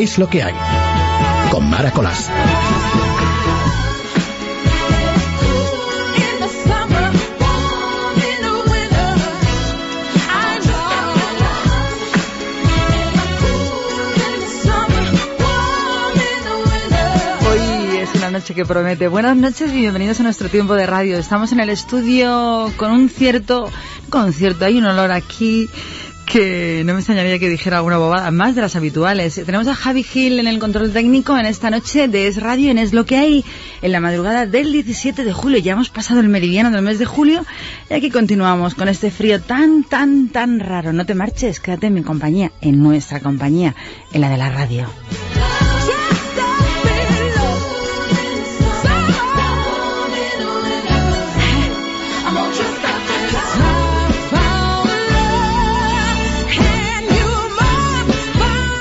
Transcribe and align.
Es 0.00 0.16
lo 0.16 0.30
que 0.30 0.42
hay. 0.42 0.54
Con 1.50 1.68
Mara 1.68 1.90
Colás. 1.90 2.30
Noche 18.30 18.54
que 18.54 18.64
promete. 18.64 19.08
Buenas 19.08 19.36
noches 19.36 19.72
y 19.72 19.80
bienvenidos 19.80 20.20
a 20.20 20.22
nuestro 20.22 20.48
tiempo 20.48 20.74
de 20.74 20.86
radio. 20.86 21.18
Estamos 21.18 21.50
en 21.50 21.58
el 21.58 21.68
estudio 21.68 22.72
con 22.76 22.92
un 22.92 23.08
cierto 23.08 23.68
concierto. 24.08 24.64
Hay 24.64 24.78
un 24.78 24.84
olor 24.86 25.10
aquí 25.10 25.68
que 26.30 26.82
no 26.86 26.92
me 26.92 27.00
extrañaría 27.00 27.40
que 27.40 27.48
dijera 27.48 27.78
alguna 27.78 27.98
bobada 27.98 28.30
más 28.30 28.54
de 28.54 28.60
las 28.60 28.76
habituales. 28.76 29.34
Tenemos 29.34 29.66
a 29.66 29.74
Javi 29.74 30.04
Gil 30.04 30.38
en 30.38 30.46
el 30.46 30.60
control 30.60 30.92
técnico 30.92 31.36
en 31.36 31.44
esta 31.44 31.70
noche 31.70 32.06
de 32.06 32.28
Es 32.28 32.40
Radio 32.40 32.70
en 32.70 32.78
Es 32.78 32.92
Lo 32.92 33.04
que 33.04 33.16
hay 33.16 33.44
en 33.82 33.90
la 33.90 33.98
madrugada 33.98 34.46
del 34.46 34.70
17 34.70 35.24
de 35.24 35.32
julio. 35.32 35.58
Ya 35.58 35.72
hemos 35.72 35.90
pasado 35.90 36.20
el 36.20 36.28
meridiano 36.28 36.70
del 36.70 36.82
mes 36.82 37.00
de 37.00 37.04
julio 37.04 37.44
y 37.90 37.94
aquí 37.94 38.10
continuamos 38.10 38.76
con 38.76 38.88
este 38.88 39.10
frío 39.10 39.40
tan, 39.40 39.82
tan, 39.82 40.28
tan 40.28 40.60
raro. 40.60 40.92
No 40.92 41.04
te 41.04 41.16
marches, 41.16 41.58
quédate 41.58 41.88
en 41.88 41.94
mi 41.94 42.02
compañía, 42.02 42.52
en 42.60 42.80
nuestra 42.80 43.18
compañía, 43.18 43.74
en 44.12 44.20
la 44.20 44.30
de 44.30 44.36
la 44.36 44.50
radio. 44.50 44.86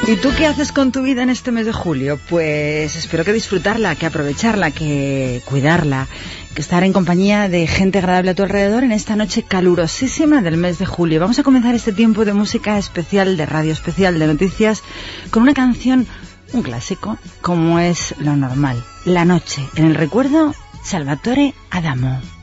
¿Y 0.09 0.15
tú 0.15 0.29
qué 0.35 0.47
haces 0.47 0.71
con 0.71 0.91
tu 0.91 1.03
vida 1.03 1.21
en 1.21 1.29
este 1.29 1.51
mes 1.51 1.67
de 1.67 1.71
julio? 1.71 2.19
Pues 2.29 2.95
espero 2.95 3.23
que 3.23 3.31
disfrutarla, 3.31 3.93
que 3.93 4.07
aprovecharla, 4.07 4.71
que 4.71 5.43
cuidarla, 5.45 6.07
que 6.55 6.61
estar 6.61 6.83
en 6.83 6.93
compañía 6.93 7.47
de 7.47 7.67
gente 7.67 7.99
agradable 7.99 8.31
a 8.31 8.33
tu 8.33 8.41
alrededor 8.41 8.83
en 8.83 8.91
esta 8.91 9.15
noche 9.15 9.43
calurosísima 9.43 10.41
del 10.41 10.57
mes 10.57 10.79
de 10.79 10.87
julio. 10.87 11.19
Vamos 11.19 11.37
a 11.37 11.43
comenzar 11.43 11.75
este 11.75 11.93
tiempo 11.93 12.25
de 12.25 12.33
música 12.33 12.79
especial, 12.79 13.37
de 13.37 13.45
radio 13.45 13.71
especial, 13.71 14.17
de 14.17 14.25
noticias, 14.25 14.81
con 15.29 15.43
una 15.43 15.53
canción, 15.53 16.07
un 16.53 16.63
clásico, 16.63 17.19
como 17.41 17.77
es 17.77 18.15
lo 18.17 18.35
normal, 18.35 18.83
La 19.05 19.25
Noche, 19.25 19.61
en 19.75 19.85
el 19.85 19.93
recuerdo, 19.93 20.55
Salvatore 20.83 21.53
Adamo. 21.69 22.38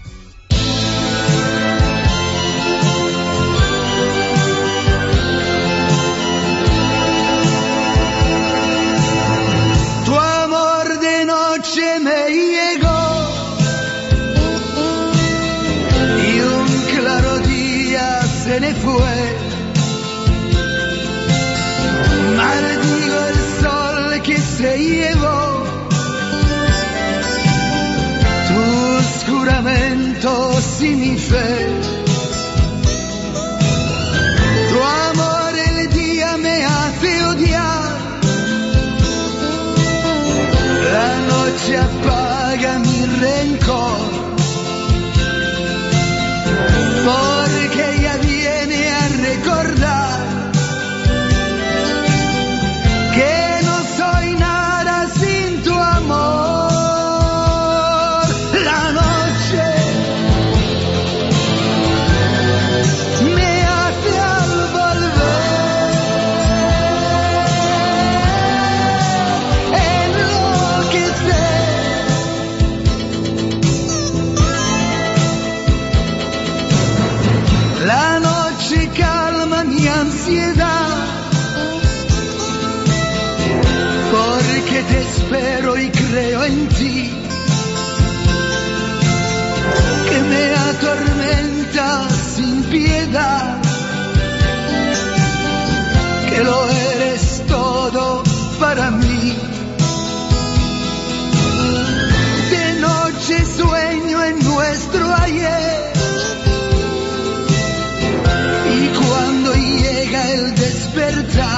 Para 98.59 98.91
mí. 98.91 99.37
De 102.51 102.81
noche 102.81 103.45
sueño 103.45 104.25
en 104.25 104.45
nuestro 104.45 105.15
ayer. 105.15 105.93
Y 108.79 108.89
cuando 108.89 109.55
llega 109.55 110.31
el 110.33 110.55
despertar, 110.55 111.56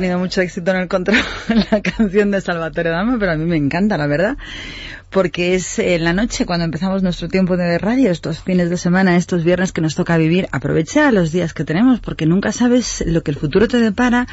tenido 0.00 0.18
mucho 0.18 0.42
éxito 0.42 0.72
en 0.72 0.76
el 0.76 0.88
control 0.88 1.16
la 1.70 1.80
canción 1.80 2.30
de 2.30 2.42
Salvatore 2.42 2.90
Dama, 2.90 3.16
pero 3.18 3.32
a 3.32 3.36
mí 3.36 3.46
me 3.46 3.56
encanta, 3.56 3.96
la 3.96 4.06
verdad. 4.06 4.36
Porque 5.10 5.54
es 5.54 5.78
en 5.78 6.04
la 6.04 6.12
noche 6.12 6.46
cuando 6.46 6.64
empezamos 6.64 7.02
nuestro 7.02 7.28
tiempo 7.28 7.56
de 7.56 7.78
radio, 7.78 8.10
estos 8.10 8.40
fines 8.40 8.70
de 8.70 8.76
semana, 8.76 9.16
estos 9.16 9.44
viernes 9.44 9.72
que 9.72 9.80
nos 9.80 9.94
toca 9.94 10.16
vivir. 10.18 10.48
Aprovecha 10.52 11.10
los 11.12 11.32
días 11.32 11.54
que 11.54 11.64
tenemos 11.64 12.00
porque 12.00 12.26
nunca 12.26 12.52
sabes 12.52 13.02
lo 13.06 13.22
que 13.22 13.30
el 13.30 13.36
futuro 13.36 13.68
te 13.68 13.78
depara 13.78 14.26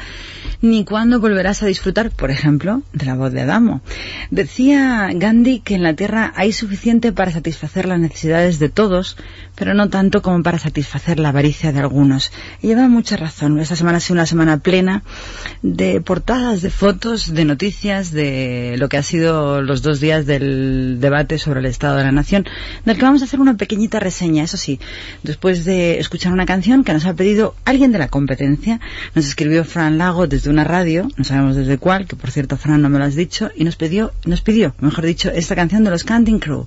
ni 0.60 0.84
cuándo 0.84 1.20
volverás 1.20 1.62
a 1.62 1.66
disfrutar, 1.66 2.10
por 2.10 2.30
ejemplo, 2.30 2.82
de 2.92 3.06
la 3.06 3.14
voz 3.14 3.32
de 3.32 3.42
Adamo. 3.42 3.82
Decía 4.30 5.10
Gandhi 5.14 5.60
que 5.60 5.74
en 5.74 5.82
la 5.82 5.94
Tierra 5.94 6.32
hay 6.36 6.52
suficiente 6.52 7.12
para 7.12 7.30
satisfacer 7.30 7.86
las 7.86 8.00
necesidades 8.00 8.58
de 8.58 8.68
todos, 8.68 9.16
pero 9.54 9.74
no 9.74 9.88
tanto 9.88 10.22
como 10.22 10.42
para 10.42 10.58
satisfacer 10.58 11.18
la 11.18 11.30
avaricia 11.30 11.72
de 11.72 11.80
algunos. 11.80 12.32
Y 12.62 12.68
lleva 12.68 12.88
mucha 12.88 13.16
razón. 13.16 13.58
Esta 13.58 13.76
semana 13.76 13.98
ha 13.98 14.00
sido 14.00 14.14
una 14.14 14.26
semana 14.26 14.58
plena 14.58 15.02
de 15.62 16.00
portadas, 16.00 16.62
de 16.62 16.70
fotos, 16.70 17.32
de 17.32 17.44
noticias, 17.44 18.10
de 18.10 18.76
lo 18.78 18.88
que 18.88 18.96
ha 18.96 19.02
sido 19.02 19.62
los 19.62 19.82
dos 19.82 20.00
días 20.00 20.26
del 20.26 20.63
debate 21.00 21.38
sobre 21.38 21.60
el 21.60 21.66
Estado 21.66 21.96
de 21.96 22.04
la 22.04 22.12
Nación, 22.12 22.44
del 22.84 22.96
que 22.96 23.04
vamos 23.04 23.22
a 23.22 23.24
hacer 23.24 23.40
una 23.40 23.56
pequeñita 23.56 24.00
reseña, 24.00 24.44
eso 24.44 24.56
sí, 24.56 24.80
después 25.22 25.64
de 25.64 25.98
escuchar 25.98 26.32
una 26.32 26.46
canción 26.46 26.84
que 26.84 26.92
nos 26.92 27.06
ha 27.06 27.14
pedido 27.14 27.54
alguien 27.64 27.92
de 27.92 27.98
la 27.98 28.08
competencia. 28.08 28.80
Nos 29.14 29.26
escribió 29.26 29.64
Fran 29.64 29.98
Lago 29.98 30.26
desde 30.26 30.50
una 30.50 30.64
radio, 30.64 31.08
no 31.16 31.24
sabemos 31.24 31.56
desde 31.56 31.78
cuál, 31.78 32.06
que 32.06 32.16
por 32.16 32.30
cierto 32.30 32.56
Fran 32.56 32.82
no 32.82 32.88
me 32.88 32.98
lo 32.98 33.04
has 33.04 33.14
dicho, 33.14 33.50
y 33.54 33.64
nos 33.64 33.76
pidió, 33.76 34.12
nos 34.24 34.40
pidió, 34.40 34.74
mejor 34.80 35.04
dicho, 35.04 35.30
esta 35.30 35.54
canción 35.54 35.84
de 35.84 35.90
los 35.90 36.04
Canting 36.04 36.38
Crew. 36.38 36.66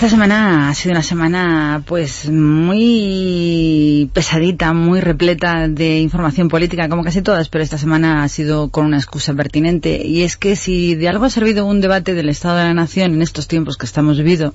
Esta 0.00 0.08
semana 0.08 0.70
ha 0.70 0.74
sido 0.74 0.92
una 0.92 1.02
semana 1.02 1.82
pues 1.84 2.26
muy 2.30 4.08
pesadita, 4.14 4.72
muy 4.72 4.98
repleta 5.02 5.68
de 5.68 5.98
información 5.98 6.48
política, 6.48 6.88
como 6.88 7.04
casi 7.04 7.20
todas, 7.20 7.50
pero 7.50 7.62
esta 7.62 7.76
semana 7.76 8.22
ha 8.22 8.28
sido 8.30 8.70
con 8.70 8.86
una 8.86 8.96
excusa 8.96 9.34
pertinente. 9.34 10.02
Y 10.06 10.22
es 10.22 10.38
que 10.38 10.56
si 10.56 10.94
de 10.94 11.06
algo 11.10 11.26
ha 11.26 11.28
servido 11.28 11.66
un 11.66 11.82
debate 11.82 12.14
del 12.14 12.30
Estado 12.30 12.56
de 12.56 12.64
la 12.64 12.72
Nación 12.72 13.12
en 13.12 13.20
estos 13.20 13.46
tiempos 13.46 13.76
que 13.76 13.84
estamos 13.84 14.16
viviendo, 14.16 14.54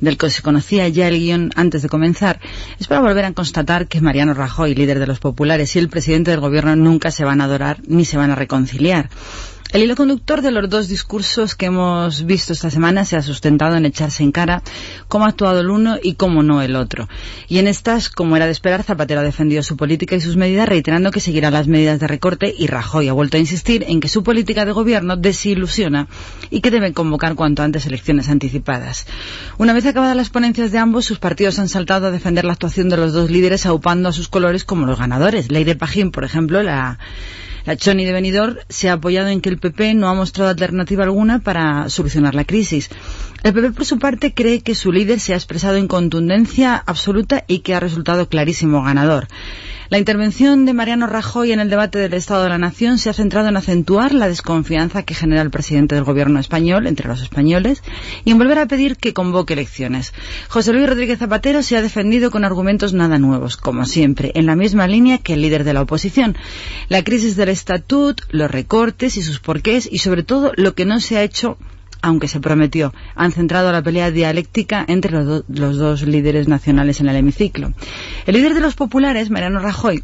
del 0.00 0.16
que 0.16 0.30
se 0.30 0.42
conocía 0.42 0.86
ya 0.86 1.08
el 1.08 1.18
guion 1.18 1.50
antes 1.56 1.82
de 1.82 1.88
comenzar, 1.88 2.38
es 2.78 2.86
para 2.86 3.00
volver 3.00 3.24
a 3.24 3.32
constatar 3.32 3.88
que 3.88 4.00
Mariano 4.00 4.34
Rajoy, 4.34 4.76
líder 4.76 5.00
de 5.00 5.08
los 5.08 5.18
populares, 5.18 5.74
y 5.74 5.80
el 5.80 5.88
presidente 5.88 6.30
del 6.30 6.38
gobierno 6.38 6.76
nunca 6.76 7.10
se 7.10 7.24
van 7.24 7.40
a 7.40 7.46
adorar 7.46 7.80
ni 7.88 8.04
se 8.04 8.18
van 8.18 8.30
a 8.30 8.36
reconciliar. 8.36 9.10
El 9.72 9.82
hilo 9.82 9.96
conductor 9.96 10.42
de 10.42 10.52
los 10.52 10.70
dos 10.70 10.86
discursos 10.86 11.56
que 11.56 11.66
hemos 11.66 12.24
visto 12.24 12.52
esta 12.52 12.70
semana 12.70 13.04
se 13.04 13.16
ha 13.16 13.22
sustentado 13.22 13.74
en 13.74 13.84
echarse 13.84 14.22
en 14.22 14.30
cara 14.30 14.62
cómo 15.08 15.24
ha 15.24 15.30
actuado 15.30 15.58
el 15.58 15.70
uno 15.70 15.96
y 16.00 16.14
cómo 16.14 16.44
no 16.44 16.62
el 16.62 16.76
otro. 16.76 17.08
Y 17.48 17.58
en 17.58 17.66
estas, 17.66 18.08
como 18.08 18.36
era 18.36 18.46
de 18.46 18.52
esperar, 18.52 18.84
Zapatero 18.84 19.20
ha 19.20 19.24
defendido 19.24 19.64
su 19.64 19.76
política 19.76 20.14
y 20.14 20.20
sus 20.20 20.36
medidas, 20.36 20.68
reiterando 20.68 21.10
que 21.10 21.18
seguirá 21.18 21.50
las 21.50 21.66
medidas 21.66 21.98
de 21.98 22.06
recorte 22.06 22.54
y 22.56 22.68
Rajoy 22.68 23.08
ha 23.08 23.12
vuelto 23.12 23.38
a 23.38 23.40
insistir 23.40 23.84
en 23.88 23.98
que 23.98 24.08
su 24.08 24.22
política 24.22 24.64
de 24.64 24.72
gobierno 24.72 25.16
desilusiona 25.16 26.06
y 26.48 26.60
que 26.60 26.70
deben 26.70 26.92
convocar 26.92 27.34
cuanto 27.34 27.64
antes 27.64 27.86
elecciones 27.86 28.28
anticipadas. 28.28 29.06
Una 29.58 29.72
vez 29.72 29.84
acabadas 29.84 30.16
las 30.16 30.30
ponencias 30.30 30.70
de 30.70 30.78
ambos, 30.78 31.06
sus 31.06 31.18
partidos 31.18 31.58
han 31.58 31.68
saltado 31.68 32.06
a 32.06 32.12
defender 32.12 32.44
la 32.44 32.52
actuación 32.52 32.88
de 32.88 32.98
los 32.98 33.12
dos 33.12 33.30
líderes 33.30 33.66
aupando 33.66 34.10
a 34.10 34.12
sus 34.12 34.28
colores 34.28 34.64
como 34.64 34.86
los 34.86 34.98
ganadores. 34.98 35.50
Leire 35.50 35.74
Pajín, 35.74 36.12
por 36.12 36.22
ejemplo, 36.22 36.62
la 36.62 37.00
la 37.66 37.76
Choni 37.76 38.04
de 38.04 38.12
Benidorm 38.12 38.56
se 38.68 38.88
ha 38.88 38.94
apoyado 38.94 39.28
en 39.28 39.40
que 39.40 39.48
el 39.48 39.58
PP 39.58 39.94
no 39.94 40.08
ha 40.08 40.14
mostrado 40.14 40.50
alternativa 40.50 41.02
alguna 41.02 41.40
para 41.40 41.90
solucionar 41.90 42.34
la 42.36 42.44
crisis. 42.44 42.90
El 43.42 43.52
PP, 43.52 43.72
por 43.72 43.84
su 43.84 43.98
parte, 43.98 44.32
cree 44.32 44.60
que 44.60 44.76
su 44.76 44.92
líder 44.92 45.18
se 45.18 45.34
ha 45.34 45.36
expresado 45.36 45.76
en 45.76 45.88
contundencia 45.88 46.76
absoluta 46.76 47.44
y 47.48 47.58
que 47.58 47.74
ha 47.74 47.80
resultado 47.80 48.28
clarísimo 48.28 48.82
ganador. 48.84 49.26
La 49.88 49.98
intervención 49.98 50.64
de 50.64 50.74
Mariano 50.74 51.06
Rajoy 51.06 51.52
en 51.52 51.60
el 51.60 51.70
debate 51.70 52.00
del 52.00 52.14
Estado 52.14 52.42
de 52.42 52.48
la 52.48 52.58
Nación 52.58 52.98
se 52.98 53.08
ha 53.08 53.12
centrado 53.12 53.48
en 53.48 53.56
acentuar 53.56 54.12
la 54.12 54.26
desconfianza 54.26 55.04
que 55.04 55.14
genera 55.14 55.42
el 55.42 55.50
presidente 55.50 55.94
del 55.94 56.02
gobierno 56.02 56.40
español 56.40 56.88
entre 56.88 57.06
los 57.06 57.22
españoles 57.22 57.84
y 58.24 58.32
en 58.32 58.38
volver 58.38 58.58
a 58.58 58.66
pedir 58.66 58.96
que 58.96 59.14
convoque 59.14 59.52
elecciones. 59.52 60.12
José 60.48 60.72
Luis 60.72 60.88
Rodríguez 60.88 61.20
Zapatero 61.20 61.62
se 61.62 61.76
ha 61.76 61.82
defendido 61.82 62.32
con 62.32 62.44
argumentos 62.44 62.94
nada 62.94 63.20
nuevos, 63.20 63.56
como 63.56 63.86
siempre, 63.86 64.32
en 64.34 64.46
la 64.46 64.56
misma 64.56 64.88
línea 64.88 65.18
que 65.18 65.34
el 65.34 65.42
líder 65.42 65.62
de 65.62 65.74
la 65.74 65.82
oposición. 65.82 66.36
La 66.88 67.04
crisis 67.04 67.36
del 67.36 67.50
estatut, 67.50 68.22
los 68.30 68.50
recortes 68.50 69.16
y 69.16 69.22
sus 69.22 69.38
porqués 69.38 69.88
y 69.90 69.98
sobre 69.98 70.24
todo 70.24 70.50
lo 70.56 70.74
que 70.74 70.84
no 70.84 70.98
se 70.98 71.16
ha 71.16 71.22
hecho 71.22 71.58
aunque 72.02 72.28
se 72.28 72.40
prometió, 72.40 72.92
han 73.14 73.32
centrado 73.32 73.72
la 73.72 73.82
pelea 73.82 74.10
dialéctica 74.10 74.84
entre 74.86 75.12
los, 75.12 75.44
dos 75.48 76.02
líderes 76.02 76.48
nacionales 76.48 77.00
en 77.00 77.08
el 77.08 77.16
hemiciclo. 77.16 77.72
El 78.26 78.34
líder 78.34 78.54
de 78.54 78.60
los 78.60 78.74
populares, 78.74 79.30
Mariano 79.30 79.60
Rajoy, 79.60 80.02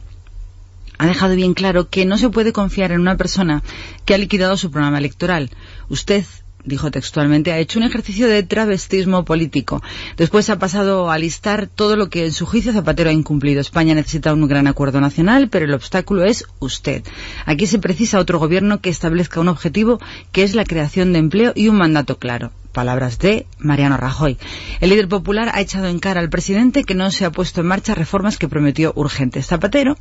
ha 0.98 1.06
dejado 1.06 1.34
bien 1.34 1.54
claro 1.54 1.88
que 1.88 2.04
no 2.04 2.18
se 2.18 2.30
puede 2.30 2.52
confiar 2.52 2.92
en 2.92 3.00
una 3.00 3.16
persona 3.16 3.62
que 4.04 4.14
ha 4.14 4.18
liquidado 4.18 4.56
su 4.56 4.70
programa 4.70 4.98
electoral. 4.98 5.50
Usted 5.88 6.24
dijo 6.64 6.90
textualmente, 6.90 7.52
ha 7.52 7.58
hecho 7.58 7.78
un 7.78 7.84
ejercicio 7.84 8.28
de 8.28 8.42
travestismo 8.42 9.24
político. 9.24 9.82
Después 10.16 10.50
ha 10.50 10.58
pasado 10.58 11.10
a 11.10 11.18
listar 11.18 11.66
todo 11.66 11.96
lo 11.96 12.08
que 12.08 12.26
en 12.26 12.32
su 12.32 12.46
juicio 12.46 12.72
Zapatero 12.72 13.10
ha 13.10 13.12
incumplido. 13.12 13.60
España 13.60 13.94
necesita 13.94 14.32
un 14.32 14.46
gran 14.46 14.66
acuerdo 14.66 15.00
nacional, 15.00 15.48
pero 15.48 15.64
el 15.64 15.74
obstáculo 15.74 16.24
es 16.24 16.46
usted. 16.60 17.02
Aquí 17.46 17.66
se 17.66 17.78
precisa 17.78 18.18
otro 18.18 18.38
gobierno 18.38 18.80
que 18.80 18.90
establezca 18.90 19.40
un 19.40 19.48
objetivo 19.48 20.00
que 20.32 20.42
es 20.42 20.54
la 20.54 20.64
creación 20.64 21.12
de 21.12 21.18
empleo 21.18 21.52
y 21.54 21.68
un 21.68 21.76
mandato 21.76 22.18
claro 22.18 22.52
palabras 22.72 23.18
de 23.18 23.46
Mariano 23.58 23.96
Rajoy. 23.96 24.38
El 24.80 24.90
líder 24.90 25.08
popular 25.08 25.50
ha 25.54 25.60
echado 25.60 25.86
en 25.86 25.98
cara 25.98 26.20
al 26.20 26.30
presidente 26.30 26.84
que 26.84 26.94
no 26.94 27.10
se 27.10 27.24
ha 27.24 27.30
puesto 27.30 27.60
en 27.60 27.68
marcha 27.68 27.94
reformas 27.94 28.38
que 28.38 28.48
prometió 28.48 28.92
urgentes. 28.96 29.46
Zapatero, 29.46 29.96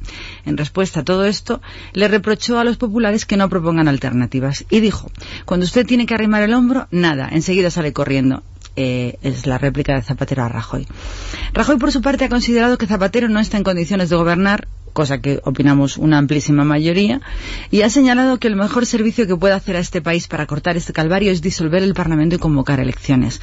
en 0.46 0.58
respuesta 0.58 1.02
a 1.02 1.04
todo 1.04 1.26
esto, 1.26 1.62
le 1.94 2.08
reprochó 2.08 2.60
a 2.60 2.64
los 2.64 2.78
populares 2.78 3.26
que 3.26 3.38
no 3.38 3.50
propongan 3.50 3.88
alternativas 3.88 4.66
y 4.70 4.80
dijo, 4.80 5.12
cuando 5.46 5.66
usted 5.66 5.86
tiene 5.86 6.06
que 6.06 6.16
arrimar 6.16 6.44
el 6.44 6.54
hombro, 6.54 6.88
nada, 6.92 7.30
enseguida 7.32 7.70
sale 7.70 7.94
corriendo. 7.94 8.44
Eh, 8.78 9.18
es 9.22 9.46
la 9.48 9.58
réplica 9.58 9.96
de 9.96 10.02
Zapatero 10.02 10.44
a 10.44 10.50
Rajoy. 10.50 10.88
Rajoy, 11.54 11.78
por 11.78 11.92
su 11.92 12.02
parte, 12.02 12.24
ha 12.24 12.30
considerado 12.30 12.78
que 12.78 12.88
Zapatero 12.88 13.28
no 13.28 13.42
está 13.42 13.58
en 13.58 13.66
condiciones 13.66 14.10
de 14.10 14.16
gobernar 14.16 14.70
cosa 14.94 15.22
que 15.22 15.42
opinamos 15.44 15.98
una 15.98 16.18
amplísima 16.18 16.64
mayoría, 16.64 17.22
y 17.70 17.82
ha 17.82 17.90
señalado 17.90 18.40
que 18.40 18.48
el 18.48 18.56
mejor 18.56 18.86
servicio 18.86 19.28
que 19.28 19.36
puede 19.36 19.54
hacer 19.54 19.76
a 19.76 19.80
este 19.80 20.02
país 20.02 20.28
para 20.28 20.46
cortar 20.46 20.78
este 20.78 20.94
calvario 20.94 21.32
es 21.32 21.42
disolver 21.42 21.84
el 21.84 21.94
Parlamento 21.94 22.36
y 22.36 22.40
convocar 22.40 22.80
elecciones. 22.80 23.42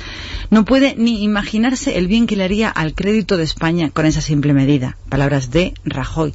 No 0.50 0.64
puede 0.64 0.94
ni 0.96 1.22
imaginarse 1.22 1.98
el 1.98 2.06
bien 2.06 2.26
que 2.26 2.36
le 2.36 2.44
haría 2.44 2.68
al 2.68 2.94
crédito 2.94 3.36
de 3.36 3.44
España 3.44 3.90
con 3.90 4.06
esa 4.06 4.20
simple 4.20 4.52
medida. 4.52 4.96
Palabras 5.08 5.50
de 5.50 5.74
Rajoy. 5.84 6.32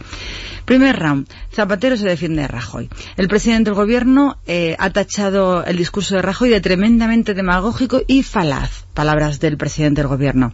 Primer 0.65 0.97
round. 0.97 1.27
Zapatero 1.51 1.97
se 1.97 2.07
defiende 2.07 2.43
de 2.43 2.47
Rajoy. 2.47 2.89
El 3.17 3.27
presidente 3.27 3.69
del 3.69 3.75
gobierno 3.75 4.37
eh, 4.47 4.75
ha 4.79 4.89
tachado 4.91 5.65
el 5.65 5.77
discurso 5.77 6.15
de 6.15 6.21
Rajoy 6.21 6.49
de 6.49 6.61
tremendamente 6.61 7.33
demagógico 7.33 8.01
y 8.07 8.23
falaz. 8.23 8.82
Palabras 8.93 9.39
del 9.39 9.57
presidente 9.57 10.01
del 10.01 10.07
gobierno. 10.07 10.53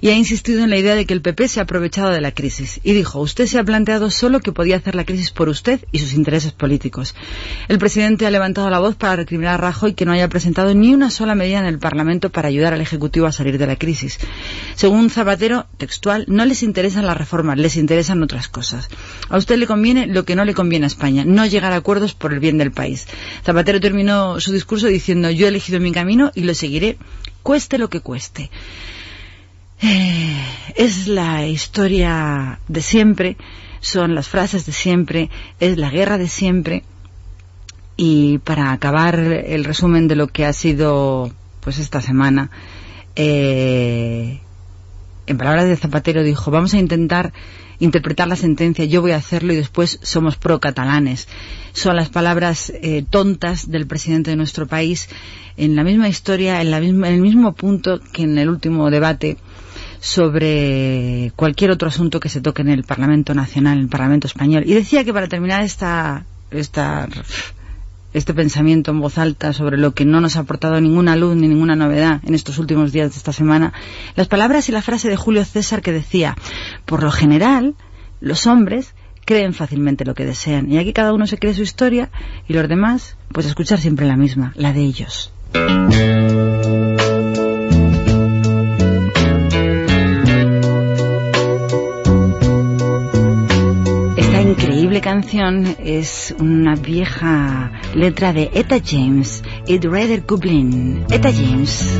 Y 0.00 0.08
ha 0.08 0.14
insistido 0.14 0.64
en 0.64 0.70
la 0.70 0.76
idea 0.76 0.94
de 0.94 1.06
que 1.06 1.14
el 1.14 1.22
PP 1.22 1.48
se 1.48 1.60
ha 1.60 1.64
aprovechado 1.64 2.10
de 2.10 2.20
la 2.20 2.32
crisis. 2.32 2.80
Y 2.82 2.92
dijo, 2.92 3.20
usted 3.20 3.46
se 3.46 3.58
ha 3.58 3.64
planteado 3.64 4.10
solo 4.10 4.40
que 4.40 4.52
podía 4.52 4.76
hacer 4.76 4.94
la 4.94 5.04
crisis 5.04 5.30
por 5.30 5.48
usted 5.48 5.84
y 5.92 5.98
sus 5.98 6.12
intereses 6.12 6.52
políticos. 6.52 7.14
El 7.68 7.78
presidente 7.78 8.26
ha 8.26 8.30
levantado 8.30 8.70
la 8.70 8.78
voz 8.78 8.96
para 8.96 9.16
recriminar 9.16 9.54
a 9.54 9.58
Rajoy 9.58 9.94
que 9.94 10.04
no 10.04 10.12
haya 10.12 10.28
presentado 10.28 10.74
ni 10.74 10.94
una 10.94 11.10
sola 11.10 11.34
medida 11.34 11.58
en 11.58 11.66
el 11.66 11.78
Parlamento 11.78 12.30
para 12.30 12.48
ayudar 12.48 12.74
al 12.74 12.80
Ejecutivo 12.80 13.26
a 13.26 13.32
salir 13.32 13.58
de 13.58 13.66
la 13.66 13.76
crisis. 13.76 14.18
Según 14.74 15.10
Zapatero, 15.10 15.66
textual, 15.76 16.24
no 16.28 16.44
les 16.44 16.62
interesan 16.62 17.06
las 17.06 17.16
reformas, 17.16 17.58
les 17.58 17.76
interesan 17.76 18.22
otras 18.22 18.48
cosas 18.48 18.88
usted 19.38 19.56
le 19.56 19.66
conviene 19.66 20.06
lo 20.06 20.24
que 20.24 20.34
no 20.34 20.44
le 20.44 20.54
conviene 20.54 20.86
a 20.86 20.88
España, 20.88 21.24
no 21.24 21.46
llegar 21.46 21.72
a 21.72 21.76
acuerdos 21.76 22.14
por 22.14 22.32
el 22.32 22.40
bien 22.40 22.58
del 22.58 22.72
país. 22.72 23.06
Zapatero 23.44 23.80
terminó 23.80 24.40
su 24.40 24.52
discurso 24.52 24.86
diciendo 24.86 25.30
yo 25.30 25.46
he 25.46 25.48
elegido 25.48 25.80
mi 25.80 25.92
camino 25.92 26.30
y 26.34 26.42
lo 26.42 26.54
seguiré, 26.54 26.98
cueste 27.42 27.78
lo 27.78 27.88
que 27.88 28.00
cueste. 28.00 28.50
Eh, 29.82 30.44
es 30.76 31.06
la 31.06 31.46
historia 31.46 32.60
de 32.68 32.82
siempre, 32.82 33.36
son 33.80 34.14
las 34.14 34.28
frases 34.28 34.66
de 34.66 34.72
siempre, 34.72 35.30
es 35.58 35.78
la 35.78 35.90
guerra 35.90 36.18
de 36.18 36.28
siempre. 36.28 36.84
Y 37.96 38.38
para 38.38 38.72
acabar 38.72 39.18
el 39.18 39.64
resumen 39.64 40.08
de 40.08 40.16
lo 40.16 40.28
que 40.28 40.46
ha 40.46 40.52
sido 40.52 41.32
pues 41.60 41.78
esta 41.78 42.00
semana, 42.00 42.50
eh, 43.16 44.40
en 45.26 45.38
palabras 45.38 45.66
de 45.66 45.76
Zapatero 45.76 46.22
dijo, 46.22 46.50
vamos 46.50 46.74
a 46.74 46.78
intentar 46.78 47.32
interpretar 47.80 48.28
la 48.28 48.36
sentencia, 48.36 48.84
yo 48.84 49.00
voy 49.00 49.12
a 49.12 49.16
hacerlo 49.16 49.52
y 49.52 49.56
después 49.56 49.98
somos 50.02 50.36
pro-catalanes. 50.36 51.26
Son 51.72 51.96
las 51.96 52.08
palabras 52.08 52.72
eh, 52.82 53.04
tontas 53.08 53.70
del 53.70 53.86
presidente 53.86 54.30
de 54.30 54.36
nuestro 54.36 54.66
país 54.66 55.08
en 55.56 55.74
la 55.76 55.82
misma 55.82 56.08
historia, 56.08 56.60
en, 56.60 56.70
la 56.70 56.80
misma, 56.80 57.08
en 57.08 57.14
el 57.14 57.20
mismo 57.20 57.52
punto 57.52 58.00
que 58.12 58.22
en 58.22 58.38
el 58.38 58.48
último 58.48 58.90
debate 58.90 59.38
sobre 60.00 61.32
cualquier 61.36 61.70
otro 61.70 61.88
asunto 61.88 62.20
que 62.20 62.28
se 62.28 62.40
toque 62.40 62.62
en 62.62 62.68
el 62.68 62.84
Parlamento 62.84 63.34
Nacional, 63.34 63.78
en 63.78 63.84
el 63.84 63.88
Parlamento 63.88 64.26
Español. 64.26 64.64
Y 64.66 64.74
decía 64.74 65.04
que 65.04 65.12
para 65.12 65.28
terminar 65.28 65.62
esta, 65.62 66.24
esta 66.50 67.08
este 68.12 68.34
pensamiento 68.34 68.90
en 68.90 69.00
voz 69.00 69.18
alta 69.18 69.52
sobre 69.52 69.78
lo 69.78 69.94
que 69.94 70.04
no 70.04 70.20
nos 70.20 70.36
ha 70.36 70.40
aportado 70.40 70.80
ninguna 70.80 71.16
luz 71.16 71.36
ni 71.36 71.48
ninguna 71.48 71.76
novedad 71.76 72.20
en 72.24 72.34
estos 72.34 72.58
últimos 72.58 72.92
días 72.92 73.10
de 73.10 73.16
esta 73.16 73.32
semana, 73.32 73.72
las 74.16 74.28
palabras 74.28 74.68
y 74.68 74.72
la 74.72 74.82
frase 74.82 75.08
de 75.08 75.16
Julio 75.16 75.44
César 75.44 75.82
que 75.82 75.92
decía, 75.92 76.36
por 76.84 77.02
lo 77.02 77.10
general, 77.10 77.74
los 78.20 78.46
hombres 78.46 78.94
creen 79.24 79.54
fácilmente 79.54 80.04
lo 80.04 80.14
que 80.14 80.24
desean 80.24 80.70
y 80.70 80.78
aquí 80.78 80.92
cada 80.92 81.12
uno 81.12 81.26
se 81.26 81.38
cree 81.38 81.54
su 81.54 81.62
historia 81.62 82.10
y 82.48 82.54
los 82.54 82.68
demás, 82.68 83.16
pues 83.32 83.46
escuchar 83.46 83.78
siempre 83.78 84.06
la 84.06 84.16
misma, 84.16 84.52
la 84.56 84.72
de 84.72 84.80
ellos. 84.80 85.32
Canción 95.00 95.76
es 95.78 96.34
una 96.38 96.74
vieja 96.74 97.72
letra 97.94 98.32
de 98.32 98.50
Etta 98.54 98.78
James 98.84 99.42
y 99.66 99.78
Redder 99.78 100.24
Goblin. 100.26 101.04
Etta 101.10 101.30
James. 101.32 101.98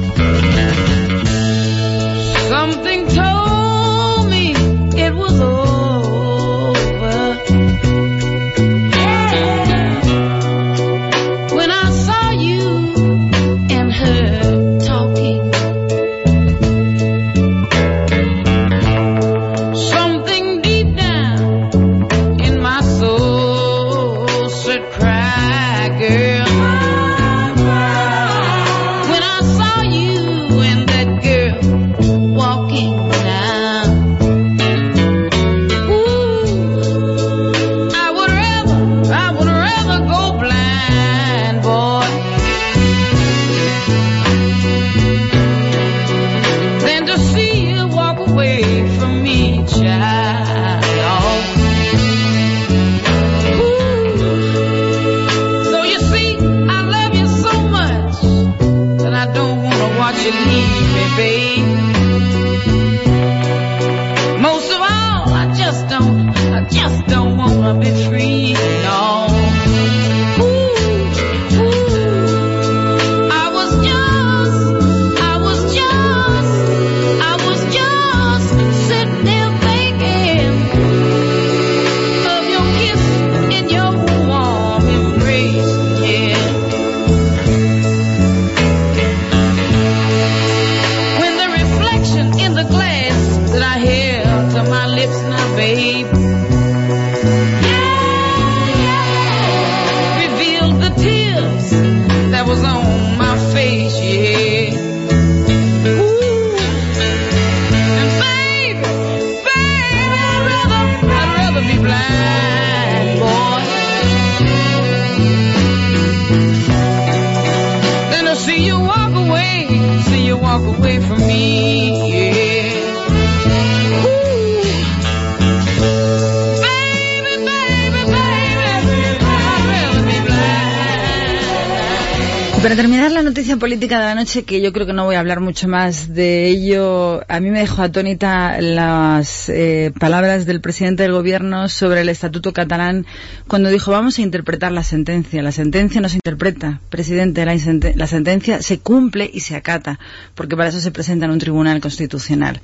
Que 134.30 134.60
yo 134.60 134.72
creo 134.72 134.86
que 134.86 134.92
no 134.92 135.04
voy 135.06 135.16
a 135.16 135.20
hablar 135.20 135.40
mucho 135.40 135.66
más 135.66 136.14
de 136.14 136.46
ello, 136.46 137.20
a 137.28 137.40
mí 137.40 137.50
me 137.50 137.58
dejó 137.58 137.82
atónita 137.82 138.60
las 138.60 139.48
eh, 139.48 139.92
palabras 139.98 140.46
del 140.46 140.60
presidente 140.60 141.02
del 141.02 141.12
gobierno 141.12 141.68
sobre 141.68 142.02
el 142.02 142.08
estatuto 142.08 142.52
catalán 142.52 143.06
cuando 143.48 143.70
dijo 143.70 143.90
vamos 143.90 144.18
a 144.18 144.22
interpretar 144.22 144.70
la 144.70 144.84
sentencia. 144.84 145.42
La 145.42 145.50
sentencia 145.50 146.00
no 146.00 146.08
se 146.08 146.16
interpreta, 146.16 146.80
presidente, 146.90 147.44
la, 147.44 147.56
la 147.96 148.06
sentencia 148.06 148.62
se 148.62 148.78
cumple 148.78 149.28
y 149.32 149.40
se 149.40 149.56
acata, 149.56 149.98
porque 150.36 150.56
para 150.56 150.68
eso 150.68 150.78
se 150.80 150.92
presenta 150.92 151.24
en 151.24 151.32
un 151.32 151.40
tribunal 151.40 151.80
constitucional. 151.80 152.60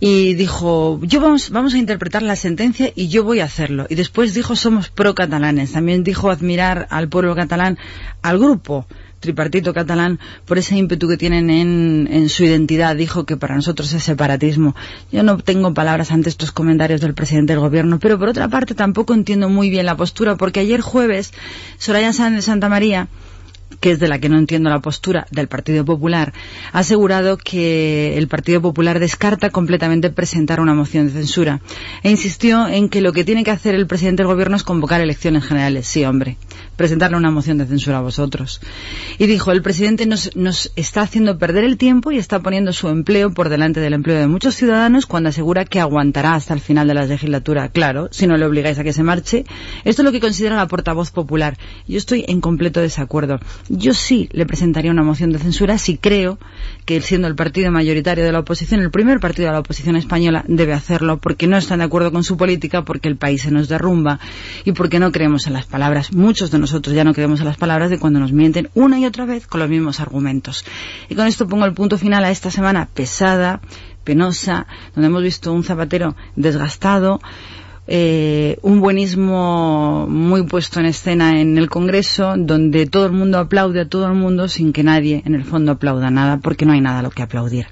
Y 0.00 0.34
dijo, 0.34 0.98
yo 1.02 1.20
vamos, 1.20 1.50
vamos 1.50 1.74
a 1.74 1.78
interpretar 1.78 2.22
la 2.22 2.34
sentencia 2.34 2.90
y 2.96 3.06
yo 3.06 3.22
voy 3.22 3.38
a 3.38 3.44
hacerlo. 3.44 3.86
Y 3.88 3.94
después 3.94 4.34
dijo 4.34 4.56
somos 4.56 4.88
pro-catalanes. 4.88 5.72
También 5.72 6.02
dijo 6.02 6.28
admirar 6.28 6.88
al 6.90 7.08
pueblo 7.08 7.36
catalán, 7.36 7.78
al 8.20 8.38
grupo 8.38 8.86
tripartito 9.20 9.74
catalán 9.74 10.18
por 10.44 10.58
ese 10.58 10.76
ímpetu 10.76 11.08
que 11.08 11.16
tienen 11.16 11.50
en, 11.50 12.28
su 12.28 12.44
identidad. 12.44 12.96
Dijo 12.96 13.24
que 13.24 13.36
para 13.36 13.56
nosotros 13.56 13.92
es 13.92 14.02
separatismo. 14.02 14.74
Yo 15.12 15.22
no 15.22 15.38
tengo 15.38 15.74
palabras 15.74 16.10
ante 16.10 16.28
estos 16.28 16.52
comentarios 16.52 17.00
del 17.00 17.14
presidente 17.14 17.52
del 17.52 17.60
gobierno, 17.60 17.98
pero 17.98 18.18
por 18.18 18.28
otra 18.28 18.48
parte 18.48 18.74
tampoco 18.74 19.14
entiendo 19.14 19.48
muy 19.48 19.70
bien 19.70 19.86
la 19.86 19.96
postura, 19.96 20.36
porque 20.36 20.60
ayer 20.60 20.80
jueves 20.80 21.32
Soraya 21.78 22.12
de 22.12 22.42
Santa 22.42 22.68
María 22.68 23.08
que 23.80 23.92
es 23.92 23.98
de 23.98 24.08
la 24.08 24.18
que 24.18 24.28
no 24.28 24.38
entiendo 24.38 24.70
la 24.70 24.80
postura 24.80 25.26
del 25.30 25.48
Partido 25.48 25.84
Popular, 25.84 26.32
ha 26.72 26.80
asegurado 26.80 27.36
que 27.36 28.16
el 28.16 28.28
Partido 28.28 28.60
Popular 28.60 28.98
descarta 28.98 29.50
completamente 29.50 30.10
presentar 30.10 30.60
una 30.60 30.74
moción 30.74 31.06
de 31.06 31.12
censura 31.12 31.60
e 32.02 32.10
insistió 32.10 32.66
en 32.66 32.88
que 32.88 33.00
lo 33.00 33.12
que 33.12 33.24
tiene 33.24 33.44
que 33.44 33.50
hacer 33.50 33.74
el 33.74 33.86
presidente 33.86 34.22
del 34.22 34.32
gobierno 34.32 34.56
es 34.56 34.62
convocar 34.62 35.00
elecciones 35.00 35.44
generales. 35.44 35.86
Sí, 35.86 36.04
hombre, 36.04 36.38
presentarle 36.78 37.16
una 37.16 37.32
moción 37.32 37.58
de 37.58 37.66
censura 37.66 37.98
a 37.98 38.00
vosotros. 38.00 38.60
Y 39.18 39.26
dijo, 39.26 39.50
el 39.50 39.62
presidente 39.62 40.06
nos, 40.06 40.34
nos 40.36 40.72
está 40.76 41.02
haciendo 41.02 41.36
perder 41.36 41.64
el 41.64 41.76
tiempo 41.76 42.12
y 42.12 42.18
está 42.18 42.38
poniendo 42.38 42.72
su 42.72 42.88
empleo 42.88 43.34
por 43.34 43.48
delante 43.48 43.80
del 43.80 43.94
empleo 43.94 44.16
de 44.16 44.28
muchos 44.28 44.54
ciudadanos 44.54 45.04
cuando 45.04 45.28
asegura 45.28 45.64
que 45.64 45.80
aguantará 45.80 46.34
hasta 46.34 46.54
el 46.54 46.60
final 46.60 46.86
de 46.86 46.94
la 46.94 47.04
legislatura. 47.04 47.68
Claro, 47.68 48.08
si 48.12 48.28
no 48.28 48.36
le 48.36 48.46
obligáis 48.46 48.78
a 48.78 48.84
que 48.84 48.92
se 48.92 49.02
marche. 49.02 49.44
Esto 49.84 50.02
es 50.02 50.06
lo 50.06 50.12
que 50.12 50.20
considera 50.20 50.54
la 50.54 50.68
portavoz 50.68 51.10
popular. 51.10 51.58
Yo 51.88 51.98
estoy 51.98 52.24
en 52.28 52.40
completo 52.40 52.80
desacuerdo. 52.80 53.40
Yo 53.68 53.92
sí 53.92 54.28
le 54.30 54.46
presentaría 54.46 54.92
una 54.92 55.02
moción 55.02 55.32
de 55.32 55.40
censura 55.40 55.78
si 55.78 55.98
creo 55.98 56.38
que 56.88 57.02
siendo 57.02 57.28
el 57.28 57.34
partido 57.34 57.70
mayoritario 57.70 58.24
de 58.24 58.32
la 58.32 58.38
oposición, 58.38 58.80
el 58.80 58.90
primer 58.90 59.20
partido 59.20 59.48
de 59.48 59.52
la 59.52 59.60
oposición 59.60 59.94
española, 59.96 60.42
debe 60.48 60.72
hacerlo 60.72 61.18
porque 61.18 61.46
no 61.46 61.58
están 61.58 61.80
de 61.80 61.84
acuerdo 61.84 62.10
con 62.10 62.24
su 62.24 62.38
política, 62.38 62.82
porque 62.82 63.10
el 63.10 63.18
país 63.18 63.42
se 63.42 63.50
nos 63.50 63.68
derrumba 63.68 64.20
y 64.64 64.72
porque 64.72 64.98
no 64.98 65.12
creemos 65.12 65.46
en 65.46 65.52
las 65.52 65.66
palabras. 65.66 66.14
Muchos 66.14 66.50
de 66.50 66.58
nosotros 66.58 66.96
ya 66.96 67.04
no 67.04 67.12
creemos 67.12 67.40
en 67.40 67.46
las 67.46 67.58
palabras 67.58 67.90
de 67.90 67.98
cuando 67.98 68.20
nos 68.20 68.32
mienten 68.32 68.70
una 68.72 68.98
y 68.98 69.04
otra 69.04 69.26
vez 69.26 69.46
con 69.46 69.60
los 69.60 69.68
mismos 69.68 70.00
argumentos. 70.00 70.64
Y 71.10 71.14
con 71.14 71.26
esto 71.26 71.46
pongo 71.46 71.66
el 71.66 71.74
punto 71.74 71.98
final 71.98 72.24
a 72.24 72.30
esta 72.30 72.50
semana 72.50 72.88
pesada, 72.94 73.60
penosa, 74.02 74.66
donde 74.94 75.08
hemos 75.08 75.22
visto 75.22 75.52
un 75.52 75.64
zapatero 75.64 76.16
desgastado, 76.36 77.20
eh, 77.90 78.58
un 78.60 78.80
buenismo 78.80 80.06
muy 80.08 80.42
puesto 80.42 80.78
en 80.78 80.86
escena 80.86 81.40
en 81.40 81.56
el 81.56 81.70
Congreso, 81.70 82.34
donde 82.36 82.84
todo 82.84 83.06
el 83.06 83.12
mundo 83.12 83.38
aplaude 83.38 83.80
a 83.80 83.88
todo 83.88 84.06
el 84.06 84.14
mundo 84.14 84.46
sin 84.48 84.74
que 84.74 84.82
nadie 84.82 85.22
en 85.24 85.34
el 85.34 85.44
fondo 85.44 85.72
aplauda 85.72 86.10
nada, 86.10 86.36
porque 86.36 86.66
no 86.66 86.72
hay 86.74 86.82
nada 86.82 86.98
a 86.98 87.02
lo 87.02 87.10
que 87.10 87.22
aplaudir. 87.22 87.66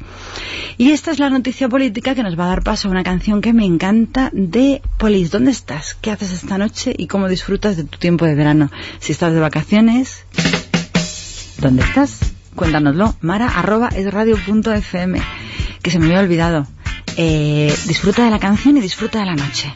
Y 0.78 0.92
esta 0.92 1.10
es 1.10 1.18
la 1.18 1.28
noticia 1.28 1.68
política 1.68 2.14
que 2.14 2.22
nos 2.22 2.38
va 2.38 2.44
a 2.44 2.48
dar 2.48 2.62
paso 2.62 2.88
a 2.88 2.90
una 2.90 3.02
canción 3.02 3.42
que 3.42 3.52
me 3.52 3.66
encanta 3.66 4.30
de 4.32 4.80
Polis. 4.96 5.30
¿Dónde 5.30 5.50
estás? 5.50 5.94
¿Qué 6.00 6.10
haces 6.10 6.32
esta 6.32 6.56
noche? 6.56 6.94
¿Y 6.96 7.08
cómo 7.08 7.28
disfrutas 7.28 7.76
de 7.76 7.84
tu 7.84 7.98
tiempo 7.98 8.24
de 8.24 8.34
verano? 8.34 8.70
Si 8.98 9.12
estás 9.12 9.34
de 9.34 9.40
vacaciones, 9.40 10.24
¿dónde 11.60 11.82
estás? 11.82 12.20
Cuéntanoslo. 12.54 13.16
Mara 13.20 13.48
arroba 13.48 13.90
es 13.94 14.10
radio 14.10 14.36
fm. 14.36 15.20
Que 15.82 15.90
se 15.90 15.98
me 15.98 16.06
había 16.06 16.20
olvidado. 16.20 16.66
Eh, 17.18 17.74
disfruta 17.86 18.24
de 18.24 18.30
la 18.30 18.38
canción 18.38 18.78
y 18.78 18.80
disfruta 18.80 19.18
de 19.18 19.26
la 19.26 19.34
noche. 19.34 19.74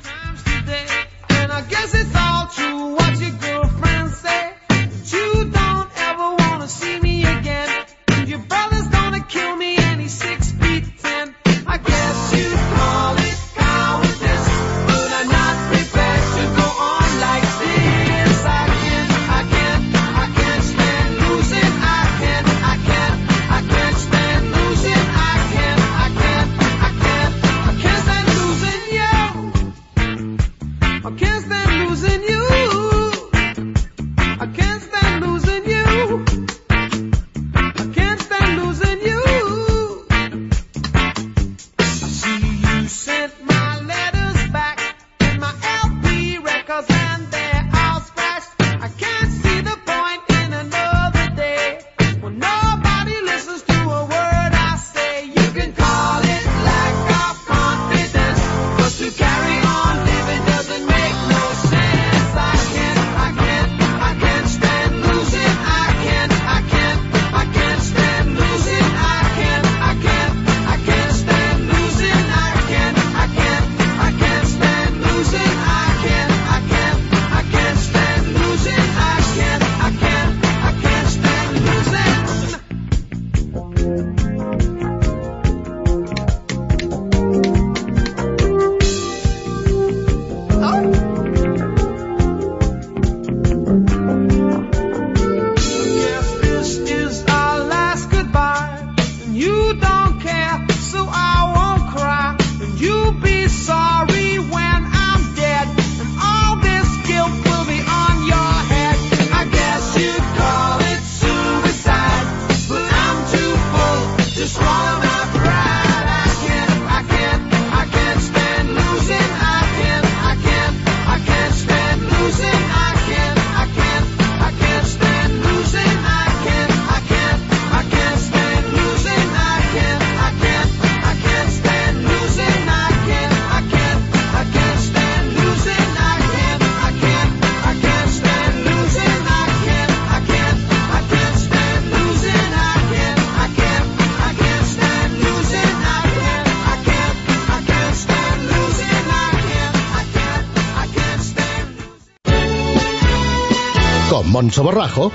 Moncho 154.41 154.63
Borrajo, 154.63 155.13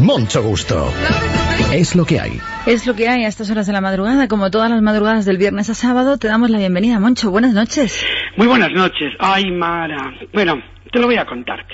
Moncho 0.00 0.42
Gusto. 0.42 0.90
Es 1.70 1.94
lo 1.94 2.06
que 2.06 2.18
hay. 2.18 2.40
Es 2.64 2.86
lo 2.86 2.96
que 2.96 3.06
hay 3.06 3.26
a 3.26 3.28
estas 3.28 3.50
horas 3.50 3.66
de 3.66 3.74
la 3.74 3.82
madrugada. 3.82 4.26
Como 4.26 4.50
todas 4.50 4.70
las 4.70 4.80
madrugadas 4.80 5.26
del 5.26 5.36
viernes 5.36 5.68
a 5.68 5.74
sábado, 5.74 6.16
te 6.16 6.28
damos 6.28 6.48
la 6.48 6.56
bienvenida, 6.56 6.98
Moncho. 6.98 7.30
Buenas 7.30 7.52
noches. 7.52 8.06
Muy 8.38 8.46
buenas 8.46 8.72
noches. 8.72 9.12
Ay, 9.18 9.50
Mara. 9.50 10.14
Bueno, 10.32 10.62
te 10.90 10.98
lo 10.98 11.04
voy 11.04 11.16
a 11.16 11.26
contar. 11.26 11.66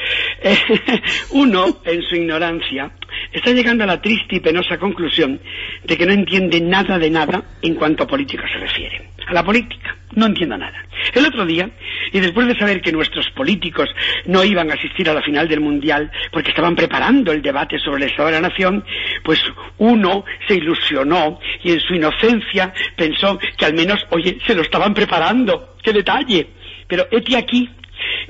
Eh, 0.42 0.56
uno, 1.30 1.78
en 1.84 2.02
su 2.02 2.16
ignorancia, 2.16 2.90
está 3.32 3.52
llegando 3.52 3.84
a 3.84 3.86
la 3.86 4.02
triste 4.02 4.34
y 4.34 4.40
penosa 4.40 4.76
conclusión 4.76 5.40
de 5.84 5.96
que 5.96 6.06
no 6.06 6.12
entiende 6.12 6.60
nada 6.60 6.98
de 6.98 7.08
nada 7.08 7.40
en 7.62 7.76
cuanto 7.76 8.02
a 8.02 8.08
política 8.08 8.48
se 8.52 8.58
refiere. 8.58 9.10
A 9.28 9.32
la 9.32 9.44
política, 9.44 9.96
no 10.16 10.26
entiendo 10.26 10.58
nada. 10.58 10.84
El 11.14 11.24
otro 11.24 11.46
día, 11.46 11.70
y 12.14 12.20
después 12.20 12.46
de 12.46 12.56
saber 12.56 12.80
que 12.80 12.92
nuestros 12.92 13.28
políticos 13.30 13.90
no 14.26 14.44
iban 14.44 14.70
a 14.70 14.74
asistir 14.74 15.10
a 15.10 15.14
la 15.14 15.20
final 15.20 15.48
del 15.48 15.60
Mundial 15.60 16.12
porque 16.30 16.50
estaban 16.50 16.76
preparando 16.76 17.32
el 17.32 17.42
debate 17.42 17.76
sobre 17.80 18.04
el 18.04 18.10
Estado 18.10 18.28
de 18.28 18.40
la 18.40 18.48
Nación, 18.48 18.84
pues 19.24 19.42
uno 19.78 20.24
se 20.46 20.54
ilusionó 20.54 21.40
y 21.64 21.72
en 21.72 21.80
su 21.80 21.92
inocencia 21.92 22.72
pensó 22.96 23.36
que 23.56 23.64
al 23.64 23.74
menos, 23.74 23.98
oye, 24.10 24.38
se 24.46 24.54
lo 24.54 24.62
estaban 24.62 24.94
preparando. 24.94 25.74
¡Qué 25.82 25.92
detalle! 25.92 26.46
Pero 26.86 27.08
hete 27.10 27.36
aquí 27.36 27.68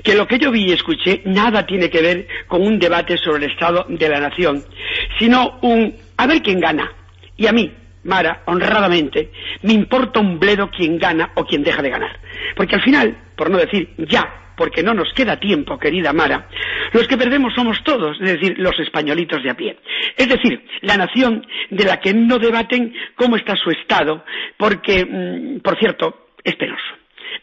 que 0.03 0.15
lo 0.15 0.25
que 0.25 0.39
yo 0.39 0.49
vi 0.49 0.65
y 0.65 0.71
escuché 0.71 1.21
nada 1.25 1.63
tiene 1.67 1.87
que 1.87 2.01
ver 2.01 2.27
con 2.47 2.63
un 2.63 2.79
debate 2.79 3.19
sobre 3.19 3.45
el 3.45 3.51
Estado 3.51 3.85
de 3.87 4.09
la 4.09 4.19
Nación, 4.19 4.65
sino 5.19 5.59
un 5.61 5.95
a 6.17 6.25
ver 6.25 6.41
quién 6.41 6.59
gana. 6.59 6.91
Y 7.37 7.45
a 7.45 7.51
mí, 7.51 7.71
Mara, 8.05 8.43
honradamente, 8.45 9.31
me 9.63 9.73
importa 9.73 10.19
un 10.19 10.39
bledo 10.39 10.69
quién 10.69 10.97
gana 10.97 11.31
o 11.35 11.43
quién 11.43 11.63
deja 11.63 11.81
de 11.81 11.89
ganar. 11.89 12.19
Porque 12.55 12.75
al 12.75 12.81
final, 12.81 13.17
por 13.35 13.49
no 13.49 13.57
decir 13.57 13.89
ya, 13.97 14.53
porque 14.55 14.83
no 14.83 14.93
nos 14.93 15.11
queda 15.13 15.39
tiempo, 15.39 15.79
querida 15.79 16.13
Mara, 16.13 16.47
los 16.93 17.07
que 17.07 17.17
perdemos 17.17 17.53
somos 17.53 17.83
todos, 17.83 18.15
es 18.21 18.33
decir, 18.33 18.55
los 18.59 18.79
españolitos 18.79 19.43
de 19.43 19.49
a 19.49 19.55
pie. 19.55 19.79
Es 20.15 20.29
decir, 20.29 20.65
la 20.81 20.97
nación 20.97 21.45
de 21.71 21.83
la 21.83 21.99
que 21.99 22.13
no 22.13 22.37
debaten 22.37 22.93
cómo 23.15 23.37
está 23.37 23.55
su 23.55 23.71
Estado, 23.71 24.23
porque, 24.55 25.03
mm, 25.03 25.59
por 25.61 25.77
cierto, 25.77 26.27
es 26.43 26.55
penoso. 26.55 26.83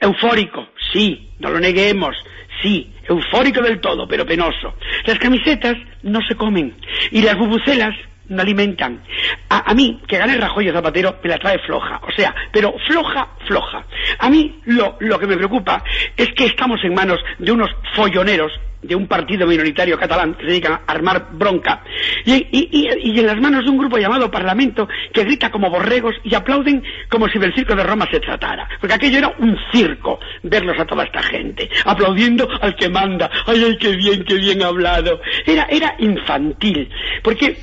Eufórico, 0.00 0.68
sí, 0.92 1.30
no 1.40 1.50
lo 1.50 1.58
neguemos, 1.58 2.16
sí, 2.62 2.92
eufórico 3.08 3.60
del 3.62 3.80
todo, 3.80 4.06
pero 4.06 4.24
penoso. 4.24 4.76
Las 5.06 5.18
camisetas 5.18 5.76
no 6.04 6.20
se 6.26 6.36
comen 6.36 6.76
y 7.10 7.20
las 7.20 7.36
bubucelas 7.36 7.94
no 8.28 8.42
alimentan. 8.42 9.02
A, 9.48 9.70
a 9.70 9.74
mí, 9.74 10.00
que 10.06 10.18
gane 10.18 10.36
Rajoy 10.36 10.68
o 10.68 10.72
Zapatero, 10.72 11.18
me 11.22 11.30
la 11.30 11.38
trae 11.38 11.58
floja. 11.60 12.00
O 12.06 12.12
sea, 12.12 12.34
pero 12.52 12.74
floja, 12.86 13.28
floja. 13.46 13.84
A 14.18 14.30
mí 14.30 14.60
lo, 14.66 14.96
lo 15.00 15.18
que 15.18 15.26
me 15.26 15.36
preocupa 15.36 15.82
es 16.16 16.28
que 16.34 16.46
estamos 16.46 16.80
en 16.84 16.94
manos 16.94 17.20
de 17.38 17.52
unos 17.52 17.70
folloneros 17.94 18.52
de 18.82 18.96
un 18.96 19.06
partido 19.06 19.46
minoritario 19.46 19.96
catalán 19.96 20.34
que 20.34 20.42
se 20.42 20.48
dedican 20.48 20.72
a 20.72 20.82
armar 20.86 21.28
bronca 21.32 21.82
y, 22.24 22.34
y, 22.34 22.68
y, 22.72 23.10
y, 23.10 23.20
en 23.20 23.26
las 23.26 23.40
manos 23.40 23.64
de 23.64 23.70
un 23.70 23.78
grupo 23.78 23.96
llamado 23.96 24.30
Parlamento 24.30 24.88
que 25.12 25.24
grita 25.24 25.50
como 25.50 25.70
borregos 25.70 26.14
y 26.24 26.34
aplauden 26.34 26.82
como 27.08 27.28
si 27.28 27.38
del 27.38 27.54
circo 27.54 27.74
de 27.74 27.84
Roma 27.84 28.08
se 28.10 28.20
tratara. 28.20 28.68
Porque 28.80 28.94
aquello 28.94 29.18
era 29.18 29.34
un 29.38 29.56
circo, 29.72 30.18
verlos 30.42 30.78
a 30.78 30.84
toda 30.84 31.04
esta 31.04 31.22
gente, 31.22 31.70
aplaudiendo 31.84 32.48
al 32.60 32.74
que 32.74 32.88
manda. 32.88 33.30
Ay, 33.46 33.62
ay, 33.64 33.76
qué 33.78 33.96
bien, 33.96 34.24
qué 34.24 34.34
bien 34.34 34.62
hablado. 34.62 35.20
Era, 35.46 35.66
era 35.70 35.94
infantil. 35.98 36.88
Porque 37.22 37.56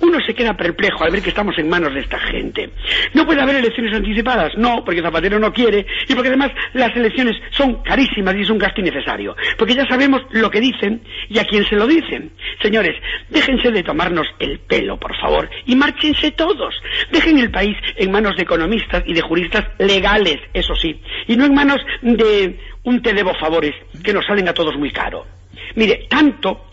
uno 0.00 0.20
se 0.24 0.34
queda 0.34 0.56
perplejo 0.56 1.04
al 1.04 1.10
ver 1.10 1.22
que 1.22 1.30
estamos 1.30 1.58
en 1.58 1.68
manos 1.68 1.94
de 1.94 2.00
esta 2.00 2.18
gente. 2.18 2.70
¿No 3.14 3.26
puede 3.26 3.42
haber 3.42 3.56
elecciones 3.56 3.94
anticipadas? 3.94 4.52
No, 4.56 4.84
porque 4.84 5.02
Zapatero 5.02 5.38
no 5.38 5.52
quiere 5.52 5.86
y 6.08 6.14
porque 6.14 6.28
además 6.28 6.50
las 6.74 6.94
elecciones 6.96 7.36
son 7.50 7.82
carísimas 7.82 8.34
y 8.36 8.42
es 8.42 8.50
un 8.50 8.58
gasto 8.58 8.80
innecesario. 8.80 9.34
Porque 9.56 9.74
ya 9.74 9.86
sabemos 9.86 10.22
lo 10.30 10.50
que 10.50 10.60
dicen 10.60 11.02
y 11.28 11.38
a 11.38 11.44
quién 11.44 11.64
se 11.64 11.76
lo 11.76 11.86
dicen. 11.86 12.32
Señores, 12.62 12.94
déjense 13.28 13.70
de 13.70 13.82
tomarnos 13.82 14.26
el 14.38 14.58
pelo, 14.60 14.98
por 14.98 15.16
favor, 15.16 15.48
y 15.66 15.74
márchense 15.74 16.30
todos. 16.32 16.74
Dejen 17.10 17.38
el 17.38 17.50
país 17.50 17.76
en 17.96 18.10
manos 18.10 18.36
de 18.36 18.42
economistas 18.42 19.02
y 19.06 19.14
de 19.14 19.20
juristas 19.20 19.64
legales, 19.78 20.38
eso 20.52 20.74
sí, 20.74 21.00
y 21.26 21.36
no 21.36 21.44
en 21.44 21.54
manos 21.54 21.80
de 22.02 22.58
un 22.84 23.02
te 23.02 23.12
debo 23.12 23.34
favores 23.34 23.74
que 24.02 24.12
nos 24.12 24.26
salen 24.26 24.48
a 24.48 24.54
todos 24.54 24.76
muy 24.76 24.90
caro. 24.90 25.26
Mire, 25.74 26.06
tanto 26.08 26.66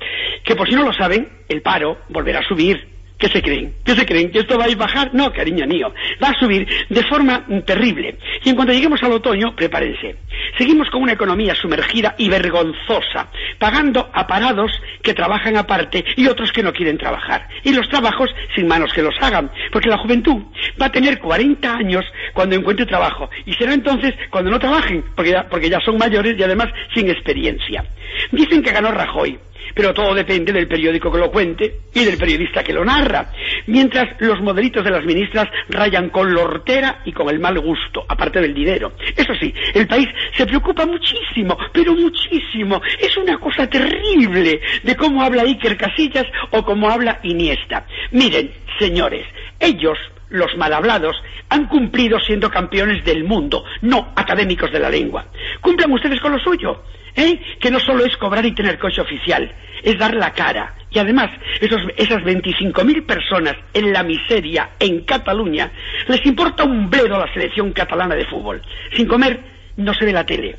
que 0.44 0.56
por 0.56 0.68
si 0.68 0.76
no 0.76 0.84
lo 0.84 0.94
saben, 0.94 1.28
el 1.50 1.62
paro 1.62 2.00
volverá 2.10 2.40
a 2.40 2.48
subir 2.48 2.95
¿Qué 3.18 3.30
se 3.30 3.42
creen? 3.42 3.76
¿Qué 3.86 3.96
se 3.96 4.06
creen? 4.06 4.30
¿Que 4.30 4.40
esto 4.40 4.58
va 4.58 4.66
a 4.66 4.70
ir 4.70 4.76
bajar? 4.76 5.14
No, 5.14 5.32
cariño 5.32 5.66
mío. 5.66 5.94
Va 6.22 6.30
a 6.30 6.40
subir 6.40 6.68
de 6.90 7.04
forma 7.04 7.46
mm, 7.48 7.62
terrible. 7.62 8.18
Y 8.44 8.50
en 8.50 8.56
cuanto 8.56 8.74
lleguemos 8.74 9.02
al 9.04 9.14
otoño, 9.14 9.56
prepárense. 9.56 10.18
Seguimos 10.58 10.90
con 10.90 11.02
una 11.02 11.14
economía 11.14 11.56
sumergida 11.56 12.16
y 12.18 12.28
vergonzosa, 12.28 13.30
pagando 13.58 14.10
a 14.14 14.28
parados 14.28 14.72
que 15.02 15.14
trabajan 15.14 15.56
aparte 15.56 16.04
y 16.18 16.28
otros 16.28 16.52
que 16.52 16.62
no 16.62 16.74
quieren 16.74 16.98
trabajar. 16.98 17.48
Y 17.64 17.72
los 17.72 17.88
trabajos 17.88 18.30
sin 18.54 18.68
manos 18.68 18.92
que 18.94 19.02
los 19.02 19.16
hagan. 19.22 19.50
Porque 19.72 19.90
la 19.90 19.98
juventud 19.98 20.44
va 20.82 20.88
a 20.88 20.92
tener 20.92 21.20
40 21.20 21.74
años 21.74 22.06
cuando 22.34 22.56
encuentre 22.56 22.86
trabajo. 22.86 23.30
Y 23.46 23.54
será 23.54 23.74
entonces 23.74 24.14
cuando 24.30 24.52
no 24.52 24.60
trabajen, 24.60 25.06
porque 25.16 25.32
ya, 25.32 25.48
porque 25.48 25.70
ya 25.70 25.80
son 25.80 25.98
mayores 25.98 26.38
y 26.38 26.44
además 26.44 26.68
sin 26.94 27.10
experiencia. 27.10 27.86
Dicen 28.32 28.62
que 28.62 28.72
ganó 28.72 28.92
Rajoy 28.92 29.40
pero 29.74 29.94
todo 29.94 30.14
depende 30.14 30.54
del 30.54 30.68
periódico 30.68 31.12
que 31.12 31.18
lo 31.18 31.32
cuente 31.32 31.80
y 31.94 32.04
del 32.04 32.18
periodista 32.18 32.64
que 32.64 32.74
lo 32.74 32.86
narra. 32.86 33.32
Mientras 33.68 34.20
los 34.20 34.42
modelitos 34.42 34.84
de 34.84 34.92
las 34.92 35.06
ministras 35.06 35.48
rayan 35.70 36.10
con 36.10 36.34
la 36.34 36.42
hortera 36.42 37.02
y 37.06 37.12
con 37.12 37.30
el 37.30 37.40
mal 37.40 37.60
gusto, 37.60 38.06
aparte 38.08 38.42
del 38.42 38.54
dinero. 38.54 38.94
Eso 39.16 39.34
sí, 39.40 39.54
el 39.74 39.88
país 39.88 40.08
se 40.36 40.46
preocupa 40.46 40.86
muchísimo, 40.86 41.58
pero 41.72 41.94
muchísimo. 41.94 42.82
Es 43.00 43.16
una 43.18 43.38
cosa 43.38 43.68
terrible 43.68 44.60
de 44.84 44.96
cómo 44.96 45.24
habla 45.24 45.44
Iker 45.44 45.78
Casillas 45.78 46.26
o 46.52 46.64
cómo 46.64 46.90
habla 46.90 47.20
Iniesta. 47.24 47.86
Miren, 48.12 48.52
señores, 48.80 49.26
ellos 49.60 49.98
los 50.30 50.56
mal 50.58 50.74
hablados, 50.74 51.16
han 51.50 51.68
cumplido 51.68 52.20
siendo 52.20 52.50
campeones 52.50 53.04
del 53.06 53.24
mundo, 53.24 53.64
no 53.82 54.12
académicos 54.16 54.72
de 54.72 54.80
la 54.80 54.90
lengua. 54.90 55.26
Cumplan 55.62 55.92
ustedes 55.92 56.20
con 56.20 56.32
lo 56.32 56.40
suyo, 56.40 56.84
¿eh? 57.16 57.40
que 57.60 57.72
no 57.72 57.80
solo 57.80 58.06
es 58.06 58.16
cobrar 58.18 58.46
y 58.46 58.54
tener 58.54 58.80
coche 58.80 59.02
oficial, 59.02 59.52
es 59.84 59.98
dar 59.98 60.14
la 60.16 60.32
cara. 60.34 60.74
Y 60.92 61.00
además, 61.00 61.30
esos, 61.60 61.82
esas 61.98 62.24
25.000 62.24 63.06
personas 63.06 63.56
en 63.74 63.92
la 63.92 64.04
miseria 64.04 64.72
en 64.80 65.02
Cataluña, 65.02 65.72
les 66.08 66.26
importa 66.26 66.64
un 66.64 66.90
bledo 66.90 67.18
la 67.18 67.32
selección 67.34 67.72
catalana 67.74 68.16
de 68.16 68.26
fútbol. 68.26 68.62
Sin 68.94 69.08
comer, 69.08 69.40
no 69.78 69.94
se 69.94 70.06
ve 70.06 70.14
la 70.14 70.26
tele. 70.26 70.56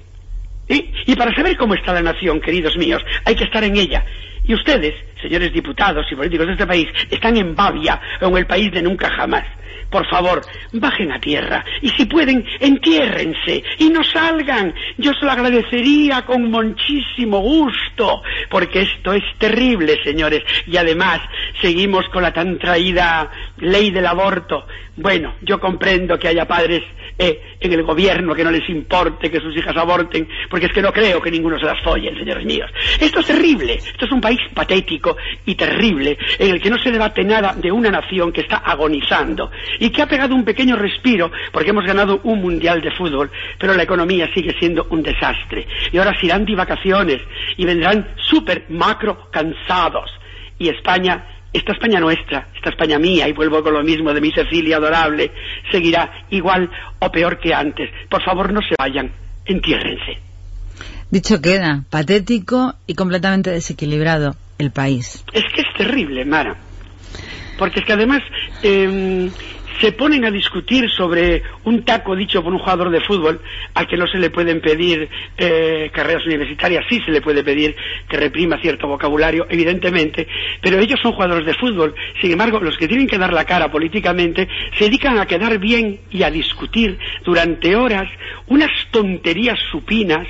Y 0.69 1.15
para 1.15 1.35
saber 1.35 1.57
cómo 1.57 1.75
está 1.75 1.93
la 1.93 2.03
nación, 2.03 2.41
queridos 2.41 2.77
míos, 2.77 3.03
hay 3.25 3.35
que 3.35 3.45
estar 3.45 3.63
en 3.63 3.77
ella. 3.77 4.05
Y 4.45 4.55
ustedes, 4.55 4.95
señores 5.21 5.53
diputados 5.53 6.07
y 6.11 6.15
políticos 6.15 6.47
de 6.47 6.53
este 6.53 6.67
país, 6.67 6.89
están 7.11 7.37
en 7.37 7.55
Bavia 7.55 8.01
en 8.21 8.37
el 8.37 8.47
país 8.47 8.71
de 8.73 8.83
nunca 8.83 9.11
jamás. 9.11 9.45
Por 9.91 10.07
favor, 10.09 10.43
bajen 10.73 11.13
a 11.13 11.21
tierra 11.21 11.65
y 11.81 11.91
si 11.91 12.07
pueden, 12.07 12.45
entiérrense 12.61 13.63
y 13.79 13.89
no 13.89 14.03
salgan. 14.03 14.75
Yo 14.99 15.13
se 15.15 15.25
lo 15.25 15.31
agradecería 15.31 16.23
con 16.23 16.51
muchísimo 16.51 17.41
gusto, 17.41 18.23
porque 18.51 18.83
esto 18.83 19.13
es 19.13 19.23
terrible, 19.39 20.03
señores. 20.03 20.43
Y 20.67 20.77
además, 20.77 21.21
seguimos 21.61 22.05
con 22.13 22.23
la 22.23 22.33
tan 22.33 22.59
traída 22.59 23.31
ley 23.59 23.91
del 23.91 24.07
aborto. 24.07 24.67
Bueno, 24.97 25.35
yo 25.43 25.61
comprendo 25.61 26.19
que 26.19 26.29
haya 26.29 26.47
padres 26.47 26.83
eh, 27.19 27.41
en 27.61 27.73
el 27.73 27.83
gobierno 27.83 28.35
que 28.35 28.45
no 28.45 28.51
les 28.51 28.69
importe 28.69 29.31
que 29.31 29.41
sus 29.41 29.57
hijas 29.57 29.77
aborten, 29.77 30.29
porque 30.51 30.67
es 30.67 30.73
que 30.73 30.83
no 30.83 30.93
creo 30.93 31.21
que 31.21 31.31
ninguno 31.31 31.59
se 31.59 31.67
las 31.67 31.83
follen, 31.83 32.17
señores 32.17 32.45
míos. 32.45 32.71
Esto 33.01 33.21
es 33.21 33.27
terrible, 33.27 33.75
esto 33.75 34.05
es 34.05 34.13
un 34.13 34.21
país 34.21 34.41
patético 34.55 35.17
y 35.45 35.55
terrible, 35.55 36.19
en 36.39 36.51
el 36.51 36.61
que 36.61 36.71
no 36.71 36.79
se 36.79 36.91
debate 36.91 37.25
nada 37.25 37.55
de 37.55 37.73
una 37.73 37.91
nación 37.91 38.33
que 38.33 38.43
está 38.43 38.59
agonizando 38.59 39.51
y 39.79 39.91
que 39.91 40.03
ha 40.03 40.07
pegado 40.07 40.35
un 40.35 40.45
pequeño 40.45 40.77
respiro 40.77 41.31
porque 41.53 41.71
hemos 41.71 41.85
ganado 41.85 42.21
un 42.25 42.41
mundial 42.41 42.81
de 42.81 42.91
fútbol, 42.91 43.31
pero 43.59 43.75
la 43.75 43.83
economía 43.83 44.29
sigue 44.35 44.55
siendo 44.59 44.87
un 44.91 45.03
desastre. 45.03 45.67
Y 45.93 45.99
ahora 45.99 46.19
se 46.19 46.27
irán 46.27 46.45
de 46.45 46.55
vacaciones 46.55 47.21
y 47.57 47.65
vendrán 47.65 48.15
súper 48.17 48.67
macro 48.69 49.29
cansados. 49.31 50.11
Y 50.59 50.69
España 50.69 51.36
esta 51.57 51.73
España 51.73 52.01
nuestra, 52.01 52.49
esta 52.55 52.71
España 52.71 52.99
mía, 52.99 53.29
y 53.29 53.33
vuelvo 53.33 53.63
con 53.63 53.73
lo 53.73 53.83
mismo 53.83 54.13
de 54.13 54.21
mi 54.21 54.31
Cecilia 54.31 54.77
adorable, 54.77 55.31
seguirá 55.71 56.27
igual 56.31 56.71
o 56.99 57.11
peor 57.11 57.39
que 57.39 57.55
antes. 57.55 57.91
Por 58.09 58.23
favor, 58.23 58.53
no 58.53 58.61
se 58.61 58.75
vayan, 58.79 59.11
entiérrense. 59.45 60.19
Dicho 61.11 61.41
queda, 61.41 61.85
patético 61.89 62.75
y 62.87 62.95
completamente 62.95 63.51
desequilibrado 63.51 64.35
el 64.59 64.71
país. 64.71 65.25
Es 65.33 65.45
que 65.55 65.63
es 65.63 65.77
terrible, 65.77 66.25
Mara. 66.25 66.57
Porque 67.59 67.81
es 67.81 67.87
que 67.87 67.93
además, 67.93 68.23
eh, 68.63 69.31
se 69.81 69.93
ponen 69.93 70.25
a 70.25 70.31
discutir 70.31 70.89
sobre 70.91 71.43
un 71.65 71.85
taco 71.85 72.15
dicho 72.17 72.43
por 72.43 72.53
un 72.53 72.59
jugador 72.59 72.91
de 72.91 73.01
fútbol 73.01 73.41
al 73.75 73.87
que 73.87 73.97
no 73.97 74.07
se 74.07 74.19
le 74.19 74.31
pueden 74.31 74.61
pedir 74.61 75.09
eh, 75.37 75.91
carreras 75.93 76.25
universitarias, 76.27 76.85
sí 76.89 77.01
se 77.05 77.11
le 77.11 77.21
puede 77.21 77.43
pedir 77.45 77.75
que 78.09 78.17
reprima 78.17 78.59
cierto 78.61 78.87
vocabulario, 78.89 79.47
evidentemente, 79.51 80.27
pero 80.61 80.79
ellos 80.79 80.99
son 81.03 81.13
jugadores 81.13 81.47
de 81.47 81.55
fútbol. 81.55 81.95
Sin 82.21 82.33
embargo, 82.33 82.61
los 82.61 82.77
que 82.77 82.89
tienen 82.89 83.07
que 83.07 83.19
dar 83.19 83.33
la 83.33 83.45
cara 83.45 83.71
políticamente 83.71 84.49
se 84.79 84.85
dedican 84.85 85.19
a 85.19 85.27
quedar 85.27 85.59
bien 85.59 86.01
y 86.11 86.23
a 86.23 86.31
discutir 86.31 86.99
durante 87.25 87.77
horas 87.77 88.09
unas 88.49 88.71
tonterías 88.91 89.59
supinas 89.71 90.27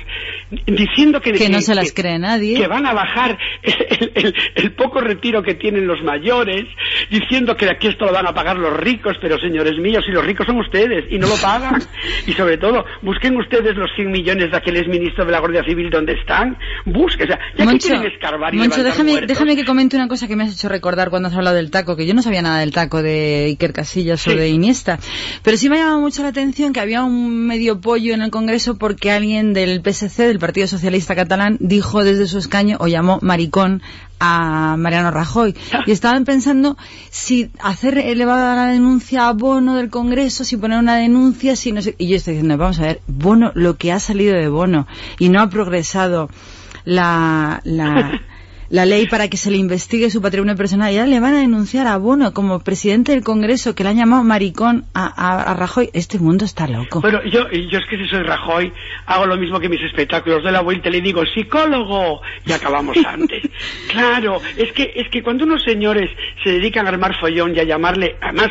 diciendo 0.65 1.21
que, 1.21 1.33
Que 1.33 1.49
no 1.49 1.61
se 1.61 1.75
las 1.75 1.91
cree 1.93 2.17
nadie. 2.19 2.57
que 2.57 2.67
van 2.67 2.85
a 2.85 2.93
bajar 2.93 3.37
el, 3.63 4.11
el- 4.15 4.35
el 4.55 4.71
poco 4.73 5.01
retiro 5.01 5.43
que 5.43 5.55
tienen 5.55 5.87
los 5.87 6.01
mayores, 6.03 6.65
diciendo 7.09 7.55
que 7.55 7.69
aquí 7.69 7.87
esto 7.87 8.05
lo 8.05 8.13
van 8.13 8.27
a 8.27 8.33
pagar 8.33 8.57
los 8.57 8.75
ricos, 8.77 9.15
pero 9.21 9.36
señores 9.41 9.77
míos, 9.79 10.03
si 10.05 10.11
los 10.11 10.25
ricos 10.25 10.45
son 10.45 10.59
ustedes 10.59 11.05
y 11.09 11.17
no 11.17 11.27
lo 11.27 11.35
pagan. 11.35 11.81
Y 12.25 12.33
sobre 12.33 12.57
todo, 12.57 12.83
busquen 13.01 13.37
ustedes 13.37 13.75
los 13.75 13.89
100 13.95 14.11
millones 14.11 14.51
de 14.51 14.57
aquel 14.57 14.77
exministro 14.77 15.25
de 15.25 15.31
la 15.31 15.39
Guardia 15.39 15.63
Civil 15.63 15.89
donde 15.89 16.13
están. 16.13 16.57
Busquen, 16.85 17.23
o 17.23 17.27
sea, 17.27 17.39
ya 17.53 17.57
que 17.57 17.65
Moncho, 17.65 17.87
quieren 17.87 18.11
escarbar 18.11 18.53
y 18.53 18.57
Moncho, 18.57 18.83
déjame, 18.83 19.11
muertos. 19.11 19.27
déjame 19.29 19.55
que 19.55 19.65
comente 19.65 19.95
una 19.95 20.07
cosa 20.07 20.27
que 20.27 20.35
me 20.35 20.43
has 20.43 20.53
hecho 20.53 20.67
recordar 20.67 21.09
cuando 21.09 21.29
has 21.29 21.35
hablado 21.35 21.55
del 21.55 21.71
taco, 21.71 21.95
que 21.95 22.05
yo 22.05 22.13
no 22.13 22.21
sabía 22.21 22.41
nada 22.41 22.59
del 22.59 22.71
taco 22.71 23.01
de 23.01 23.45
Iker 23.47 23.73
Casillas 23.73 24.27
o 24.27 24.35
de 24.35 24.49
Iniesta, 24.49 24.99
pero 25.43 25.57
sí 25.57 25.69
me 25.69 25.77
ha 25.77 25.79
llamado 25.79 26.01
mucho 26.01 26.21
la 26.23 26.29
atención 26.29 26.73
que 26.73 26.79
había 26.79 27.03
un 27.03 27.47
medio 27.47 27.79
pollo 27.79 28.13
en 28.13 28.21
el 28.21 28.31
Congreso 28.31 28.77
porque 28.77 29.11
alguien 29.11 29.53
del 29.53 29.81
PSC, 29.81 30.23
del 30.23 30.39
Partido 30.39 30.67
Socialista 30.67 31.15
Catalán, 31.15 31.57
dijo 31.59 32.03
desde 32.03 32.27
su 32.27 32.37
escaño 32.37 32.77
o 32.79 32.87
llamó 32.87 33.19
maricón 33.21 33.81
a 34.19 34.75
Mariano 34.77 35.11
Rajoy. 35.11 35.55
Y 35.85 35.91
estaban 35.91 36.25
pensando 36.25 36.77
si 37.09 37.51
hacer 37.59 37.97
elevada 37.97 38.55
la 38.55 38.67
denuncia 38.67 39.27
a 39.27 39.33
Bono 39.33 39.75
del 39.75 39.89
Congreso, 39.89 40.43
si 40.43 40.57
poner 40.57 40.79
una 40.79 40.97
denuncia, 40.97 41.55
si 41.55 41.71
no 41.71 41.81
sé. 41.81 41.95
Y 41.97 42.07
yo 42.07 42.15
estoy 42.15 42.35
diciendo, 42.35 42.57
vamos 42.57 42.79
a 42.79 42.83
ver, 42.83 43.01
Bono, 43.07 43.51
lo 43.55 43.77
que 43.77 43.91
ha 43.91 43.99
salido 43.99 44.35
de 44.35 44.49
Bono 44.49 44.87
y 45.19 45.29
no 45.29 45.41
ha 45.41 45.49
progresado 45.49 46.29
la, 46.85 47.61
la, 47.63 48.21
la 48.69 48.85
ley 48.85 49.07
para 49.07 49.29
que 49.29 49.37
se 49.37 49.49
le 49.51 49.57
investigue 49.57 50.09
su 50.09 50.21
patrimonio 50.21 50.55
personal. 50.55 50.91
Y 50.93 50.97
ahora 50.97 51.09
le 51.09 51.19
van 51.19 51.35
a 51.35 51.39
denunciar 51.39 51.87
a 51.87 51.97
Bono 51.97 52.33
como 52.33 52.59
presidente 52.59 53.13
del 53.13 53.23
Congreso 53.23 53.75
que 53.75 53.83
le 53.83 53.89
han 53.89 53.97
llamado 53.97 54.23
maricón 54.23 54.85
a, 54.93 55.05
a- 55.07 55.51
a 55.51 55.53
Rajoy. 55.53 55.89
Este 55.93 56.19
mundo 56.19 56.43
está 56.45 56.67
loco. 56.67 57.01
Bueno, 57.01 57.23
yo, 57.25 57.49
yo 57.49 57.79
es 57.79 57.85
que 57.89 57.97
si 57.97 58.07
soy 58.09 58.23
Rajoy, 58.23 58.71
hago 59.05 59.25
lo 59.25 59.37
mismo 59.37 59.59
que 59.59 59.69
mis 59.69 59.81
espectáculos 59.81 60.43
de 60.43 60.51
la 60.51 60.61
vuelta, 60.61 60.89
le 60.89 61.01
digo 61.01 61.23
psicólogo 61.33 62.21
y 62.45 62.51
acabamos 62.51 62.97
antes. 63.07 63.43
claro, 63.89 64.41
es 64.57 64.71
que, 64.73 64.91
es 64.95 65.09
que 65.09 65.23
cuando 65.23 65.45
unos 65.45 65.63
señores 65.63 66.09
se 66.43 66.51
dedican 66.51 66.85
a 66.85 66.89
armar 66.89 67.17
follón 67.19 67.55
y 67.55 67.59
a 67.59 67.63
llamarle, 67.63 68.15
además, 68.21 68.49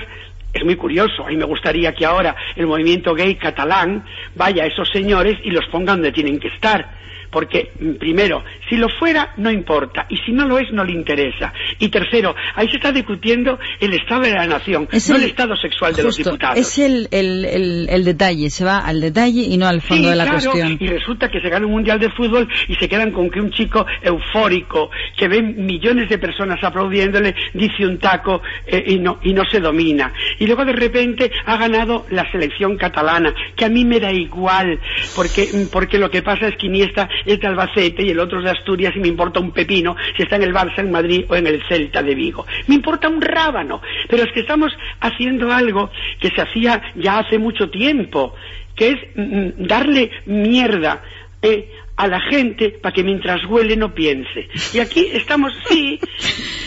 es 0.52 0.64
muy 0.64 0.76
curioso, 0.76 1.24
a 1.26 1.28
mí 1.28 1.36
me 1.36 1.44
gustaría 1.44 1.92
que 1.92 2.06
ahora 2.06 2.34
el 2.56 2.66
movimiento 2.66 3.14
gay 3.14 3.34
catalán 3.34 4.04
vaya 4.34 4.64
a 4.64 4.66
esos 4.66 4.88
señores 4.90 5.36
y 5.44 5.50
los 5.50 5.66
ponga 5.66 5.92
donde 5.92 6.12
tienen 6.12 6.38
que 6.40 6.48
estar. 6.48 7.04
Porque, 7.36 7.70
mm, 7.78 7.96
primero, 7.96 8.42
si 8.66 8.76
lo 8.78 8.88
fuera, 8.88 9.34
no 9.36 9.50
importa. 9.50 10.06
Y 10.08 10.16
si 10.24 10.32
no 10.32 10.46
lo 10.46 10.58
es, 10.58 10.72
no 10.72 10.82
le 10.86 10.92
interesa. 10.92 11.52
Y 11.78 11.90
tercero, 11.90 12.34
ahí 12.54 12.66
se 12.70 12.76
está 12.76 12.92
discutiendo 12.92 13.58
el 13.78 13.92
estado 13.92 14.22
de 14.22 14.30
la 14.32 14.46
nación, 14.46 14.88
Es 14.90 15.10
no 15.10 15.16
el- 15.16 15.24
el 15.24 15.28
estado 15.28 15.54
sexual 15.54 15.94
de 15.94 16.02
los 16.04 16.16
justo, 16.16 16.30
diputados. 16.30 16.58
Es 16.58 16.78
el, 16.78 17.08
el, 17.10 17.44
el, 17.44 17.88
el 17.90 18.04
detalle, 18.06 18.48
se 18.48 18.64
va 18.64 18.78
al 18.78 19.02
detalle 19.02 19.42
y 19.42 19.58
no 19.58 19.66
al 19.66 19.82
fondo 19.82 20.04
Sí, 20.04 20.08
de 20.08 20.16
la 20.16 20.24
claro, 20.24 20.40
cuestión. 20.50 20.78
Y 20.80 20.86
resulta 20.86 21.30
que 21.30 21.42
se 21.42 21.50
gana 21.50 21.66
un 21.66 21.72
mundial 21.72 21.98
de 22.00 22.08
fútbol 22.08 22.48
y 22.68 22.74
se 22.76 22.88
quedan 22.88 23.10
con 23.12 23.28
que 23.28 23.38
un 23.38 23.50
chico 23.50 23.84
eufórico, 24.00 24.90
que 25.18 25.28
ven 25.28 25.66
millones 25.66 26.08
de 26.08 26.16
personas 26.16 26.58
aplaudiéndole, 26.64 27.34
dice 27.52 27.86
un 27.86 27.98
taco 27.98 28.40
eh, 28.66 28.82
y, 28.86 28.98
no, 28.98 29.18
y 29.22 29.34
no 29.34 29.44
se 29.44 29.60
domina. 29.60 30.10
Y 30.38 30.46
luego 30.46 30.64
de 30.64 30.72
repente 30.72 31.30
ha 31.44 31.58
ganado 31.58 32.06
la 32.08 32.30
selección 32.32 32.78
catalana, 32.78 33.34
que 33.54 33.66
a 33.66 33.68
mí 33.68 33.84
me 33.84 34.00
da 34.00 34.10
igual, 34.10 34.80
porque, 35.14 35.48
porque 35.70 35.98
lo 35.98 36.10
que 36.10 36.22
pasa 36.22 36.48
es 36.48 36.56
que 36.56 36.66
Iniesta 36.66 37.08
es 37.26 37.40
de 37.40 37.46
Albacete 37.46 38.02
y 38.04 38.10
el 38.10 38.20
otro 38.20 38.38
es 38.38 38.44
de 38.44 38.50
Asturias 38.50 38.94
y 38.96 39.00
me 39.00 39.08
importa 39.08 39.40
un 39.40 39.52
pepino 39.52 39.96
si 40.16 40.22
está 40.22 40.36
en 40.36 40.44
el 40.44 40.54
Barça, 40.54 40.78
en 40.78 40.90
Madrid 40.90 41.24
o 41.28 41.36
en 41.36 41.46
el 41.46 41.62
Celta 41.68 42.02
de 42.02 42.14
Vigo. 42.14 42.46
Me 42.66 42.74
importa 42.74 43.08
un 43.08 43.20
rábano, 43.20 43.80
pero 44.08 44.22
es 44.22 44.32
que 44.32 44.40
estamos 44.40 44.72
haciendo 45.00 45.50
algo 45.50 45.90
que 46.20 46.30
se 46.30 46.40
hacía 46.40 46.82
ya 46.96 47.18
hace 47.18 47.38
mucho 47.38 47.70
tiempo, 47.70 48.34
que 48.74 48.88
es 48.88 48.96
mm, 49.14 49.22
mm, 49.22 49.66
darle 49.66 50.10
mierda 50.26 51.02
eh, 51.42 51.70
a 51.96 52.06
la 52.06 52.20
gente 52.20 52.70
para 52.70 52.94
que 52.94 53.02
mientras 53.02 53.44
huele 53.46 53.76
no 53.76 53.94
piense. 53.94 54.48
Y 54.72 54.80
aquí 54.80 55.08
estamos, 55.12 55.52
sí, 55.68 55.98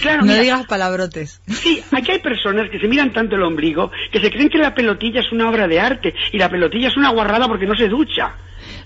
claro, 0.02 0.22
No 0.26 0.28
mira, 0.28 0.42
digas 0.42 0.66
palabrotes. 0.66 1.42
Sí, 1.48 1.82
aquí 1.92 2.12
hay 2.12 2.20
personas 2.20 2.70
que 2.70 2.80
se 2.80 2.88
miran 2.88 3.14
tanto 3.14 3.36
el 3.36 3.44
ombligo 3.44 3.92
que 4.12 4.20
se 4.20 4.32
creen 4.32 4.50
que 4.50 4.58
la 4.58 4.74
pelotilla 4.74 5.22
es 5.22 5.32
una 5.32 5.50
obra 5.50 5.68
de 5.68 5.80
arte 5.80 6.14
y 6.32 6.38
la 6.38 6.50
pelotilla 6.50 6.88
es 6.88 6.98
una 6.98 7.12
guarrada 7.12 7.48
porque 7.48 7.68
no 7.68 7.76
se 7.76 7.88
ducha. 7.88 8.36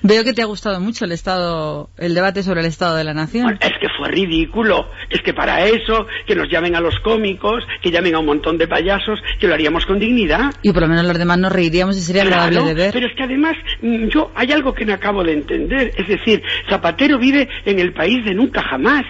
Veo 0.01 0.23
que 0.23 0.33
te 0.33 0.41
ha 0.41 0.45
gustado 0.45 0.79
mucho 0.79 1.05
el 1.05 1.11
estado, 1.11 1.89
el 1.97 2.13
debate 2.13 2.43
sobre 2.43 2.61
el 2.61 2.67
estado 2.67 2.95
de 2.95 3.03
la 3.03 3.13
nación. 3.13 3.43
Bueno, 3.43 3.59
es 3.61 3.73
que 3.79 3.87
fue 3.97 4.09
ridículo. 4.09 4.89
Es 5.09 5.21
que 5.21 5.33
para 5.33 5.65
eso, 5.65 6.07
que 6.25 6.35
nos 6.35 6.49
llamen 6.49 6.75
a 6.75 6.81
los 6.81 6.99
cómicos, 6.99 7.63
que 7.81 7.91
llamen 7.91 8.15
a 8.15 8.19
un 8.19 8.25
montón 8.25 8.57
de 8.57 8.67
payasos, 8.67 9.19
que 9.39 9.47
lo 9.47 9.53
haríamos 9.53 9.85
con 9.85 9.99
dignidad. 9.99 10.51
Y 10.61 10.71
por 10.71 10.81
lo 10.81 10.87
menos 10.87 11.05
los 11.05 11.17
demás 11.17 11.37
nos 11.37 11.51
reiríamos 11.51 11.97
y 11.97 12.01
sería 12.01 12.23
agradable 12.23 12.57
Claro, 12.57 12.67
de 12.67 12.73
ver. 12.73 12.93
Pero 12.93 13.07
es 13.07 13.15
que 13.15 13.23
además, 13.23 13.55
mm, 13.81 14.07
yo, 14.07 14.31
hay 14.35 14.51
algo 14.51 14.73
que 14.73 14.85
no 14.85 14.93
acabo 14.93 15.23
de 15.23 15.33
entender. 15.33 15.91
Es 15.95 16.07
decir, 16.07 16.43
Zapatero 16.69 17.17
vive 17.17 17.47
en 17.65 17.79
el 17.79 17.93
país 17.93 18.23
de 18.25 18.33
nunca 18.33 18.61
jamás. 18.61 19.03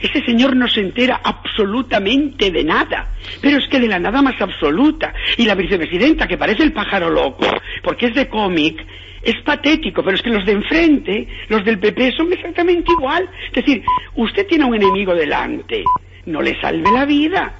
Ese 0.00 0.24
señor 0.24 0.56
no 0.56 0.66
se 0.68 0.80
entera 0.80 1.20
absolutamente 1.22 2.50
de 2.50 2.64
nada. 2.64 3.12
Pero 3.42 3.58
es 3.58 3.68
que 3.68 3.78
de 3.78 3.88
la 3.88 3.98
nada 3.98 4.22
más 4.22 4.40
absoluta. 4.40 5.12
Y 5.36 5.44
la 5.44 5.54
vicepresidenta, 5.54 6.26
que 6.26 6.38
parece 6.38 6.62
el 6.62 6.72
pájaro 6.72 7.10
loco, 7.10 7.46
porque 7.82 8.06
es 8.06 8.14
de 8.14 8.28
cómic, 8.28 8.84
es 9.22 9.36
patético, 9.42 10.02
pero 10.02 10.16
es 10.16 10.22
que 10.22 10.30
los 10.30 10.44
de 10.46 10.52
enfrente, 10.52 11.28
los 11.48 11.64
del 11.64 11.78
PP, 11.78 12.12
son 12.12 12.32
exactamente 12.32 12.92
igual. 12.92 13.28
Es 13.48 13.64
decir, 13.64 13.82
usted 14.14 14.46
tiene 14.46 14.64
un 14.64 14.74
enemigo 14.74 15.14
delante, 15.14 15.84
no 16.26 16.40
le 16.40 16.58
salve 16.60 16.90
la 16.90 17.04
vida 17.04 17.54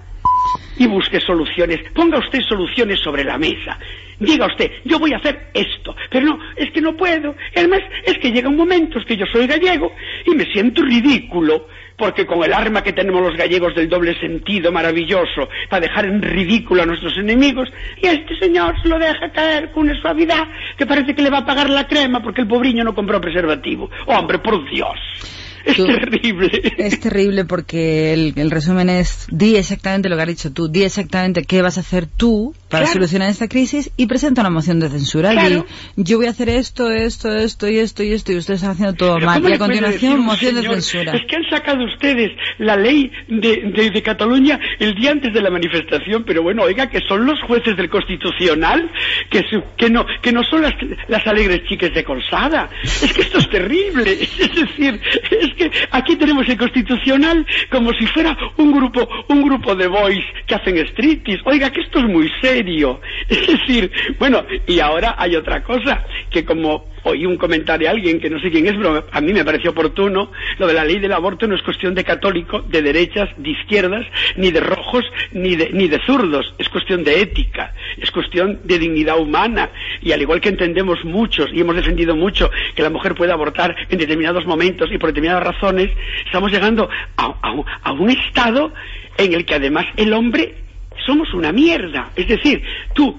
y 0.78 0.86
busque 0.86 1.20
soluciones. 1.20 1.80
Ponga 1.94 2.18
usted 2.18 2.40
soluciones 2.40 3.00
sobre 3.00 3.24
la 3.24 3.36
mesa. 3.36 3.78
Diga 4.18 4.46
usted, 4.46 4.70
yo 4.84 4.98
voy 4.98 5.12
a 5.14 5.16
hacer 5.16 5.48
esto, 5.54 5.96
pero 6.10 6.26
no, 6.26 6.38
es 6.56 6.70
que 6.72 6.80
no 6.80 6.96
puedo. 6.96 7.34
Además, 7.56 7.80
es 8.04 8.18
que 8.18 8.30
llega 8.30 8.48
un 8.48 8.56
momento, 8.56 8.98
es 8.98 9.04
que 9.06 9.16
yo 9.16 9.24
soy 9.26 9.46
gallego 9.46 9.92
y 10.26 10.34
me 10.34 10.44
siento 10.52 10.82
ridículo, 10.82 11.68
porque 12.00 12.26
con 12.26 12.42
el 12.42 12.54
arma 12.54 12.82
que 12.82 12.94
tenemos 12.94 13.20
los 13.20 13.36
gallegos 13.36 13.74
del 13.74 13.88
doble 13.88 14.18
sentido 14.18 14.72
maravilloso 14.72 15.50
para 15.68 15.86
dejar 15.86 16.06
en 16.06 16.22
ridículo 16.22 16.82
a 16.82 16.86
nuestros 16.86 17.16
enemigos, 17.18 17.68
y 18.02 18.06
este 18.06 18.36
señor 18.38 18.74
se 18.82 18.88
lo 18.88 18.98
deja 18.98 19.30
caer 19.30 19.70
con 19.70 19.82
una 19.84 20.00
suavidad 20.00 20.48
que 20.78 20.86
parece 20.86 21.14
que 21.14 21.22
le 21.22 21.28
va 21.28 21.38
a 21.38 21.46
pagar 21.46 21.68
la 21.68 21.86
crema 21.86 22.22
porque 22.22 22.40
el 22.40 22.48
pobriño 22.48 22.82
no 22.84 22.94
compró 22.94 23.20
preservativo. 23.20 23.90
Hombre, 24.06 24.38
por 24.38 24.68
Dios. 24.70 24.98
Es 25.64 25.76
Tú- 25.76 25.86
terrible. 25.86 26.50
Es 26.78 27.00
terrible 27.00 27.44
porque 27.44 28.12
el, 28.12 28.32
el 28.36 28.50
resumen 28.50 28.88
es 28.90 29.26
di 29.30 29.56
exactamente 29.56 30.08
lo 30.08 30.16
que 30.16 30.22
has 30.22 30.28
dicho 30.28 30.52
tú, 30.52 30.68
di 30.68 30.82
exactamente 30.84 31.44
qué 31.44 31.62
vas 31.62 31.76
a 31.76 31.80
hacer 31.80 32.06
tú 32.06 32.54
para 32.68 32.84
Claro. 32.84 32.94
solucionar 32.94 33.28
esta 33.30 33.48
crisis 33.48 33.90
y 33.96 34.06
presenta 34.06 34.40
una 34.42 34.50
moción 34.50 34.80
de 34.80 34.88
censura. 34.88 35.32
Claro. 35.32 35.66
Di, 35.96 36.04
yo 36.04 36.16
voy 36.18 36.26
a 36.26 36.30
hacer 36.30 36.48
esto, 36.48 36.90
esto, 36.90 37.34
esto 37.36 37.68
y 37.68 37.78
esto 37.78 38.02
y 38.02 38.12
esto 38.12 38.32
y 38.32 38.36
ustedes 38.36 38.60
están 38.60 38.72
haciendo 38.72 38.94
todo 38.94 39.18
mal. 39.18 39.40
¿cómo 39.42 39.48
Y 39.50 39.52
a 39.54 39.58
continuación, 39.58 40.12
decir 40.12 40.24
moción 40.26 40.54
de 40.54 40.62
censura. 40.62 41.12
Es 41.14 41.22
que 41.28 41.36
han 41.36 41.44
sacado 41.50 41.84
ustedes 41.84 42.30
la 42.58 42.76
ley 42.76 43.10
de, 43.28 43.72
de- 43.74 43.90
de 43.90 44.02
Cataluña 44.02 44.58
el 44.78 44.94
día 44.94 45.10
antes 45.10 45.32
de 45.34 45.40
la 45.42 45.50
manifestación, 45.50 46.24
pero 46.24 46.42
bueno, 46.42 46.62
oiga, 46.62 46.88
que 46.88 47.00
son 47.08 47.26
los 47.26 47.40
jueces 47.42 47.76
del 47.76 47.90
Constitucional, 47.90 48.90
que, 49.30 49.40
su- 49.50 49.62
que, 49.76 49.90
no, 49.90 50.06
que 50.22 50.32
no 50.32 50.42
son 50.44 50.62
las, 50.62 50.74
las 51.08 51.26
alegres 51.26 51.62
chiques 51.68 51.92
de 51.94 52.04
Colsada. 52.04 52.70
Es 52.82 53.12
que 53.12 53.22
esto 53.22 53.38
es 53.38 53.48
terrible. 53.50 54.12
Es 54.40 54.54
decir, 54.54 55.00
es 55.30 55.49
que 55.54 55.70
aquí 55.90 56.16
tenemos 56.16 56.48
el 56.48 56.56
Constitucional 56.56 57.46
como 57.70 57.92
si 57.92 58.06
fuera 58.06 58.36
un 58.56 58.72
grupo, 58.72 59.08
un 59.28 59.42
grupo 59.42 59.74
de 59.74 59.86
boys 59.86 60.24
que 60.46 60.54
hacen 60.54 60.76
striptease. 60.78 61.42
Oiga, 61.44 61.70
que 61.70 61.80
esto 61.80 62.00
es 62.00 62.06
muy 62.06 62.30
serio. 62.40 63.00
Es 63.28 63.46
decir, 63.46 63.90
bueno, 64.18 64.44
y 64.66 64.80
ahora 64.80 65.14
hay 65.16 65.36
otra 65.36 65.62
cosa, 65.62 66.04
que 66.30 66.44
como 66.44 66.86
oí 67.04 67.26
un 67.26 67.36
comentario 67.36 67.88
a 67.88 67.92
alguien 67.92 68.20
que 68.20 68.30
no 68.30 68.40
sé 68.40 68.50
quién 68.50 68.66
es, 68.66 68.74
pero 68.74 69.06
a 69.10 69.20
mí 69.20 69.32
me 69.32 69.44
pareció 69.44 69.70
oportuno, 69.70 70.30
lo 70.58 70.66
de 70.66 70.74
la 70.74 70.84
ley 70.84 70.98
del 70.98 71.12
aborto 71.12 71.46
no 71.46 71.54
es 71.54 71.62
cuestión 71.62 71.94
de 71.94 72.04
católico, 72.04 72.62
de 72.62 72.82
derechas, 72.82 73.28
de 73.36 73.50
izquierdas, 73.50 74.06
ni 74.36 74.50
de 74.50 74.60
rojos, 74.60 75.04
ni 75.32 75.56
de, 75.56 75.70
ni 75.72 75.88
de 75.88 76.00
zurdos, 76.06 76.54
es 76.58 76.68
cuestión 76.68 77.04
de 77.04 77.20
ética, 77.20 77.74
es 77.98 78.10
cuestión 78.10 78.60
de 78.64 78.78
dignidad 78.78 79.18
humana, 79.18 79.70
y 80.00 80.12
al 80.12 80.22
igual 80.22 80.40
que 80.40 80.48
entendemos 80.48 81.04
muchos 81.04 81.48
y 81.52 81.60
hemos 81.60 81.76
defendido 81.76 82.14
mucho 82.16 82.50
que 82.74 82.82
la 82.82 82.90
mujer 82.90 83.14
puede 83.14 83.32
abortar 83.32 83.74
en 83.88 83.98
determinados 83.98 84.46
momentos 84.46 84.90
y 84.92 84.98
por 84.98 85.10
determinadas 85.10 85.44
razones, 85.44 85.90
estamos 86.24 86.50
llegando 86.50 86.88
a, 87.16 87.34
a 87.82 87.92
un 87.92 88.10
estado 88.10 88.72
en 89.18 89.34
el 89.34 89.44
que 89.44 89.54
además 89.54 89.86
el 89.96 90.12
hombre 90.12 90.54
somos 91.06 91.32
una 91.34 91.52
mierda, 91.52 92.10
es 92.14 92.28
decir, 92.28 92.62
tú 92.94 93.18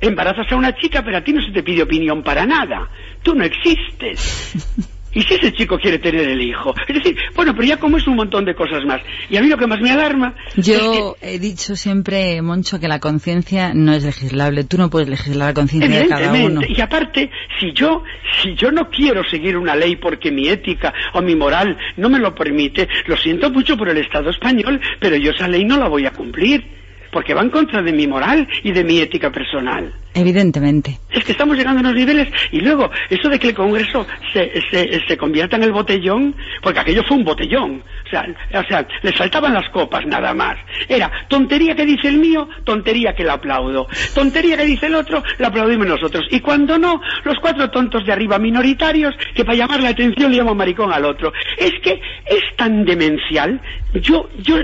embarazas 0.00 0.50
a 0.50 0.56
una 0.56 0.74
chica, 0.74 1.02
pero 1.04 1.18
a 1.18 1.24
ti 1.24 1.32
no 1.32 1.42
se 1.42 1.52
te 1.52 1.62
pide 1.62 1.82
opinión 1.82 2.22
para 2.22 2.46
nada. 2.46 2.88
Tú 3.22 3.34
no 3.34 3.44
existes. 3.44 4.86
¿Y 5.16 5.22
si 5.22 5.32
ese 5.32 5.50
chico 5.52 5.78
quiere 5.78 5.98
tener 5.98 6.28
el 6.28 6.42
hijo? 6.42 6.74
Es 6.86 6.94
decir, 6.94 7.16
bueno, 7.34 7.54
pero 7.54 7.66
ya 7.66 7.78
como 7.78 7.96
es 7.96 8.06
un 8.06 8.16
montón 8.16 8.44
de 8.44 8.54
cosas 8.54 8.84
más. 8.84 9.00
Y 9.30 9.38
a 9.38 9.40
mí 9.40 9.48
lo 9.48 9.56
que 9.56 9.66
más 9.66 9.80
me 9.80 9.90
alarma 9.90 10.34
es 10.54 10.66
Yo 10.66 11.16
he 11.22 11.38
dicho 11.38 11.74
siempre, 11.74 12.42
Moncho, 12.42 12.78
que 12.78 12.86
la 12.86 13.00
conciencia 13.00 13.72
no 13.72 13.94
es 13.94 14.04
legislable. 14.04 14.64
Tú 14.64 14.76
no 14.76 14.90
puedes 14.90 15.08
legislar 15.08 15.48
la 15.48 15.54
conciencia 15.54 16.00
de 16.00 16.06
cada 16.06 16.28
uno. 16.28 16.36
Evidentemente. 16.36 16.74
Y 16.78 16.82
aparte, 16.82 17.30
si 17.58 17.72
yo, 17.72 18.02
si 18.42 18.54
yo 18.56 18.70
no 18.70 18.90
quiero 18.90 19.22
seguir 19.24 19.56
una 19.56 19.74
ley 19.74 19.96
porque 19.96 20.30
mi 20.30 20.48
ética 20.48 20.92
o 21.14 21.22
mi 21.22 21.34
moral 21.34 21.78
no 21.96 22.10
me 22.10 22.18
lo 22.18 22.34
permite, 22.34 22.86
lo 23.06 23.16
siento 23.16 23.50
mucho 23.50 23.74
por 23.78 23.88
el 23.88 23.96
Estado 23.96 24.28
español, 24.28 24.78
pero 25.00 25.16
yo 25.16 25.30
esa 25.30 25.48
ley 25.48 25.64
no 25.64 25.78
la 25.78 25.88
voy 25.88 26.04
a 26.04 26.10
cumplir. 26.10 26.75
Porque 27.10 27.34
va 27.34 27.42
en 27.42 27.50
contra 27.50 27.82
de 27.82 27.92
mi 27.92 28.06
moral 28.06 28.46
y 28.62 28.72
de 28.72 28.84
mi 28.84 29.00
ética 29.00 29.30
personal. 29.30 29.92
Evidentemente. 30.14 30.98
Es 31.10 31.24
que 31.24 31.32
estamos 31.32 31.56
llegando 31.56 31.80
a 31.80 31.82
unos 31.82 31.94
niveles 31.94 32.28
y 32.50 32.60
luego 32.60 32.90
eso 33.10 33.28
de 33.28 33.38
que 33.38 33.48
el 33.48 33.54
Congreso 33.54 34.06
se, 34.32 34.50
se, 34.70 35.06
se 35.06 35.16
convierta 35.16 35.56
en 35.56 35.64
el 35.64 35.72
botellón, 35.72 36.34
porque 36.62 36.80
aquello 36.80 37.02
fue 37.06 37.18
un 37.18 37.24
botellón, 37.24 37.82
o 38.06 38.08
sea, 38.08 38.26
o 38.54 38.64
sea, 38.66 38.86
les 39.02 39.14
faltaban 39.14 39.52
las 39.52 39.68
copas 39.70 40.06
nada 40.06 40.32
más. 40.32 40.56
Era 40.88 41.10
tontería 41.28 41.74
que 41.74 41.84
dice 41.84 42.08
el 42.08 42.18
mío, 42.18 42.48
tontería 42.64 43.14
que 43.14 43.24
la 43.24 43.34
aplaudo, 43.34 43.88
tontería 44.14 44.56
que 44.56 44.64
dice 44.64 44.86
el 44.86 44.94
otro, 44.94 45.22
la 45.38 45.48
aplaudimos 45.48 45.86
nosotros. 45.86 46.24
Y 46.30 46.40
cuando 46.40 46.78
no, 46.78 47.00
los 47.24 47.38
cuatro 47.38 47.70
tontos 47.70 48.06
de 48.06 48.12
arriba 48.12 48.38
minoritarios 48.38 49.14
que 49.34 49.44
para 49.44 49.58
llamar 49.58 49.82
la 49.82 49.90
atención 49.90 50.30
le 50.30 50.38
llaman 50.38 50.56
maricón 50.56 50.92
al 50.92 51.04
otro. 51.04 51.32
Es 51.58 51.72
que 51.82 52.00
es 52.24 52.42
tan 52.56 52.84
demencial. 52.84 53.60
Yo, 53.94 54.28
yo, 54.38 54.56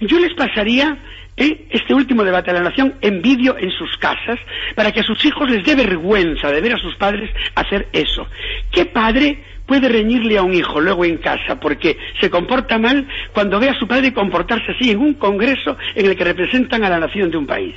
yo 0.00 0.18
les 0.18 0.34
pasaría 0.34 0.98
¿eh? 1.36 1.66
este 1.70 1.94
último 1.94 2.24
debate 2.24 2.52
de 2.52 2.58
la 2.58 2.64
nación 2.70 2.94
en 3.00 3.22
vídeo 3.22 3.56
en 3.58 3.70
sus 3.70 3.96
casas 3.98 4.38
para 4.74 4.92
que 4.92 5.00
a 5.00 5.04
sus 5.04 5.24
hijos 5.24 5.50
les 5.50 5.64
dé 5.64 5.74
vergüenza 5.74 6.50
de 6.50 6.60
ver 6.60 6.74
a 6.74 6.78
sus 6.78 6.94
padres 6.96 7.30
hacer 7.54 7.88
eso. 7.92 8.26
¿Qué 8.70 8.86
padre 8.86 9.42
puede 9.66 9.88
reñirle 9.88 10.38
a 10.38 10.42
un 10.42 10.54
hijo 10.54 10.80
luego 10.80 11.04
en 11.04 11.18
casa 11.18 11.58
porque 11.60 11.98
se 12.20 12.30
comporta 12.30 12.78
mal 12.78 13.06
cuando 13.32 13.58
ve 13.58 13.68
a 13.68 13.78
su 13.78 13.86
padre 13.86 14.12
comportarse 14.12 14.72
así 14.72 14.90
en 14.90 14.98
un 14.98 15.14
congreso 15.14 15.76
en 15.94 16.06
el 16.06 16.16
que 16.16 16.24
representan 16.24 16.84
a 16.84 16.90
la 16.90 17.00
nación 17.00 17.30
de 17.30 17.36
un 17.36 17.46
país? 17.46 17.74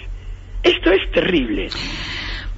Esto 0.64 0.92
es 0.92 1.12
terrible. 1.12 1.70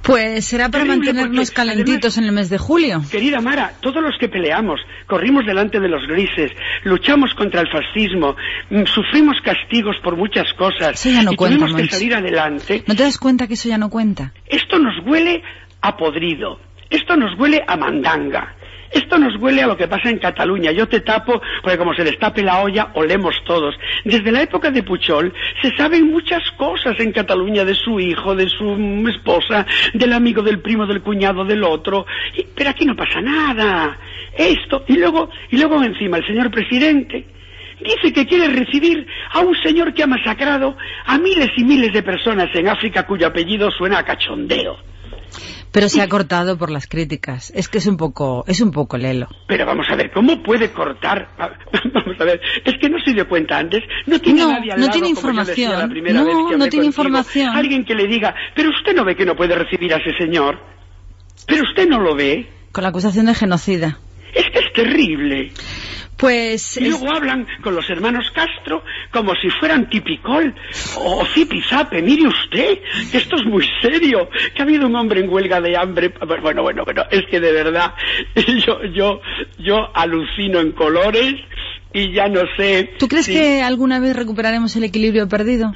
Pues 0.02 0.44
será 0.46 0.68
para 0.68 0.84
Terrible, 0.84 1.12
mantenernos 1.12 1.50
porque, 1.50 1.54
calentitos 1.54 2.14
además- 2.14 2.18
en 2.18 2.24
el 2.24 2.32
mes 2.32 2.50
de 2.50 2.58
julio. 2.58 3.02
Querida 3.10 3.40
Mara, 3.40 3.72
todos 3.80 4.02
los 4.02 4.16
que 4.18 4.28
peleamos, 4.28 4.80
corrimos 5.06 5.46
delante 5.46 5.78
de 5.78 5.88
los 5.88 6.06
grises, 6.08 6.50
luchamos 6.84 7.32
contra 7.34 7.60
el 7.60 7.68
fascismo, 7.68 8.34
mm, 8.70 8.84
sufrimos 8.86 9.36
castigos 9.42 9.96
por 10.02 10.16
muchas 10.16 10.52
cosas 10.54 10.94
Eso 10.94 11.10
ya 11.10 11.22
no 11.22 11.32
y 11.32 11.36
cuenta, 11.36 11.58
tuvimos 11.66 11.80
que 11.80 11.88
salir 11.88 12.14
adelante, 12.14 12.82
¿No 12.86 12.94
te 12.96 13.02
das 13.04 13.18
cuenta 13.18 13.46
que 13.46 13.54
eso 13.54 13.68
ya 13.68 13.78
no 13.78 13.90
cuenta? 13.90 14.32
esto 14.46 14.78
nos 14.78 14.94
huele 15.06 15.42
a 15.82 15.96
podrido, 15.96 16.58
esto 16.90 17.16
nos 17.16 17.38
huele 17.38 17.62
a 17.66 17.76
mandanga, 17.76 18.54
esto 18.92 19.18
nos 19.18 19.36
huele 19.40 19.62
a 19.62 19.66
lo 19.66 19.76
que 19.76 19.88
pasa 19.88 20.10
en 20.10 20.18
Cataluña. 20.18 20.72
Yo 20.72 20.88
te 20.88 21.00
tapo, 21.00 21.40
porque 21.62 21.78
como 21.78 21.94
se 21.94 22.04
destape 22.04 22.42
la 22.42 22.62
olla, 22.62 22.90
olemos 22.94 23.34
todos. 23.44 23.74
Desde 24.04 24.32
la 24.32 24.42
época 24.42 24.70
de 24.70 24.82
Puchol 24.82 25.32
se 25.60 25.74
saben 25.76 26.10
muchas 26.10 26.42
cosas 26.52 26.98
en 27.00 27.12
Cataluña 27.12 27.64
de 27.64 27.74
su 27.74 27.98
hijo, 28.00 28.34
de 28.34 28.48
su 28.48 29.08
esposa, 29.08 29.66
del 29.94 30.12
amigo, 30.12 30.42
del 30.42 30.60
primo, 30.60 30.86
del 30.86 31.02
cuñado, 31.02 31.44
del 31.44 31.64
otro. 31.64 32.06
Pero 32.54 32.70
aquí 32.70 32.84
no 32.84 32.96
pasa 32.96 33.20
nada. 33.20 33.98
Esto, 34.36 34.84
y 34.88 34.96
luego, 34.96 35.30
y 35.50 35.58
luego 35.58 35.82
encima 35.82 36.18
el 36.18 36.26
señor 36.26 36.50
presidente 36.50 37.26
Dice 37.84 38.12
que 38.12 38.26
quiere 38.26 38.48
recibir 38.48 39.06
a 39.32 39.40
un 39.40 39.56
señor 39.56 39.92
que 39.92 40.04
ha 40.04 40.06
masacrado 40.06 40.76
a 41.04 41.18
miles 41.18 41.50
y 41.56 41.64
miles 41.64 41.92
de 41.92 42.02
personas 42.02 42.48
en 42.54 42.68
África 42.68 43.06
cuyo 43.06 43.26
apellido 43.26 43.70
suena 43.70 43.98
a 43.98 44.04
cachondeo. 44.04 44.91
Pero 45.72 45.88
se 45.88 46.02
ha 46.02 46.08
cortado 46.08 46.58
por 46.58 46.70
las 46.70 46.86
críticas. 46.86 47.50
Es 47.56 47.68
que 47.68 47.78
es 47.78 47.86
un 47.86 47.96
poco, 47.96 48.44
es 48.46 48.60
un 48.60 48.70
poco 48.72 48.98
lelo. 48.98 49.28
Pero 49.48 49.64
vamos 49.66 49.86
a 49.90 49.96
ver, 49.96 50.10
¿cómo 50.12 50.42
puede 50.42 50.70
cortar? 50.70 51.28
Vamos 51.94 52.20
a 52.20 52.24
ver, 52.24 52.40
es 52.64 52.74
que 52.80 52.88
no 52.90 52.98
se 53.04 53.12
dio 53.14 53.26
cuenta 53.28 53.58
antes. 53.58 53.82
No 54.06 54.18
tiene 54.20 54.40
No, 54.42 54.52
nadie 54.52 54.72
al 54.72 54.78
no 54.80 54.86
lado, 54.86 54.92
tiene 54.92 55.08
información. 55.08 55.72
la 55.78 55.88
primera 55.88 56.20
No, 56.20 56.26
vez 56.26 56.34
que 56.34 56.40
no 56.40 56.46
tiene 56.46 56.60
contigo. 56.68 56.84
información. 56.84 57.56
Alguien 57.56 57.84
que 57.84 57.94
le 57.94 58.06
diga, 58.06 58.34
pero 58.54 58.70
usted 58.70 58.94
no 58.94 59.04
ve 59.04 59.16
que 59.16 59.24
no 59.24 59.34
puede 59.34 59.54
recibir 59.54 59.92
a 59.94 59.96
ese 59.96 60.10
señor. 60.18 60.58
Pero 61.46 61.62
usted 61.64 61.88
no 61.88 61.98
lo 62.00 62.14
ve. 62.14 62.48
Con 62.72 62.82
la 62.82 62.90
acusación 62.90 63.26
de 63.26 63.34
genocida. 63.34 63.98
Es 64.34 64.44
que 64.50 64.58
es 64.60 64.72
terrible. 64.72 65.52
Pues 66.16 66.76
Y 66.76 66.84
es- 66.84 66.90
luego 67.00 67.10
hablan 67.16 67.46
con 67.62 67.74
los 67.74 67.88
hermanos 67.90 68.30
Castro 68.32 68.84
como 69.10 69.34
si 69.34 69.50
fueran 69.58 69.88
tipicol 69.90 70.54
o 70.98 71.24
zipizape. 71.26 72.00
Mire 72.00 72.28
usted, 72.28 72.78
que 73.10 73.18
esto 73.18 73.36
es 73.36 73.44
muy 73.44 73.68
serio, 73.80 74.28
que 74.54 74.62
ha 74.62 74.64
habido 74.64 74.86
un 74.86 74.94
hombre 74.94 75.20
en 75.20 75.28
huelga 75.28 75.60
de 75.60 75.76
hambre. 75.76 76.12
Bueno, 76.26 76.62
bueno, 76.62 76.84
bueno, 76.84 77.02
es 77.10 77.22
que 77.28 77.40
de 77.40 77.52
verdad 77.52 77.94
yo, 78.66 78.84
yo, 78.94 79.20
yo 79.58 79.90
alucino 79.96 80.60
en 80.60 80.72
colores 80.72 81.34
y 81.92 82.12
ya 82.12 82.28
no 82.28 82.42
sé. 82.56 82.92
¿tú 82.98 83.08
crees 83.08 83.26
si- 83.26 83.34
que 83.34 83.62
alguna 83.62 83.98
vez 83.98 84.14
recuperaremos 84.14 84.76
el 84.76 84.84
equilibrio 84.84 85.28
perdido? 85.28 85.74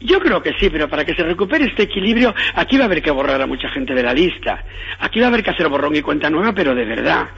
Yo 0.00 0.20
creo 0.20 0.42
que 0.42 0.52
sí, 0.58 0.68
pero 0.70 0.88
para 0.88 1.04
que 1.04 1.14
se 1.14 1.22
recupere 1.22 1.66
este 1.66 1.82
equilibrio, 1.84 2.34
aquí 2.54 2.76
va 2.78 2.84
a 2.84 2.86
haber 2.86 3.02
que 3.02 3.10
borrar 3.10 3.40
a 3.42 3.46
mucha 3.46 3.68
gente 3.70 3.94
de 3.94 4.02
la 4.02 4.12
lista. 4.14 4.62
Aquí 5.00 5.20
va 5.20 5.26
a 5.26 5.28
haber 5.28 5.42
que 5.42 5.50
hacer 5.50 5.68
borrón 5.68 5.94
y 5.96 6.02
cuenta 6.02 6.30
nueva, 6.30 6.52
pero 6.54 6.74
de 6.74 6.84
verdad. 6.84 7.28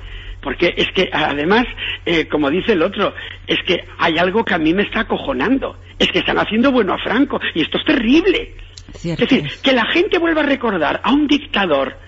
Porque 0.40 0.74
es 0.76 0.88
que, 0.92 1.10
además, 1.12 1.66
eh, 2.06 2.26
como 2.28 2.50
dice 2.50 2.72
el 2.72 2.82
otro, 2.82 3.14
es 3.46 3.58
que 3.66 3.84
hay 3.98 4.18
algo 4.18 4.44
que 4.44 4.54
a 4.54 4.58
mí 4.58 4.72
me 4.72 4.82
está 4.82 5.00
acojonando. 5.00 5.78
Es 5.98 6.08
que 6.12 6.20
están 6.20 6.38
haciendo 6.38 6.70
bueno 6.70 6.94
a 6.94 6.98
Franco, 6.98 7.40
y 7.54 7.62
esto 7.62 7.78
es 7.78 7.84
terrible. 7.84 8.54
Cierto. 8.94 9.24
Es 9.24 9.30
decir, 9.30 9.50
que 9.62 9.72
la 9.72 9.86
gente 9.86 10.18
vuelva 10.18 10.42
a 10.42 10.46
recordar 10.46 11.00
a 11.02 11.12
un 11.12 11.26
dictador 11.26 11.98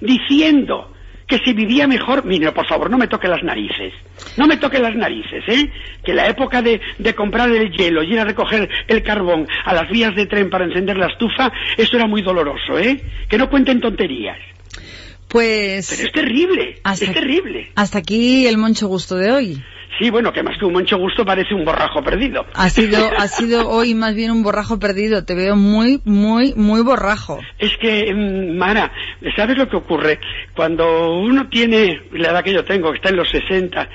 diciendo 0.00 0.92
que 1.28 1.38
se 1.44 1.52
vivía 1.52 1.86
mejor, 1.86 2.24
mire, 2.24 2.50
por 2.52 2.66
favor, 2.66 2.90
no 2.90 2.96
me 2.96 3.06
toque 3.06 3.28
las 3.28 3.42
narices. 3.42 3.92
No 4.38 4.46
me 4.46 4.56
toque 4.56 4.78
las 4.78 4.96
narices, 4.96 5.44
¿eh? 5.46 5.70
Que 6.02 6.14
la 6.14 6.26
época 6.26 6.62
de, 6.62 6.80
de 6.98 7.14
comprar 7.14 7.50
el 7.50 7.70
hielo 7.70 8.02
y 8.02 8.14
ir 8.14 8.18
a 8.18 8.24
recoger 8.24 8.68
el 8.88 9.02
carbón 9.02 9.46
a 9.64 9.74
las 9.74 9.90
vías 9.90 10.14
de 10.16 10.24
tren 10.24 10.48
para 10.48 10.64
encender 10.64 10.96
la 10.96 11.08
estufa, 11.08 11.52
eso 11.76 11.96
era 11.96 12.06
muy 12.06 12.22
doloroso, 12.22 12.78
¿eh? 12.78 12.98
Que 13.28 13.36
no 13.36 13.50
cuenten 13.50 13.78
tonterías. 13.78 14.38
Pues 15.28 15.88
Pero 15.90 16.02
es 16.08 16.12
terrible, 16.12 16.80
Hasta- 16.82 17.04
es 17.04 17.12
terrible. 17.12 17.70
hasta 17.74 17.98
aquí 17.98 18.46
el 18.46 18.56
moncho 18.58 18.88
gusto 18.88 19.16
de 19.16 19.30
hoy. 19.30 19.62
Sí, 19.98 20.10
bueno, 20.10 20.32
que 20.32 20.42
más 20.42 20.56
que 20.58 20.64
un 20.64 20.72
moncho 20.72 20.96
gusto 20.96 21.24
parece 21.24 21.54
un 21.54 21.64
borrajo 21.64 22.02
perdido. 22.02 22.46
Ha 22.54 22.70
sido, 22.70 22.98
ha 23.16 23.26
sido 23.26 23.68
hoy 23.70 23.94
más 23.94 24.14
bien 24.14 24.30
un 24.30 24.44
borrajo 24.44 24.78
perdido. 24.78 25.24
Te 25.24 25.34
veo 25.34 25.56
muy, 25.56 26.00
muy, 26.04 26.54
muy 26.54 26.82
borrajo. 26.82 27.40
Es 27.58 27.76
que, 27.80 28.14
mm, 28.14 28.56
Mara, 28.56 28.92
¿sabes 29.34 29.58
lo 29.58 29.68
que 29.68 29.76
ocurre? 29.76 30.20
Cuando 30.54 31.18
uno 31.18 31.48
tiene 31.48 32.00
la 32.12 32.30
edad 32.30 32.44
que 32.44 32.52
yo 32.52 32.64
tengo, 32.64 32.90
que 32.92 32.98
está 32.98 33.08
en 33.08 33.16
los 33.16 33.28
60, 33.28 33.88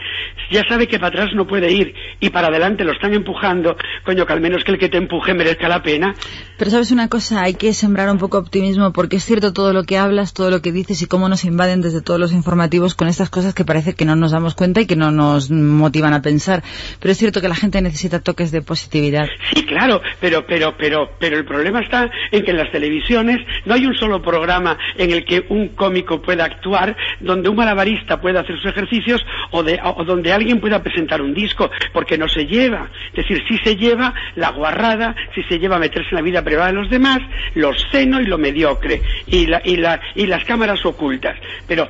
ya 0.51 0.63
sabe 0.67 0.87
que 0.87 0.99
para 0.99 1.07
atrás 1.07 1.29
no 1.35 1.47
puede 1.47 1.71
ir 1.71 1.93
y 2.19 2.29
para 2.29 2.47
adelante 2.47 2.83
lo 2.83 2.91
están 2.91 3.13
empujando, 3.13 3.77
coño, 4.05 4.25
que 4.25 4.33
al 4.33 4.41
menos 4.41 4.63
que 4.65 4.73
el 4.73 4.79
que 4.79 4.89
te 4.89 4.97
empuje 4.97 5.33
merezca 5.33 5.69
la 5.69 5.81
pena. 5.81 6.13
Pero 6.57 6.69
sabes 6.69 6.91
una 6.91 7.07
cosa, 7.07 7.41
hay 7.41 7.53
que 7.53 7.73
sembrar 7.73 8.09
un 8.09 8.17
poco 8.17 8.37
optimismo 8.37 8.91
porque 8.91 9.15
es 9.17 9.23
cierto 9.23 9.53
todo 9.53 9.71
lo 9.71 9.83
que 9.83 9.97
hablas, 9.97 10.33
todo 10.33 10.51
lo 10.51 10.61
que 10.61 10.71
dices 10.71 11.01
y 11.01 11.07
cómo 11.07 11.29
nos 11.29 11.45
invaden 11.45 11.81
desde 11.81 12.01
todos 12.01 12.19
los 12.19 12.33
informativos 12.33 12.93
con 12.93 13.07
estas 13.07 13.29
cosas 13.29 13.53
que 13.53 13.63
parece 13.63 13.93
que 13.93 14.05
no 14.05 14.15
nos 14.15 14.31
damos 14.31 14.53
cuenta 14.53 14.81
y 14.81 14.85
que 14.85 14.95
no 14.95 15.11
nos 15.11 15.49
motivan 15.49 15.92
a 16.01 16.21
pensar. 16.21 16.63
Pero 16.99 17.11
es 17.11 17.17
cierto 17.17 17.41
que 17.41 17.47
la 17.47 17.55
gente 17.55 17.81
necesita 17.81 18.19
toques 18.21 18.51
de 18.51 18.61
positividad. 18.61 19.27
Sí, 19.53 19.65
claro, 19.65 20.01
pero, 20.19 20.45
pero, 20.47 20.75
pero, 20.77 21.11
pero 21.19 21.37
el 21.37 21.45
problema 21.45 21.81
está 21.81 22.09
en 22.31 22.43
que 22.43 22.51
en 22.51 22.57
las 22.57 22.71
televisiones 22.71 23.37
no 23.65 23.73
hay 23.75 23.85
un 23.85 23.95
solo 23.95 24.21
programa 24.21 24.77
en 24.97 25.11
el 25.11 25.25
que 25.25 25.45
un 25.49 25.69
cómico 25.69 26.21
pueda 26.21 26.45
actuar, 26.45 26.95
donde 27.19 27.49
un 27.49 27.55
malabarista 27.55 28.19
pueda 28.19 28.41
hacer 28.41 28.55
sus 28.57 28.65
ejercicios 28.71 29.21
o, 29.51 29.63
de- 29.63 29.79
o 29.83 30.03
donde 30.03 30.31
alguien 30.33 30.59
pueda 30.59 30.81
presentar 30.81 31.21
un 31.21 31.33
disco, 31.33 31.69
porque 31.93 32.17
no 32.17 32.27
se 32.27 32.45
lleva. 32.45 32.89
Es 33.13 33.27
decir, 33.27 33.43
sí 33.47 33.57
se 33.63 33.75
lleva 33.75 34.13
la 34.35 34.51
guarrada, 34.51 35.15
sí 35.35 35.41
se 35.47 35.59
lleva 35.59 35.77
meterse 35.79 36.09
en 36.11 36.15
la 36.15 36.21
vida 36.21 36.41
privada 36.43 36.67
de 36.67 36.73
los 36.73 36.89
demás, 36.89 37.19
lo 37.55 37.69
obsceno 37.69 38.19
y 38.21 38.25
lo 38.25 38.37
mediocre, 38.37 39.01
y, 39.27 39.45
la, 39.47 39.61
y, 39.63 39.77
la, 39.77 39.99
y 40.15 40.25
las 40.25 40.43
cámaras 40.45 40.83
ocultas. 40.85 41.37
Pero 41.67 41.89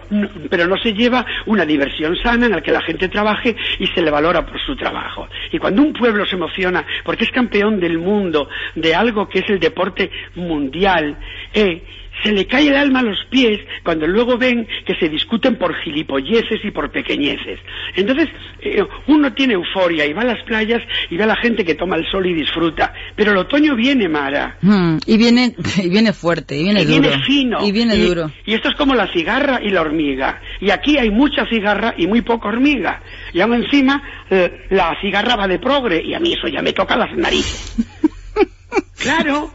pero 0.50 0.68
no 0.68 0.78
se 0.78 0.94
lleva 0.94 1.26
una 1.46 1.66
diversión 1.66 2.16
sana 2.24 2.46
en 2.48 2.52
la 2.54 2.62
que 2.62 2.72
la 2.72 2.82
gente 2.82 3.08
trabaje 3.10 3.56
y 3.80 3.88
se 3.94 4.02
le 4.02 4.12
valora 4.12 4.46
por 4.46 4.60
su 4.60 4.76
trabajo. 4.76 5.28
Y 5.52 5.58
cuando 5.58 5.82
un 5.82 5.94
pueblo 5.94 6.26
se 6.26 6.36
emociona 6.36 6.86
porque 7.04 7.24
es 7.26 7.32
campeón 7.32 7.80
del 7.80 7.98
mundo 7.98 8.50
de 8.76 8.96
algo 8.96 9.28
que 9.28 9.40
es 9.40 9.50
el 9.50 9.60
deporte 9.60 10.10
mundial, 10.36 11.18
eh, 11.54 11.84
se 12.24 12.32
le 12.32 12.46
cae 12.48 12.68
el 12.68 12.76
alma 12.76 13.00
a 13.00 13.04
los 13.04 13.20
pies 13.30 13.60
cuando 13.84 14.08
luego 14.08 14.38
ven 14.38 14.68
que 14.86 14.96
se 14.96 15.10
discuten 15.10 15.58
por 15.58 15.76
gilipolleces 15.84 16.60
y 16.64 16.72
por 16.72 16.92
pequeñeces. 16.92 17.60
Entonces, 17.96 18.30
eh, 18.62 18.82
uno 19.08 19.34
tiene 19.34 19.54
euforia 19.56 20.06
y 20.06 20.14
va 20.14 20.22
a 20.22 20.26
las 20.26 20.44
playas 20.44 20.82
y 21.10 21.18
ve 21.18 21.24
a 21.24 21.28
la 21.28 21.36
gente 21.36 21.64
que 21.66 21.76
toma 21.76 21.96
el 21.98 22.06
sol 22.10 22.26
y 22.26 22.34
disfruta. 22.34 22.94
Pero 23.16 23.32
el 23.32 23.38
otoño 23.38 23.76
viene, 23.76 24.08
Mara. 24.08 24.58
Mm, 24.62 24.98
y 25.06 25.18
viene, 25.18 25.56
y 25.84 25.90
viene 25.90 26.14
fuerte, 26.14 26.56
y 26.58 26.64
viene 26.64 26.82
y 26.82 26.86
duro. 26.86 27.02
viene 27.02 27.24
fino. 27.24 27.58
Y 27.68 27.72
viene 27.72 27.96
Y- 27.96 28.02
duro. 28.08 28.32
Y 28.46 28.54
esto 28.54 28.70
es 28.70 28.76
como 28.76 28.96
la 28.96 29.12
cigarra 29.12 29.60
y 29.62 29.70
la 29.70 29.82
hormiga. 29.82 30.42
Y 30.62 30.70
aquí 30.72 30.98
hay 30.98 31.10
mucha 31.10 31.46
cigarra 31.48 31.94
y 31.98 32.08
muy 32.08 32.22
poca 32.22 32.48
hormiga. 32.50 33.02
Y 33.34 33.42
aún 33.42 33.54
encima, 33.56 34.02
eh, 34.30 34.66
la 34.70 34.96
cigarra 35.02 35.36
va 35.36 35.48
de 35.48 35.60
progre 35.60 36.02
y 36.04 36.14
a 36.14 36.20
mí 36.20 36.34
eso 36.34 36.48
ya 36.48 36.62
me 36.62 36.74
toca 36.74 36.96
las 36.96 37.16
narices. 37.18 37.76
claro, 39.00 39.52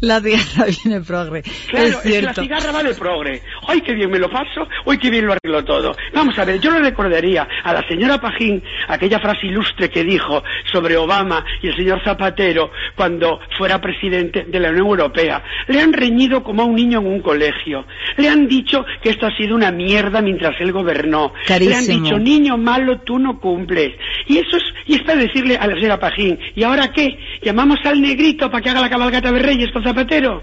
La 0.00 0.20
tierra 0.20 0.66
viene 0.84 1.00
progre. 1.00 1.42
claro, 1.42 1.86
es 1.86 1.94
es 1.94 2.12
que 2.12 2.22
la 2.22 2.34
cigarra 2.34 2.72
va 2.72 2.82
de 2.82 2.94
progre. 2.94 3.42
¡ay, 3.68 3.80
qué 3.80 3.94
bien 3.94 4.10
me 4.10 4.18
lo 4.18 4.30
paso! 4.30 4.66
¡ay, 4.86 4.98
qué 4.98 5.10
bien 5.10 5.26
lo 5.26 5.32
arreglo 5.32 5.64
todo! 5.64 5.96
Vamos 6.14 6.38
a 6.38 6.44
ver, 6.44 6.60
yo 6.60 6.70
le 6.70 6.80
recordaría 6.80 7.46
a 7.64 7.72
la 7.72 7.86
señora 7.88 8.20
Pajín 8.20 8.62
aquella 8.88 9.18
frase 9.18 9.46
ilustre 9.46 9.90
que 9.90 10.04
dijo 10.04 10.42
sobre 10.72 10.96
Obama 10.96 11.44
y 11.62 11.68
el 11.68 11.76
señor 11.76 12.02
Zapatero 12.04 12.70
cuando 12.94 13.40
fuera 13.56 13.80
presidente 13.80 14.44
de 14.44 14.60
la 14.60 14.70
Unión 14.70 14.86
Europea. 14.86 15.42
Le 15.68 15.80
han 15.80 15.92
reñido 15.92 16.42
como 16.42 16.62
a 16.62 16.64
un 16.64 16.74
niño 16.74 17.00
en 17.00 17.06
un 17.06 17.20
colegio. 17.20 17.86
Le 18.16 18.28
han 18.28 18.46
dicho 18.48 18.84
que 19.02 19.10
esto 19.10 19.26
ha 19.26 19.36
sido 19.36 19.54
una 19.54 19.70
mierda 19.70 20.20
mientras 20.20 20.54
él 20.60 20.72
gobernó. 20.72 21.32
Le 21.48 21.74
han 21.74 21.86
dicho, 21.86 22.18
niño 22.18 22.56
malo, 22.56 23.00
tú 23.00 23.18
no 23.18 23.40
cumples. 23.40 23.92
Y 24.26 24.38
eso 24.38 24.56
es, 24.56 24.64
y 24.86 24.94
es 24.94 25.02
para 25.02 25.20
decirle 25.20 25.56
a 25.56 25.66
la 25.66 25.74
señora 25.74 25.98
Pajín, 25.98 26.38
¿y 26.54 26.62
ahora 26.62 26.92
qué? 26.92 27.18
¿Llamamos 27.42 27.78
al 27.84 28.00
negrito 28.00 28.50
para 28.50 28.62
que 28.62 28.70
haga 28.70 28.80
la 28.80 28.90
cabalgata 28.90 29.28
de 29.28 29.38
Reyes 29.56 29.72
con 29.72 29.82
Zapatero? 29.82 30.42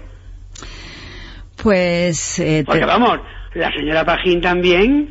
Pues... 1.62 2.38
eh, 2.40 2.58
te- 2.58 2.64
Porque 2.64 2.84
vamos, 2.84 3.20
la 3.54 3.70
señora 3.72 4.04
Pajín 4.04 4.40
también. 4.40 5.10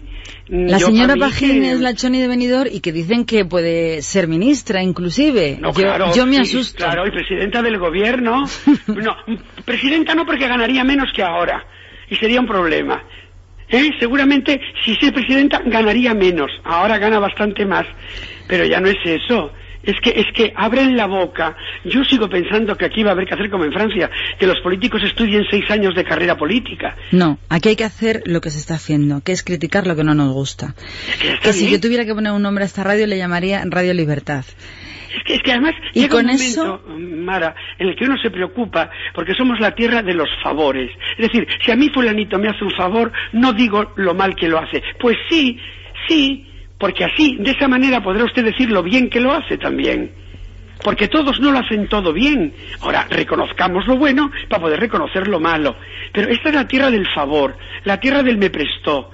mm, 0.49 0.67
La 0.69 0.77
yo 0.77 0.87
señora 0.87 1.15
Pajín 1.15 1.61
que- 1.61 1.71
es 1.71 1.79
la 1.79 1.93
Choni 1.95 2.19
de 2.21 2.27
Benidorm 2.27 2.69
y 2.71 2.81
que 2.81 2.91
dicen 2.91 3.25
que 3.25 3.45
puede 3.45 4.01
ser 4.01 4.27
ministra, 4.27 4.83
inclusive. 4.83 5.57
No, 5.59 5.69
yo, 5.69 5.83
claro, 5.83 6.13
yo 6.13 6.25
me 6.25 6.35
sí, 6.35 6.41
asusto. 6.57 6.83
Claro, 6.83 7.07
y 7.07 7.11
presidenta 7.11 7.61
del 7.61 7.77
gobierno. 7.79 8.43
no, 8.87 9.15
presidenta 9.65 10.13
no 10.15 10.25
porque 10.25 10.47
ganaría 10.47 10.83
menos 10.83 11.09
que 11.15 11.23
ahora. 11.23 11.65
Y 12.09 12.15
sería 12.17 12.39
un 12.41 12.47
problema. 12.47 13.01
¿Eh? 13.69 13.89
Seguramente 13.99 14.59
si 14.83 14.91
es 15.01 15.11
presidenta 15.13 15.61
ganaría 15.65 16.13
menos. 16.13 16.51
Ahora 16.65 16.97
gana 16.99 17.19
bastante 17.19 17.65
más. 17.65 17.85
Pero 18.47 18.65
ya 18.65 18.79
no 18.81 18.89
es 18.89 18.97
eso. 19.05 19.51
Es 19.83 19.99
que, 20.01 20.11
es 20.11 20.25
que 20.33 20.53
abren 20.55 20.95
la 20.95 21.07
boca. 21.07 21.55
Yo 21.83 22.03
sigo 22.05 22.29
pensando 22.29 22.75
que 22.77 22.85
aquí 22.85 23.03
va 23.03 23.09
a 23.09 23.13
haber 23.13 23.27
que 23.27 23.33
hacer 23.33 23.49
como 23.49 23.65
en 23.65 23.73
Francia, 23.73 24.09
que 24.39 24.47
los 24.47 24.59
políticos 24.61 25.01
estudien 25.03 25.43
seis 25.49 25.69
años 25.69 25.93
de 25.93 26.05
carrera 26.05 26.37
política. 26.37 26.95
No, 27.11 27.37
aquí 27.49 27.69
hay 27.69 27.75
que 27.75 27.83
hacer 27.83 28.21
lo 28.25 28.39
que 28.39 28.49
se 28.49 28.59
está 28.59 28.75
haciendo, 28.75 29.21
que 29.21 29.33
es 29.33 29.43
criticar 29.43 29.85
lo 29.85 29.95
que 29.95 30.03
no 30.05 30.13
nos 30.15 30.31
gusta. 30.31 30.73
Es 31.21 31.39
que, 31.41 31.53
si 31.53 31.69
yo 31.69 31.81
tuviera 31.81 32.05
que 32.05 32.13
poner 32.15 32.31
un 32.31 32.41
nombre 32.41 32.63
a 32.63 32.67
esta 32.67 32.83
radio 32.83 33.05
le 33.07 33.17
llamaría 33.17 33.61
Radio 33.65 33.93
Libertad. 33.93 34.45
Es 35.15 35.23
que, 35.25 35.35
es 35.35 35.41
que 35.43 35.51
además 35.51 35.73
Y 35.93 35.99
llega 36.01 36.15
con 36.15 36.25
un 36.25 36.31
momento, 36.31 36.63
eso- 36.63 36.83
Mara, 36.97 37.53
en 37.77 37.89
el 37.89 37.95
que 37.95 38.05
uno 38.05 38.17
se 38.17 38.31
preocupa 38.31 38.89
porque 39.13 39.33
somos 39.35 39.59
la 39.59 39.75
tierra 39.75 40.01
de 40.01 40.13
los 40.13 40.29
favores. 40.41 40.89
Es 41.17 41.27
decir, 41.27 41.45
si 41.63 41.71
a 41.71 41.75
mí 41.75 41.89
fulanito 41.89 42.39
me 42.39 42.47
hace 42.49 42.63
un 42.63 42.71
favor, 42.71 43.11
no 43.33 43.53
digo 43.53 43.91
lo 43.97 44.13
mal 44.15 44.33
que 44.35 44.47
lo 44.47 44.57
hace. 44.59 44.81
Pues 44.99 45.17
sí, 45.29 45.59
sí, 46.07 46.47
porque 46.83 47.05
así, 47.05 47.37
de 47.39 47.51
esa 47.51 47.69
manera 47.69 48.03
podrá 48.03 48.25
usted 48.25 48.43
decir 48.43 48.69
lo 48.69 48.83
bien 48.83 49.09
que 49.09 49.21
lo 49.21 49.31
hace 49.31 49.57
también. 49.57 50.11
Porque 50.83 51.07
todos 51.07 51.39
no 51.39 51.53
lo 51.53 51.59
hacen 51.59 51.87
todo 51.87 52.11
bien. 52.11 52.53
Ahora, 52.81 53.07
reconozcamos 53.09 53.87
lo 53.87 53.95
bueno 53.95 54.29
para 54.49 54.63
poder 54.63 54.81
reconocer 54.81 55.29
lo 55.29 55.39
malo. 55.39 55.77
Pero 56.11 56.27
esta 56.27 56.49
es 56.49 56.55
la 56.55 56.67
tierra 56.67 56.91
del 56.91 57.07
favor, 57.15 57.55
la 57.85 58.01
tierra 58.01 58.21
del 58.21 58.37
me 58.37 58.49
prestó. 58.49 59.11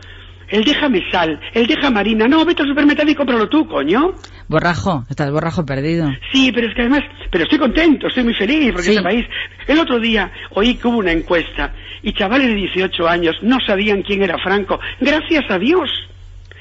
El 0.48 0.64
déjame 0.64 1.04
sal, 1.12 1.40
el 1.54 1.68
deja 1.68 1.92
marina. 1.92 2.28
No, 2.28 2.44
vete 2.44 2.64
al 2.64 2.70
supermercado 2.70 3.12
y 3.12 3.14
cómpralo 3.14 3.48
tú, 3.48 3.68
coño. 3.68 4.16
Borrajo, 4.48 5.04
estás 5.08 5.30
borrajo 5.32 5.64
perdido. 5.64 6.10
Sí, 6.32 6.52
pero 6.52 6.70
es 6.70 6.74
que 6.74 6.82
además, 6.82 7.02
pero 7.30 7.44
estoy 7.44 7.60
contento, 7.60 8.08
estoy 8.08 8.24
muy 8.24 8.34
feliz 8.34 8.72
porque 8.72 8.88
Sí. 8.88 8.92
este 8.94 9.04
país. 9.04 9.28
El 9.68 9.78
otro 9.78 10.00
día 10.00 10.32
oí 10.56 10.74
que 10.74 10.88
hubo 10.88 10.98
una 10.98 11.12
encuesta 11.12 11.72
y 12.02 12.14
chavales 12.14 12.48
de 12.48 12.56
18 12.56 13.08
años 13.08 13.36
no 13.44 13.58
sabían 13.64 14.02
quién 14.02 14.24
era 14.24 14.40
Franco. 14.40 14.80
Gracias 15.00 15.44
a 15.52 15.60
Dios. 15.60 15.88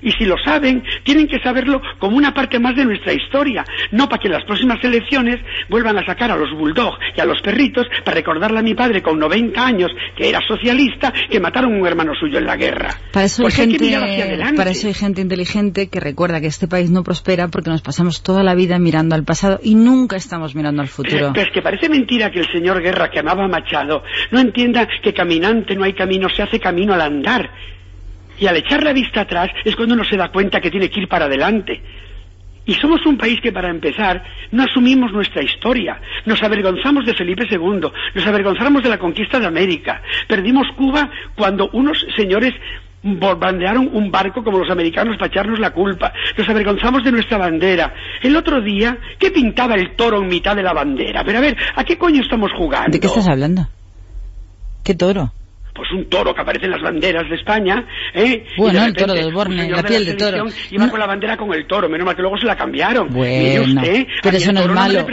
Y 0.03 0.13
si 0.13 0.25
lo 0.25 0.37
saben, 0.39 0.83
tienen 1.03 1.27
que 1.27 1.41
saberlo 1.41 1.81
como 1.99 2.17
una 2.17 2.35
parte 2.35 2.59
más 2.59 2.77
de 2.77 2.85
nuestra 2.85 3.13
historia, 3.13 3.65
no 3.91 4.09
para 4.09 4.21
que 4.21 4.29
en 4.29 4.35
las 4.35 4.45
próximas 4.45 4.83
elecciones 4.83 5.41
vuelvan 5.69 5.99
a 5.99 6.07
sacar 6.07 6.31
a 6.31 6.37
los 6.37 6.51
bulldogs 6.57 6.99
y 7.17 7.21
a 7.21 7.25
los 7.25 7.41
perritos 7.43 7.87
para 8.05 8.17
recordarle 8.17 8.59
a 8.59 8.63
mi 8.63 8.75
padre 8.75 9.03
con 9.03 9.19
90 9.19 9.65
años 9.65 9.91
que 10.17 10.29
era 10.29 10.41
socialista 10.47 11.13
que 11.31 11.41
mataron 11.41 11.75
a 11.75 11.79
un 11.79 11.87
hermano 11.87 12.15
suyo 12.15 12.39
en 12.39 12.47
la 12.47 12.57
guerra. 12.57 12.95
Para 13.13 13.27
eso, 13.27 13.45
hay 13.45 13.53
gente, 13.53 13.79
mirar 13.79 14.05
hacia 14.05 14.25
adelante. 14.25 14.57
para 14.57 14.71
eso 14.71 14.87
hay 14.87 14.95
gente 14.95 15.21
inteligente 15.21 15.89
que 15.89 16.01
recuerda 16.01 16.41
que 16.41 16.47
este 16.47 16.69
país 16.69 16.91
no 16.91 17.03
prospera 17.03 17.49
porque 17.49 17.71
nos 17.71 17.83
pasamos 17.83 18.23
toda 18.23 18.43
la 18.43 18.55
vida 18.55 18.79
mirando 18.79 19.15
al 19.15 19.25
pasado 19.25 19.61
y 19.63 19.75
nunca 19.75 20.17
estamos 20.17 20.55
mirando 20.55 20.83
al 20.83 20.89
futuro. 20.89 21.33
Pero 21.33 21.47
es 21.47 21.53
que 21.53 21.63
parece 21.63 21.89
mentira 21.89 22.31
que 22.31 22.41
el 22.41 22.51
señor 22.53 22.83
Guerra, 22.83 23.11
que 23.11 23.21
amaba 23.21 23.45
a 23.45 23.49
Machado, 23.49 24.03
no 24.31 24.41
entienda 24.41 24.89
que 25.03 25.13
caminante 25.13 25.75
no 25.75 25.85
hay 25.85 25.95
camino, 25.95 26.29
se 26.29 26.43
hace 26.43 26.61
camino 26.61 26.95
al 26.95 27.01
andar. 27.01 27.51
Y 28.39 28.47
al 28.47 28.57
echar 28.57 28.83
la 28.83 28.93
vista 28.93 29.23
atrás 29.23 29.49
es 29.65 29.75
cuando 29.77 29.95
uno 29.95 30.05
se 30.05 30.17
da 30.17 30.29
cuenta 30.29 30.61
que 30.61 30.71
tiene 30.71 30.89
que 30.89 31.01
ir 31.01 31.09
para 31.09 31.27
adelante. 31.27 31.83
Y 32.69 32.75
somos 32.75 33.05
un 33.07 33.17
país 33.17 33.41
que, 33.41 33.51
para 33.51 33.71
empezar, 33.71 34.23
no 34.53 34.63
asumimos 34.63 35.11
nuestra 35.11 35.43
historia. 35.43 35.99
Nos 36.27 36.43
avergonzamos 36.43 37.07
de 37.07 37.15
Felipe 37.15 37.47
II, 37.51 37.89
nos 38.15 38.27
avergonzamos 38.27 38.83
de 38.83 38.91
la 38.91 38.99
conquista 38.99 39.41
de 39.41 39.47
América. 39.47 40.03
Perdimos 40.29 40.67
Cuba 40.77 41.11
cuando 41.35 41.71
unos 41.73 42.05
señores 42.15 42.53
bombardearon 43.03 43.89
un 43.95 44.11
barco 44.11 44.43
como 44.45 44.59
los 44.59 44.71
americanos 44.71 45.17
para 45.17 45.29
echarnos 45.29 45.59
la 45.59 45.71
culpa. 45.71 46.13
Nos 46.37 46.47
avergonzamos 46.47 47.03
de 47.05 47.13
nuestra 47.13 47.39
bandera. 47.39 47.95
El 48.23 48.37
otro 48.37 48.61
día, 48.61 48.99
¿qué 49.19 49.31
pintaba 49.31 49.75
el 49.75 49.97
toro 49.97 50.21
en 50.21 50.29
mitad 50.29 50.55
de 50.55 50.63
la 50.63 50.75
bandera? 50.75 51.23
Pero 51.25 51.39
a 51.39 51.41
ver, 51.41 51.57
¿a 51.75 51.85
qué 51.85 51.97
coño 51.97 52.21
estamos 52.21 52.51
jugando? 52.53 52.93
¿De 52.93 53.01
qué 53.01 53.07
estás 53.07 53.29
hablando? 53.29 53.67
¿Qué 54.85 54.95
toro? 54.95 55.33
Pues 55.79 55.93
un 55.93 56.07
toro 56.11 56.35
que 56.35 56.41
aparece 56.41 56.65
en 56.65 56.73
las 56.73 56.83
banderas 56.83 57.29
de 57.31 57.37
España, 57.37 57.87
¿eh? 58.13 58.45
Bueno, 58.57 58.81
Y 58.81 58.83
de 58.83 58.87
el 58.89 58.95
toro 58.97 59.15
del 59.15 59.33
Borne, 59.33 59.71
la 59.71 59.77
de 59.77 59.83
piel 59.85 60.05
de 60.05 60.15
toro. 60.15 60.47
Iba 60.73 60.87
No. 60.87 60.91
con 60.91 60.99
la 60.99 61.07
bandera 61.07 61.37
con 61.37 61.55
el 61.55 61.69
toro, 61.69 61.89
menos 61.89 62.05
mal 62.05 62.17
que 62.17 62.23
luego 62.23 62.37
se 62.37 62.47
la 62.47 62.57
cambiaron. 62.57 63.09
Bueno, 63.11 63.63
usted, 63.63 64.07
pero 64.21 64.37
eso 64.37 64.53
no 64.53 64.61
es 64.63 64.69
malo. 64.69 65.07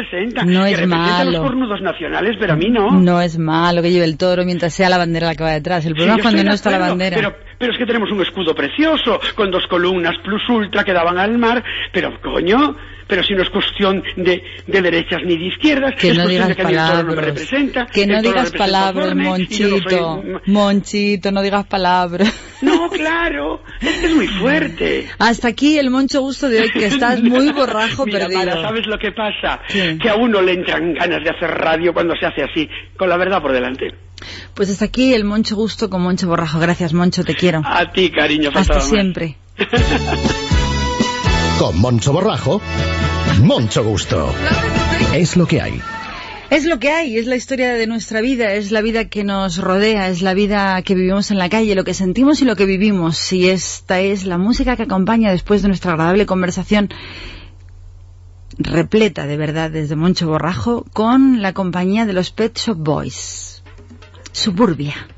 No 0.46 0.66
es 0.66 0.88
malo. 0.88 1.30
los 1.32 1.42
cornudos 1.42 1.82
nacionales, 1.82 2.36
pero 2.40 2.54
a 2.54 2.56
mí 2.56 2.70
no. 2.72 2.90
No 3.00 3.22
es 3.22 3.38
malo 3.38 3.84
que 3.84 3.92
lleve 3.92 4.06
el 4.06 4.18
toro 4.18 4.44
mientras 4.44 4.74
sea 4.74 4.90
la 4.90 4.98
bandera 4.98 5.28
la 5.28 5.36
que 5.36 5.44
va 5.44 5.52
detrás. 5.52 5.86
El 5.86 5.94
problema 5.94 6.16
es 6.18 6.22
cuando 6.24 6.44
no 6.44 6.54
está 6.54 6.72
la 6.72 6.80
bandera. 6.80 7.16
Pero, 7.16 7.36
pero 7.60 7.72
es 7.72 7.78
que 7.78 7.86
tenemos 7.86 8.10
un 8.10 8.22
escudo 8.24 8.56
precioso, 8.56 9.20
con 9.36 9.52
dos 9.52 9.68
columnas 9.68 10.16
plus 10.24 10.42
ultra 10.50 10.84
que 10.84 10.94
daban 10.94 11.20
al 11.20 11.38
mar, 11.38 11.64
pero 11.94 12.20
coño, 12.22 12.76
pero 13.08 13.24
si 13.24 13.34
no 13.36 13.44
es 13.44 13.50
cuestión 13.50 14.04
de, 14.18 14.42
de 14.68 14.82
derechas 14.82 15.22
ni 15.26 15.38
de 15.38 15.46
izquierdas, 15.46 15.94
Que 16.00 16.10
es 16.10 16.18
no 16.18 16.24
cuestión 16.24 16.30
digas 16.30 16.48
de 16.50 16.56
que 16.56 16.62
el 16.62 16.68
toro 16.68 16.80
no 16.80 16.88
me 16.88 17.04
palabras. 17.04 17.26
representa. 17.26 17.86
Que 17.88 18.08
no 18.08 18.22
digas 18.22 18.52
palabras, 18.52 19.08
y 19.08 19.10
yo 19.10 19.16
no 19.16 19.24
Monchito. 19.24 19.90
soy- 19.90 20.34
Monchito, 20.54 21.32
no 21.32 21.42
digas 21.42 21.66
palabras. 21.68 22.34
No, 22.62 22.90
claro, 22.90 23.62
es 23.82 23.98
que 23.98 24.06
es 24.08 24.16
muy 24.16 24.28
fuerte. 24.28 25.08
Hasta 25.20 25.50
aquí 25.50 25.78
el 25.78 25.90
moncho 25.90 26.22
gusto 26.22 26.50
de 26.50 26.62
hoy, 26.62 26.70
que 26.72 26.86
estás 26.88 27.22
muy 27.22 27.52
borrajo 27.52 28.06
Mira, 28.08 28.20
perdido. 28.20 28.40
Mara, 28.40 28.62
¿sabes 28.62 28.88
lo 28.88 28.98
que 28.98 29.12
pasa? 29.12 29.60
¿Qué? 29.68 29.98
Que 30.02 30.10
a 30.10 30.16
uno 30.16 30.42
le 30.42 30.54
entran 30.54 30.94
ganas 30.94 31.24
de 31.24 31.30
hacer 31.30 31.50
radio 31.52 31.94
cuando 31.94 32.16
se 32.20 32.26
hace 32.26 32.44
así, 32.44 32.68
con 32.98 33.10
la 33.10 33.18
verdad 33.18 33.42
por 33.42 33.52
delante. 33.52 33.94
Pues 34.54 34.70
hasta 34.72 34.86
aquí 34.86 35.14
el 35.14 35.26
moncho 35.26 35.56
gusto 35.56 35.90
con 35.90 36.02
moncho 36.02 36.28
borrajo. 36.28 36.58
Gracias, 36.60 36.94
moncho, 36.94 37.24
te 37.24 37.36
quiero. 37.36 37.62
A 37.66 37.92
ti, 37.92 38.10
cariño, 38.10 38.50
Hasta 38.54 38.80
siempre. 38.80 39.36
Con 41.60 41.80
Moncho 41.80 42.12
Borrajo, 42.12 42.62
Moncho 43.42 43.84
Gusto. 43.84 44.34
Es 45.14 45.38
lo 45.38 45.48
que 45.48 45.62
hay. 45.62 45.82
Es 46.50 46.66
lo 46.66 46.80
que 46.80 46.92
hay, 46.92 47.18
es 47.18 47.28
la 47.28 47.38
historia 47.38 47.74
de 47.74 47.88
nuestra 47.88 48.22
vida, 48.22 48.54
es 48.54 48.72
la 48.72 48.82
vida 48.82 49.06
que 49.06 49.24
nos 49.24 49.58
rodea, 49.58 50.10
es 50.10 50.22
la 50.22 50.34
vida 50.34 50.82
que 50.82 50.96
vivimos 50.96 51.32
en 51.32 51.38
la 51.38 51.50
calle, 51.50 51.74
lo 51.74 51.86
que 51.86 51.94
sentimos 51.94 52.42
y 52.42 52.46
lo 52.46 52.56
que 52.56 52.66
vivimos. 52.66 53.32
Y 53.32 53.50
esta 53.50 54.02
es 54.02 54.26
la 54.26 54.38
música 54.38 54.76
que 54.76 54.84
acompaña 54.84 55.32
después 55.32 55.62
de 55.62 55.70
nuestra 55.70 55.94
agradable 55.94 56.26
conversación 56.26 56.90
repleta 58.58 59.26
de 59.26 59.38
verdad 59.38 59.72
desde 59.72 59.96
Moncho 59.96 60.28
Borrajo 60.28 60.86
con 60.94 61.42
la 61.42 61.54
compañía 61.54 62.06
de 62.06 62.14
los 62.14 62.32
Pet 62.32 62.58
Shop 62.58 62.78
Boys. 62.78 63.64
Suburbia. 64.34 65.15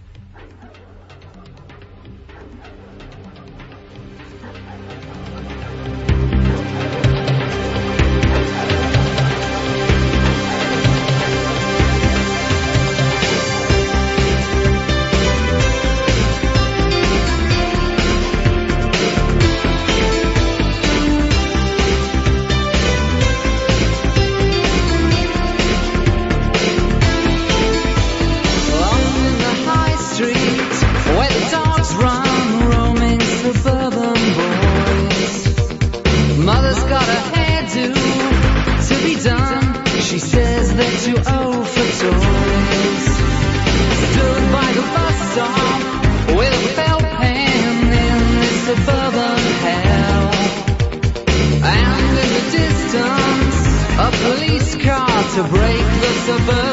To 55.23 55.43
break 55.49 55.79
the 55.79 56.13
suburban 56.25 56.66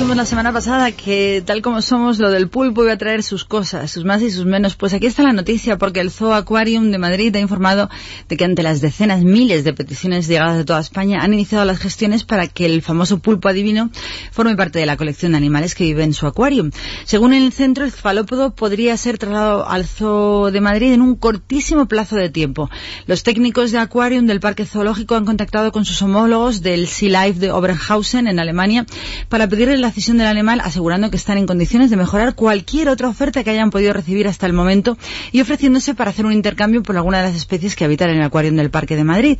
dijimos 0.00 0.16
la 0.16 0.24
semana 0.24 0.50
pasada 0.50 0.92
que 0.92 1.42
tal 1.44 1.60
como 1.60 1.82
somos 1.82 2.18
lo 2.18 2.30
del 2.30 2.48
pulpo 2.48 2.84
iba 2.84 2.94
a 2.94 2.96
traer 2.96 3.22
sus 3.22 3.44
cosas, 3.44 3.90
sus 3.90 4.06
más 4.06 4.22
y 4.22 4.30
sus 4.30 4.46
menos. 4.46 4.74
Pues 4.74 4.94
aquí 4.94 5.04
está 5.04 5.22
la 5.22 5.34
noticia 5.34 5.76
porque 5.76 6.00
el 6.00 6.10
Zoo 6.10 6.32
Aquarium 6.32 6.90
de 6.90 6.96
Madrid 6.96 7.36
ha 7.36 7.38
informado 7.38 7.90
de 8.26 8.38
que 8.38 8.46
ante 8.46 8.62
las 8.62 8.80
decenas, 8.80 9.22
miles 9.24 9.62
de 9.62 9.74
peticiones 9.74 10.26
llegadas 10.26 10.56
de 10.56 10.64
toda 10.64 10.80
España 10.80 11.20
han 11.20 11.34
iniciado 11.34 11.66
las 11.66 11.78
gestiones 11.78 12.24
para 12.24 12.46
que 12.46 12.64
el 12.64 12.80
famoso 12.80 13.18
pulpo 13.18 13.50
adivino 13.50 13.90
forme 14.32 14.56
parte 14.56 14.78
de 14.78 14.86
la 14.86 14.96
colección 14.96 15.32
de 15.32 15.36
animales 15.36 15.74
que 15.74 15.84
vive 15.84 16.02
en 16.02 16.14
su 16.14 16.26
acuarium. 16.26 16.70
Según 17.10 17.34
el 17.34 17.52
centro, 17.52 17.84
el 17.84 17.90
cefalópodo 17.90 18.54
podría 18.54 18.96
ser 18.96 19.18
trasladado 19.18 19.68
al 19.68 19.84
Zoo 19.84 20.52
de 20.52 20.60
Madrid 20.60 20.92
en 20.92 21.02
un 21.02 21.16
cortísimo 21.16 21.86
plazo 21.86 22.14
de 22.14 22.28
tiempo. 22.30 22.70
Los 23.06 23.24
técnicos 23.24 23.72
de 23.72 23.78
Aquarium 23.78 24.26
del 24.28 24.38
Parque 24.38 24.64
Zoológico 24.64 25.16
han 25.16 25.24
contactado 25.24 25.72
con 25.72 25.84
sus 25.84 26.00
homólogos 26.02 26.62
del 26.62 26.86
Sea 26.86 27.26
Life 27.26 27.40
de 27.40 27.50
Oberhausen 27.50 28.28
en 28.28 28.38
Alemania 28.38 28.86
para 29.28 29.48
pedirle 29.48 29.76
la 29.78 29.90
cesión 29.90 30.18
del 30.18 30.28
animal, 30.28 30.60
asegurando 30.60 31.10
que 31.10 31.16
están 31.16 31.36
en 31.36 31.48
condiciones 31.48 31.90
de 31.90 31.96
mejorar 31.96 32.36
cualquier 32.36 32.88
otra 32.88 33.08
oferta 33.08 33.42
que 33.42 33.50
hayan 33.50 33.70
podido 33.70 33.92
recibir 33.92 34.28
hasta 34.28 34.46
el 34.46 34.52
momento 34.52 34.96
y 35.32 35.40
ofreciéndose 35.40 35.96
para 35.96 36.10
hacer 36.10 36.26
un 36.26 36.32
intercambio 36.32 36.84
por 36.84 36.96
alguna 36.96 37.18
de 37.18 37.24
las 37.24 37.34
especies 37.34 37.74
que 37.74 37.84
habitan 37.84 38.10
en 38.10 38.18
el 38.18 38.22
acuario 38.22 38.52
del 38.52 38.70
Parque 38.70 38.94
de 38.94 39.02
Madrid. 39.02 39.38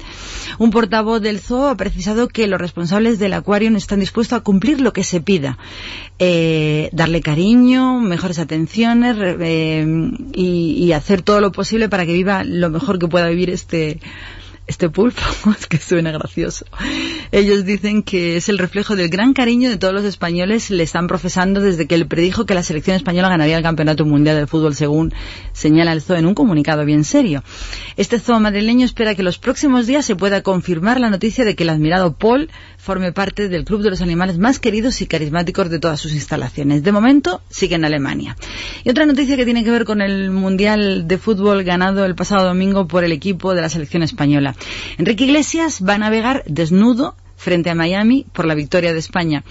Un 0.59 0.73
portavoz 0.73 1.23
del 1.23 1.39
zoo 1.39 1.69
ha 1.69 1.77
precisado 1.77 2.27
que 2.27 2.49
los 2.49 2.61
responsables 2.61 3.21
del 3.21 3.33
acuario 3.33 3.71
están 3.77 4.01
dispuestos 4.01 4.37
a 4.37 4.43
cumplir 4.43 4.81
lo 4.81 4.93
que 4.93 5.05
se 5.05 5.21
pida. 5.21 5.57
Eh, 6.19 6.91
darle 6.93 7.21
cariño, 7.23 7.60
mejores 7.61 8.39
atenciones 8.39 9.17
eh, 9.19 9.87
y, 10.33 10.93
hacer 10.93 11.23
todo 11.23 11.41
lo 11.41 11.53
posible 11.53 11.89
para 11.89 12.05
que 12.05 12.13
viva 12.13 12.43
lo 12.45 12.69
mejor 12.71 12.99
que 12.99 13.07
pueda 13.07 13.29
vivir 13.29 13.51
este 13.51 14.01
este 14.71 14.89
pulpo, 14.89 15.21
es 15.59 15.67
que 15.67 15.79
suena 15.79 16.13
gracioso. 16.13 16.65
Ellos 17.33 17.65
dicen 17.65 18.05
que 18.05 18.37
es 18.37 18.49
el 18.49 18.57
reflejo 18.57 18.95
del 18.95 19.09
gran 19.09 19.35
cariño 19.35 19.69
de 19.69 19.79
todos 19.79 19.93
los 19.93 20.05
españoles, 20.05 20.71
le 20.71 20.85
están 20.85 21.09
profesando 21.09 21.61
desde 21.61 21.89
que 21.89 21.97
él 21.97 22.07
predijo 22.07 22.47
que 22.47 22.55
la 22.55 22.63
selección 22.63 22.95
española 22.97 23.29
ganaría 23.29 23.57
el 23.57 23.65
Campeonato 23.65 24.05
Mundial 24.05 24.37
del 24.37 24.47
Fútbol, 24.47 24.77
según 24.77 25.13
señala 25.53 25.93
el 25.93 26.01
zoo 26.01 26.17
en 26.17 26.27
un 26.27 26.35
comunicado 26.35 26.85
bien 26.85 27.03
serio. 27.03 27.43
Este 27.97 28.21
zoo 28.21 28.39
madrileño 28.39 28.85
espera 28.85 29.17
que 29.17 29.25
los 29.25 29.39
próximos 29.39 29.89
días 29.89 30.07
se 30.07 30.15
pueda 30.15 30.43
confirmar 30.43 31.01
la 31.01 31.11
noticia 31.11 31.45
de 31.45 31.57
que 31.57 31.65
el 31.65 31.71
admirado 31.71 32.15
Paul 32.15 32.49
forme 32.81 33.13
parte 33.13 33.49
del 33.49 33.65
club 33.65 33.83
de 33.83 33.91
los 33.91 34.01
animales 34.01 34.39
más 34.39 34.59
queridos 34.59 35.03
y 35.03 35.07
carismáticos 35.07 35.69
de 35.69 35.79
todas 35.79 36.01
sus 36.01 36.15
instalaciones. 36.15 36.83
De 36.83 36.93
momento, 36.93 37.43
sigue 37.51 37.75
en 37.75 37.85
Alemania. 37.85 38.37
Y 38.85 38.91
otra 38.91 39.05
noticia 39.05 39.37
que 39.37 39.45
tiene 39.45 39.65
que 39.65 39.71
ver 39.71 39.85
con 39.85 40.01
el 40.01 40.31
Mundial 40.31 41.07
de 41.07 41.19
Fútbol 41.19 41.63
ganado 41.63 42.07
el 42.07 42.15
pasado 42.15 42.47
domingo 42.47 42.89
por 42.89 43.05
el 43.05 43.13
equipo 43.13 43.55
de 43.55 43.61
la 43.61 43.69
selección 43.69 44.03
española. 44.03 44.57
Enrique 44.97 45.25
Iglesias 45.25 45.83
va 45.87 45.95
a 45.95 45.99
navegar 45.99 46.43
desnudo 46.47 47.17
frente 47.37 47.69
a 47.69 47.75
Miami 47.75 48.27
por 48.33 48.47
la 48.47 48.55
victoria 48.55 48.93
de 48.93 48.99
España. 48.99 49.45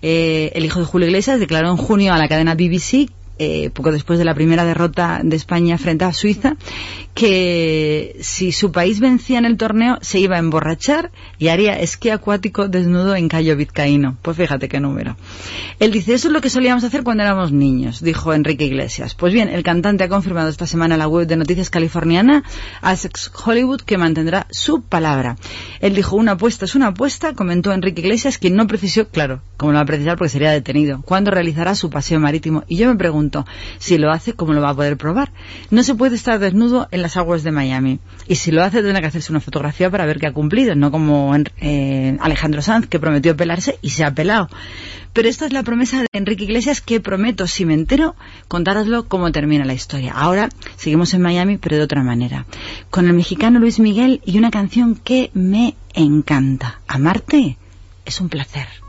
Eh, 0.00 0.52
el 0.54 0.64
hijo 0.64 0.78
de 0.78 0.86
Julio 0.86 1.08
Iglesias 1.08 1.40
declaró 1.40 1.70
en 1.70 1.76
junio 1.76 2.14
a 2.14 2.18
la 2.18 2.28
cadena 2.28 2.54
BBC 2.54 3.10
eh, 3.38 3.70
poco 3.70 3.92
después 3.92 4.18
de 4.18 4.24
la 4.24 4.34
primera 4.34 4.64
derrota 4.64 5.20
de 5.22 5.36
España 5.36 5.78
frente 5.78 6.04
a 6.04 6.12
Suiza, 6.12 6.56
que 7.14 8.16
si 8.20 8.52
su 8.52 8.72
país 8.72 9.00
vencía 9.00 9.38
en 9.38 9.46
el 9.46 9.56
torneo 9.56 9.98
se 10.02 10.18
iba 10.18 10.36
a 10.36 10.38
emborrachar 10.38 11.10
y 11.38 11.48
haría 11.48 11.78
esquí 11.80 12.10
acuático 12.10 12.68
desnudo 12.68 13.16
en 13.16 13.28
Cayo 13.28 13.56
Vizcaíno. 13.56 14.18
Pues 14.20 14.36
fíjate 14.36 14.68
qué 14.68 14.80
número. 14.80 15.16
Él 15.80 15.92
dice, 15.92 16.14
eso 16.14 16.28
es 16.28 16.34
lo 16.34 16.40
que 16.40 16.50
solíamos 16.50 16.84
hacer 16.84 17.04
cuando 17.04 17.22
éramos 17.22 17.52
niños, 17.52 18.02
dijo 18.02 18.34
Enrique 18.34 18.66
Iglesias. 18.66 19.14
Pues 19.14 19.32
bien, 19.32 19.48
el 19.48 19.62
cantante 19.62 20.04
ha 20.04 20.08
confirmado 20.08 20.48
esta 20.48 20.66
semana 20.66 20.96
la 20.96 21.08
web 21.08 21.26
de 21.26 21.36
Noticias 21.36 21.70
Californiana, 21.70 22.44
Essex 22.82 23.32
Hollywood, 23.44 23.80
que 23.80 23.96
mantendrá 23.96 24.46
su 24.50 24.82
palabra. 24.82 25.36
Él 25.80 25.94
dijo, 25.94 26.16
una 26.16 26.32
apuesta 26.32 26.64
es 26.66 26.74
una 26.74 26.88
apuesta, 26.88 27.34
comentó 27.34 27.72
Enrique 27.72 28.02
Iglesias, 28.02 28.38
quien 28.38 28.56
no 28.56 28.66
precisó, 28.66 29.08
claro, 29.08 29.40
como 29.56 29.72
lo 29.72 29.76
va 29.76 29.82
a 29.82 29.86
precisar 29.86 30.18
porque 30.18 30.30
sería 30.30 30.50
detenido, 30.50 31.02
cuándo 31.02 31.30
realizará 31.30 31.74
su 31.74 31.88
paseo 31.88 32.20
marítimo. 32.20 32.64
Y 32.68 32.76
yo 32.76 32.88
me 32.88 32.96
pregunto, 32.96 33.25
si 33.78 33.98
lo 33.98 34.10
hace, 34.10 34.32
¿cómo 34.32 34.52
lo 34.52 34.60
va 34.60 34.70
a 34.70 34.74
poder 34.74 34.96
probar? 34.96 35.32
No 35.70 35.82
se 35.82 35.94
puede 35.94 36.16
estar 36.16 36.38
desnudo 36.38 36.88
en 36.90 37.02
las 37.02 37.16
aguas 37.16 37.42
de 37.42 37.52
Miami. 37.52 37.98
Y 38.26 38.36
si 38.36 38.50
lo 38.50 38.62
hace, 38.62 38.82
tendrá 38.82 39.00
que 39.00 39.06
hacerse 39.06 39.32
una 39.32 39.40
fotografía 39.40 39.90
para 39.90 40.06
ver 40.06 40.18
que 40.18 40.26
ha 40.26 40.32
cumplido, 40.32 40.74
no 40.74 40.90
como 40.90 41.34
eh, 41.60 42.16
Alejandro 42.20 42.62
Sanz, 42.62 42.86
que 42.86 42.98
prometió 42.98 43.36
pelarse 43.36 43.78
y 43.82 43.90
se 43.90 44.04
ha 44.04 44.14
pelado. 44.14 44.48
Pero 45.12 45.28
esta 45.28 45.46
es 45.46 45.52
la 45.52 45.62
promesa 45.62 46.00
de 46.00 46.08
Enrique 46.12 46.44
Iglesias 46.44 46.82
que 46.82 47.00
prometo, 47.00 47.46
si 47.46 47.64
me 47.64 47.72
entero, 47.72 48.16
contároslo 48.48 49.08
cómo 49.08 49.32
termina 49.32 49.64
la 49.64 49.72
historia. 49.72 50.12
Ahora 50.12 50.50
seguimos 50.76 51.14
en 51.14 51.22
Miami, 51.22 51.56
pero 51.56 51.76
de 51.76 51.82
otra 51.82 52.02
manera. 52.02 52.44
Con 52.90 53.06
el 53.06 53.14
mexicano 53.14 53.58
Luis 53.58 53.80
Miguel 53.80 54.20
y 54.26 54.36
una 54.36 54.50
canción 54.50 54.94
que 54.94 55.30
me 55.32 55.74
encanta. 55.94 56.80
Amarte 56.86 57.56
es 58.04 58.20
un 58.20 58.28
placer. 58.28 58.85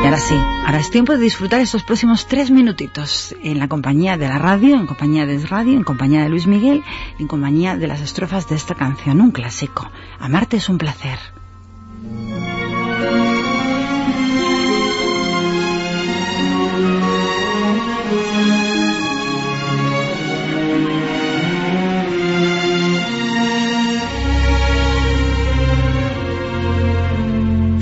Y 0.00 0.04
ahora 0.04 0.20
sí, 0.20 0.36
ahora 0.64 0.78
es 0.78 0.90
tiempo 0.90 1.12
de 1.12 1.18
disfrutar 1.18 1.60
estos 1.60 1.82
próximos 1.82 2.26
tres 2.28 2.52
minutitos 2.52 3.34
en 3.42 3.58
la 3.58 3.66
compañía 3.66 4.16
de 4.16 4.28
la 4.28 4.38
radio, 4.38 4.76
en 4.76 4.86
compañía 4.86 5.26
de 5.26 5.44
radio, 5.44 5.72
en 5.76 5.82
compañía 5.82 6.22
de 6.22 6.28
Luis 6.28 6.46
Miguel, 6.46 6.84
en 7.18 7.26
compañía 7.26 7.76
de 7.76 7.88
las 7.88 8.00
estrofas 8.00 8.48
de 8.48 8.54
esta 8.54 8.76
canción, 8.76 9.20
un 9.20 9.32
clásico. 9.32 9.90
Amarte 10.20 10.58
es 10.58 10.68
un 10.68 10.78
placer. 10.78 11.18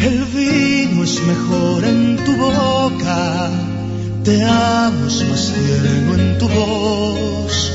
El 0.00 0.24
vino 0.32 1.04
es 1.04 1.22
mejor 1.26 1.65
te 4.24 4.44
amo 4.44 5.06
es 5.08 5.28
más 5.28 5.52
tierno 5.52 6.14
en 6.14 6.38
tu 6.38 6.48
voz. 6.48 7.72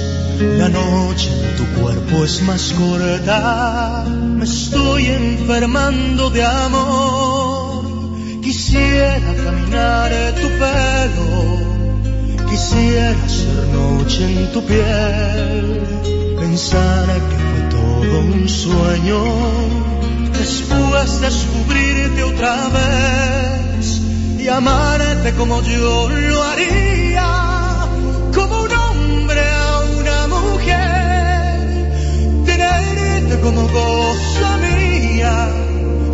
La 0.58 0.70
noche 0.70 1.30
en 1.30 1.58
tu 1.58 1.82
cuerpo 1.82 2.24
es 2.24 2.42
más 2.44 2.74
corta, 2.74 4.06
me 4.08 4.46
estoy 4.46 5.08
enfermando 5.08 6.30
de 6.30 6.44
amor. 6.46 8.42
Quisiera 8.42 9.34
caminar 9.44 10.12
tu 10.42 10.48
pelo, 10.62 12.50
quisiera 12.50 13.28
ser 13.28 13.68
noche 13.74 14.24
en 14.26 14.52
tu 14.54 14.64
piel, 14.64 15.82
pensar 16.40 17.06
que 17.30 17.38
fue 17.50 17.64
todo 17.70 18.20
un 18.20 18.48
sueño 18.48 19.24
después 20.38 21.22
descubrirte 21.22 22.24
otra 22.24 22.56
vez 22.70 23.61
y 24.44 24.48
amarte 24.48 25.34
como 25.34 25.62
yo 25.62 26.10
lo 26.10 26.44
haría, 26.44 27.88
como 28.34 28.64
un 28.64 28.72
hombre 28.72 29.42
a 29.42 29.80
una 30.00 30.28
mujer, 30.28 31.92
tenerte 32.46 33.40
como 33.42 33.68
cosa 33.68 34.58
mía 34.58 35.48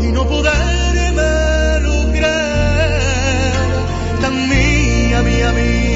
y 0.01 0.07
no 0.11 0.27
poderme 0.27 1.79
lo 1.81 2.11
creer, 2.11 3.53
tan 4.21 4.49
mía, 4.49 5.21
mía, 5.21 5.51
mía, 5.53 5.86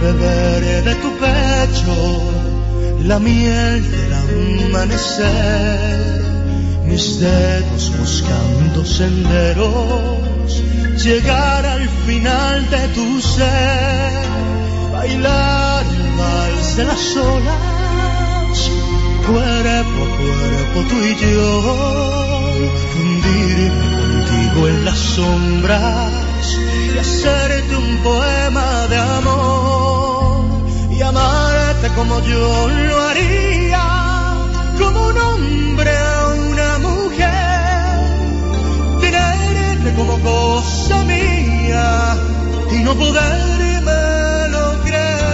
beber 0.00 0.84
de 0.84 0.94
tu 0.96 1.10
pecho 1.18 1.94
la 3.04 3.18
miel 3.18 3.82
del 3.90 4.12
amanecer, 4.70 6.22
mis 6.86 7.20
dedos 7.20 7.92
buscando 7.98 8.84
senderos, 8.84 10.62
llegar 11.02 11.66
al 11.66 11.86
final 12.06 12.70
de 12.70 12.88
tu 12.96 13.20
ser, 13.20 14.24
bailar 14.92 15.84
el 15.84 16.12
vals 16.18 16.76
de 16.76 16.84
las 16.84 17.16
olas, 17.16 18.70
cuerpo 19.26 19.98
a 20.04 20.08
cuerpo 20.18 20.78
tú 20.88 20.96
y 21.04 21.14
yo, 21.20 21.46
fundirme 22.94 23.86
contigo 24.00 24.68
en 24.68 24.84
las 24.86 24.98
sombras 24.98 26.23
y 26.94 26.98
hacerte 26.98 27.76
un 27.76 27.98
poema 27.98 28.86
de 28.88 28.96
amor 28.96 30.44
y 30.90 31.02
amarte 31.02 31.88
como 31.96 32.20
yo 32.20 32.68
lo 32.68 33.00
haría, 33.08 33.82
como 34.78 35.08
un 35.08 35.18
hombre 35.18 35.90
a 35.90 36.28
una 36.50 36.78
mujer, 36.78 38.00
tenerte 39.00 39.94
como 39.96 40.20
cosa 40.20 41.02
mía 41.04 42.16
y 42.70 42.76
no 42.84 42.94
podérmelo 42.94 44.64
creer. 44.84 45.24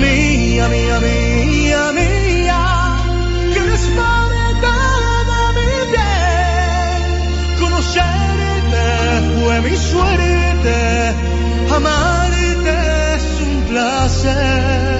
Mía, 0.00 0.68
mía, 0.68 1.00
mía, 1.00 1.92
mía, 1.92 2.13
mi 9.64 9.76
suerte, 9.76 11.14
amarte 11.74 12.74
es 13.16 13.40
un 13.40 13.62
placer, 13.70 14.93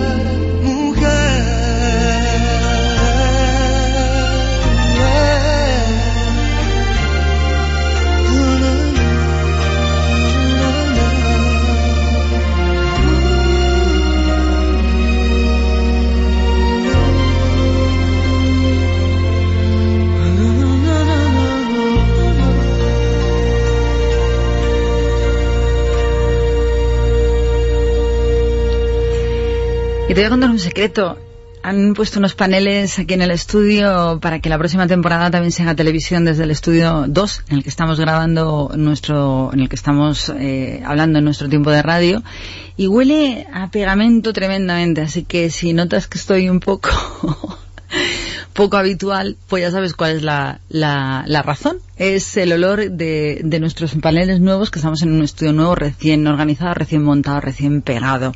Y 30.15 30.17
te 30.17 30.21
voy 30.21 30.27
a 30.27 30.31
contar 30.31 30.51
un 30.51 30.61
secreto. 30.61 31.19
Han 31.65 31.93
puesto 31.93 32.21
unos 32.21 32.37
paneles 32.37 33.01
aquí 33.01 33.15
en 33.15 33.23
el 33.23 33.33
estudio 33.33 34.21
para 34.23 34.39
que 34.39 34.49
la 34.49 34.57
próxima 34.59 34.87
temporada 34.87 35.29
también 35.29 35.51
se 35.51 35.65
haga 35.65 35.75
televisión 35.75 36.25
desde 36.25 36.45
el 36.45 36.53
estudio 36.53 37.07
2, 37.09 37.43
en 37.49 37.57
el 37.57 37.63
que 37.65 37.69
estamos 37.69 37.99
grabando 37.99 38.71
nuestro, 38.77 39.51
en 39.53 39.59
el 39.59 39.69
que 39.69 39.75
estamos 39.75 40.33
eh, 40.39 40.81
hablando 40.87 41.19
en 41.19 41.25
nuestro 41.25 41.49
tiempo 41.49 41.73
de 41.73 41.83
radio. 41.83 42.23
Y 42.77 42.87
huele 42.87 43.49
a 43.53 43.73
pegamento 43.73 44.33
tremendamente, 44.33 45.01
así 45.01 45.25
que 45.25 45.51
si 45.51 45.73
notas 45.73 46.07
que 46.07 46.17
estoy 46.17 46.49
un 46.49 46.61
poco 46.61 46.91
poco 48.55 48.77
habitual, 48.77 49.37
pues 49.49 49.63
ya 49.63 49.71
sabes 49.71 49.95
cuál 49.95 50.17
es 50.17 50.23
la, 50.23 50.61
la, 50.69 51.25
la 51.27 51.43
razón. 51.43 51.79
Es 51.97 52.37
el 52.37 52.53
olor 52.53 52.91
de, 52.91 53.41
de, 53.45 53.61
nuestros 53.61 53.95
paneles 53.97 54.41
nuevos, 54.41 54.71
que 54.71 54.79
estamos 54.79 55.03
en 55.03 55.13
un 55.13 55.23
estudio 55.23 55.53
nuevo, 55.53 55.75
recién 55.75 56.27
organizado, 56.27 56.73
recién 56.75 57.03
montado, 57.03 57.41
recién 57.41 57.83
pegado. 57.83 58.33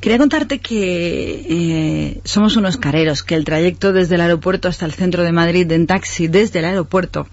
Quería 0.00 0.18
contarte 0.18 0.60
que 0.60 1.46
eh, 1.48 2.20
somos 2.24 2.56
unos 2.56 2.76
careros, 2.76 3.22
que 3.22 3.34
el 3.34 3.44
trayecto 3.44 3.92
desde 3.92 4.14
el 4.14 4.22
aeropuerto 4.22 4.68
hasta 4.68 4.86
el 4.86 4.92
centro 4.92 5.24
de 5.24 5.32
Madrid 5.32 5.70
en 5.72 5.86
taxi 5.86 6.28
desde 6.28 6.60
el 6.60 6.64
aeropuerto 6.64 7.26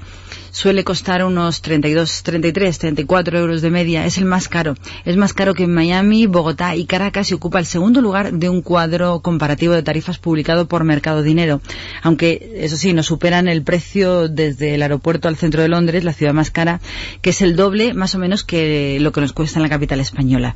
suele 0.58 0.84
costar 0.84 1.24
unos 1.24 1.62
32, 1.62 2.24
33, 2.24 2.80
34 2.80 3.38
euros 3.38 3.62
de 3.62 3.70
media. 3.70 4.08
Es 4.08 4.18
el 4.18 4.26
más 4.26 4.48
caro. 4.48 4.74
Es 5.06 5.16
más 5.16 5.34
caro 5.34 5.54
que 5.54 5.66
en 5.66 5.74
Miami, 5.74 6.26
Bogotá 6.26 6.76
y 6.76 6.88
Caracas 6.88 7.30
y 7.30 7.36
ocupa 7.36 7.60
el 7.60 7.68
segundo 7.68 8.02
lugar 8.02 8.34
de 8.34 8.50
un 8.50 8.64
cuadro 8.64 9.20
comparativo 9.20 9.76
de 9.76 9.84
tarifas 9.84 10.18
publicado 10.18 10.68
por 10.68 10.84
Mercado 10.84 11.22
Dinero. 11.22 11.62
Aunque, 12.02 12.54
eso 12.56 12.76
sí, 12.76 12.92
nos 12.94 13.06
superan 13.06 13.48
el 13.48 13.62
precio 13.62 14.30
desde 14.30 14.74
el 14.74 14.82
aeropuerto 14.82 15.28
al 15.28 15.36
centro 15.36 15.62
de 15.62 15.68
Londres, 15.68 16.04
la 16.04 16.14
ciudad 16.14 16.34
más 16.34 16.50
cara, 16.50 16.82
que 17.22 17.30
es 17.30 17.44
el 17.44 17.56
doble 17.56 17.94
más 17.94 18.16
o 18.16 18.18
menos 18.18 18.44
que 18.44 18.98
lo 19.00 19.12
que 19.12 19.22
nos 19.22 19.34
cuesta 19.34 19.60
en 19.60 19.64
la 19.64 19.70
capital 19.70 20.00
española. 20.00 20.56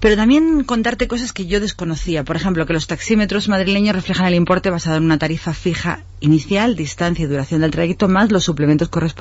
Pero 0.00 0.16
también 0.16 0.64
contarte 0.64 1.06
cosas 1.06 1.34
que 1.34 1.44
yo 1.44 1.60
desconocía. 1.60 2.24
Por 2.24 2.36
ejemplo, 2.36 2.64
que 2.64 2.72
los 2.72 2.86
taxímetros 2.86 3.50
madrileños 3.50 3.94
reflejan 3.94 4.28
el 4.28 4.34
importe 4.34 4.70
basado 4.70 4.96
en 4.96 5.04
una 5.04 5.18
tarifa 5.18 5.52
fija 5.52 6.04
inicial, 6.20 6.76
distancia 6.76 7.24
y 7.24 7.28
duración 7.28 7.60
del 7.60 7.70
trayecto, 7.70 8.08
más 8.08 8.32
los 8.32 8.44
suplementos 8.44 8.88
correspondientes, 8.88 9.17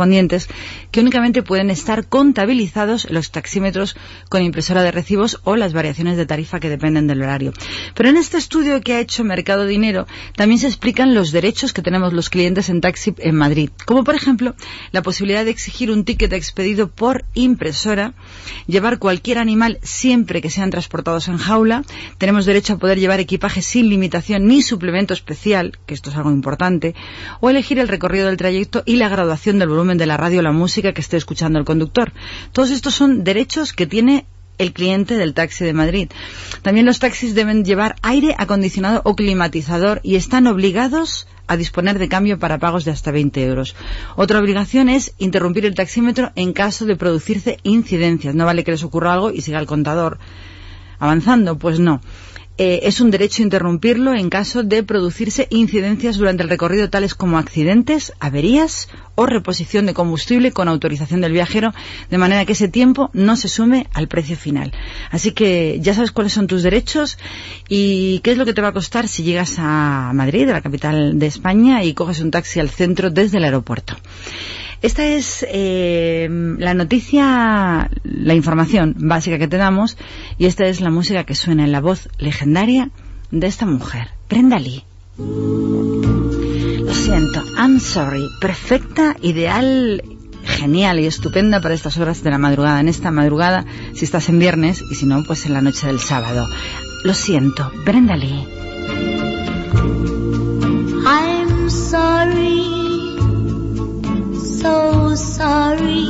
que 0.92 1.02
únicamente 1.02 1.44
pueden 1.44 1.70
estar 1.70 2.08
contabilizados 2.08 3.10
los 3.10 3.32
taxímetros 3.32 3.96
con 4.30 4.44
impresora 4.44 4.84
de 4.84 4.92
recibos 4.92 5.40
o 5.44 5.56
las 5.56 5.74
variaciones 5.74 6.18
de 6.18 6.26
tarifa 6.26 6.60
que 6.60 6.70
dependen 6.70 7.08
del 7.08 7.22
horario. 7.22 7.54
Pero 7.96 8.10
en 8.10 8.18
este 8.18 8.38
estudio 8.38 8.82
que 8.82 8.94
ha 8.94 9.00
hecho 9.00 9.24
Mercado 9.24 9.66
Dinero 9.66 10.08
también 10.36 10.60
se 10.60 10.68
explican 10.68 11.16
los 11.16 11.32
derechos 11.32 11.74
que 11.74 11.82
tenemos 11.82 12.14
los 12.14 12.30
clientes 12.30 12.70
en 12.70 12.82
taxi 12.82 13.14
en 13.18 13.36
Madrid, 13.36 13.70
como 13.86 14.04
por 14.04 14.16
ejemplo 14.16 14.56
la 14.92 15.02
posibilidad 15.02 15.44
de 15.44 15.52
exigir 15.52 15.92
un 15.92 16.06
ticket 16.06 16.34
expedido 16.34 16.90
por 16.90 17.26
impresora, 17.34 18.14
llevar 18.68 19.00
cualquier 19.00 19.40
animal 19.40 19.80
siempre 19.82 20.42
que 20.42 20.50
sean 20.50 20.70
transportados 20.70 21.28
en 21.28 21.38
jaula, 21.38 21.84
tenemos 22.18 22.46
derecho 22.46 22.74
a 22.74 22.78
poder 22.78 23.00
llevar 23.00 23.20
equipaje 23.20 23.62
sin 23.62 23.90
limitación 23.90 24.48
ni 24.48 24.62
suplemento 24.62 25.14
especial, 25.14 25.78
que 25.86 25.94
esto 25.94 26.10
es 26.10 26.18
algo 26.18 26.32
importante, 26.32 26.94
o 27.40 27.50
elegir 27.50 27.80
el 27.80 27.88
recorrido 27.88 28.28
del 28.28 28.38
trayecto 28.38 28.84
y 28.86 28.98
la 28.98 29.10
graduación 29.10 29.60
del 29.60 29.70
volumen 29.70 29.87
de 29.96 30.06
la 30.06 30.18
radio 30.18 30.42
la 30.42 30.52
música 30.52 30.92
que 30.92 31.02
esté 31.02 31.16
escuchando 31.16 31.60
el 31.60 31.66
conductor. 31.66 32.12
Todos 32.52 32.72
estos 32.72 32.94
son 32.96 33.24
derechos 33.24 33.72
que 33.72 33.88
tiene 33.88 34.26
el 34.58 34.74
cliente 34.74 35.18
del 35.18 35.34
taxi 35.34 35.64
de 35.64 35.74
Madrid. 35.74 36.10
También 36.62 36.86
los 36.86 37.00
taxis 37.00 37.36
deben 37.36 37.64
llevar 37.64 37.96
aire 38.02 38.36
acondicionado 38.38 39.02
o 39.06 39.16
climatizador 39.16 40.02
y 40.04 40.16
están 40.16 40.48
obligados 40.48 41.28
a 41.48 41.56
disponer 41.56 41.98
de 42.00 42.10
cambio 42.10 42.40
para 42.40 42.58
pagos 42.58 42.84
de 42.84 42.92
hasta 42.92 43.12
20 43.12 43.46
euros. 43.46 43.76
Otra 44.16 44.40
obligación 44.40 44.90
es 44.90 45.14
interrumpir 45.18 45.66
el 45.66 45.76
taxímetro 45.76 46.32
en 46.36 46.54
caso 46.54 46.86
de 46.86 46.98
producirse 46.98 47.60
incidencias. 47.64 48.36
No 48.36 48.46
vale 48.46 48.64
que 48.64 48.72
les 48.72 48.84
ocurra 48.84 49.14
algo 49.14 49.32
y 49.32 49.42
siga 49.42 49.60
el 49.60 49.68
contador 49.68 50.18
avanzando, 51.00 51.58
pues 51.58 51.80
no. 51.80 52.02
Eh, 52.60 52.80
es 52.84 53.02
un 53.02 53.12
derecho 53.12 53.44
interrumpirlo 53.44 54.16
en 54.16 54.30
caso 54.30 54.64
de 54.64 54.82
producirse 54.82 55.48
incidencias 55.52 56.18
durante 56.18 56.42
el 56.42 56.50
recorrido 56.50 56.90
tales 56.90 57.14
como 57.14 57.38
accidentes, 57.38 58.14
averías 58.20 58.90
o 59.14 59.28
reposición 59.28 59.86
de 59.86 59.94
combustible 59.94 60.52
con 60.52 60.68
autorización 60.68 61.22
del 61.22 61.34
viajero, 61.34 61.72
de 62.10 62.18
manera 62.18 62.46
que 62.46 62.54
ese 62.54 62.68
tiempo 62.68 63.12
no 63.14 63.36
se 63.36 63.48
sume 63.48 63.86
al 63.94 64.08
precio 64.08 64.36
final. 64.36 64.72
Así 65.12 65.32
que 65.34 65.78
ya 65.82 65.94
sabes 65.94 66.12
cuáles 66.12 66.34
son 66.34 66.48
tus 66.48 66.64
derechos 66.64 67.20
y 67.70 68.20
qué 68.20 68.32
es 68.32 68.38
lo 68.38 68.46
que 68.46 68.54
te 68.54 68.62
va 68.62 68.70
a 68.70 68.74
costar 68.74 69.08
si 69.08 69.22
llegas 69.22 69.56
a 69.60 70.12
Madrid, 70.16 70.50
a 70.50 70.54
la 70.54 70.62
capital 70.62 71.20
de 71.20 71.28
España, 71.28 71.84
y 71.84 71.94
coges 71.94 72.22
un 72.22 72.32
taxi 72.32 72.60
al 72.60 72.70
centro 72.70 73.12
desde 73.12 73.38
el 73.38 73.44
aeropuerto. 73.44 73.96
Esta 74.82 75.06
es 75.06 75.46
eh, 75.50 76.28
la 76.60 76.74
noticia, 76.74 77.90
la 78.04 78.34
información 78.34 78.96
básica 78.98 79.40
que 79.40 79.48
te 79.48 79.58
damos 79.58 79.98
y 80.38 80.46
esta 80.46 80.66
es 80.68 80.82
la 80.82 80.92
música 80.92 81.24
que 81.24 81.36
suena 81.36 81.64
en 81.64 81.72
la 81.72 81.82
voz 81.82 82.10
legendaria 82.20 82.92
de 83.32 83.48
esta 83.48 83.66
mujer, 83.66 84.10
Brenda 84.30 84.60
Lee. 84.60 84.84
Lo 85.18 86.94
siento, 86.94 87.44
I'm 87.58 87.80
sorry, 87.80 88.24
perfecta, 88.40 89.16
ideal, 89.22 90.04
genial 90.44 91.00
y 91.00 91.08
estupenda 91.08 91.60
para 91.60 91.74
estas 91.74 91.98
horas 91.98 92.24
de 92.24 92.30
la 92.30 92.38
madrugada, 92.38 92.80
en 92.80 92.88
esta 92.88 93.12
madrugada 93.12 93.66
si 93.94 94.06
estás 94.06 94.30
en 94.30 94.40
viernes 94.40 94.84
y 94.92 94.96
si 94.96 95.06
no, 95.06 95.24
pues 95.24 95.46
en 95.48 95.54
la 95.54 95.62
noche 95.62 95.88
del 95.88 96.00
sábado. 96.00 96.48
Lo 97.04 97.14
siento, 97.14 97.72
Brenda 97.84 98.16
Lee. 98.16 98.48
So 104.68 105.16
sorry 105.16 106.06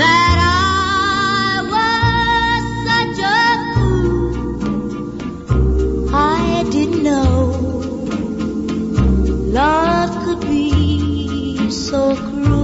that 0.00 0.36
I 0.40 1.62
was 1.74 2.62
such 2.88 3.18
a 3.36 3.42
fool. 3.74 5.50
I 6.12 6.64
didn't 6.74 7.02
know 7.04 7.34
love 9.60 10.10
could 10.24 10.40
be 10.40 11.70
so 11.70 12.00
cruel. 12.16 12.57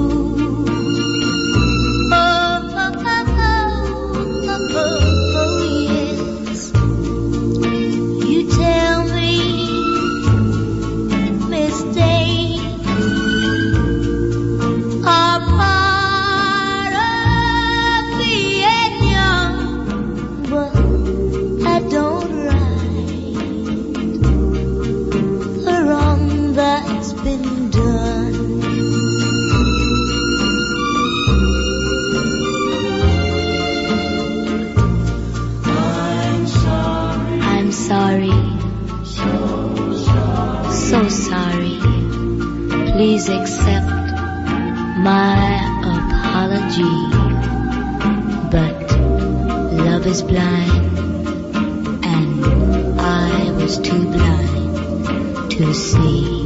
Please 43.05 43.29
accept 43.29 43.87
my 44.97 45.37
apology. 45.95 46.97
But 48.51 48.93
love 49.77 50.07
is 50.07 50.23
blind, 50.23 50.99
and 52.03 52.99
I 52.99 53.51
was 53.51 53.79
too 53.79 54.05
blind 54.11 55.51
to 55.51 55.75
see. 55.75 56.44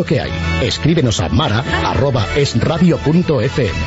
Lo 0.00 0.06
que 0.06 0.18
hay. 0.18 0.32
Escríbenos 0.62 1.20
a 1.20 1.28
mara.esradio.fm. 1.28 3.78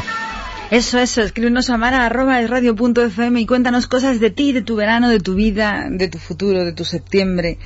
Eso, 0.69 0.99
eso, 0.99 1.23
escríbenos 1.23 1.71
a 1.71 1.77
mara 1.77 2.05
arroba 2.05 2.39
es 2.41 2.49
radio 2.49 2.75
punto 2.75 3.01
fm 3.01 3.41
y 3.41 3.47
cuéntanos 3.47 3.87
cosas 3.87 4.19
de 4.19 4.29
ti, 4.29 4.51
de 4.51 4.61
tu 4.61 4.75
verano, 4.75 5.09
de 5.09 5.19
tu 5.19 5.33
vida, 5.33 5.87
de 5.89 6.07
tu 6.07 6.19
futuro, 6.19 6.65
de 6.65 6.73
tu 6.73 6.85
septiembre, 6.85 7.57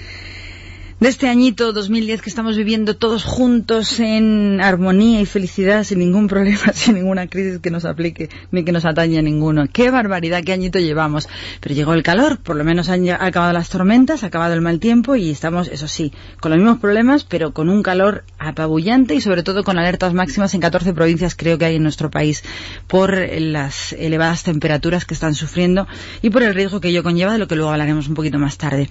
de 1.00 1.10
este 1.10 1.30
añito 1.30 1.74
2010 1.74 2.24
que 2.24 2.30
estamos 2.30 2.58
viviendo 2.58 2.95
todos 2.95 3.24
juntos 3.24 4.00
en 4.00 4.60
armonía 4.62 5.22
y 5.22 5.28
felicidad, 5.28 5.84
sin 5.84 6.00
ningún 6.00 6.28
problema, 6.28 6.74
sin 6.74 6.95
ninguna 6.95 7.28
crisis 7.28 7.60
que 7.60 7.70
nos 7.70 7.86
aplique 7.86 8.30
ni 8.52 8.64
que 8.64 8.72
nos 8.72 8.84
atañe 8.84 9.20
a 9.20 9.22
ninguno. 9.22 9.68
Qué 9.72 9.91
barbaridad, 9.91 10.43
qué 10.43 10.54
añito 10.54 10.80
llevamos. 10.80 11.30
Pero 11.60 11.76
llegó 11.76 11.93
el 11.93 12.02
calor, 12.02 12.39
por 12.39 12.56
lo 12.56 12.64
menos 12.64 12.89
han 12.89 13.08
acabado 13.10 13.54
las 13.54 13.70
tormentas, 13.70 14.24
ha 14.24 14.28
acabado 14.28 14.56
el 14.56 14.62
mal 14.62 14.80
tiempo 14.80 15.16
y 15.16 15.30
estamos, 15.30 15.68
eso 15.68 15.88
sí, 15.88 16.14
con 16.39 16.50
los 16.50 16.60
mismos 16.60 16.80
problemas, 16.80 17.24
pero 17.26 17.54
con 17.54 17.70
un 17.70 17.84
calor 17.84 18.24
apabullante 18.39 19.14
y 19.14 19.22
sobre 19.22 19.43
todo 19.43 19.64
con 19.64 19.78
alertas 19.78 20.16
máximas 20.16 20.56
en 20.56 20.62
14 20.62 20.93
provincias 20.93 21.36
creo 21.36 21.60
que 21.60 21.66
hay 21.66 21.76
en 21.76 21.84
nuestro 21.84 22.10
país 22.10 22.43
por 22.88 23.16
las 23.39 23.93
elevadas 23.93 24.43
temperaturas 24.43 25.06
que 25.06 25.14
están 25.14 25.36
sufriendo 25.36 25.88
y 26.24 26.32
por 26.32 26.41
el 26.41 26.56
riesgo 26.56 26.82
que 26.82 26.89
ello 26.89 27.04
conlleva, 27.04 27.34
de 27.34 27.38
lo 27.38 27.48
que 27.48 27.56
luego 27.56 27.72
hablaremos 27.72 28.08
un 28.08 28.16
poquito 28.16 28.39
más 28.39 28.58
tarde. 28.58 28.89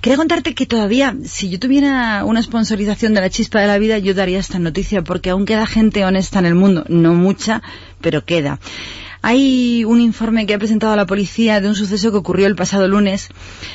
Quería 0.00 0.16
contarte 0.16 0.54
que 0.54 0.64
todavía, 0.64 1.14
si 1.42 1.48
yo 1.48 1.58
tuviera 1.58 2.24
una 2.24 2.40
sponsorización 2.40 3.14
de 3.14 3.20
la 3.20 3.28
chispa 3.28 3.60
de 3.60 3.66
la 3.66 3.76
vida, 3.76 3.98
yo 3.98 4.14
daría 4.14 4.38
esta 4.38 4.60
noticia 4.60 5.02
porque 5.02 5.30
aún 5.30 5.44
queda 5.44 5.66
gente 5.66 6.04
honesta 6.04 6.38
en 6.38 6.46
el 6.46 6.54
mundo, 6.54 6.84
no 6.88 7.14
mucha, 7.14 7.62
pero 8.00 8.24
queda. 8.24 8.60
Hay 9.22 9.82
un 9.84 10.00
informe 10.00 10.46
que 10.46 10.54
ha 10.54 10.58
presentado 10.58 10.94
la 10.94 11.04
policía 11.04 11.60
de 11.60 11.66
un 11.66 11.74
suceso 11.74 12.12
que 12.12 12.18
ocurrió 12.18 12.46
el 12.46 12.54
pasado 12.54 12.86
lunes, 12.86 13.28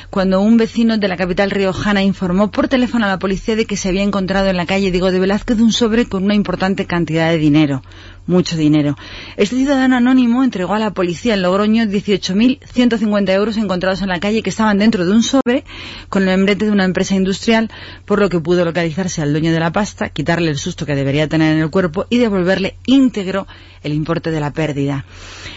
cuando 0.08 0.40
un 0.40 0.56
vecino 0.56 0.96
de 0.96 1.08
la 1.08 1.18
capital 1.18 1.50
riojana 1.50 2.02
informó 2.02 2.50
por 2.50 2.68
teléfono 2.68 3.04
a 3.04 3.08
la 3.08 3.18
policía 3.18 3.54
de 3.54 3.66
que 3.66 3.76
se 3.76 3.90
había 3.90 4.02
encontrado 4.02 4.48
en 4.48 4.56
la 4.56 4.64
calle 4.64 4.90
Diego 4.90 5.10
de 5.10 5.20
Velázquez 5.20 5.58
un 5.58 5.72
sobre 5.72 6.06
con 6.06 6.24
una 6.24 6.34
importante 6.34 6.86
cantidad 6.86 7.28
de 7.28 7.36
dinero, 7.36 7.82
mucho 8.28 8.56
dinero. 8.56 8.96
Este 9.36 9.56
ciudadano 9.56 9.96
anónimo 9.96 10.44
entregó 10.44 10.74
a 10.74 10.78
la 10.78 10.92
policía 10.92 11.34
en 11.34 11.42
Logroño 11.42 11.84
18.150 11.84 13.30
euros 13.30 13.56
encontrados 13.56 14.02
en 14.02 14.08
la 14.08 14.20
calle 14.20 14.42
que 14.42 14.50
estaban 14.50 14.78
dentro 14.78 15.04
de 15.04 15.10
un 15.10 15.24
sobre 15.24 15.64
con 16.08 16.22
el 16.22 16.28
membrete 16.28 16.66
de 16.66 16.70
una 16.70 16.84
empresa 16.84 17.16
industrial, 17.16 17.70
por 18.04 18.20
lo 18.20 18.28
que 18.28 18.38
pudo 18.38 18.64
localizarse 18.64 19.22
al 19.22 19.32
dueño 19.32 19.50
de 19.52 19.60
la 19.60 19.72
pasta, 19.72 20.10
quitarle 20.10 20.50
el 20.50 20.58
susto 20.58 20.86
que 20.86 20.94
debería 20.94 21.26
tener 21.26 21.54
en 21.54 21.62
el 21.62 21.70
cuerpo 21.70 22.06
y 22.10 22.18
devolverle 22.18 22.76
íntegro 22.86 23.46
el 23.82 23.92
importe 23.92 24.30
de 24.30 24.40
la 24.40 24.52
pérdida. 24.52 25.04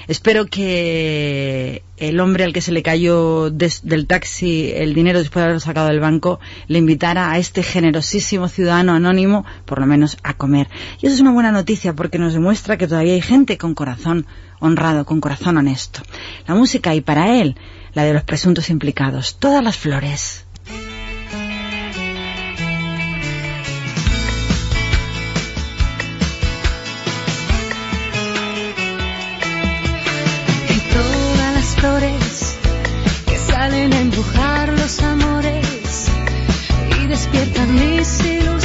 Espero 0.07 0.45
que 0.45 1.83
el 1.97 2.19
hombre 2.19 2.43
al 2.43 2.53
que 2.53 2.61
se 2.61 2.71
le 2.71 2.81
cayó 2.81 3.49
del 3.51 4.07
taxi 4.07 4.71
el 4.75 4.93
dinero 4.93 5.19
después 5.19 5.41
de 5.41 5.43
haberlo 5.43 5.59
sacado 5.59 5.87
del 5.87 5.99
banco 5.99 6.39
le 6.67 6.79
invitara 6.79 7.31
a 7.31 7.37
este 7.37 7.63
generosísimo 7.63 8.47
ciudadano 8.47 8.93
anónimo 8.93 9.45
por 9.65 9.79
lo 9.79 9.85
menos 9.85 10.17
a 10.23 10.33
comer. 10.33 10.67
Y 11.01 11.05
eso 11.05 11.15
es 11.15 11.21
una 11.21 11.31
buena 11.31 11.51
noticia 11.51 11.93
porque 11.93 12.17
nos 12.17 12.33
que 12.61 12.87
todavía 12.87 13.13
hay 13.13 13.21
gente 13.21 13.57
con 13.57 13.73
corazón 13.73 14.25
honrado, 14.59 15.05
con 15.05 15.19
corazón 15.19 15.57
honesto. 15.57 16.01
La 16.47 16.55
música 16.55 16.93
y 16.95 17.01
para 17.01 17.39
él, 17.41 17.55
la 17.93 18.03
de 18.03 18.13
los 18.13 18.23
presuntos 18.23 18.69
implicados. 18.69 19.37
Todas 19.39 19.63
las 19.63 19.77
flores. 19.77 20.45
Y 30.69 30.79
todas 30.93 31.53
las 31.55 31.75
flores 31.75 32.57
que 33.27 33.37
salen 33.37 33.91
a 33.91 34.01
empujar 34.01 34.69
los 34.69 35.01
amores 35.01 36.07
y 37.01 37.07
despiertan 37.07 37.73
mis 37.73 38.19
ilusiones, 38.23 38.60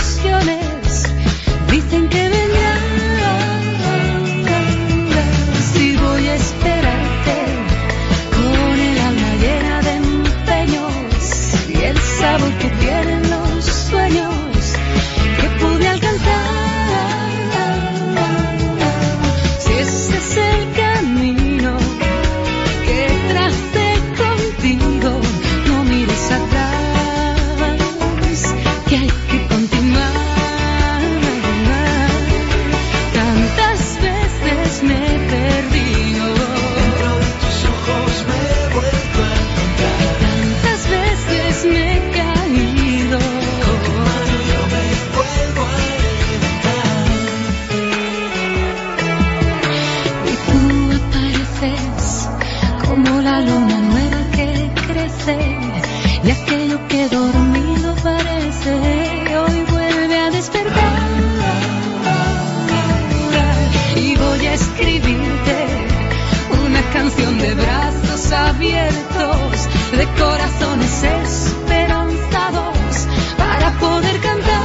abiertos, 68.57 69.69
de 69.93 70.07
corazones 70.19 71.03
esperanzados 71.25 73.07
para 73.37 73.71
poder 73.73 74.19
cantar. 74.21 74.65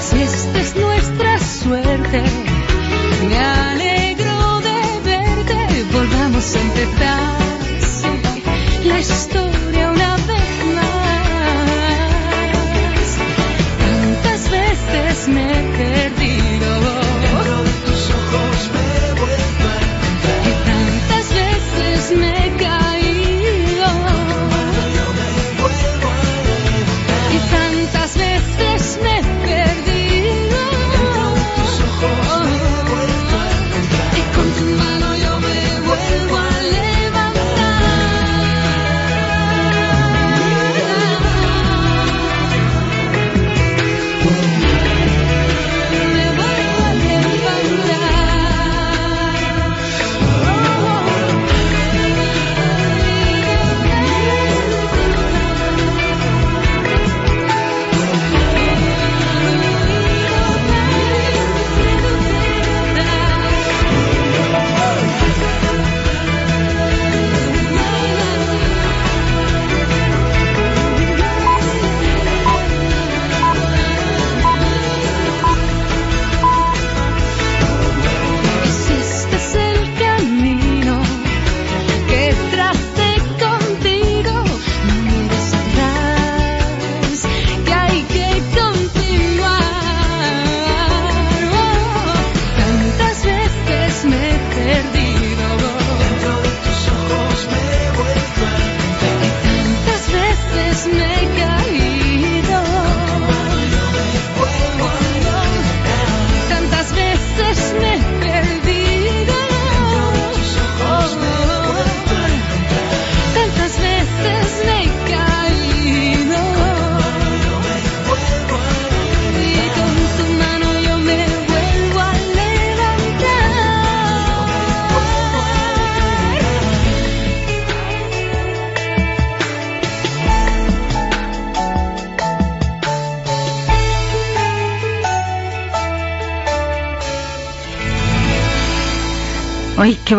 Si 0.00 0.22
esta 0.22 0.58
es 0.58 0.74
nuestra 0.76 1.38
suerte, 1.38 2.22
me 3.28 3.38
alegro 3.38 4.60
de 4.60 5.00
verte. 5.04 5.84
Volvamos 5.92 6.56
a 6.56 6.60
empezar 6.60 7.20
la 8.84 8.98
historia 9.00 9.90
una 9.90 10.16
vez 10.16 10.64
más. 10.76 11.08
Tantas 13.84 14.50
veces 14.50 15.28
me 15.28 15.59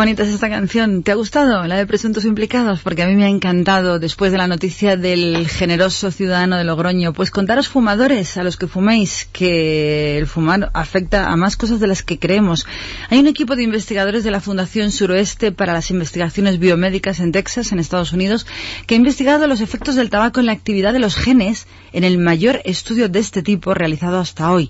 bonita 0.01 0.23
es 0.23 0.29
esta 0.29 0.49
canción. 0.49 1.03
¿Te 1.03 1.11
ha 1.11 1.15
gustado? 1.15 1.67
La 1.67 1.77
de 1.77 1.85
Presuntos 1.85 2.25
Implicados, 2.25 2.79
porque 2.79 3.03
a 3.03 3.05
mí 3.05 3.15
me 3.15 3.25
ha 3.25 3.29
encantado 3.29 3.99
después 3.99 4.31
de 4.31 4.39
la 4.39 4.47
noticia 4.47 4.97
del 4.97 5.47
generoso 5.47 6.09
ciudadano 6.09 6.57
de 6.57 6.63
Logroño. 6.63 7.13
Pues 7.13 7.29
contaros 7.29 7.67
fumadores, 7.67 8.35
a 8.37 8.43
los 8.43 8.57
que 8.57 8.65
fuméis, 8.65 9.29
que 9.31 10.17
el 10.17 10.25
fumar 10.25 10.71
afecta 10.73 11.29
a 11.29 11.35
más 11.35 11.55
cosas 11.55 11.79
de 11.79 11.85
las 11.85 12.01
que 12.01 12.17
creemos. 12.17 12.65
Hay 13.11 13.19
un 13.19 13.27
equipo 13.27 13.55
de 13.55 13.61
investigadores 13.61 14.23
de 14.23 14.31
la 14.31 14.41
Fundación 14.41 14.91
Suroeste 14.91 15.51
para 15.51 15.73
las 15.73 15.91
Investigaciones 15.91 16.57
Biomédicas 16.57 17.19
en 17.19 17.31
Texas, 17.31 17.71
en 17.71 17.77
Estados 17.77 18.11
Unidos, 18.11 18.47
que 18.87 18.95
ha 18.95 18.97
investigado 18.97 19.45
los 19.45 19.61
efectos 19.61 19.93
del 19.93 20.09
tabaco 20.09 20.39
en 20.39 20.47
la 20.47 20.53
actividad 20.53 20.93
de 20.93 20.99
los 20.99 21.15
genes 21.15 21.67
en 21.93 22.05
el 22.05 22.17
mayor 22.17 22.59
estudio 22.65 23.07
de 23.07 23.19
este 23.19 23.43
tipo 23.43 23.75
realizado 23.75 24.17
hasta 24.17 24.51
hoy. 24.51 24.67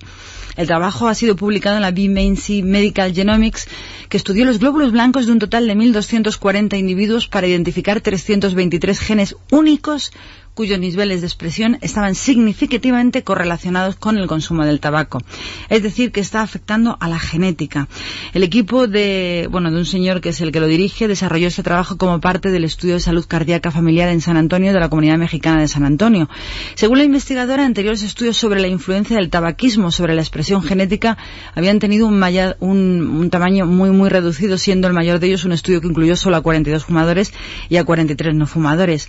El 0.56 0.66
trabajo 0.66 1.08
ha 1.08 1.14
sido 1.14 1.36
publicado 1.36 1.76
en 1.76 1.82
la 1.82 1.90
BMC 1.90 2.62
Medical 2.62 3.14
Genomics, 3.14 3.68
que 4.08 4.16
estudió 4.16 4.44
los 4.44 4.58
glóbulos 4.58 4.92
blancos 4.92 5.26
de 5.26 5.32
un 5.32 5.38
total 5.38 5.66
de 5.66 5.74
1.240 5.74 6.78
individuos 6.78 7.28
para 7.28 7.46
identificar 7.46 8.00
323 8.00 9.00
genes 9.00 9.36
únicos 9.50 10.12
cuyos 10.54 10.78
niveles 10.78 11.22
de 11.22 11.26
expresión 11.26 11.78
estaban 11.80 12.14
significativamente 12.14 13.22
correlacionados 13.24 13.96
con 13.96 14.18
el 14.18 14.26
consumo 14.26 14.66
del 14.66 14.80
tabaco. 14.80 15.22
Es 15.70 15.82
decir, 15.82 16.12
que 16.12 16.20
está 16.20 16.42
afectando 16.42 16.98
a 17.00 17.08
la 17.08 17.18
genética. 17.18 17.88
El 18.34 18.42
equipo 18.42 18.86
de, 18.86 19.48
bueno, 19.50 19.70
de 19.70 19.78
un 19.78 19.86
señor 19.86 20.20
que 20.20 20.28
es 20.28 20.40
el 20.42 20.52
que 20.52 20.60
lo 20.60 20.66
dirige 20.66 21.08
desarrolló 21.08 21.48
este 21.48 21.62
trabajo 21.62 21.96
como 21.96 22.20
parte 22.20 22.50
del 22.50 22.64
estudio 22.64 22.94
de 22.94 23.00
salud 23.00 23.24
cardíaca 23.26 23.70
familiar 23.70 24.10
en 24.10 24.20
San 24.20 24.36
Antonio 24.36 24.72
de 24.74 24.80
la 24.80 24.90
Comunidad 24.90 25.16
Mexicana 25.16 25.60
de 25.62 25.68
San 25.68 25.84
Antonio. 25.84 26.28
Según 26.74 26.98
la 26.98 27.04
investigadora, 27.04 27.64
anteriores 27.64 28.02
estudios 28.02 28.36
sobre 28.36 28.60
la 28.60 28.68
influencia 28.68 29.16
del 29.16 29.30
tabaquismo 29.30 29.90
sobre 29.90 30.14
la 30.14 30.20
expresión 30.20 30.62
genética 30.62 31.16
habían 31.54 31.78
tenido 31.78 32.06
un, 32.06 32.18
maya- 32.18 32.56
un- 32.60 33.30
tamaño 33.30 33.64
muy, 33.66 33.88
muy 33.90 34.10
reducido, 34.10 34.58
siendo 34.58 34.86
el 34.88 34.92
mayor 34.92 35.18
de 35.18 35.28
ellos 35.28 35.44
un 35.46 35.52
estudio 35.52 35.80
que 35.80 35.86
incluyó 35.86 36.14
solo 36.16 36.36
a 36.36 36.42
42 36.42 36.84
fumadores 36.84 37.32
y 37.70 37.76
a 37.78 37.84
43 37.84 38.34
no 38.34 38.46
fumadores. 38.46 39.08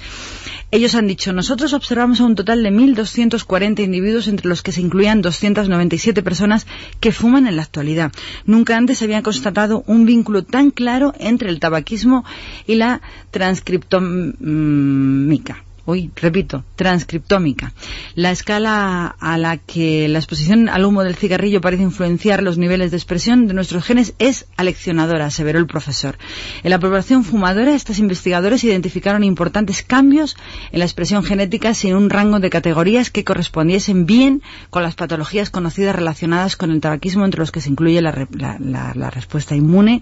Ellos 0.71 0.95
han 0.95 1.07
dicho, 1.07 1.32
nosotros 1.33 1.73
observamos 1.73 2.21
a 2.21 2.25
un 2.25 2.35
total 2.35 2.61
de 2.63 2.71
1.240 2.71 3.83
individuos 3.83 4.27
entre 4.27 4.47
los 4.47 4.61
que 4.61 4.71
se 4.71 4.81
incluían 4.81 5.21
297 5.21 6.23
personas 6.23 6.67
que 6.99 7.11
fuman 7.11 7.47
en 7.47 7.55
la 7.55 7.63
actualidad. 7.63 8.11
Nunca 8.45 8.77
antes 8.77 8.99
se 8.99 9.05
había 9.05 9.23
constatado 9.23 9.83
un 9.87 10.05
vínculo 10.05 10.43
tan 10.43 10.69
claro 10.71 11.13
entre 11.19 11.49
el 11.49 11.59
tabaquismo 11.59 12.23
y 12.67 12.75
la 12.75 13.01
transcriptómica. 13.31 15.63
Uy, 15.85 16.11
repito, 16.15 16.63
transcriptómica. 16.77 17.73
La 18.15 18.31
escala 18.31 19.07
a 19.19 19.37
la 19.37 19.57
que 19.57 20.07
la 20.07 20.19
exposición 20.19 20.69
al 20.69 20.85
humo 20.85 21.03
del 21.03 21.15
cigarrillo 21.15 21.59
parece 21.59 21.83
influenciar 21.83 22.41
los 22.41 22.57
niveles 22.57 22.91
de 22.91 22.95
expresión 22.97 23.47
de 23.47 23.53
nuestros 23.53 23.83
genes 23.83 24.13
es 24.17 24.45
aleccionadora, 24.55 25.25
aseveró 25.25 25.59
el 25.59 25.67
profesor. 25.67 26.17
En 26.63 26.69
la 26.69 26.79
población 26.79 27.25
fumadora, 27.25 27.75
estos 27.75 27.99
investigadores 27.99 28.63
identificaron 28.63 29.25
importantes 29.25 29.83
cambios 29.83 30.37
en 30.71 30.79
la 30.79 30.85
expresión 30.85 31.21
genética 31.21 31.73
sin 31.73 31.95
un 31.95 32.09
rango 32.09 32.39
de 32.39 32.49
categorías 32.49 33.09
que 33.09 33.25
correspondiesen 33.25 34.05
bien 34.05 34.41
con 34.69 34.83
las 34.83 34.95
patologías 34.95 35.49
conocidas 35.49 35.97
relacionadas 35.97 36.55
con 36.55 36.71
el 36.71 36.79
tabaquismo, 36.79 37.25
entre 37.25 37.41
los 37.41 37.51
que 37.51 37.59
se 37.59 37.69
incluye 37.69 38.01
la, 38.01 38.27
la- 38.31 38.93
la 38.95 39.09
respuesta 39.09 39.53
inmune, 39.53 40.01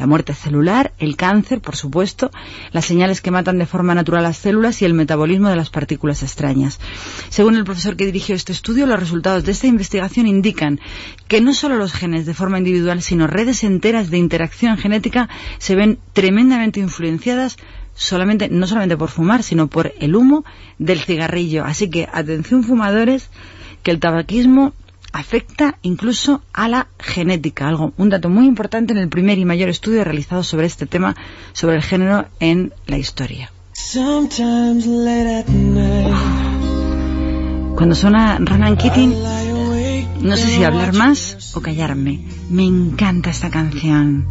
la 0.00 0.06
muerte 0.06 0.32
celular, 0.32 0.94
el 0.98 1.14
cáncer, 1.14 1.60
por 1.60 1.76
supuesto, 1.76 2.30
las 2.72 2.86
señales 2.86 3.20
que 3.20 3.30
matan 3.30 3.58
de 3.58 3.66
forma 3.66 3.94
natural 3.94 4.22
las 4.22 4.38
células 4.38 4.80
y 4.80 4.86
el 4.86 4.94
metabolismo 4.94 5.50
de 5.50 5.56
las 5.56 5.68
partículas 5.68 6.22
extrañas. 6.22 6.80
Según 7.28 7.54
el 7.54 7.64
profesor 7.64 7.96
que 7.96 8.06
dirigió 8.06 8.34
este 8.34 8.52
estudio, 8.52 8.86
los 8.86 8.98
resultados 8.98 9.44
de 9.44 9.52
esta 9.52 9.66
investigación 9.66 10.26
indican 10.26 10.80
que 11.28 11.42
no 11.42 11.52
solo 11.52 11.76
los 11.76 11.92
genes 11.92 12.24
de 12.24 12.32
forma 12.32 12.56
individual, 12.56 13.02
sino 13.02 13.26
redes 13.26 13.62
enteras 13.62 14.10
de 14.10 14.16
interacción 14.16 14.78
genética 14.78 15.28
se 15.58 15.76
ven 15.76 15.98
tremendamente 16.14 16.80
influenciadas 16.80 17.58
solamente, 17.94 18.48
no 18.48 18.66
solamente 18.66 18.96
por 18.96 19.10
fumar, 19.10 19.42
sino 19.42 19.66
por 19.66 19.92
el 20.00 20.16
humo 20.16 20.46
del 20.78 21.00
cigarrillo. 21.00 21.66
Así 21.66 21.90
que, 21.90 22.08
atención 22.10 22.64
fumadores, 22.64 23.28
que 23.82 23.90
el 23.90 24.00
tabaquismo 24.00 24.72
afecta 25.12 25.78
incluso 25.82 26.42
a 26.52 26.68
la 26.68 26.88
genética, 26.98 27.68
algo, 27.68 27.92
un 27.96 28.08
dato 28.08 28.28
muy 28.28 28.46
importante 28.46 28.92
en 28.92 28.98
el 28.98 29.08
primer 29.08 29.38
y 29.38 29.44
mayor 29.44 29.68
estudio 29.68 30.04
realizado 30.04 30.42
sobre 30.42 30.66
este 30.66 30.86
tema, 30.86 31.16
sobre 31.52 31.76
el 31.76 31.82
género 31.82 32.26
en 32.38 32.72
la 32.86 32.98
historia. 32.98 33.50
Cuando 37.76 37.94
suena 37.94 38.38
Ronan 38.38 38.76
Keating, 38.76 39.14
no 40.20 40.36
sé 40.36 40.48
si 40.48 40.64
hablar 40.64 40.94
más 40.94 41.56
o 41.56 41.62
callarme. 41.62 42.20
Me 42.50 42.64
encanta 42.64 43.30
esta 43.30 43.50
canción. 43.50 44.26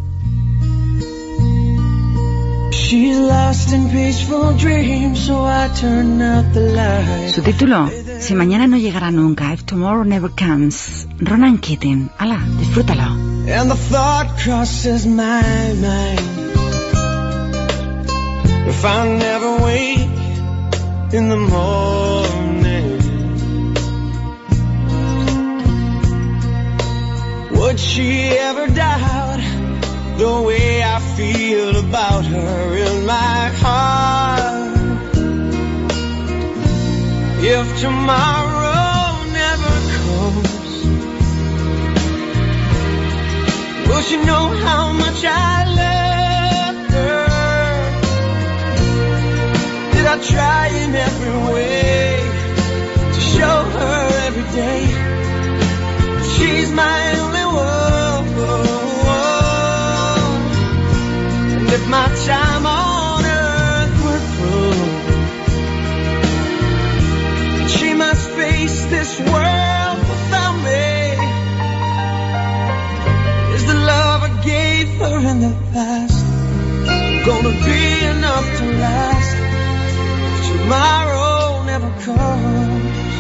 Su 7.34 7.42
título, 7.42 7.90
Si 8.20 8.36
mañana 8.36 8.68
no 8.68 8.78
llegará 8.78 9.12
nunca, 9.12 9.54
If 9.54 9.64
Tomorrow 9.64 10.04
Never 10.04 10.30
Comes. 10.30 11.08
Ronan 11.20 11.58
Keating. 11.58 12.10
Hala, 12.18 12.40
disfrútalo. 12.60 13.48
And 13.48 13.72
the 13.72 13.76
thought 13.76 14.38
crosses 14.38 15.06
my 15.08 15.74
mind. 15.74 16.20
If 18.68 18.86
I 18.86 19.08
never 19.18 19.64
wake 19.64 20.20
in 21.14 21.30
the 21.30 21.38
morning, 21.38 23.00
would 27.58 27.80
she 27.80 28.30
ever 28.38 28.68
doubt 28.68 29.40
the 30.18 30.42
way 30.46 30.84
I 30.84 31.00
feel 31.16 31.78
about 31.78 32.26
her 32.26 32.76
in 32.78 33.06
my 33.06 33.50
heart? 33.64 34.39
If 37.42 37.80
tomorrow 37.80 39.24
never 39.32 39.76
comes, 39.96 40.86
will 43.88 44.02
she 44.02 44.18
know 44.18 44.50
how 44.66 44.92
much 44.92 45.24
I 45.24 45.64
love 45.82 46.76
her? 46.92 47.28
Did 49.94 50.06
I 50.06 50.18
try 50.22 50.68
in 50.84 50.94
every 50.94 51.54
way 51.54 52.20
to 53.14 53.20
show 53.22 53.64
her 53.78 54.10
every 54.28 54.48
day 54.62 54.84
she's 56.36 56.72
my 56.74 57.20
only 57.20 57.46
one? 57.46 57.80
And 61.56 61.70
if 61.72 61.88
my 61.88 62.08
time 62.26 62.66
face 68.40 68.86
this 68.96 69.20
world 69.20 70.00
without 70.12 70.58
me. 70.68 70.96
Is 73.56 73.64
the 73.72 73.80
love 73.94 74.20
I 74.30 74.32
gave 74.54 74.88
her 75.02 75.18
in 75.32 75.38
the 75.48 75.56
past 75.74 76.26
gonna 77.28 77.56
be 77.70 77.84
enough 78.16 78.48
to 78.60 78.66
last? 78.86 79.36
If 80.36 80.44
tomorrow 80.52 81.64
never 81.72 81.92
comes. 82.08 83.16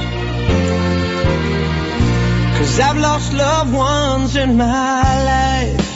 Cause 2.58 2.80
I've 2.88 3.00
lost 3.08 3.34
loved 3.34 3.74
ones 3.74 4.36
in 4.44 4.58
my 4.58 5.04
life 5.34 5.88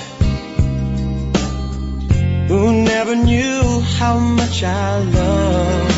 who 2.49 2.61
never 2.93 3.15
knew 3.15 3.61
how 3.99 4.15
much 4.19 4.63
I 4.63 4.97
loved 5.17 5.92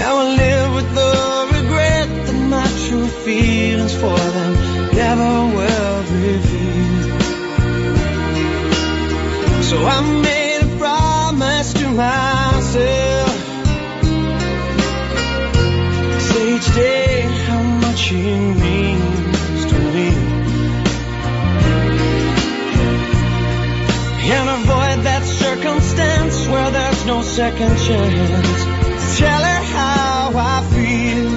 Now 0.00 0.16
I 0.16 0.24
live 0.44 0.74
with 0.76 0.94
the 0.94 1.14
regret 1.58 2.08
that 2.26 2.38
my 2.48 2.66
true 2.86 3.06
feelings 3.06 3.94
for 3.94 4.18
them 4.36 4.52
never 4.96 5.32
were 5.56 5.96
revealed. 6.24 7.22
So 9.68 9.76
I 9.96 9.98
made 10.22 10.62
a 10.62 10.78
promise 10.78 11.74
to 11.74 11.86
myself. 11.90 13.36
Say 16.28 16.44
each 16.56 16.74
day 16.74 17.20
how 17.46 17.62
much 17.84 18.00
he 18.08 18.24
means 18.64 19.66
to 19.72 19.78
me. 19.94 20.08
And 24.32 24.48
avoid 24.48 24.98
that 25.08 25.24
circumstance 25.24 26.48
where 26.48 26.70
there's 26.70 27.04
no 27.04 27.20
second 27.20 27.76
chance. 27.86 29.18
Tell 29.18 29.42
her 29.42 29.59
how 29.80 30.32
I 30.52 30.56
feel. 30.72 31.28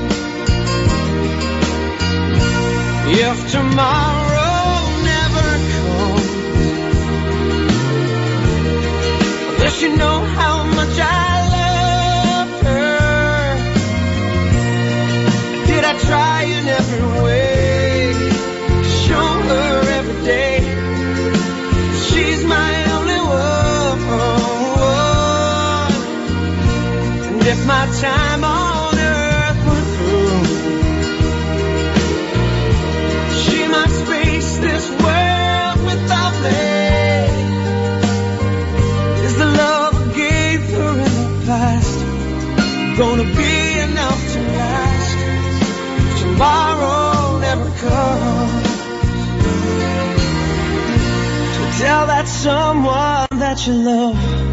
If 3.29 3.37
tomorrow 3.55 4.65
never 5.11 5.49
comes, 5.73 6.31
will 9.59 9.73
she 9.79 9.89
know 10.01 10.17
how 10.39 10.55
much 10.77 10.95
I 10.99 11.33
love 11.57 12.51
her? 12.67 12.97
Did 15.69 15.83
I 15.91 15.93
try 16.07 16.39
in 16.57 16.65
every 16.79 17.05
way 17.23 17.52
my 27.65 27.85
time 28.01 28.43
on 28.43 28.97
earth 28.97 29.65
were 29.67 29.85
through. 29.95 30.43
She 33.43 33.67
must 33.67 34.05
face 34.05 34.57
this 34.57 34.89
world 34.89 35.85
without 35.85 36.33
me. 36.43 36.73
Is 39.25 39.35
the 39.37 39.45
love 39.45 39.93
I 39.95 40.13
gave 40.13 40.61
her 40.71 40.91
in 41.07 41.13
the 41.23 41.45
past 41.45 41.99
gonna 42.97 43.23
be 43.23 43.79
enough 43.87 44.21
to 44.33 44.39
last? 44.59 45.17
If 45.99 46.19
tomorrow 46.19 47.39
never 47.39 47.69
comes. 47.85 48.67
So 51.55 51.61
tell 51.83 52.07
that 52.07 52.25
someone 52.27 53.27
that 53.39 53.67
you 53.67 53.73
love 53.73 54.43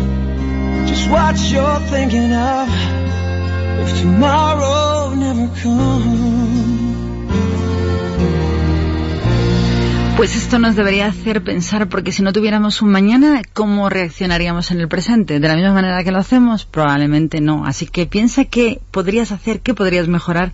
just 0.87 1.09
what 1.09 1.39
you're 1.51 1.81
thinking 1.89 2.33
of. 2.33 2.80
Pues 10.17 10.37
esto 10.37 10.59
nos 10.59 10.77
debería 10.77 11.07
hacer 11.07 11.43
pensar, 11.43 11.89
porque 11.89 12.13
si 12.13 12.23
no 12.23 12.35
tuviéramos 12.35 12.83
un 12.83 12.91
mañana, 12.91 13.41
¿cómo 13.55 13.89
reaccionaríamos 13.89 14.71
en 14.71 14.81
el 14.81 14.87
presente? 14.87 15.41
¿De 15.41 15.49
la 15.49 15.57
misma 15.57 15.73
manera 15.73 16.05
que 16.05 16.13
lo 16.13 16.19
hacemos? 16.19 16.67
Probablemente 16.67 17.41
no. 17.41 17.65
Así 17.65 17.87
que 17.87 18.05
piensa 18.05 18.45
qué 18.45 18.81
podrías 18.91 19.33
hacer, 19.33 19.61
qué 19.61 19.73
podrías 19.73 20.09
mejorar 20.09 20.53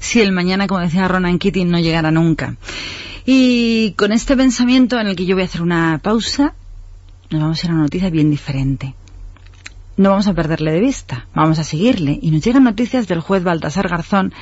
si 0.00 0.20
el 0.20 0.32
mañana, 0.32 0.66
como 0.66 0.80
decía 0.80 1.06
Ronan 1.06 1.38
Keating, 1.38 1.70
no 1.70 1.78
llegara 1.78 2.10
nunca. 2.10 2.56
Y 3.24 3.92
con 3.92 4.10
este 4.10 4.36
pensamiento 4.36 4.98
en 4.98 5.06
el 5.06 5.14
que 5.14 5.26
yo 5.26 5.36
voy 5.36 5.42
a 5.42 5.46
hacer 5.46 5.62
una 5.62 6.00
pausa, 6.02 6.54
nos 7.30 7.40
vamos 7.40 7.62
a 7.62 7.66
ir 7.66 7.70
a 7.70 7.74
una 7.74 7.82
noticia 7.84 8.10
bien 8.10 8.30
diferente. 8.30 8.94
No 9.96 10.10
vamos 10.10 10.26
a 10.26 10.34
perderle 10.34 10.72
de 10.72 10.80
vista, 10.80 11.28
vamos 11.36 11.60
a 11.60 11.64
seguirle. 11.64 12.18
Y 12.20 12.32
nos 12.32 12.42
llegan 12.42 12.64
noticias 12.64 13.06
del 13.06 13.20
juez 13.20 13.44
Baltasar 13.44 13.88
Garzón, 13.88 14.34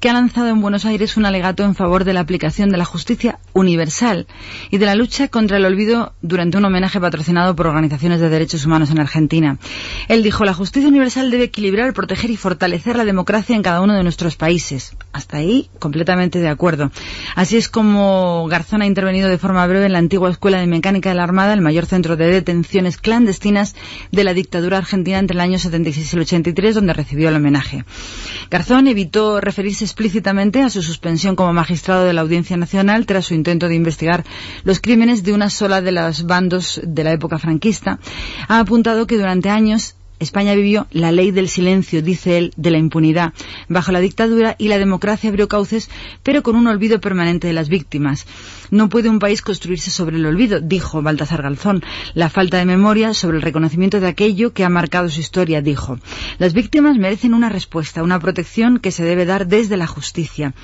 que 0.00 0.10
ha 0.10 0.12
lanzado 0.12 0.48
en 0.48 0.60
Buenos 0.60 0.84
Aires 0.84 1.16
un 1.16 1.26
alegato 1.26 1.62
en 1.62 1.76
favor 1.76 2.02
de 2.02 2.12
la 2.12 2.18
aplicación 2.18 2.70
de 2.70 2.76
la 2.76 2.84
justicia 2.84 3.38
universal 3.52 4.26
y 4.68 4.78
de 4.78 4.86
la 4.86 4.96
lucha 4.96 5.28
contra 5.28 5.58
el 5.58 5.64
olvido 5.64 6.12
durante 6.22 6.58
un 6.58 6.64
homenaje 6.64 7.00
patrocinado 7.00 7.54
por 7.54 7.68
organizaciones 7.68 8.18
de 8.18 8.28
derechos 8.28 8.66
humanos 8.66 8.90
en 8.90 8.98
Argentina. 8.98 9.58
Él 10.08 10.24
dijo, 10.24 10.44
la 10.44 10.54
justicia 10.54 10.88
universal 10.88 11.30
debe 11.30 11.44
equilibrar, 11.44 11.92
proteger 11.92 12.30
y 12.30 12.36
fortalecer 12.36 12.96
la 12.96 13.04
democracia 13.04 13.54
en 13.54 13.62
cada 13.62 13.82
uno 13.82 13.94
de 13.94 14.02
nuestros 14.02 14.34
países. 14.34 14.96
Hasta 15.12 15.36
ahí, 15.36 15.70
completamente 15.78 16.40
de 16.40 16.48
acuerdo. 16.48 16.90
Así 17.36 17.56
es 17.56 17.68
como 17.68 18.48
Garzón 18.48 18.82
ha 18.82 18.86
intervenido 18.86 19.28
de 19.28 19.38
forma 19.38 19.64
breve 19.68 19.86
en 19.86 19.92
la 19.92 19.98
antigua 19.98 20.30
Escuela 20.30 20.58
de 20.58 20.66
Mecánica 20.66 21.10
de 21.10 21.14
la 21.14 21.22
Armada, 21.22 21.52
el 21.52 21.60
mayor 21.60 21.86
centro 21.86 22.16
de 22.16 22.26
detenciones 22.26 22.96
clandestinas 22.96 23.76
de 24.10 24.24
la 24.24 24.34
dictadura 24.34 24.78
argentina 24.78 24.95
entre 25.04 25.34
el 25.34 25.40
año 25.40 25.58
76 25.58 26.12
y 26.12 26.16
el 26.16 26.22
83, 26.22 26.74
donde 26.74 26.92
recibió 26.92 27.28
el 27.28 27.36
homenaje. 27.36 27.84
Garzón 28.50 28.86
evitó 28.86 29.40
referirse 29.40 29.84
explícitamente 29.84 30.62
a 30.62 30.70
su 30.70 30.82
suspensión 30.82 31.36
como 31.36 31.52
magistrado 31.52 32.04
de 32.04 32.12
la 32.12 32.20
Audiencia 32.20 32.56
Nacional 32.56 33.06
tras 33.06 33.26
su 33.26 33.34
intento 33.34 33.68
de 33.68 33.74
investigar 33.74 34.24
los 34.64 34.80
crímenes 34.80 35.22
de 35.22 35.32
una 35.32 35.50
sola 35.50 35.80
de 35.80 35.92
los 35.92 36.26
bandos 36.26 36.80
de 36.84 37.04
la 37.04 37.12
época 37.12 37.38
franquista. 37.38 37.98
Ha 38.48 38.60
apuntado 38.60 39.06
que 39.06 39.18
durante 39.18 39.50
años 39.50 39.95
España 40.18 40.54
vivió 40.54 40.86
la 40.90 41.12
ley 41.12 41.30
del 41.30 41.48
silencio, 41.48 42.02
dice 42.02 42.38
él, 42.38 42.52
de 42.56 42.70
la 42.70 42.78
impunidad. 42.78 43.32
Bajo 43.68 43.92
la 43.92 44.00
dictadura 44.00 44.56
y 44.58 44.68
la 44.68 44.78
democracia 44.78 45.30
abrió 45.30 45.48
cauces, 45.48 45.90
pero 46.22 46.42
con 46.42 46.56
un 46.56 46.66
olvido 46.66 47.00
permanente 47.00 47.46
de 47.46 47.52
las 47.52 47.68
víctimas. 47.68 48.26
No 48.70 48.88
puede 48.88 49.08
un 49.08 49.18
país 49.18 49.42
construirse 49.42 49.90
sobre 49.90 50.16
el 50.16 50.26
olvido, 50.26 50.60
dijo 50.60 51.02
Baltasar 51.02 51.42
Galzón. 51.42 51.84
La 52.14 52.30
falta 52.30 52.56
de 52.58 52.64
memoria 52.64 53.14
sobre 53.14 53.36
el 53.36 53.42
reconocimiento 53.42 54.00
de 54.00 54.08
aquello 54.08 54.52
que 54.52 54.64
ha 54.64 54.68
marcado 54.68 55.08
su 55.08 55.20
historia, 55.20 55.62
dijo. 55.62 55.98
Las 56.38 56.52
víctimas 56.52 56.96
merecen 56.96 57.34
una 57.34 57.48
respuesta, 57.48 58.02
una 58.02 58.18
protección 58.18 58.78
que 58.78 58.90
se 58.90 59.04
debe 59.04 59.24
dar 59.24 59.46
desde 59.46 59.76
la 59.76 59.86
justicia. 59.86 60.54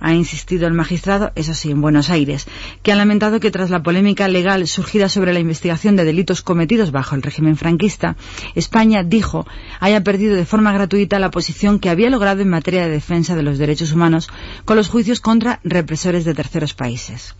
Ha 0.00 0.14
insistido 0.14 0.66
el 0.66 0.72
magistrado, 0.72 1.32
eso 1.34 1.52
sí, 1.52 1.70
en 1.70 1.80
Buenos 1.80 2.10
Aires, 2.10 2.46
que 2.82 2.92
ha 2.92 2.96
lamentado 2.96 3.40
que 3.40 3.50
tras 3.50 3.70
la 3.70 3.82
polémica 3.82 4.28
legal 4.28 4.66
surgida 4.66 5.08
sobre 5.08 5.32
la 5.32 5.40
investigación 5.40 5.96
de 5.96 6.04
delitos 6.04 6.42
cometidos 6.42 6.90
bajo 6.90 7.14
el 7.14 7.22
régimen 7.22 7.56
franquista, 7.56 8.16
España, 8.54 8.99
dijo, 9.02 9.46
haya 9.80 10.02
perdido 10.02 10.36
de 10.36 10.46
forma 10.46 10.72
gratuita 10.72 11.18
la 11.18 11.30
posición 11.30 11.78
que 11.78 11.90
había 11.90 12.10
logrado 12.10 12.42
en 12.42 12.48
materia 12.48 12.82
de 12.82 12.90
defensa 12.90 13.34
de 13.34 13.42
los 13.42 13.58
derechos 13.58 13.92
humanos 13.92 14.28
con 14.64 14.76
los 14.76 14.88
juicios 14.88 15.20
contra 15.20 15.60
represores 15.64 16.24
de 16.24 16.34
terceros 16.34 16.74
países. 16.74 17.34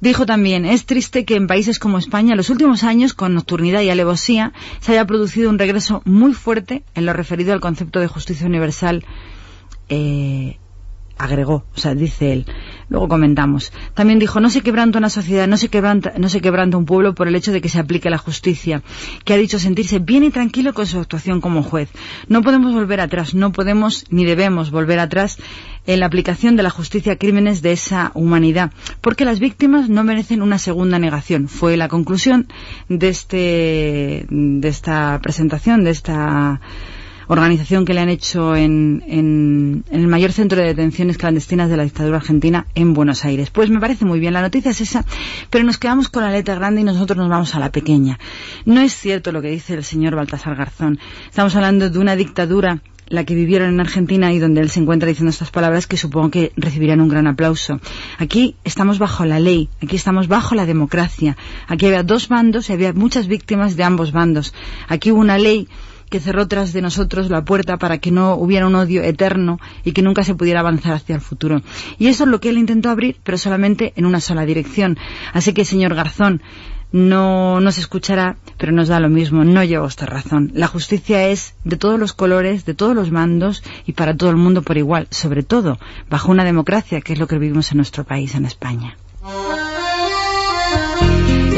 Dijo 0.00 0.26
también, 0.26 0.64
es 0.64 0.86
triste 0.86 1.24
que 1.24 1.34
en 1.34 1.48
países 1.48 1.80
como 1.80 1.98
España, 1.98 2.32
en 2.32 2.36
los 2.36 2.50
últimos 2.50 2.84
años, 2.84 3.14
con 3.14 3.34
nocturnidad 3.34 3.80
y 3.80 3.90
alevosía, 3.90 4.52
se 4.78 4.92
haya 4.92 5.06
producido 5.06 5.50
un 5.50 5.58
regreso 5.58 6.02
muy 6.04 6.34
fuerte 6.34 6.84
en 6.94 7.04
lo 7.04 7.12
referido 7.12 7.52
al 7.52 7.60
concepto 7.60 7.98
de 7.98 8.06
justicia 8.06 8.46
universal 8.46 9.04
eh, 9.88 10.58
agregó, 11.16 11.64
o 11.74 11.78
sea, 11.78 11.94
dice 11.94 12.32
él. 12.32 12.46
Luego 12.88 13.08
comentamos. 13.08 13.72
También 13.94 14.18
dijo, 14.18 14.40
no 14.40 14.48
se 14.50 14.62
quebranta 14.62 14.98
una 14.98 15.10
sociedad, 15.10 15.46
no 15.46 15.56
se 15.56 15.68
quebranta, 15.68 16.14
no 16.16 16.28
se 16.28 16.40
quebranta 16.40 16.76
un 16.76 16.86
pueblo 16.86 17.14
por 17.14 17.28
el 17.28 17.36
hecho 17.36 17.52
de 17.52 17.60
que 17.60 17.68
se 17.68 17.78
aplique 17.78 18.08
la 18.08 18.18
justicia, 18.18 18.82
que 19.24 19.34
ha 19.34 19.36
dicho 19.36 19.58
sentirse 19.58 19.98
bien 19.98 20.24
y 20.24 20.30
tranquilo 20.30 20.72
con 20.72 20.86
su 20.86 20.98
actuación 20.98 21.40
como 21.40 21.62
juez. 21.62 21.90
No 22.28 22.42
podemos 22.42 22.72
volver 22.72 23.00
atrás, 23.00 23.34
no 23.34 23.52
podemos 23.52 24.04
ni 24.10 24.24
debemos 24.24 24.70
volver 24.70 25.00
atrás 25.00 25.38
en 25.86 26.00
la 26.00 26.06
aplicación 26.06 26.56
de 26.56 26.62
la 26.62 26.70
justicia 26.70 27.14
a 27.14 27.16
crímenes 27.16 27.62
de 27.62 27.72
esa 27.72 28.10
humanidad, 28.14 28.72
porque 29.00 29.24
las 29.24 29.40
víctimas 29.40 29.88
no 29.88 30.04
merecen 30.04 30.42
una 30.42 30.58
segunda 30.58 30.98
negación. 30.98 31.48
Fue 31.48 31.76
la 31.76 31.88
conclusión 31.88 32.46
de 32.88 33.08
este, 33.08 34.26
de 34.28 34.68
esta 34.68 35.18
presentación, 35.22 35.84
de 35.84 35.90
esta 35.90 36.60
organización 37.28 37.84
que 37.84 37.94
le 37.94 38.00
han 38.00 38.08
hecho 38.08 38.56
en, 38.56 39.04
en, 39.06 39.84
el 39.90 40.08
mayor 40.08 40.32
centro 40.32 40.60
de 40.60 40.68
detenciones 40.68 41.18
clandestinas 41.18 41.70
de 41.70 41.76
la 41.76 41.84
dictadura 41.84 42.16
argentina 42.16 42.66
en 42.74 42.94
Buenos 42.94 43.24
Aires. 43.24 43.50
Pues 43.50 43.70
me 43.70 43.80
parece 43.80 44.04
muy 44.04 44.18
bien, 44.18 44.32
la 44.32 44.42
noticia 44.42 44.70
es 44.70 44.80
esa, 44.80 45.04
pero 45.50 45.64
nos 45.64 45.78
quedamos 45.78 46.08
con 46.08 46.22
la 46.22 46.30
letra 46.30 46.54
grande 46.54 46.80
y 46.80 46.84
nosotros 46.84 47.18
nos 47.18 47.28
vamos 47.28 47.54
a 47.54 47.60
la 47.60 47.70
pequeña. 47.70 48.18
No 48.64 48.80
es 48.80 48.94
cierto 48.94 49.30
lo 49.30 49.42
que 49.42 49.50
dice 49.50 49.74
el 49.74 49.84
señor 49.84 50.16
Baltasar 50.16 50.56
Garzón. 50.56 50.98
Estamos 51.28 51.54
hablando 51.54 51.90
de 51.90 51.98
una 51.98 52.16
dictadura 52.16 52.82
la 53.08 53.24
que 53.24 53.34
vivieron 53.34 53.70
en 53.70 53.80
Argentina 53.80 54.32
y 54.32 54.38
donde 54.38 54.60
él 54.60 54.70
se 54.70 54.80
encuentra 54.80 55.08
diciendo 55.08 55.30
estas 55.30 55.50
palabras 55.50 55.86
que 55.86 55.96
supongo 55.96 56.30
que 56.30 56.52
recibirían 56.56 57.00
un 57.00 57.08
gran 57.08 57.26
aplauso. 57.26 57.80
Aquí 58.18 58.56
estamos 58.64 58.98
bajo 58.98 59.24
la 59.24 59.40
ley, 59.40 59.68
aquí 59.82 59.96
estamos 59.96 60.28
bajo 60.28 60.54
la 60.54 60.66
democracia. 60.66 61.36
Aquí 61.66 61.86
había 61.86 62.02
dos 62.02 62.28
bandos 62.28 62.68
y 62.68 62.72
había 62.72 62.92
muchas 62.92 63.26
víctimas 63.26 63.76
de 63.76 63.84
ambos 63.84 64.12
bandos. 64.12 64.54
Aquí 64.88 65.10
hubo 65.10 65.20
una 65.20 65.38
ley 65.38 65.68
que 66.08 66.20
cerró 66.20 66.48
tras 66.48 66.72
de 66.72 66.82
nosotros 66.82 67.30
la 67.30 67.44
puerta 67.44 67.76
para 67.76 67.98
que 67.98 68.10
no 68.10 68.34
hubiera 68.34 68.66
un 68.66 68.74
odio 68.74 69.02
eterno 69.02 69.58
y 69.84 69.92
que 69.92 70.02
nunca 70.02 70.24
se 70.24 70.34
pudiera 70.34 70.60
avanzar 70.60 70.94
hacia 70.94 71.14
el 71.14 71.20
futuro. 71.20 71.62
Y 71.98 72.08
eso 72.08 72.24
es 72.24 72.30
lo 72.30 72.40
que 72.40 72.50
él 72.50 72.58
intentó 72.58 72.90
abrir, 72.90 73.16
pero 73.24 73.38
solamente 73.38 73.92
en 73.96 74.06
una 74.06 74.20
sola 74.20 74.44
dirección. 74.44 74.98
Así 75.32 75.52
que, 75.52 75.64
señor 75.64 75.94
Garzón, 75.94 76.42
no 76.92 77.60
nos 77.60 77.78
escuchará, 77.78 78.36
pero 78.56 78.72
nos 78.72 78.88
da 78.88 79.00
lo 79.00 79.08
mismo, 79.08 79.44
no 79.44 79.62
lleva 79.62 79.86
usted 79.86 80.06
razón. 80.06 80.50
La 80.54 80.66
justicia 80.66 81.28
es 81.28 81.54
de 81.64 81.76
todos 81.76 81.98
los 82.00 82.12
colores, 82.12 82.64
de 82.64 82.74
todos 82.74 82.94
los 82.94 83.10
mandos 83.10 83.62
y 83.86 83.92
para 83.92 84.16
todo 84.16 84.30
el 84.30 84.36
mundo 84.36 84.62
por 84.62 84.78
igual, 84.78 85.06
sobre 85.10 85.42
todo 85.42 85.78
bajo 86.08 86.30
una 86.30 86.44
democracia, 86.44 87.00
que 87.00 87.12
es 87.12 87.18
lo 87.18 87.26
que 87.26 87.38
vivimos 87.38 87.70
en 87.72 87.78
nuestro 87.78 88.04
país, 88.04 88.34
en 88.34 88.46
España. 88.46 88.96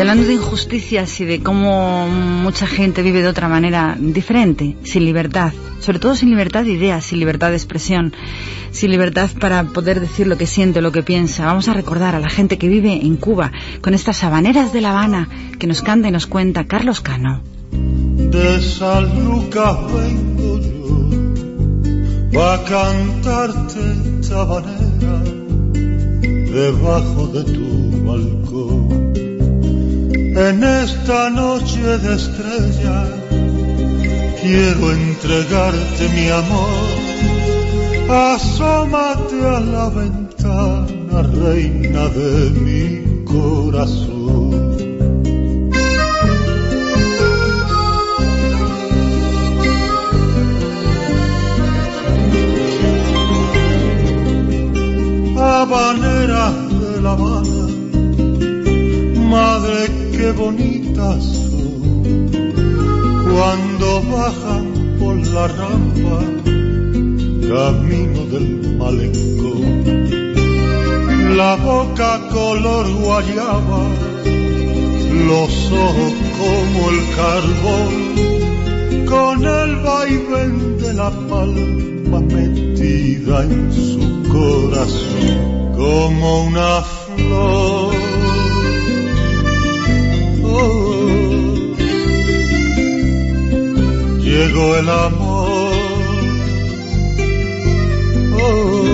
Y 0.01 0.02
hablando 0.02 0.24
de 0.24 0.32
injusticias 0.32 1.20
y 1.20 1.27
de 1.27 1.43
cómo 1.43 2.09
mucha 2.09 2.66
gente 2.66 3.02
vive 3.02 3.20
de 3.20 3.28
otra 3.28 3.48
manera 3.48 3.98
diferente, 4.01 4.74
sin 4.82 5.05
libertad, 5.05 5.52
sobre 5.78 5.98
todo 5.98 6.16
sin 6.16 6.31
libertad 6.31 6.64
de 6.64 6.72
ideas, 6.72 7.05
sin 7.05 7.18
libertad 7.18 7.51
de 7.51 7.56
expresión, 7.56 8.14
sin 8.70 8.93
libertad 8.93 9.28
para 9.39 9.62
poder 9.62 10.01
decir 10.01 10.27
lo 10.27 10.39
que 10.39 10.47
siente, 10.47 10.81
lo 10.81 10.90
que 10.90 11.02
piensa. 11.02 11.44
Vamos 11.44 11.68
a 11.68 11.74
recordar 11.74 12.14
a 12.14 12.18
la 12.18 12.31
gente 12.31 12.56
que 12.56 12.70
vive 12.70 12.94
en 12.94 13.18
Cuba 13.18 13.52
con 13.82 13.93
estas 13.93 14.24
habaneras 14.24 14.72
de 14.72 14.81
La 14.81 14.93
Habana 14.93 15.28
que 15.59 15.66
nos 15.66 15.82
canta 15.82 16.09
y 16.09 16.12
nos 16.12 16.27
cuenta 16.27 16.64
Carlos 16.64 17.02
Cano. 17.02 17.43
De 17.70 18.59
San 18.62 19.22
Lucas 19.22 19.77
vengo 19.93 20.60
yo 22.32 22.64
cantarte 22.66 23.81
esta 24.18 24.40
habanera 24.40 25.22
debajo 26.51 27.27
de 27.27 27.44
tu 27.44 28.06
balcón. 28.06 29.10
En 30.36 30.62
esta 30.62 31.28
noche 31.31 31.98
de 31.98 32.15
estrellas 32.15 33.09
quiero 34.40 34.93
entregarte 34.93 36.09
mi 36.15 36.28
amor. 36.28 37.11
Asómate 38.09 39.47
a 39.47 39.61
la 39.61 39.89
ventana, 39.90 41.23
reina 41.23 42.09
de 42.09 42.51
mi 42.61 43.24
corazón. 43.24 44.20
Habanera 55.36 56.52
de 56.81 57.01
La 57.01 57.12
Habana, 57.12 57.49
bajan 64.11 64.97
por 64.99 65.16
la 65.35 65.47
rampa, 65.49 66.19
camino 67.53 68.20
del 68.32 68.77
malecón. 68.78 69.66
La 71.37 71.57
boca 71.57 72.20
color 72.32 72.87
guayaba, 73.03 73.82
los 75.28 75.73
ojos 75.73 76.15
como 76.41 76.81
el 76.91 77.01
carbón, 77.19 77.93
con 79.07 79.37
el 79.45 79.77
vaivén 79.77 80.78
de 80.78 80.93
la 80.95 81.11
palma 81.28 82.20
metida 82.20 83.45
en 83.45 83.73
su 83.73 84.23
corazón 84.28 85.73
como 85.77 86.45
una 86.45 86.82
flor. 86.82 87.89
Llegó 94.40 94.76
el 94.76 94.88
amor. 94.88 95.72
Oh, 98.42 98.84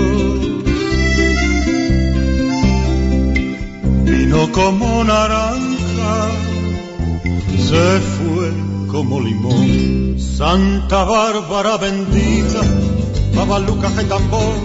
vino 4.03 4.51
como 4.51 5.03
naranja, 5.03 6.15
se 7.69 7.99
fue 8.15 8.51
como 8.91 9.21
limón. 9.21 10.17
Santa 10.19 11.03
Bárbara 11.03 11.77
bendita, 11.77 12.61
Babaluca 13.33 13.89
y 14.01 14.05
tambor, 14.05 14.55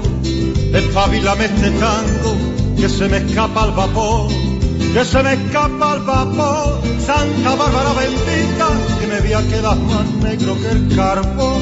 espabilame 0.75 1.45
este 1.45 1.71
tango, 1.71 2.37
que 2.77 2.89
se 2.89 3.09
me 3.09 3.19
escapa 3.19 3.67
el 3.67 3.73
vapor, 3.73 4.29
que 4.93 5.05
se 5.05 5.23
me 5.23 5.33
escapa 5.35 5.95
el 5.95 6.03
vapor. 6.03 6.83
Santa 7.07 7.55
Bárbara 7.55 7.93
bendita, 7.95 8.69
que 9.33 9.39
me 9.39 9.45
voy 9.45 9.45
a 9.45 9.49
quedar 9.49 9.79
más 9.79 10.07
negro 10.23 10.55
que 10.61 10.69
el 10.69 10.97
carbón. 10.97 11.62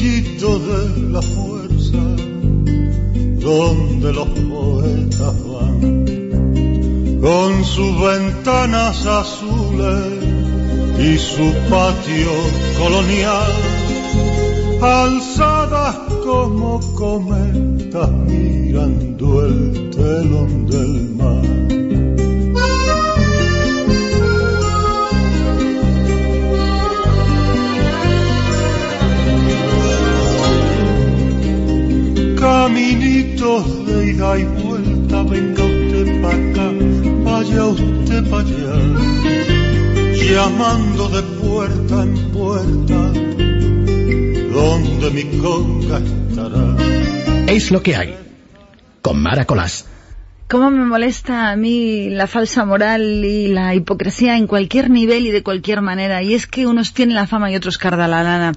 De 0.00 1.12
la 1.12 1.20
fuerza, 1.20 1.98
donde 3.38 4.12
los 4.14 4.28
poetas 4.28 5.34
van, 5.44 6.04
con 7.20 7.64
sus 7.64 8.00
ventanas 8.00 9.04
azules 9.04 10.24
y 10.98 11.18
su 11.18 11.52
patio 11.68 12.32
colonial, 12.78 13.52
alzadas 14.80 15.96
como 16.24 16.80
cometas 16.94 18.10
mirando 18.10 19.44
el 19.44 19.89
Caminitos 33.40 33.86
de 33.86 34.06
ida 34.06 34.38
y 34.38 34.44
vuelta, 34.44 35.22
venga 35.22 35.64
usted 35.64 36.20
para 36.20 36.36
acá, 36.36 36.72
vaya 37.24 37.64
usted 37.64 38.30
para 38.30 38.42
allá, 38.42 38.76
llamando 40.12 41.08
de 41.08 41.22
puerta 41.40 42.02
en 42.02 42.32
puerta, 42.32 43.12
donde 44.52 45.10
mi 45.12 45.38
conga 45.38 45.98
estará. 45.98 46.76
Es 47.46 47.70
lo 47.70 47.82
que 47.82 47.96
hay. 47.96 48.14
Con 49.00 49.22
Mara 49.22 49.46
Colás. 49.46 49.86
¿Cómo 50.46 50.70
me 50.70 50.84
molesta 50.84 51.50
a 51.50 51.56
mí 51.56 52.10
la 52.10 52.26
falsa 52.26 52.66
moral 52.66 53.24
y 53.24 53.48
la 53.48 53.74
hipocresía 53.74 54.36
en 54.36 54.48
cualquier 54.48 54.90
nivel 54.90 55.26
y 55.26 55.30
de 55.30 55.42
cualquier 55.42 55.80
manera? 55.80 56.22
Y 56.22 56.34
es 56.34 56.46
que 56.46 56.66
unos 56.66 56.92
tienen 56.92 57.14
la 57.14 57.26
fama 57.26 57.50
y 57.50 57.56
otros 57.56 57.78
carda 57.78 58.06
la 58.06 58.22
lana. 58.22 58.52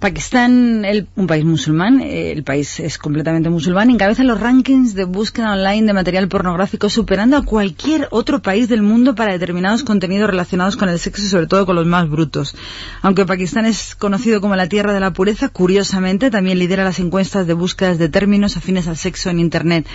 Pakistán, 0.00 0.84
el- 0.84 1.06
un 1.16 1.26
país 1.26 1.46
musulmán, 1.46 2.00
eh, 2.00 2.30
el 2.32 2.42
país 2.42 2.78
es 2.78 2.98
completamente 2.98 3.48
musulmán, 3.48 3.88
encabeza 3.88 4.22
los 4.22 4.38
rankings 4.38 4.94
de 4.94 5.04
búsqueda 5.04 5.52
online 5.52 5.86
de 5.86 5.94
material 5.94 6.28
pornográfico, 6.28 6.90
superando 6.90 7.38
a 7.38 7.42
cualquier 7.42 8.08
otro 8.10 8.42
país 8.42 8.68
del 8.68 8.82
mundo 8.82 9.14
para 9.14 9.32
determinados 9.32 9.82
contenidos 9.82 10.28
relacionados 10.28 10.76
con 10.76 10.90
el 10.90 10.98
sexo 10.98 11.22
y 11.22 11.28
sobre 11.28 11.46
todo 11.46 11.64
con 11.64 11.76
los 11.76 11.86
más 11.86 12.10
brutos. 12.10 12.54
Aunque 13.00 13.24
Pakistán 13.24 13.64
es 13.64 13.94
conocido 13.94 14.42
como 14.42 14.56
la 14.56 14.68
tierra 14.68 14.92
de 14.92 15.00
la 15.00 15.12
pureza, 15.14 15.48
curiosamente 15.48 16.30
también 16.30 16.58
lidera 16.58 16.84
las 16.84 16.98
encuestas 16.98 17.46
de 17.46 17.54
búsquedas 17.54 17.96
de 17.98 18.10
términos 18.10 18.58
afines 18.58 18.86
al 18.88 18.98
sexo 18.98 19.30
en 19.30 19.38
Internet. 19.38 19.86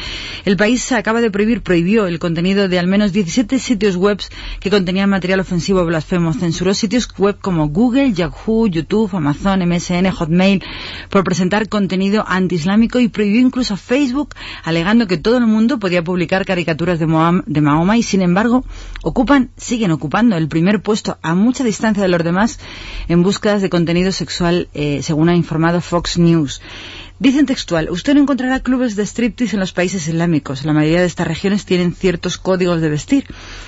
El 0.44 0.58
país 0.58 0.92
acaba 0.92 1.22
de 1.22 1.30
prohibir, 1.30 1.62
prohibió 1.62 2.08
el 2.08 2.18
contenido 2.18 2.68
de 2.68 2.80
al 2.80 2.88
menos 2.88 3.12
17 3.14 3.60
sitios 3.60 3.96
web 3.96 4.20
que 4.60 4.72
contenían 4.72 5.12
material 5.12 5.40
ofensivo 5.42 5.82
o 5.82 5.86
blasfemo. 5.86 6.34
Censuró 6.34 6.74
sitios 6.74 7.08
web 7.16 7.38
como 7.40 7.68
Google, 7.70 8.14
Yahoo, 8.14 8.66
YouTube, 8.68 9.16
Amazon, 9.16 9.62
MSN, 9.62 9.99
Hotmail 10.08 10.64
por 11.10 11.24
presentar 11.24 11.68
contenido 11.70 12.24
antiislámico 12.28 13.00
y 13.00 13.08
prohibió 13.10 13.42
incluso 13.42 13.76
Facebook 13.78 14.34
alegando 14.64 15.08
que 15.08 15.18
todo 15.18 15.38
el 15.38 15.48
mundo 15.48 15.80
podía 15.80 16.04
publicar 16.04 16.46
caricaturas 16.46 17.00
de, 17.00 17.08
Moam- 17.08 17.44
de 17.46 17.62
Mahoma 17.62 17.98
y 17.98 18.04
sin 18.04 18.22
embargo 18.22 18.64
ocupan, 19.04 19.50
siguen 19.58 19.92
ocupando 19.92 20.38
el 20.38 20.48
primer 20.48 20.82
puesto 20.82 21.18
a 21.22 21.36
mucha 21.36 21.64
distancia 21.64 22.04
de 22.04 22.10
los 22.10 22.24
demás 22.24 22.60
en 23.08 23.24
búsquedas 23.24 23.62
de 23.62 23.70
contenido 23.70 24.12
sexual 24.12 24.70
eh, 24.74 25.02
según 25.04 25.30
ha 25.30 25.36
informado 25.36 25.82
Fox 25.82 26.18
News. 26.18 26.62
Dicen 27.20 27.46
textual, 27.46 27.90
usted 27.90 28.14
no 28.14 28.22
encontrará 28.22 28.62
clubes 28.62 28.96
de 28.96 29.06
striptease 29.06 29.58
en 29.58 29.60
los 29.60 29.74
países 29.74 30.08
islámicos. 30.08 30.64
La 30.64 30.72
mayoría 30.72 31.02
de 31.02 31.06
estas 31.06 31.28
regiones 31.28 31.66
tienen 31.66 31.94
ciertos 31.94 32.38
códigos 32.38 32.80
de 32.80 32.88
vestir. 32.88 33.26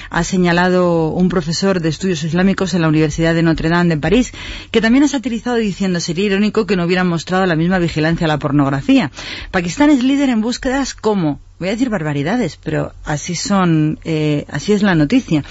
Ha 0.10 0.24
señalado 0.24 1.10
un 1.10 1.28
profesor 1.28 1.82
de 1.82 1.90
estudios 1.90 2.24
islámicos 2.24 2.74
en 2.74 2.82
la 2.82 2.88
Universidad 2.88 3.34
de 3.34 3.44
Notre 3.44 3.68
Dame 3.68 3.96
de 3.96 4.02
París, 4.02 4.32
que 4.72 4.80
también 4.80 5.04
ha 5.04 5.10
satirizado 5.10 5.58
diciendo 5.58 6.00
sería 6.00 6.28
irónico 6.28 6.66
que 6.66 6.78
no 6.78 6.86
hubieran 6.86 7.10
mostrado 7.10 7.46
la 7.46 7.58
misma 7.58 7.78
vigilancia 7.78 8.24
a 8.24 8.30
la 8.30 8.40
pornografía. 8.40 9.12
Pakistán 9.52 9.90
es 9.90 10.02
líder 10.02 10.30
en 10.30 10.40
búsquedas 10.40 10.94
como 10.94 11.42
voy 11.62 11.70
a 11.70 11.74
decir 11.74 11.90
barbaridades, 11.90 12.58
pero 12.58 12.92
así 13.06 13.36
son, 13.36 14.00
eh, 14.04 14.46
así 14.50 14.74
es 14.74 14.82
la 14.82 14.96
noticia. 14.96 15.44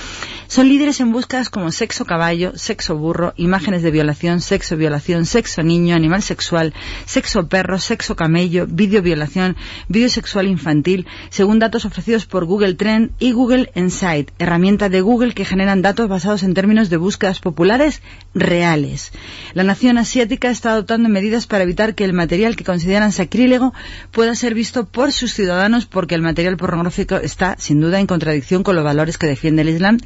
Son 0.48 0.68
líderes 0.68 0.98
en 0.98 1.12
búsquedas 1.12 1.50
como 1.50 1.70
sexo 1.70 2.04
caballo, 2.04 2.50
sexo 2.56 2.96
burro, 2.96 3.32
imágenes 3.36 3.84
de 3.84 3.92
violación, 3.92 4.40
sexo 4.40 4.76
violación, 4.76 5.24
sexo 5.24 5.62
niño, 5.62 5.94
animal 5.94 6.22
sexual, 6.22 6.74
sexo 7.04 7.46
perro, 7.46 7.78
sexo 7.78 8.16
camello, 8.16 8.66
vídeo 8.66 9.02
violación, 9.02 9.56
vídeo 9.86 10.10
sexual 10.10 10.48
infantil, 10.48 11.06
según 11.28 11.60
datos 11.60 11.84
ofrecidos 11.84 12.26
por 12.26 12.44
Google 12.44 12.74
Trend 12.74 13.12
y 13.20 13.30
Google 13.30 13.70
Insight, 13.76 14.32
herramienta 14.40 14.88
de 14.88 15.02
Google 15.02 15.34
que 15.34 15.44
generan 15.44 15.80
datos 15.80 16.08
basados 16.08 16.42
en 16.42 16.54
términos 16.54 16.90
de 16.90 16.96
búsquedas 16.96 17.38
populares 17.38 18.02
reales. 18.34 19.12
La 19.54 19.62
nación 19.62 19.96
asiática 19.96 20.50
está 20.50 20.72
adoptando 20.72 21.08
medidas 21.08 21.46
para 21.46 21.62
evitar 21.62 21.94
que 21.94 22.04
el 22.04 22.12
material 22.12 22.56
que 22.56 22.64
consideran 22.64 23.12
sacrílego 23.12 23.72
pueda 24.10 24.34
ser 24.34 24.54
visto 24.54 24.86
por 24.86 25.12
sus 25.12 25.32
ciudadanos 25.32 25.86
porque 26.00 26.14
el 26.14 26.22
material 26.22 26.56
pornográfico 26.56 27.16
está, 27.16 27.56
sin 27.58 27.78
duda, 27.78 28.00
en 28.00 28.06
contradicción 28.06 28.62
con 28.62 28.74
los 28.74 28.82
valores 28.82 29.18
que 29.18 29.26
defiende 29.26 29.60
el 29.60 29.68
Islam 29.68 29.98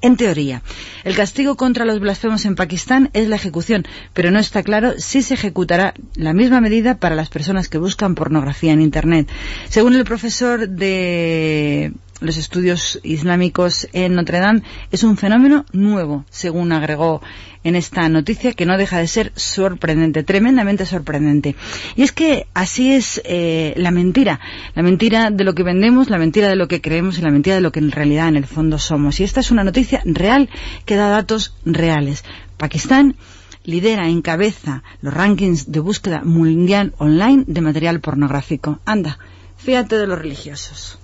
en 0.00 0.16
teoría. 0.16 0.62
El 1.04 1.14
castigo 1.14 1.58
contra 1.58 1.84
los 1.84 2.00
blasfemos 2.00 2.46
en 2.46 2.54
Pakistán 2.54 3.10
es 3.12 3.28
la 3.28 3.36
ejecución, 3.36 3.84
pero 4.14 4.30
no 4.30 4.38
está 4.38 4.62
claro 4.62 4.94
si 4.96 5.20
se 5.20 5.34
ejecutará 5.34 5.92
la 6.14 6.32
misma 6.32 6.62
medida 6.62 6.96
para 6.96 7.16
las 7.16 7.28
personas 7.28 7.68
que 7.68 7.76
buscan 7.76 8.14
pornografía 8.14 8.72
en 8.72 8.80
Internet. 8.80 9.28
Según 9.68 9.94
el 9.94 10.04
profesor 10.04 10.70
de 10.70 11.92
los 12.22 12.36
estudios 12.36 13.00
islámicos 13.02 13.88
en 13.92 14.14
Notre 14.14 14.38
Dame, 14.38 14.62
es 14.90 15.02
un 15.02 15.16
fenómeno 15.16 15.64
nuevo, 15.72 16.24
según 16.30 16.72
agregó 16.72 17.20
en 17.64 17.76
esta 17.76 18.08
noticia, 18.08 18.54
que 18.54 18.66
no 18.66 18.76
deja 18.76 18.98
de 18.98 19.06
ser 19.06 19.32
sorprendente, 19.36 20.22
tremendamente 20.22 20.86
sorprendente. 20.86 21.54
Y 21.96 22.02
es 22.02 22.12
que 22.12 22.46
así 22.54 22.92
es 22.92 23.20
eh, 23.24 23.74
la 23.76 23.90
mentira, 23.90 24.40
la 24.74 24.82
mentira 24.82 25.30
de 25.30 25.44
lo 25.44 25.54
que 25.54 25.62
vendemos, 25.62 26.10
la 26.10 26.18
mentira 26.18 26.48
de 26.48 26.56
lo 26.56 26.68
que 26.68 26.80
creemos 26.80 27.18
y 27.18 27.22
la 27.22 27.30
mentira 27.30 27.56
de 27.56 27.62
lo 27.62 27.72
que 27.72 27.80
en 27.80 27.90
realidad 27.90 28.28
en 28.28 28.36
el 28.36 28.46
fondo 28.46 28.78
somos. 28.78 29.20
Y 29.20 29.24
esta 29.24 29.40
es 29.40 29.50
una 29.50 29.64
noticia 29.64 30.02
real 30.04 30.48
que 30.86 30.96
da 30.96 31.08
datos 31.08 31.54
reales. 31.64 32.24
Pakistán 32.56 33.16
lidera, 33.64 34.08
encabeza 34.08 34.82
los 35.00 35.14
rankings 35.14 35.70
de 35.70 35.80
búsqueda 35.80 36.22
mundial 36.24 36.94
online 36.98 37.44
de 37.46 37.60
material 37.60 38.00
pornográfico. 38.00 38.80
Anda, 38.84 39.18
fíjate 39.56 39.98
de 39.98 40.06
los 40.06 40.18
religiosos. 40.18 40.98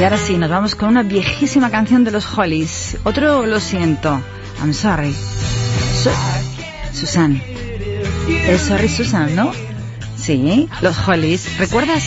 Y 0.00 0.02
ahora 0.02 0.16
sí, 0.16 0.38
nos 0.38 0.48
vamos 0.48 0.74
con 0.74 0.88
una 0.88 1.02
viejísima 1.02 1.70
canción 1.70 2.04
de 2.04 2.10
los 2.10 2.26
Hollies. 2.38 2.96
Otro 3.04 3.44
lo 3.44 3.60
siento. 3.60 4.18
I'm 4.60 4.72
sorry. 4.72 5.12
Su- 6.02 6.10
Susan. 6.98 7.42
Es 8.28 8.62
Sorry 8.62 8.88
Susan, 8.88 9.36
¿no? 9.36 9.52
Sí, 10.16 10.68
los 10.80 10.96
Hollies. 11.06 11.58
¿Recuerdas? 11.58 12.02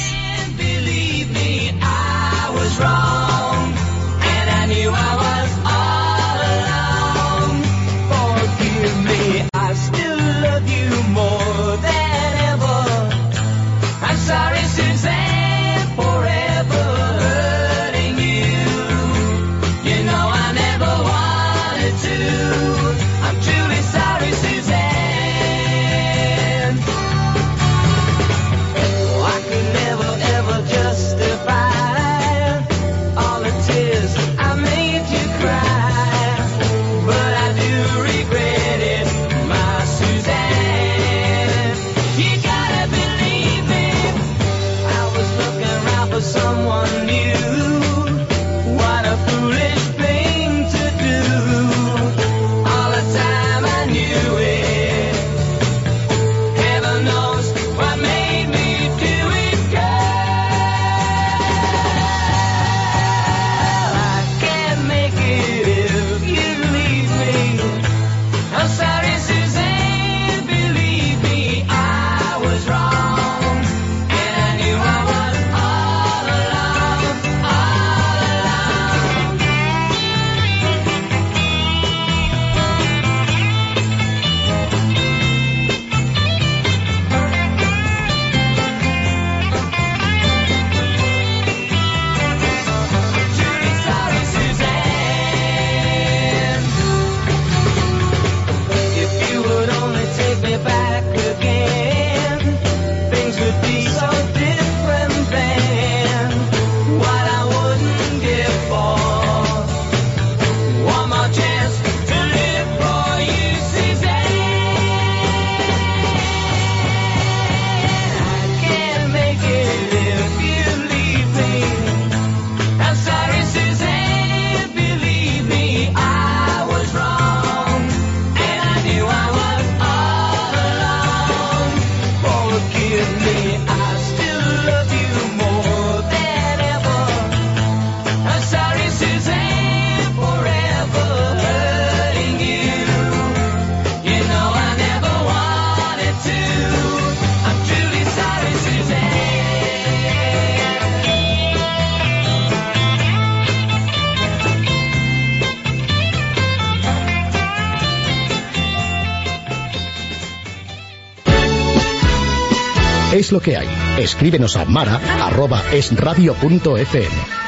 Lo 163.34 163.42
que 163.42 163.58
hay. 163.58 163.68
Escríbenos 163.98 164.56
a 164.56 164.64
mara.esradio.fm. 164.66 167.44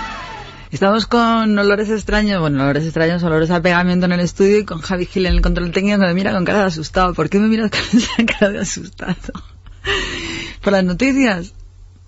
Estamos 0.72 1.06
con 1.06 1.58
olores 1.58 1.90
extraños, 1.90 2.42
bueno, 2.42 2.62
olores 2.62 2.84
extraños, 2.84 3.24
olores 3.24 3.50
a 3.52 3.62
pegamento 3.62 4.08
en 4.08 4.12
el 4.12 4.20
estudio 4.20 4.58
y 4.58 4.66
con 4.66 4.82
Javi 4.82 5.06
Gil 5.06 5.28
en 5.28 5.36
el 5.36 5.42
control 5.42 5.72
técnico 5.72 6.00
que 6.00 6.08
me 6.08 6.14
mira 6.14 6.34
con 6.34 6.44
cara 6.44 6.60
de 6.60 6.66
asustado. 6.66 7.14
¿Por 7.14 7.30
qué 7.30 7.40
me 7.40 7.48
miras 7.48 7.72
con 7.72 7.80
esa 8.00 8.26
cara 8.26 8.52
de 8.52 8.60
asustado? 8.60 9.16
¿Por 10.62 10.74
las 10.74 10.84
noticias? 10.84 11.54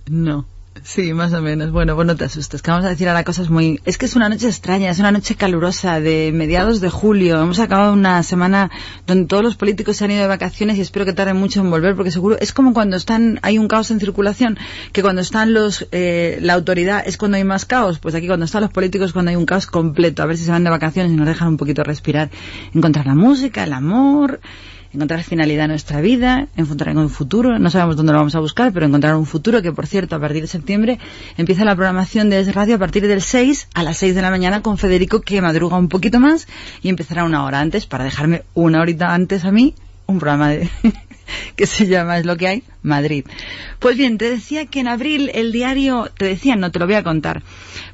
No. 0.09 0.45
Sí, 0.83 1.13
más 1.13 1.33
o 1.33 1.41
menos. 1.41 1.71
Bueno, 1.71 1.95
pues 1.95 2.07
no 2.07 2.15
te 2.15 2.25
asustes, 2.25 2.61
que 2.61 2.71
vamos 2.71 2.85
a 2.85 2.89
decir 2.89 3.07
ahora 3.07 3.23
cosas 3.23 3.49
muy... 3.49 3.79
Es 3.85 3.97
que 3.97 4.05
es 4.05 4.15
una 4.15 4.29
noche 4.29 4.47
extraña, 4.47 4.89
es 4.89 4.99
una 4.99 5.11
noche 5.11 5.35
calurosa 5.35 5.99
de 5.99 6.31
mediados 6.33 6.81
de 6.81 6.89
julio. 6.89 7.41
Hemos 7.41 7.59
acabado 7.59 7.93
una 7.93 8.23
semana 8.23 8.71
donde 9.05 9.27
todos 9.27 9.43
los 9.43 9.55
políticos 9.55 9.97
se 9.97 10.05
han 10.05 10.11
ido 10.11 10.21
de 10.21 10.27
vacaciones 10.27 10.77
y 10.77 10.81
espero 10.81 11.05
que 11.05 11.13
tarden 11.13 11.37
mucho 11.37 11.61
en 11.61 11.69
volver 11.69 11.95
porque 11.95 12.11
seguro... 12.11 12.37
Es 12.39 12.53
como 12.53 12.73
cuando 12.73 12.97
están... 12.97 13.39
Hay 13.41 13.57
un 13.57 13.67
caos 13.67 13.91
en 13.91 13.99
circulación, 13.99 14.57
que 14.91 15.01
cuando 15.01 15.21
están 15.21 15.53
los... 15.53 15.87
eh, 15.91 16.39
la 16.41 16.53
autoridad 16.53 17.03
es 17.05 17.17
cuando 17.17 17.37
hay 17.37 17.43
más 17.43 17.65
caos. 17.65 17.99
Pues 17.99 18.15
aquí 18.15 18.27
cuando 18.27 18.45
están 18.45 18.61
los 18.61 18.71
políticos 18.71 19.13
cuando 19.13 19.29
hay 19.29 19.35
un 19.35 19.45
caos 19.45 19.67
completo. 19.67 20.23
A 20.23 20.25
ver 20.25 20.37
si 20.37 20.43
se 20.43 20.51
van 20.51 20.63
de 20.63 20.69
vacaciones 20.69 21.11
y 21.11 21.15
nos 21.15 21.27
dejan 21.27 21.49
un 21.49 21.57
poquito 21.57 21.83
respirar. 21.83 22.29
Encontrar 22.73 23.05
la 23.05 23.15
música, 23.15 23.63
el 23.63 23.73
amor 23.73 24.39
encontrar 24.93 25.23
finalidad 25.23 25.65
en 25.65 25.71
nuestra 25.71 26.01
vida, 26.01 26.47
encontrar 26.55 26.95
un 26.97 27.09
futuro, 27.09 27.59
no 27.59 27.69
sabemos 27.69 27.95
dónde 27.95 28.11
lo 28.11 28.19
vamos 28.19 28.35
a 28.35 28.39
buscar, 28.39 28.71
pero 28.71 28.85
encontrar 28.85 29.15
un 29.15 29.25
futuro 29.25 29.61
que, 29.61 29.71
por 29.71 29.87
cierto, 29.87 30.15
a 30.15 30.19
partir 30.19 30.41
de 30.41 30.47
septiembre 30.47 30.99
empieza 31.37 31.65
la 31.65 31.75
programación 31.75 32.29
de 32.29 32.51
Radio 32.51 32.75
a 32.75 32.79
partir 32.79 33.07
del 33.07 33.21
6 33.21 33.69
a 33.73 33.83
las 33.83 33.97
6 33.97 34.15
de 34.15 34.21
la 34.21 34.29
mañana 34.29 34.61
con 34.61 34.77
Federico 34.77 35.21
que 35.21 35.41
madruga 35.41 35.77
un 35.77 35.89
poquito 35.89 36.19
más 36.19 36.47
y 36.81 36.89
empezará 36.89 37.23
una 37.23 37.43
hora 37.43 37.59
antes 37.59 37.85
para 37.85 38.03
dejarme 38.03 38.43
una 38.53 38.81
horita 38.81 39.13
antes 39.13 39.45
a 39.45 39.51
mí 39.51 39.75
un 40.07 40.19
programa 40.19 40.49
de 40.49 40.69
que 41.55 41.67
se 41.67 41.87
llama 41.87 42.17
Es 42.17 42.25
lo 42.25 42.37
que 42.37 42.47
hay, 42.47 42.63
Madrid. 42.81 43.25
Pues 43.79 43.97
bien, 43.97 44.17
te 44.17 44.29
decía 44.29 44.65
que 44.65 44.79
en 44.79 44.87
abril 44.87 45.29
el 45.33 45.51
diario, 45.51 46.09
te 46.17 46.25
decía, 46.25 46.55
no 46.55 46.71
te 46.71 46.79
lo 46.79 46.85
voy 46.85 46.95
a 46.95 47.03
contar, 47.03 47.43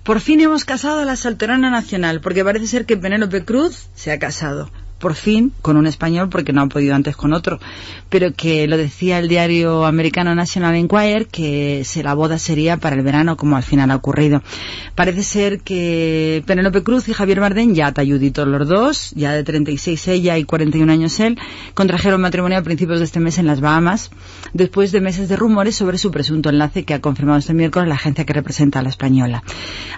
por 0.03 0.19
fin 0.19 0.39
hemos 0.41 0.65
casado 0.65 0.99
a 0.99 1.05
la 1.05 1.15
solterona 1.15 1.69
nacional, 1.69 2.21
porque 2.21 2.43
parece 2.43 2.67
ser 2.67 2.85
que 2.85 2.97
Penélope 2.97 3.43
Cruz 3.43 3.89
se 3.95 4.11
ha 4.11 4.19
casado 4.19 4.71
por 5.03 5.15
fin 5.15 5.51
con 5.61 5.75
un 5.75 5.85
español 5.85 6.29
porque 6.29 6.53
no 6.53 6.61
ha 6.61 6.67
podido 6.67 6.95
antes 6.95 7.17
con 7.17 7.33
otro, 7.33 7.59
pero 8.07 8.31
que 8.33 8.69
lo 8.69 8.77
decía 8.77 9.19
el 9.19 9.27
diario 9.27 9.85
americano 9.85 10.33
National 10.33 10.75
Enquirer 10.75 11.27
que 11.27 11.85
la 12.01 12.13
boda 12.13 12.39
sería 12.39 12.77
para 12.77 12.95
el 12.95 13.01
verano 13.01 13.35
como 13.35 13.57
al 13.57 13.63
final 13.63 13.91
ha 13.91 13.97
ocurrido. 13.97 14.41
Parece 14.95 15.23
ser 15.23 15.59
que 15.59 16.41
Penélope 16.45 16.83
Cruz 16.83 17.09
y 17.09 17.13
Javier 17.13 17.41
Bardem, 17.41 17.73
ya 17.73 17.91
talluditos 17.91 18.47
los 18.47 18.65
dos, 18.65 19.11
ya 19.13 19.33
de 19.33 19.43
36 19.43 20.07
ella 20.07 20.37
y 20.37 20.45
41 20.45 20.89
años 20.89 21.19
él, 21.19 21.37
contrajeron 21.73 22.21
matrimonio 22.21 22.57
a 22.57 22.61
principios 22.61 22.99
de 22.99 23.05
este 23.05 23.19
mes 23.19 23.37
en 23.39 23.45
las 23.45 23.59
Bahamas, 23.59 24.09
después 24.53 24.93
de 24.93 25.01
meses 25.01 25.27
de 25.27 25.35
rumores 25.35 25.75
sobre 25.75 25.97
su 25.97 26.11
presunto 26.11 26.49
enlace 26.49 26.85
que 26.85 26.93
ha 26.93 27.01
confirmado 27.01 27.39
este 27.39 27.53
miércoles 27.53 27.89
la 27.89 27.95
agencia 27.95 28.23
que 28.23 28.31
representa 28.31 28.79
a 28.79 28.83
la 28.83 28.89
española. 28.89 29.43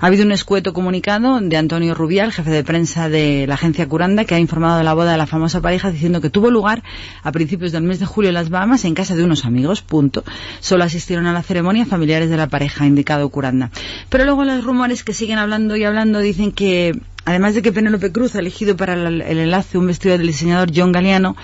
Ha 0.02 0.07
habido 0.07 0.26
un 0.26 0.32
escueto 0.32 0.73
comunicado 0.73 1.40
de 1.40 1.57
Antonio 1.57 1.94
Rubial, 1.94 2.32
jefe 2.32 2.49
de 2.49 2.64
prensa 2.64 3.07
de 3.07 3.45
la 3.45 3.53
agencia 3.53 3.88
Curanda, 3.88 4.26
que 4.26 4.34
ha 4.34 4.40
informado 4.40 4.80
de 4.80 4.84
la 4.84 4.95
boda 4.96 5.12
de 5.12 5.18
la 5.18 5.28
famosa 5.28 5.62
pareja 5.62 5.92
diciendo 5.92 6.22
que 6.22 6.30
tuvo 6.30 6.50
lugar 6.50 6.84
a 7.22 7.32
principios 7.32 7.72
del 7.72 7.84
mes 7.84 8.00
de 8.00 8.06
julio 8.06 8.30
en 8.30 8.36
las 8.36 8.50
Bahamas 8.50 8.86
en 8.86 8.96
casa 8.96 9.16
de 9.16 9.24
unos 9.24 9.46
amigos, 9.46 9.82
punto. 9.82 10.24
Solo 10.60 10.84
asistieron 10.84 11.28
a 11.28 11.34
la 11.34 11.44
ceremonia 11.44 11.86
familiares 11.86 12.30
de 12.30 12.38
la 12.38 12.48
pareja, 12.48 12.86
indicado 12.86 13.30
Curanda. 13.30 13.72
Pero 14.10 14.26
luego 14.26 14.44
los 14.44 14.64
rumores 14.64 15.04
que 15.04 15.14
siguen 15.14 15.38
hablando 15.38 15.76
y 15.76 15.84
hablando 15.84 16.20
dicen 16.20 16.52
que 16.52 17.00
además 17.26 17.56
de 17.56 17.62
que 17.62 17.72
Penélope 17.72 18.12
Cruz 18.12 18.36
ha 18.36 18.40
elegido 18.40 18.78
para 18.78 18.94
el, 18.94 19.22
enlace 19.22 19.78
un 19.78 19.88
vestido 19.88 20.18
del 20.18 20.28
diseñador 20.28 20.72
John 20.74 20.92
Galliano, 20.92 21.36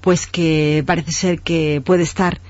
pues 0.00 0.26
que 0.26 0.84
parece 0.86 1.12
ser 1.12 1.40
que 1.40 1.82
puede 1.84 2.02
estar 2.02 2.40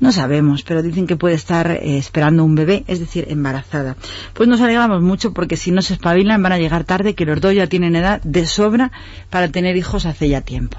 no 0.00 0.12
sabemos, 0.12 0.62
pero 0.62 0.82
dicen 0.82 1.06
que 1.06 1.16
puede 1.16 1.34
estar 1.34 1.70
eh, 1.70 1.98
esperando 1.98 2.44
un 2.44 2.54
bebé, 2.54 2.84
es 2.86 3.00
decir, 3.00 3.26
embarazada. 3.28 3.96
Pues 4.34 4.48
nos 4.48 4.60
alegramos 4.60 5.02
mucho 5.02 5.32
porque 5.32 5.56
si 5.56 5.70
no 5.70 5.82
se 5.82 5.94
espabilan 5.94 6.42
van 6.42 6.52
a 6.52 6.58
llegar 6.58 6.84
tarde, 6.84 7.14
que 7.14 7.26
los 7.26 7.40
dos 7.40 7.54
ya 7.54 7.66
tienen 7.66 7.96
edad 7.96 8.20
de 8.22 8.46
sobra 8.46 8.90
para 9.28 9.48
tener 9.48 9.76
hijos 9.76 10.06
hace 10.06 10.28
ya 10.28 10.40
tiempo. 10.40 10.78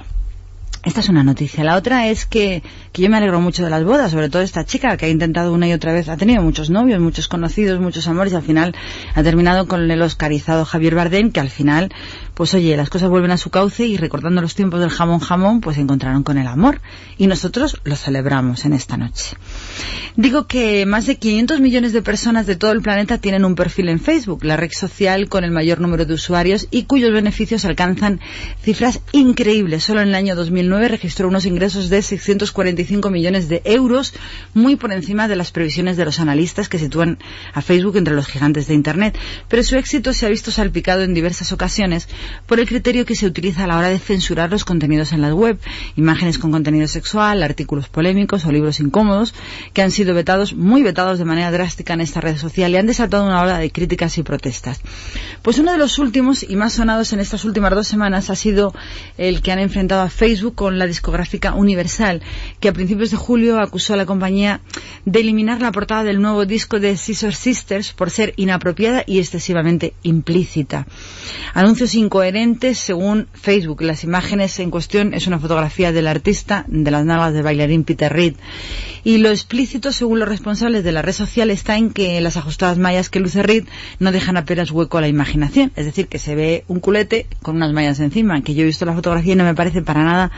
Esta 0.84 1.02
es 1.02 1.10
una 1.10 1.24
noticia. 1.24 1.64
La 1.64 1.76
otra 1.76 2.08
es 2.08 2.26
que, 2.26 2.64
que 2.92 3.04
yo 3.04 3.10
me 3.12 3.18
alegro 3.18 3.40
mucho 3.40 3.64
de 3.64 3.70
las 3.70 3.84
bodas, 3.84 4.10
sobre 4.10 4.30
todo 4.30 4.42
esta 4.42 4.66
chica 4.66 4.98
que 4.98 5.06
ha 5.06 5.10
intentado 5.10 5.54
una 5.54 5.68
y 5.68 5.74
otra 5.74 5.94
vez, 5.94 6.10
ha 6.10 6.18
tenido 6.18 6.42
muchos 6.42 6.72
novios, 6.72 7.00
muchos 7.00 7.28
conocidos, 7.28 7.80
muchos 7.80 8.08
amores 8.08 8.34
y 8.34 8.38
al 8.38 8.42
final 8.42 8.74
ha 9.14 9.22
terminado 9.22 9.68
con 9.68 9.92
el 9.92 10.02
oscarizado 10.02 10.66
Javier 10.66 10.96
Bardem 10.96 11.32
que 11.32 11.40
al 11.40 11.52
final, 11.52 11.94
pues 12.42 12.56
oye, 12.56 12.76
las 12.76 12.90
cosas 12.90 13.08
vuelven 13.08 13.30
a 13.30 13.38
su 13.38 13.52
cauce 13.52 13.86
y 13.86 13.98
recordando 13.98 14.42
los 14.42 14.56
tiempos 14.56 14.80
del 14.80 14.90
jamón 14.90 15.20
jamón, 15.20 15.62
pues 15.62 15.76
se 15.76 15.84
encontraron 15.84 16.24
con 16.24 16.40
el 16.40 16.48
amor 16.48 16.82
y 17.20 17.28
nosotros 17.28 17.80
lo 17.84 17.96
celebramos 17.96 18.66
en 18.66 18.74
esta 18.74 18.98
noche. 18.98 19.38
Digo 20.16 20.48
que 20.48 20.88
más 20.88 21.06
de 21.06 21.18
500 21.18 21.62
millones 21.62 21.94
de 21.94 22.02
personas 22.02 22.48
de 22.48 22.56
todo 22.56 22.72
el 22.72 22.82
planeta 22.82 23.20
tienen 23.20 23.46
un 23.46 23.54
perfil 23.54 23.90
en 23.90 24.00
Facebook, 24.00 24.44
la 24.44 24.58
red 24.58 24.72
social 24.72 25.30
con 25.30 25.44
el 25.44 25.52
mayor 25.52 25.80
número 25.80 26.06
de 26.06 26.16
usuarios 26.16 26.68
y 26.72 26.86
cuyos 26.86 27.14
beneficios 27.14 27.64
alcanzan 27.64 28.20
cifras 28.64 29.02
increíbles. 29.12 29.84
Solo 29.84 30.02
en 30.02 30.08
el 30.08 30.16
año 30.16 30.36
2009 30.36 30.88
registró 30.88 31.28
unos 31.28 31.46
ingresos 31.46 31.90
de 31.90 32.02
645 32.02 33.12
millones 33.12 33.50
de 33.50 33.62
euros, 33.66 34.16
muy 34.56 34.78
por 34.78 34.92
encima 34.92 35.28
de 35.28 35.36
las 35.36 35.52
previsiones 35.52 35.96
de 35.96 36.06
los 36.06 36.20
analistas 36.20 36.70
que 36.70 36.80
sitúan 36.80 37.20
a 37.54 37.62
Facebook 37.62 37.98
entre 37.98 38.16
los 38.16 38.26
gigantes 38.26 38.66
de 38.66 38.74
Internet. 38.74 39.16
Pero 39.48 39.62
su 39.62 39.78
éxito 39.78 40.12
se 40.12 40.26
ha 40.26 40.30
visto 40.30 40.50
salpicado 40.50 41.04
en 41.04 41.14
diversas 41.14 41.52
ocasiones 41.52 42.08
por 42.46 42.60
el 42.60 42.68
criterio 42.68 43.06
que 43.06 43.16
se 43.16 43.26
utiliza 43.26 43.64
a 43.64 43.68
la 43.68 43.78
hora 43.78 43.90
de 43.90 44.00
censurar 44.00 44.50
los 44.52 44.66
contenidos 44.66 45.14
en 45.14 45.22
la 45.22 45.34
web, 45.34 45.60
imágenes 45.96 46.38
con 46.38 46.52
contenido 46.52 46.88
sexual, 46.88 47.44
artículos 47.44 47.90
polémicos 47.90 48.46
o 48.46 48.52
libros 48.52 48.80
incómodos, 48.80 49.34
que 49.74 49.82
han 49.82 49.92
sido 49.92 50.14
vetados, 50.14 50.54
muy 50.54 50.84
vetados 50.84 51.20
de 51.20 51.26
manera 51.26 51.52
drástica 51.52 51.94
en 51.94 52.02
esta 52.02 52.22
red 52.22 52.38
social 52.38 52.72
y 52.72 52.78
han 52.78 52.88
desatado 52.88 53.26
una 53.26 53.42
ola 53.42 53.58
de 53.58 53.72
críticas 53.72 54.18
y 54.18 54.24
protestas. 54.24 54.82
Pues 55.42 55.60
uno 55.60 55.72
de 55.72 55.78
los 55.78 56.00
últimos 56.00 56.44
y 56.44 56.56
más 56.56 56.74
sonados 56.74 57.14
en 57.14 57.20
estas 57.20 57.46
últimas 57.46 57.72
dos 57.72 57.88
semanas 57.88 58.30
ha 58.30 58.36
sido 58.36 58.74
el 59.18 59.42
que 59.42 59.52
han 59.52 59.60
enfrentado 59.60 60.02
a 60.02 60.10
Facebook 60.10 60.56
con 60.56 60.78
la 60.78 60.88
discográfica 60.88 61.54
Universal, 61.54 62.22
que 62.60 62.70
a 62.70 62.74
principios 62.74 63.12
de 63.12 63.18
julio 63.18 63.60
acusó 63.60 63.94
a 63.94 63.98
la 63.98 64.06
compañía 64.06 64.62
de 65.06 65.20
eliminar 65.20 65.62
la 65.62 65.72
portada 65.72 66.04
del 66.04 66.22
nuevo 66.22 66.46
disco 66.46 66.80
de 66.80 66.96
Scissor 66.98 67.34
Sisters 67.34 67.94
por 67.94 68.10
ser 68.10 68.34
inapropiada 68.38 69.04
y 69.06 69.20
excesivamente 69.20 69.94
implícita. 70.04 70.86
Anuncio 71.54 71.88
5 71.88 72.21
coherentes 72.22 72.78
según 72.78 73.26
Facebook. 73.34 73.82
Las 73.82 74.04
imágenes 74.04 74.60
en 74.60 74.70
cuestión 74.70 75.16
es 75.16 75.26
una 75.26 75.40
fotografía 75.40 75.92
del 75.92 76.06
artista 76.06 76.66
de 76.68 76.92
las 76.92 77.04
nalgas 77.04 77.34
del 77.34 77.42
bailarín 77.42 77.84
Peter 77.84 78.14
Reed. 78.14 78.36
Y 79.04 79.18
lo 79.18 79.30
explícito, 79.30 79.92
según 79.92 80.20
los 80.20 80.30
responsables 80.30 80.84
de 80.84 80.92
la 80.92 81.02
red 81.02 81.14
social, 81.14 81.50
está 81.50 81.78
en 81.78 81.90
que 81.90 82.22
las 82.22 82.38
ajustadas 82.38 82.78
mallas 82.78 83.10
que 83.10 83.20
luce 83.20 83.42
Reed 83.42 83.64
no 83.98 84.12
dejan 84.12 84.38
apenas 84.38 84.70
hueco 84.70 85.00
a 85.00 85.02
la 85.02 85.08
imaginación. 85.08 85.72
Es 85.76 85.86
decir, 85.86 86.10
que 86.10 86.20
se 86.20 86.36
ve 86.36 86.64
un 86.68 86.80
culete 86.80 87.26
con 87.42 87.56
unas 87.56 87.74
mallas 87.74 88.00
encima, 88.00 88.44
que 88.44 88.54
yo 88.54 88.62
he 88.62 88.68
visto 88.68 88.86
la 88.86 88.94
fotografía 88.94 89.34
y 89.34 89.36
no 89.36 89.44
me 89.44 89.56
parece 89.56 89.82
para 89.82 90.04
nada 90.04 90.32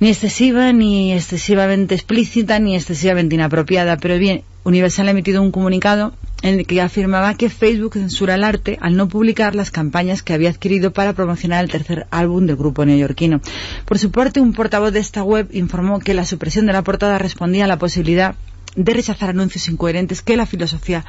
ni 0.00 0.10
excesiva, 0.10 0.70
ni 0.74 1.14
excesivamente 1.14 1.94
explícita, 1.94 2.58
ni 2.58 2.76
excesivamente 2.76 3.36
inapropiada. 3.36 3.96
Pero 3.96 4.18
bien, 4.18 4.42
Universal 4.64 5.08
ha 5.08 5.12
emitido 5.12 5.40
un 5.40 5.50
comunicado 5.50 6.12
en 6.42 6.60
el 6.60 6.66
que 6.66 6.80
afirmaba 6.80 7.34
que 7.34 7.50
Facebook 7.50 7.94
censura 7.94 8.34
el 8.34 8.44
arte 8.44 8.78
al 8.80 8.96
no 8.96 9.08
publicar 9.08 9.54
las 9.54 9.70
campañas 9.70 10.22
que 10.22 10.32
había 10.32 10.50
adquirido 10.50 10.92
para 10.92 11.12
promocionar 11.12 11.64
el 11.64 11.70
tercer 11.70 12.06
álbum 12.10 12.46
del 12.46 12.56
grupo 12.56 12.84
neoyorquino. 12.84 13.40
Por 13.84 13.98
su 13.98 14.10
parte, 14.10 14.40
un 14.40 14.52
portavoz 14.52 14.92
de 14.92 15.00
esta 15.00 15.22
web 15.22 15.48
informó 15.52 16.00
que 16.00 16.14
la 16.14 16.24
supresión 16.24 16.66
de 16.66 16.72
la 16.72 16.82
portada 16.82 17.18
respondía 17.18 17.64
a 17.64 17.68
la 17.68 17.78
posibilidad 17.78 18.34
de 18.76 18.94
rechazar 18.94 19.30
anuncios 19.30 19.68
incoherentes 19.68 20.22
que 20.22 20.36
la 20.36 20.46
filosofía 20.46 21.04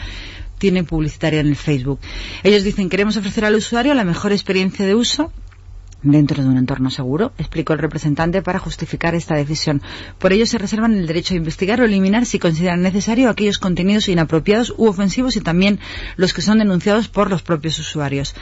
tiene 0.58 0.84
publicitaria 0.84 1.40
en 1.40 1.48
el 1.48 1.56
Facebook. 1.56 2.00
Ellos 2.44 2.64
dicen 2.64 2.90
queremos 2.90 3.18
ofrecer 3.18 3.46
al 3.46 3.56
usuario 3.56 3.94
la 3.94 4.04
mejor 4.04 4.32
experiencia 4.32 4.86
de 4.86 4.96
uso 4.96 5.32
dentro 6.04 6.42
de 6.44 6.50
un 6.50 6.58
entorno 6.58 6.90
seguro, 6.90 7.32
explicó 7.38 7.74
el 7.74 7.80
representante 7.80 8.42
para 8.42 8.60
justificar 8.60 9.16
esta 9.16 9.36
decisión. 9.36 9.82
Por 10.18 10.34
ello 10.34 10.46
se 10.46 10.58
reservan 10.58 10.94
el 10.94 11.08
derecho 11.08 11.34
a 11.34 11.38
investigar 11.38 11.82
o 11.82 11.86
eliminar 11.86 12.26
si 12.26 12.40
consideran 12.40 12.82
necesario 12.82 13.30
aquellos 13.30 13.60
contenidos 13.60 14.08
inapropiados 14.08 14.74
u 14.78 14.88
ofensivos 14.88 15.36
y 15.36 15.42
también 15.42 15.80
los 16.16 16.34
que 16.34 16.42
son 16.42 16.60
denunciados 16.60 17.08
por 17.08 17.30
los 17.30 17.44
propios 17.44 17.78
usuarios. 17.80 18.36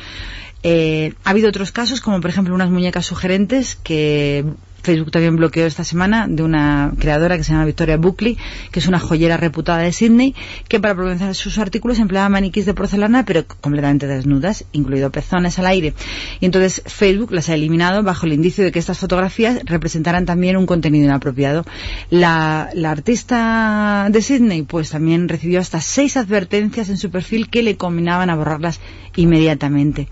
Eh, 0.64 1.14
ha 1.23 1.30
habido 1.30 1.49
otros 1.49 1.72
casos, 1.72 2.02
como 2.02 2.19
por 2.19 2.30
ejemplo 2.30 2.53
unas 2.53 2.69
muñecas 2.69 3.06
sugerentes 3.06 3.76
que 3.76 4.45
Facebook 4.81 5.11
también 5.11 5.35
bloqueó 5.35 5.65
esta 5.65 5.84
semana 5.84 6.27
de 6.27 6.43
una 6.43 6.93
creadora 6.99 7.38
que 7.38 7.43
se 7.43 7.51
llama 7.51 7.65
Victoria 7.65 7.97
Buckley, 7.97 8.38
que 8.72 8.80
es 8.80 8.88
una 8.88 8.99
joyera 8.99 9.38
reputada 9.38 9.80
de 9.80 9.91
Sydney, 9.91 10.35
que 10.68 10.80
para 10.80 10.95
promocionar 10.95 11.35
sus 11.35 11.57
artículos 11.57 11.99
empleaba 11.99 12.30
maniquís 12.30 12.65
de 12.65 12.73
porcelana, 12.73 13.26
pero 13.26 13.45
completamente 13.45 14.07
desnudas, 14.07 14.65
incluido 14.72 15.11
pezones 15.11 15.60
al 15.60 15.68
aire. 15.68 15.93
Y 16.39 16.45
entonces 16.45 16.81
Facebook 16.85 17.31
las 17.31 17.49
ha 17.49 17.56
eliminado 17.56 18.03
bajo 18.03 18.26
el 18.26 18.34
indicio 18.34 18.64
de 18.64 18.72
que 18.72 18.80
estas 18.80 18.99
fotografías 18.99 19.60
representaran 19.65 20.26
también 20.26 20.57
un 20.57 20.65
contenido 20.65 21.06
inapropiado. 21.06 21.65
La, 22.10 22.69
la 22.73 22.91
artista 22.91 24.07
de 24.10 24.22
Sydney, 24.22 24.64
pues 24.64 24.89
también 24.89 25.30
recibió 25.30 25.60
hasta 25.60 25.81
seis 25.81 26.18
advertencias 26.18 26.89
en 26.89 26.97
su 26.97 27.10
perfil 27.10 27.49
que 27.49 27.64
le 27.64 27.77
combinaban 27.77 28.30
a 28.30 28.35
borrarlas 28.35 28.80
inmediatamente. 29.15 30.07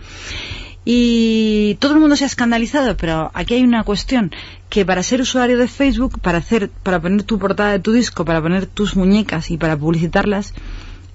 Y 0.90 1.76
todo 1.82 1.96
el 1.96 2.00
mundo 2.00 2.16
se 2.16 2.24
ha 2.24 2.28
escandalizado, 2.28 2.96
pero 2.96 3.30
aquí 3.34 3.56
hay 3.56 3.64
una 3.64 3.84
cuestión 3.84 4.32
que 4.70 4.86
para 4.86 5.04
ser 5.04 5.20
usuario 5.20 5.58
de 5.58 5.68
Facebook, 5.68 6.22
para 6.22 6.38
hacer, 6.38 6.70
para 6.70 7.02
poner 7.02 7.24
tu 7.24 7.38
portada 7.38 7.74
de 7.74 7.80
tu 7.80 7.92
disco, 7.92 8.24
para 8.24 8.42
poner 8.42 8.68
tus 8.68 8.96
muñecas 8.96 9.52
y 9.52 9.58
para 9.58 9.76
publicitarlas, 9.76 10.54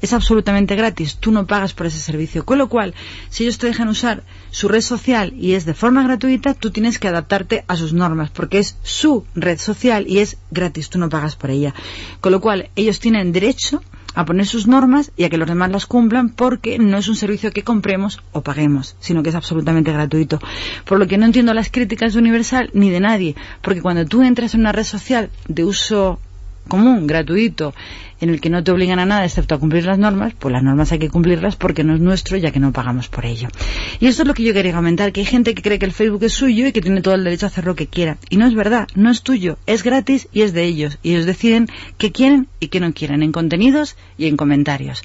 es 0.02 0.12
absolutamente 0.12 0.76
gratis. 0.76 1.16
Tú 1.16 1.30
no 1.30 1.46
pagas 1.46 1.72
por 1.72 1.86
ese 1.86 2.00
servicio. 2.00 2.44
Con 2.44 2.58
lo 2.58 2.68
cual, 2.68 2.92
si 3.30 3.44
ellos 3.44 3.56
te 3.56 3.66
dejan 3.66 3.88
usar 3.88 4.24
su 4.50 4.68
red 4.68 4.82
social 4.82 5.32
y 5.38 5.54
es 5.54 5.64
de 5.64 5.72
forma 5.72 6.02
gratuita, 6.02 6.52
tú 6.52 6.70
tienes 6.70 6.98
que 6.98 7.08
adaptarte 7.08 7.64
a 7.66 7.74
sus 7.74 7.94
normas, 7.94 8.28
porque 8.28 8.58
es 8.58 8.76
su 8.82 9.24
red 9.34 9.56
social 9.56 10.04
y 10.06 10.18
es 10.18 10.36
gratis. 10.50 10.90
Tú 10.90 10.98
no 10.98 11.08
pagas 11.08 11.34
por 11.34 11.48
ella. 11.48 11.72
Con 12.20 12.32
lo 12.32 12.42
cual, 12.42 12.68
ellos 12.76 13.00
tienen 13.00 13.32
derecho 13.32 13.82
a 14.14 14.24
poner 14.24 14.46
sus 14.46 14.66
normas 14.66 15.12
y 15.16 15.24
a 15.24 15.30
que 15.30 15.38
los 15.38 15.48
demás 15.48 15.70
las 15.70 15.86
cumplan 15.86 16.28
porque 16.28 16.78
no 16.78 16.98
es 16.98 17.08
un 17.08 17.16
servicio 17.16 17.52
que 17.52 17.62
compremos 17.62 18.22
o 18.32 18.42
paguemos, 18.42 18.96
sino 19.00 19.22
que 19.22 19.30
es 19.30 19.34
absolutamente 19.34 19.92
gratuito. 19.92 20.40
Por 20.84 20.98
lo 20.98 21.06
que 21.06 21.18
no 21.18 21.26
entiendo 21.26 21.54
las 21.54 21.70
críticas 21.70 22.12
de 22.12 22.18
Universal 22.18 22.70
ni 22.74 22.90
de 22.90 23.00
nadie, 23.00 23.36
porque 23.62 23.82
cuando 23.82 24.04
tú 24.04 24.22
entras 24.22 24.54
en 24.54 24.60
una 24.60 24.72
red 24.72 24.84
social 24.84 25.30
de 25.48 25.64
uso 25.64 26.20
común, 26.68 27.06
gratuito, 27.06 27.74
en 28.22 28.30
el 28.30 28.40
que 28.40 28.50
no 28.50 28.62
te 28.62 28.70
obligan 28.70 29.00
a 29.00 29.04
nada 29.04 29.24
excepto 29.24 29.56
a 29.56 29.58
cumplir 29.58 29.84
las 29.84 29.98
normas, 29.98 30.32
pues 30.38 30.52
las 30.52 30.62
normas 30.62 30.92
hay 30.92 31.00
que 31.00 31.10
cumplirlas 31.10 31.56
porque 31.56 31.82
no 31.82 31.96
es 31.96 32.00
nuestro 32.00 32.36
ya 32.36 32.52
que 32.52 32.60
no 32.60 32.72
pagamos 32.72 33.08
por 33.08 33.26
ello. 33.26 33.48
Y 33.98 34.06
esto 34.06 34.22
es 34.22 34.28
lo 34.28 34.34
que 34.34 34.44
yo 34.44 34.54
quería 34.54 34.72
comentar, 34.72 35.12
que 35.12 35.20
hay 35.20 35.26
gente 35.26 35.56
que 35.56 35.62
cree 35.62 35.80
que 35.80 35.86
el 35.86 35.92
Facebook 35.92 36.22
es 36.22 36.32
suyo 36.32 36.68
y 36.68 36.72
que 36.72 36.80
tiene 36.80 37.02
todo 37.02 37.14
el 37.14 37.24
derecho 37.24 37.46
a 37.46 37.48
hacer 37.48 37.64
lo 37.64 37.74
que 37.74 37.88
quiera. 37.88 38.18
Y 38.30 38.36
no 38.36 38.46
es 38.46 38.54
verdad, 38.54 38.86
no 38.94 39.10
es 39.10 39.22
tuyo, 39.22 39.58
es 39.66 39.82
gratis 39.82 40.28
y 40.32 40.42
es 40.42 40.52
de 40.52 40.62
ellos. 40.62 40.98
Y 41.02 41.10
ellos 41.10 41.26
deciden 41.26 41.68
qué 41.98 42.12
quieren 42.12 42.46
y 42.60 42.68
qué 42.68 42.78
no 42.78 42.94
quieren, 42.94 43.24
en 43.24 43.32
contenidos 43.32 43.96
y 44.16 44.28
en 44.28 44.36
comentarios. 44.36 45.02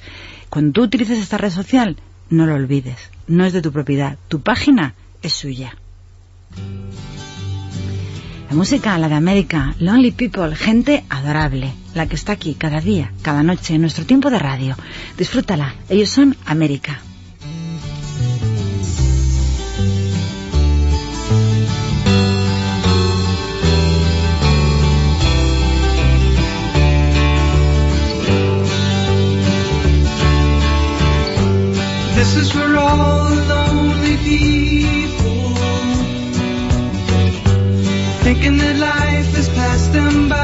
Cuando 0.48 0.70
tú 0.70 0.82
utilices 0.84 1.18
esta 1.18 1.38
red 1.38 1.50
social, 1.50 1.96
no 2.30 2.46
lo 2.46 2.54
olvides, 2.54 3.10
no 3.26 3.44
es 3.44 3.52
de 3.52 3.62
tu 3.62 3.72
propiedad, 3.72 4.16
tu 4.28 4.42
página 4.42 4.94
es 5.22 5.32
suya. 5.32 5.76
La 8.48 8.54
música, 8.54 8.96
la 8.96 9.10
de 9.10 9.14
América, 9.14 9.74
Lonely 9.78 10.10
People, 10.12 10.56
gente 10.56 11.04
adorable, 11.10 11.70
la 11.94 12.06
que 12.06 12.14
está 12.14 12.32
aquí 12.32 12.54
cada 12.54 12.80
día, 12.80 13.12
cada 13.20 13.42
noche, 13.42 13.74
en 13.74 13.82
nuestro 13.82 14.06
tiempo 14.06 14.30
de 14.30 14.38
radio. 14.38 14.74
Disfrútala, 15.18 15.74
ellos 15.90 16.08
son 16.08 16.34
América. 16.46 16.98
This 32.14 32.34
is 32.36 32.56
all 32.56 33.34
lonely 33.46 34.16
people 34.24 34.77
thinking 38.38 38.58
that 38.58 38.76
life 38.76 39.34
has 39.34 39.48
passed 39.48 39.92
them 39.92 40.28
by. 40.28 40.38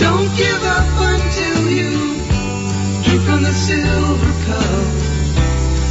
Don't 0.00 0.36
give 0.36 0.62
up 0.62 0.88
until 1.12 1.70
you 1.70 1.90
drink 3.04 3.22
from 3.22 3.42
the 3.42 3.52
silver 3.52 4.32
cup 4.46 4.86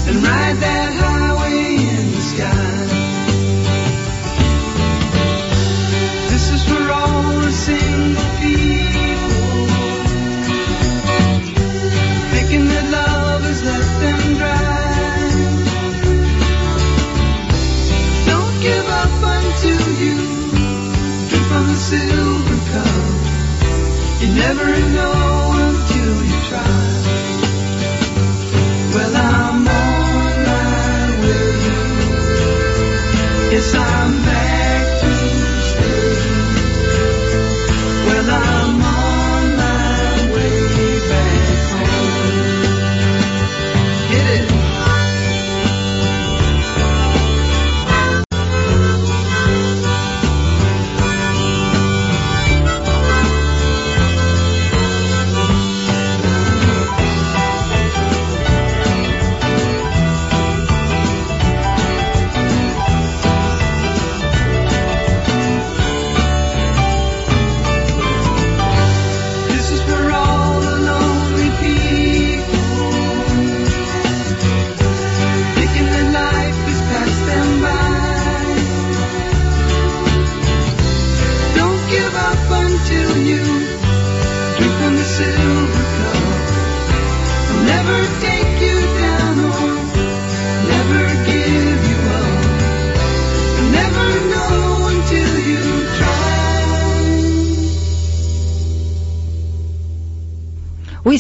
and 0.08 0.24
ride 0.24 0.58
that 0.58 0.94
highway 0.94 1.31
never 24.42 24.80
know 24.90 25.31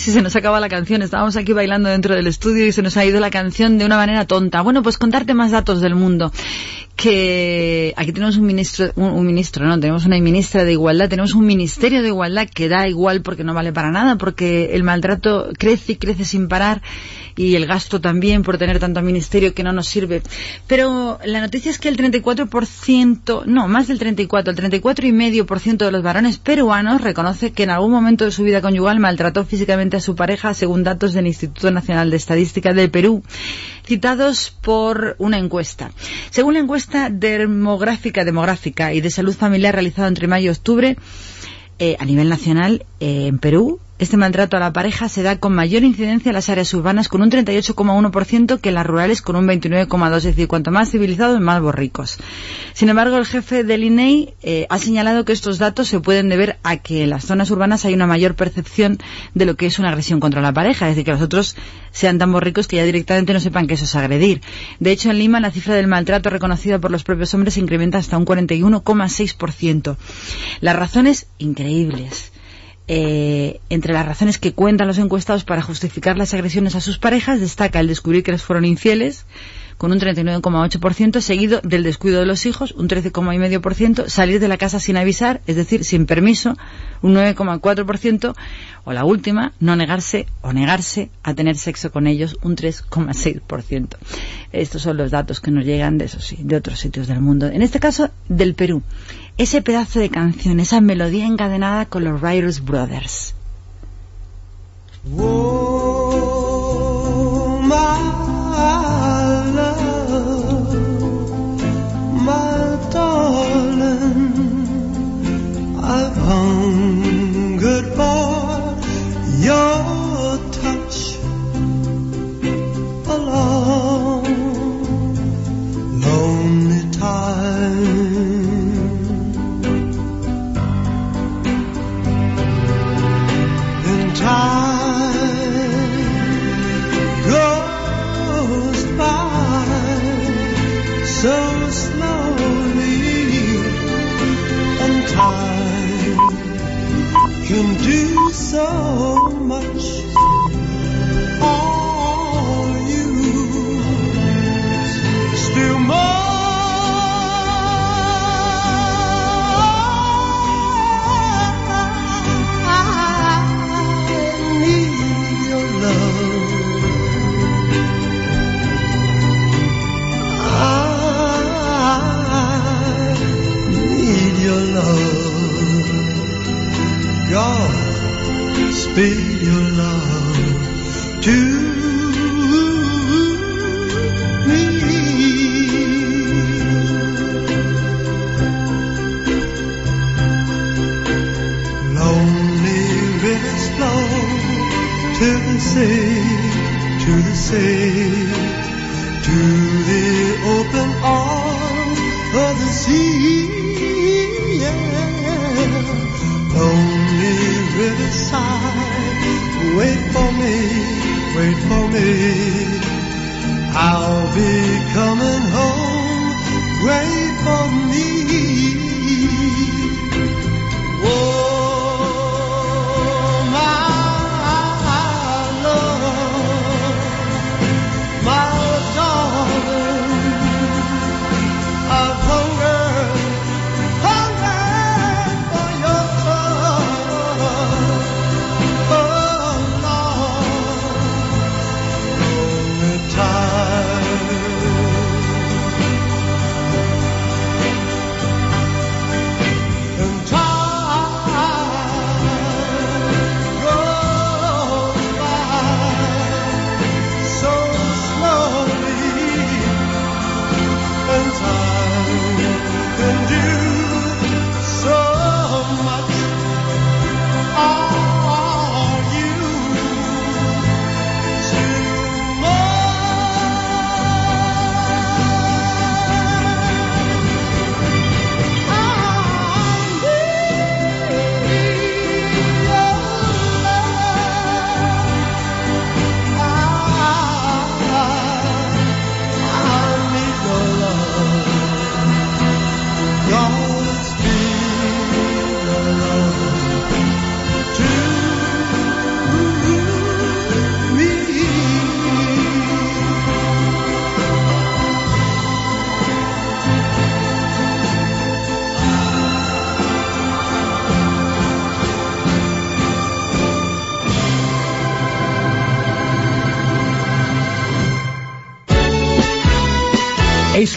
si 0.01 0.11
se 0.11 0.21
nos 0.21 0.35
acaba 0.35 0.59
la 0.59 0.67
canción. 0.67 1.03
Estábamos 1.03 1.37
aquí 1.37 1.53
bailando 1.53 1.87
dentro 1.87 2.15
del 2.15 2.25
estudio 2.25 2.65
y 2.65 2.71
se 2.71 2.81
nos 2.81 2.97
ha 2.97 3.05
ido 3.05 3.19
la 3.19 3.29
canción 3.29 3.77
de 3.77 3.85
una 3.85 3.97
manera 3.97 4.25
tonta. 4.25 4.61
Bueno, 4.61 4.81
pues 4.81 4.97
contarte 4.97 5.33
más 5.35 5.51
datos 5.51 5.79
del 5.79 5.93
mundo. 5.93 6.31
Que 6.95 7.93
aquí 7.95 8.11
tenemos 8.11 8.37
un 8.37 8.45
ministro, 8.45 8.91
un, 8.95 9.11
un 9.11 9.25
ministro, 9.25 9.65
no, 9.65 9.79
tenemos 9.79 10.05
una 10.05 10.19
ministra 10.19 10.63
de 10.63 10.71
igualdad, 10.71 11.07
tenemos 11.07 11.35
un 11.35 11.45
ministerio 11.45 12.01
de 12.01 12.09
igualdad 12.09 12.49
que 12.49 12.67
da 12.67 12.87
igual 12.87 13.21
porque 13.21 13.43
no 13.43 13.53
vale 13.53 13.71
para 13.71 13.91
nada, 13.91 14.17
porque 14.17 14.71
el 14.73 14.83
maltrato 14.83 15.49
crece 15.57 15.93
y 15.93 15.95
crece 15.95 16.25
sin 16.25 16.47
parar 16.47 16.81
y 17.35 17.55
el 17.55 17.65
gasto 17.65 18.01
también 18.01 18.43
por 18.43 18.57
tener 18.57 18.79
tanto 18.79 19.01
ministerio 19.01 19.53
que 19.53 19.63
no 19.63 19.71
nos 19.71 19.87
sirve. 19.87 20.21
Pero 20.67 21.19
la 21.25 21.41
noticia 21.41 21.71
es 21.71 21.79
que 21.79 21.89
el 21.89 21.97
34%, 21.97 23.45
no, 23.45 23.67
más 23.67 23.87
del 23.87 23.99
34, 23.99 24.53
el 24.53 24.81
34,5% 24.81 25.77
de 25.77 25.91
los 25.91 26.03
varones 26.03 26.37
peruanos 26.37 27.01
reconoce 27.01 27.51
que 27.51 27.63
en 27.63 27.69
algún 27.69 27.91
momento 27.91 28.25
de 28.25 28.31
su 28.31 28.43
vida 28.43 28.61
conyugal 28.61 28.99
maltrató 28.99 29.45
físicamente 29.45 29.97
a 29.97 30.01
su 30.01 30.15
pareja, 30.15 30.53
según 30.53 30.83
datos 30.83 31.13
del 31.13 31.27
Instituto 31.27 31.71
Nacional 31.71 32.09
de 32.09 32.17
Estadística 32.17 32.73
del 32.73 32.91
Perú, 32.91 33.23
citados 33.85 34.55
por 34.61 35.15
una 35.17 35.37
encuesta. 35.37 35.91
Según 36.29 36.53
la 36.53 36.59
encuesta 36.59 37.09
demográfica, 37.09 38.23
demográfica 38.23 38.93
y 38.93 39.01
de 39.01 39.09
salud 39.09 39.35
familiar 39.35 39.73
realizada 39.73 40.07
entre 40.07 40.27
mayo 40.27 40.47
y 40.47 40.49
octubre, 40.49 40.97
eh, 41.79 41.97
a 41.99 42.05
nivel 42.05 42.29
nacional, 42.29 42.85
eh, 42.99 43.27
en 43.27 43.39
Perú, 43.39 43.79
este 44.01 44.17
maltrato 44.17 44.57
a 44.57 44.59
la 44.59 44.73
pareja 44.73 45.09
se 45.09 45.21
da 45.21 45.37
con 45.37 45.53
mayor 45.53 45.83
incidencia 45.83 46.31
en 46.31 46.33
las 46.33 46.49
áreas 46.49 46.73
urbanas 46.73 47.07
con 47.07 47.21
un 47.21 47.29
38,1% 47.29 48.59
que 48.59 48.69
en 48.69 48.75
las 48.75 48.85
rurales 48.87 49.21
con 49.21 49.35
un 49.35 49.45
29,2%, 49.47 50.17
es 50.17 50.23
decir, 50.23 50.47
cuanto 50.47 50.71
más 50.71 50.89
civilizados, 50.89 51.39
más 51.39 51.61
borricos. 51.61 52.17
Sin 52.73 52.89
embargo, 52.89 53.17
el 53.17 53.27
jefe 53.27 53.63
del 53.63 53.83
INEI 53.83 54.33
eh, 54.41 54.65
ha 54.71 54.79
señalado 54.79 55.23
que 55.23 55.33
estos 55.33 55.59
datos 55.59 55.87
se 55.87 55.99
pueden 55.99 56.29
deber 56.29 56.57
a 56.63 56.77
que 56.77 57.03
en 57.03 57.11
las 57.11 57.25
zonas 57.25 57.51
urbanas 57.51 57.85
hay 57.85 57.93
una 57.93 58.07
mayor 58.07 58.33
percepción 58.33 58.97
de 59.35 59.45
lo 59.45 59.55
que 59.55 59.67
es 59.67 59.77
una 59.77 59.89
agresión 59.89 60.19
contra 60.19 60.41
la 60.41 60.51
pareja, 60.51 60.89
es 60.89 60.95
decir, 60.95 61.05
que 61.05 61.11
los 61.11 61.21
otros 61.21 61.55
sean 61.91 62.17
tan 62.17 62.31
borricos 62.31 62.67
que 62.67 62.77
ya 62.77 62.83
directamente 62.83 63.33
no 63.33 63.39
sepan 63.39 63.67
que 63.67 63.75
eso 63.75 63.85
es 63.85 63.95
agredir. 63.95 64.41
De 64.79 64.91
hecho, 64.91 65.11
en 65.11 65.19
Lima 65.19 65.39
la 65.39 65.51
cifra 65.51 65.75
del 65.75 65.85
maltrato 65.85 66.31
reconocida 66.31 66.79
por 66.79 66.89
los 66.89 67.03
propios 67.03 67.35
hombres 67.35 67.53
se 67.53 67.59
incrementa 67.59 67.99
hasta 67.99 68.17
un 68.17 68.25
41,6%. 68.25 69.95
Las 70.59 70.75
razones 70.75 71.27
increíbles. 71.37 72.30
Eh, 72.93 73.61
entre 73.69 73.93
las 73.93 74.05
razones 74.05 74.37
que 74.37 74.51
cuentan 74.51 74.85
los 74.85 74.97
encuestados 74.97 75.45
para 75.45 75.61
justificar 75.61 76.17
las 76.17 76.33
agresiones 76.33 76.75
a 76.75 76.81
sus 76.81 76.97
parejas 76.97 77.39
destaca 77.39 77.79
el 77.79 77.87
descubrir 77.87 78.21
que 78.21 78.33
les 78.33 78.43
fueron 78.43 78.65
infieles 78.65 79.25
con 79.77 79.93
un 79.93 79.99
39,8%, 79.99 81.21
seguido 81.21 81.61
del 81.63 81.83
descuido 81.83 82.19
de 82.19 82.25
los 82.25 82.45
hijos, 82.45 82.73
un 82.73 82.89
13,5%, 82.89 84.09
salir 84.09 84.41
de 84.41 84.47
la 84.49 84.57
casa 84.57 84.81
sin 84.81 84.97
avisar, 84.97 85.41
es 85.47 85.55
decir, 85.55 85.85
sin 85.85 86.05
permiso, 86.05 86.55
un 87.01 87.15
9,4%, 87.15 88.35
o 88.83 88.93
la 88.93 89.05
última, 89.05 89.53
no 89.59 89.75
negarse 89.75 90.27
o 90.41 90.53
negarse 90.53 91.09
a 91.23 91.33
tener 91.33 91.55
sexo 91.55 91.91
con 91.91 92.05
ellos, 92.05 92.37
un 92.43 92.55
3,6%. 92.55 93.95
Estos 94.51 94.81
son 94.81 94.97
los 94.97 95.09
datos 95.09 95.39
que 95.39 95.49
nos 95.49 95.65
llegan 95.65 95.97
de, 95.97 96.05
eso 96.05 96.19
sí, 96.19 96.37
de 96.41 96.57
otros 96.57 96.79
sitios 96.79 97.07
del 97.07 97.21
mundo. 97.21 97.47
En 97.47 97.63
este 97.63 97.79
caso, 97.79 98.11
del 98.27 98.53
Perú. 98.53 98.83
Ese 99.41 99.63
pedazo 99.63 99.99
de 99.99 100.11
canción, 100.11 100.59
esa 100.59 100.81
melodía 100.81 101.25
encadenada 101.25 101.87
con 101.87 102.03
los 102.03 102.21
Writers 102.21 102.63
Brothers. 102.63 103.33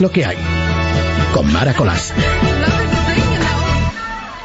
Lo 0.04 0.10
que 0.10 0.26
hay. 0.26 0.36
Con 1.32 1.50
Mara 1.50 1.72
Colás. 1.72 2.12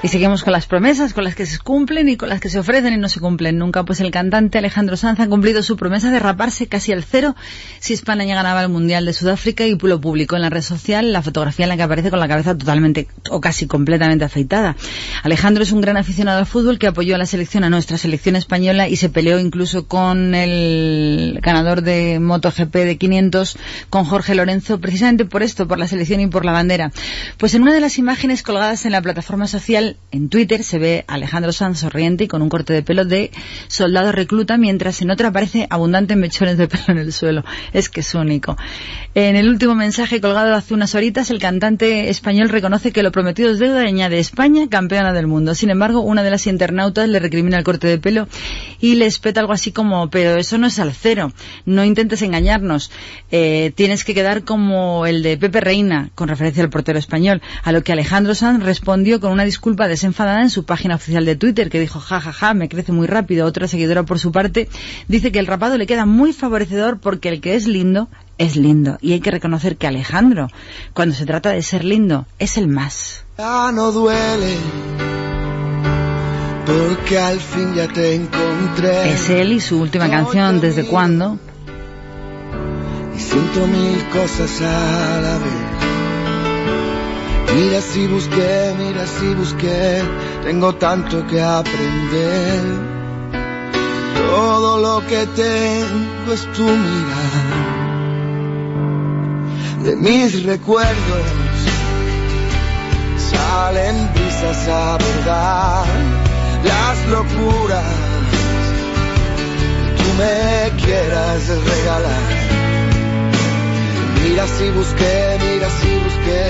Y 0.02 0.08
seguimos 0.08 0.44
con 0.44 0.54
las 0.54 0.66
promesas, 0.66 1.14
con 1.14 1.26
las 1.26 1.36
que 1.36 1.46
se 1.46 1.60
cumplen 1.60 2.08
y 2.08 2.16
con 2.16 2.30
las 2.30 2.40
que 2.40 2.48
se 2.48 2.58
ofrecen 2.58 2.94
y 2.94 2.98
no 2.98 3.10
se 3.10 3.20
cumplen 3.20 3.58
nunca. 3.58 3.84
Pues 3.84 4.00
el 4.00 4.12
cantante 4.12 4.58
Alejandro 4.58 4.96
Sanz 4.96 5.20
ha 5.20 5.28
cumplido 5.28 5.62
su 5.62 5.76
promesa 5.76 6.10
de 6.10 6.20
raparse 6.20 6.68
casi 6.68 6.94
al 6.94 7.04
cero 7.04 7.36
si 7.80 7.94
España 7.96 8.24
ganaba 8.24 8.64
el 8.64 8.70
Mundial 8.70 9.06
de 9.06 9.12
Sudáfrica 9.12 9.66
y 9.66 9.78
lo 9.78 10.00
publicó 10.00 10.38
en 10.38 10.44
la 10.44 10.50
red 10.50 10.62
social 10.62 11.12
la 11.12 11.22
fotografía 11.22 11.66
en 11.66 11.70
la 11.70 11.76
que 11.76 11.84
aparece 11.84 12.12
con 12.12 12.20
la 12.20 12.30
cabeza 12.30 12.58
totalmente 12.58 13.10
o 13.30 13.42
casi 13.42 13.68
completamente 13.68 14.24
afeitada. 14.24 14.78
Alejandro 15.24 15.64
es 15.64 15.74
un 15.74 15.82
gran 15.82 15.98
aficionado 15.98 16.40
al 16.40 16.46
fútbol 16.46 16.80
que 16.80 16.88
apoyó 16.88 17.16
a 17.16 17.18
la 17.18 17.26
selección, 17.26 17.66
a 17.66 17.70
nuestra 17.70 17.98
selección 17.98 18.38
española 18.38 18.88
y 18.88 18.96
se 18.96 19.10
peleó 19.10 19.38
incluso 19.38 19.86
con 19.86 20.34
el 20.34 21.40
ganador 21.42 21.82
de 21.82 22.20
MotoGP 22.22 22.74
de 22.74 22.98
500, 22.98 23.58
con 23.90 24.06
Jorge 24.06 24.34
Lorenzo, 24.34 24.80
precisamente 24.80 25.26
por 25.26 25.44
esto, 25.44 25.68
por 25.68 25.78
la 25.78 25.90
selección 25.90 26.22
y 26.22 26.28
por 26.28 26.46
la 26.46 26.54
bandera. 26.54 26.94
Pues 27.38 27.54
en 27.54 27.64
una 27.64 27.74
de 27.74 27.82
las 27.82 27.98
imágenes 27.98 28.44
colgadas 28.44 28.86
en 28.86 28.94
la 28.94 29.02
plataforma 29.02 29.48
social 29.48 29.89
en 30.12 30.30
Twitter 30.30 30.64
se 30.64 30.80
ve 30.80 31.06
a 31.08 31.16
Alejandro 31.16 31.52
Sanz 31.52 31.80
sonriente 31.80 32.26
y 32.26 32.28
con 32.28 32.42
un 32.42 32.50
corte 32.50 32.74
de 32.74 32.84
pelo 32.84 33.06
de 33.06 33.32
soldado 33.68 34.12
recluta, 34.12 34.58
mientras 34.58 35.02
en 35.02 35.12
otra 35.12 35.30
aparece 35.30 35.68
abundante 35.70 36.16
mechones 36.16 36.58
de 36.58 36.68
pelo 36.68 36.84
en 36.88 36.98
el 36.98 37.14
suelo. 37.14 37.44
Es 37.74 37.90
que 37.90 38.02
es 38.02 38.14
único. 38.16 38.58
En 39.16 39.36
el 39.36 39.50
último 39.50 39.76
mensaje 39.76 40.22
colgado 40.22 40.54
hace 40.54 40.74
unas 40.74 40.96
horitas, 40.96 41.30
el 41.32 41.40
cantante 41.40 42.10
español 42.10 42.50
reconoce 42.50 42.92
que 42.92 43.04
lo 43.04 43.12
prometido 43.12 43.52
es 43.52 43.60
deuda 43.60 43.84
y 43.84 43.88
añade 43.88 44.20
España 44.20 44.68
campeona 44.70 45.14
del 45.14 45.28
mundo. 45.28 45.56
Sin 45.56 45.70
embargo, 45.70 46.02
una 46.02 46.24
de 46.24 46.32
las 46.32 46.48
internautas 46.48 47.08
le 47.10 47.20
recrimina 47.20 47.58
el 47.58 47.64
corte 47.64 47.88
de 47.88 47.98
pelo 47.98 48.28
y 48.80 48.96
le 48.96 49.06
espeta 49.06 49.40
algo 49.40 49.54
así 49.54 49.72
como, 49.72 50.10
pero 50.10 50.38
eso 50.38 50.58
no 50.58 50.68
es 50.68 50.80
al 50.80 50.94
cero, 50.94 51.32
no 51.66 51.84
intentes 51.84 52.22
engañarnos, 52.22 52.92
eh, 53.32 53.72
tienes 53.76 54.04
que 54.04 54.14
quedar 54.14 54.44
como 54.44 55.06
el 55.06 55.24
de 55.24 55.38
Pepe 55.38 55.62
Reina, 55.62 56.10
con 56.16 56.28
referencia 56.28 56.64
al 56.64 56.70
portero 56.70 57.00
español, 57.00 57.42
a 57.64 57.72
lo 57.72 57.84
que 57.84 57.92
Alejandro 57.92 58.36
Sanz 58.36 58.64
respondió 58.64 59.20
con 59.20 59.32
una 59.32 59.46
disculpa 59.46 59.79
desenfadada 59.88 60.42
en 60.42 60.50
su 60.50 60.66
página 60.66 60.96
oficial 60.96 61.26
de 61.26 61.36
Twitter, 61.36 61.70
que 61.70 61.80
dijo, 61.80 62.00
ja, 62.00 62.20
ja, 62.20 62.34
ja, 62.34 62.54
me 62.54 62.70
crece 62.70 62.92
muy 62.92 63.08
rápido. 63.08 63.46
Otra 63.46 63.68
seguidora, 63.68 64.04
por 64.04 64.20
su 64.20 64.32
parte, 64.32 64.70
dice 65.08 65.32
que 65.32 65.40
el 65.40 65.48
rapado 65.48 65.78
le 65.78 65.88
queda 65.88 66.06
muy 66.06 66.34
favorecedor 66.34 67.00
porque 67.00 67.30
el 67.30 67.42
que 67.42 67.56
es 67.56 67.68
lindo 67.68 68.10
es 68.38 68.56
lindo. 68.56 68.98
Y 69.02 69.14
hay 69.14 69.20
que 69.20 69.32
reconocer 69.32 69.78
que 69.78 69.88
Alejandro, 69.88 70.48
cuando 70.94 71.16
se 71.16 71.26
trata 71.26 71.52
de 71.52 71.62
ser 71.62 71.84
lindo, 71.84 72.26
es 72.40 72.58
el 72.58 72.68
más. 72.68 73.24
Ya 73.38 73.72
no 73.72 73.92
duele, 73.92 74.56
porque 76.66 77.20
al 77.20 77.40
fin 77.40 77.74
ya 77.76 77.88
te 77.88 78.16
encontré. 78.16 79.12
Es 79.12 79.30
él 79.30 79.54
y 79.54 79.60
su 79.60 79.80
última 79.80 80.10
canción, 80.10 80.62
¿Desde 80.62 80.86
cuándo? 80.86 81.38
Y 83.16 83.20
siento 83.20 83.68
mil 83.68 84.04
cosas 84.10 84.62
a 84.62 85.22
la 85.22 85.38
vez. 85.38 85.79
Mira 87.56 87.82
si 87.82 88.08
busqué, 88.08 88.74
mira 88.78 89.06
si 89.08 89.34
busqué, 89.34 90.04
tengo 90.44 90.74
tanto 90.76 91.26
que 91.28 91.42
aprender. 91.42 92.62
Todo 94.30 94.80
lo 94.80 95.06
que 95.08 95.26
tengo 95.36 96.34
es 96.34 96.44
tu 96.54 96.64
mirada. 96.64 97.80
De 99.84 99.96
mis 99.96 100.44
recuerdos 100.44 101.26
salen 103.32 103.96
brisas 104.14 104.68
a 104.68 104.98
verdad, 104.98 105.86
las 106.64 106.98
locuras 107.10 107.84
que 109.88 110.04
tú 110.04 110.10
me 110.20 110.84
quieras 110.84 111.48
regalar. 111.48 112.30
Mira 114.24 114.46
si 114.48 114.70
busqué, 114.70 115.38
mira 115.40 115.68
si 115.80 115.92
busqué, 116.06 116.44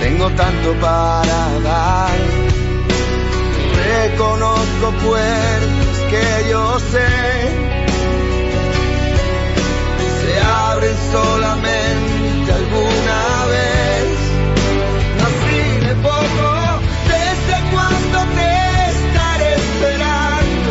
tengo 0.00 0.30
tanto 0.30 0.72
para 0.80 1.60
dar. 1.62 2.18
Reconozco 3.92 4.92
puertas 5.04 5.96
que 6.10 6.50
yo 6.50 6.78
sé 6.92 7.70
se 10.20 10.40
abren 10.40 10.96
solamente 11.12 12.52
alguna 12.60 13.20
vez. 13.54 14.08
Nací 15.20 15.64
de 15.86 15.94
poco, 16.08 16.48
desde 17.14 17.56
cuando 17.72 18.18
te 18.36 18.52
estaré 18.94 19.54
esperando, 19.54 20.70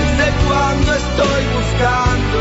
desde 0.00 0.28
cuando 0.46 0.88
estoy 1.02 1.42
buscando 1.58 2.38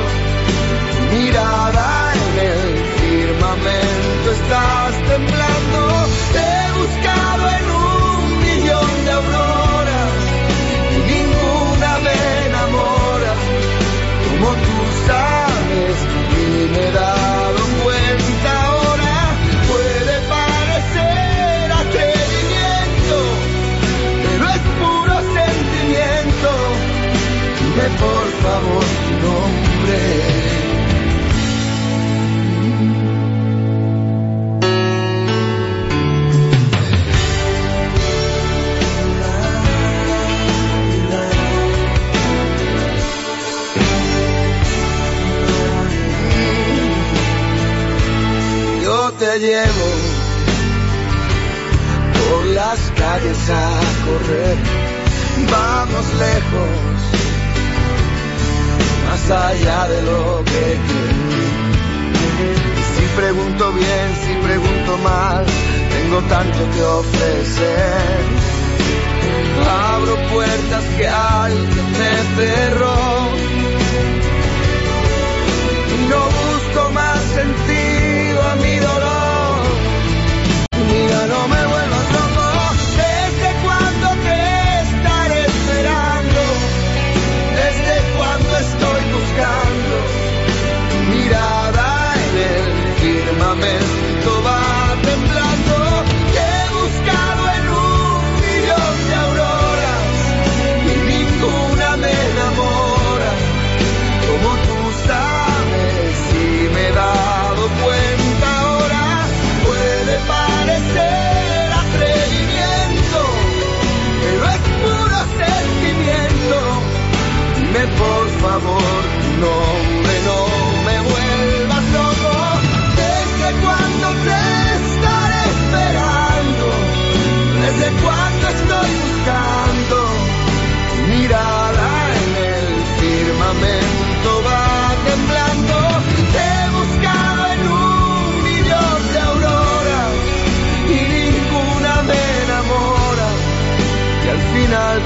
mirada 1.11 2.13
en 2.15 2.33
el 2.49 2.69
firmamento, 3.01 4.31
estás 4.31 4.90
llamamos 28.41 28.85
tu 28.85 29.27
nombre. 29.27 30.41
te 49.19 49.39
llevo 49.39 49.89
por 52.13 52.45
las 52.47 52.79
calles 52.97 53.49
a 53.49 53.81
correr. 54.05 54.57
Vamos 55.51 56.05
lejos 56.17 57.10
allá 59.31 59.87
de 59.87 60.01
lo 60.03 60.43
que 60.43 60.79
creo. 60.87 61.31
Si 62.95 63.05
pregunto 63.15 63.71
bien, 63.73 64.07
si 64.23 64.33
pregunto 64.47 64.97
mal, 65.03 65.45
tengo 65.89 66.21
tanto 66.29 66.59
que 66.73 66.83
ofrecer. 66.83 68.21
Abro 69.93 70.15
puertas 70.33 70.83
que 70.97 71.07
alguien 71.07 71.91
me 71.99 72.43
cerró. 72.43 73.60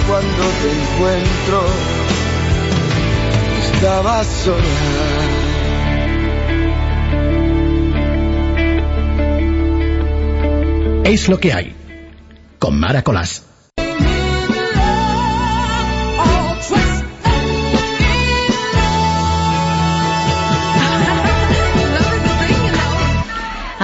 Cuando 0.08 0.44
te 0.62 0.72
encuentro, 0.72 1.64
estabas 3.74 4.28
sola. 4.28 5.46
Es 11.06 11.30
lo 11.30 11.40
que 11.40 11.54
hay. 11.54 11.76
Con 12.60 12.80
Mara 12.80 13.04
Colás. 13.04 13.44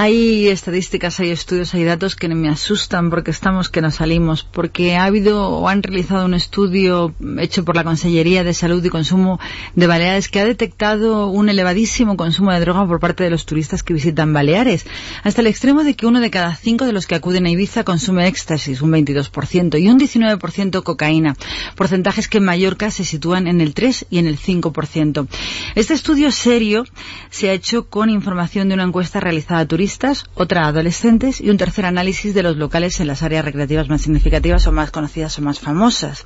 Hay 0.03 0.47
estadísticas, 0.47 1.19
hay 1.19 1.29
estudios, 1.29 1.75
hay 1.75 1.83
datos 1.83 2.15
que 2.15 2.27
me 2.27 2.49
asustan 2.49 3.11
porque 3.11 3.29
estamos 3.29 3.69
que 3.69 3.81
nos 3.81 3.97
salimos, 3.97 4.41
porque 4.41 4.95
ha 4.95 5.03
habido 5.03 5.47
o 5.47 5.67
han 5.67 5.83
realizado 5.83 6.25
un 6.25 6.33
estudio 6.33 7.13
hecho 7.37 7.63
por 7.63 7.75
la 7.75 7.83
Consellería 7.83 8.43
de 8.43 8.55
Salud 8.55 8.83
y 8.83 8.89
Consumo 8.89 9.39
de 9.75 9.85
Baleares 9.85 10.27
que 10.27 10.39
ha 10.39 10.45
detectado 10.45 11.27
un 11.27 11.49
elevadísimo 11.49 12.17
consumo 12.17 12.51
de 12.51 12.61
droga 12.61 12.87
por 12.87 12.99
parte 12.99 13.23
de 13.23 13.29
los 13.29 13.45
turistas 13.45 13.83
que 13.83 13.93
visitan 13.93 14.33
Baleares, 14.33 14.87
hasta 15.21 15.41
el 15.41 15.45
extremo 15.45 15.83
de 15.83 15.93
que 15.93 16.07
uno 16.07 16.19
de 16.19 16.31
cada 16.31 16.55
cinco 16.55 16.85
de 16.85 16.93
los 16.93 17.05
que 17.05 17.13
acuden 17.13 17.45
a 17.45 17.51
Ibiza 17.51 17.83
consume 17.83 18.25
éxtasis, 18.25 18.81
un 18.81 18.93
22%, 18.93 19.79
y 19.79 19.87
un 19.87 19.99
19% 19.99 20.81
cocaína, 20.81 21.35
porcentajes 21.75 22.27
que 22.27 22.39
en 22.39 22.45
Mallorca 22.45 22.89
se 22.89 23.05
sitúan 23.05 23.45
en 23.45 23.61
el 23.61 23.75
3 23.75 24.07
y 24.09 24.17
en 24.17 24.25
el 24.25 24.39
5%. 24.39 25.27
Este 25.75 25.93
estudio 25.93 26.31
serio 26.31 26.85
se 27.29 27.51
ha 27.51 27.53
hecho 27.53 27.87
con 27.87 28.09
información 28.09 28.67
de 28.67 28.73
una 28.73 28.85
encuesta 28.85 29.19
realizada 29.19 29.59
a 29.59 29.67
turistas, 29.67 29.90
otra 30.35 30.67
adolescentes 30.67 31.41
y 31.41 31.49
un 31.49 31.57
tercer 31.57 31.85
análisis 31.85 32.33
de 32.33 32.43
los 32.43 32.57
locales 32.57 32.99
en 32.99 33.07
las 33.07 33.23
áreas 33.23 33.45
recreativas 33.45 33.89
más 33.89 34.01
significativas 34.01 34.65
o 34.67 34.71
más 34.71 34.91
conocidas 34.91 35.37
o 35.37 35.41
más 35.41 35.59
famosas. 35.59 36.25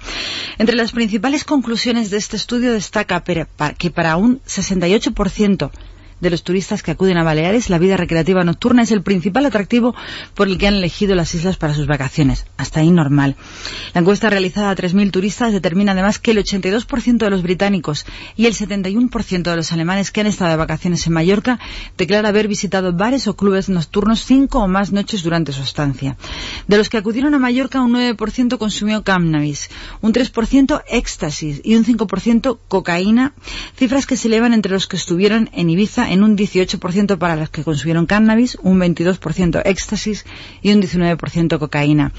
Entre 0.57 0.75
las 0.75 0.91
principales 0.91 1.43
conclusiones 1.43 2.09
de 2.09 2.17
este 2.17 2.35
estudio 2.35 2.73
destaca 2.73 3.23
que 3.23 3.91
para 3.91 4.17
un 4.17 4.41
68% 4.41 5.71
de 6.25 6.31
los 6.31 6.43
turistas 6.43 6.81
que 6.81 6.89
acuden 6.89 7.17
a 7.17 7.23
Baleares, 7.23 7.69
la 7.69 7.77
vida 7.77 7.97
recreativa 7.97 8.43
nocturna 8.43 8.81
es 8.81 8.91
el 8.91 9.03
principal 9.03 9.45
atractivo 9.45 9.93
por 10.33 10.47
el 10.47 10.57
que 10.57 10.65
han 10.67 10.73
elegido 10.73 11.13
las 11.13 11.35
islas 11.35 11.55
para 11.55 11.75
sus 11.75 11.85
vacaciones. 11.85 12.47
Hasta 12.57 12.79
ahí 12.79 12.89
normal. 12.89 13.35
La 13.93 14.01
encuesta 14.01 14.27
realizada 14.27 14.71
a 14.71 14.75
3.000 14.75 15.11
turistas 15.11 15.53
determina 15.53 15.91
además 15.91 16.17
que 16.17 16.31
el 16.31 16.43
82% 16.43 17.17
de 17.17 17.29
los 17.29 17.43
británicos 17.43 18.07
y 18.35 18.47
el 18.47 18.55
71% 18.55 19.43
de 19.43 19.55
los 19.55 19.71
alemanes 19.71 20.09
que 20.09 20.21
han 20.21 20.27
estado 20.27 20.49
de 20.49 20.57
vacaciones 20.57 21.05
en 21.05 21.13
Mallorca 21.13 21.59
declara 21.95 22.29
haber 22.29 22.47
visitado 22.47 22.91
bares 22.91 23.27
o 23.27 23.35
clubes 23.35 23.69
nocturnos 23.69 24.25
cinco 24.25 24.63
o 24.63 24.67
más 24.67 24.91
noches 24.91 25.21
durante 25.21 25.53
su 25.53 25.61
estancia. 25.61 26.17
De 26.67 26.77
los 26.77 26.89
que 26.89 26.97
acudieron 26.97 27.35
a 27.35 27.39
Mallorca, 27.39 27.81
un 27.81 27.93
9% 27.93 28.57
consumió 28.57 29.03
cannabis, 29.03 29.69
un 30.01 30.11
3% 30.11 30.81
éxtasis 30.89 31.61
y 31.63 31.75
un 31.75 31.85
5% 31.85 32.57
cocaína, 32.67 33.33
cifras 33.77 34.07
que 34.07 34.17
se 34.17 34.27
elevan 34.27 34.53
entre 34.53 34.71
los 34.71 34.87
que 34.87 34.97
estuvieron 34.97 35.51
en 35.53 35.69
Ibiza 35.69 36.09
en 36.15 36.23
un 36.23 36.37
18% 36.37 37.17
para 37.17 37.35
los 37.35 37.49
que 37.49 37.63
consumieron 37.63 38.05
cannabis, 38.05 38.57
un 38.61 38.79
22% 38.79 39.61
éxtasis 39.65 40.25
y 40.61 40.71
un 40.71 40.81
19% 40.81 41.59
cocaína. 41.59 42.11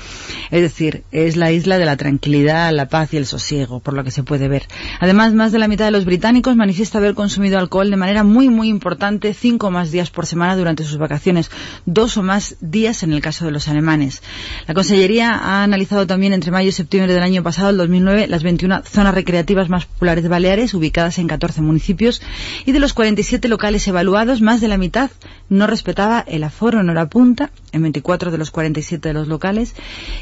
Es 0.50 0.60
decir, 0.60 1.04
es 1.10 1.36
la 1.36 1.50
isla 1.50 1.78
de 1.78 1.86
la 1.86 1.96
tranquilidad, 1.96 2.72
la 2.72 2.88
paz 2.88 3.12
y 3.14 3.16
el 3.16 3.26
sosiego, 3.26 3.80
por 3.80 3.94
lo 3.94 4.04
que 4.04 4.10
se 4.10 4.22
puede 4.22 4.48
ver. 4.48 4.68
Además, 5.00 5.32
más 5.32 5.52
de 5.52 5.58
la 5.58 5.68
mitad 5.68 5.86
de 5.86 5.90
los 5.90 6.04
británicos 6.04 6.56
manifiesta 6.56 6.98
haber 6.98 7.14
consumido 7.14 7.58
alcohol 7.58 7.90
de 7.90 7.96
manera 7.96 8.22
muy, 8.22 8.48
muy 8.48 8.68
importante, 8.68 9.34
cinco 9.34 9.68
o 9.68 9.70
más 9.70 9.90
días 9.90 10.10
por 10.10 10.26
semana 10.26 10.56
durante 10.56 10.84
sus 10.84 10.98
vacaciones, 10.98 11.50
dos 11.86 12.16
o 12.16 12.22
más 12.22 12.56
días 12.60 13.02
en 13.02 13.12
el 13.12 13.22
caso 13.22 13.46
de 13.46 13.50
los 13.50 13.68
alemanes. 13.68 14.22
La 14.66 14.74
Consellería 14.74 15.34
ha 15.34 15.62
analizado 15.62 16.06
también 16.06 16.32
entre 16.34 16.50
mayo 16.50 16.68
y 16.68 16.72
septiembre 16.72 17.14
del 17.14 17.22
año 17.22 17.42
pasado, 17.42 17.70
el 17.70 17.78
2009, 17.78 18.26
las 18.28 18.42
21 18.42 18.82
zonas 18.84 19.14
recreativas 19.14 19.70
más 19.70 19.86
populares 19.86 20.22
de 20.22 20.28
Baleares, 20.28 20.74
ubicadas 20.74 21.18
en 21.18 21.28
14 21.28 21.62
municipios, 21.62 22.20
y 22.66 22.72
de 22.72 22.78
los 22.78 22.92
47 22.92 23.48
locales 23.48 23.75
evaluados, 23.86 24.40
más 24.40 24.60
de 24.60 24.68
la 24.68 24.78
mitad 24.78 25.10
no 25.48 25.66
respetaba 25.66 26.24
el 26.26 26.44
aforo 26.44 26.80
en 26.80 26.90
hora 26.90 27.08
punta, 27.08 27.50
en 27.72 27.82
24 27.82 28.30
de 28.30 28.38
los 28.38 28.50
47 28.50 29.08
de 29.08 29.14
los 29.14 29.28
locales, 29.28 29.74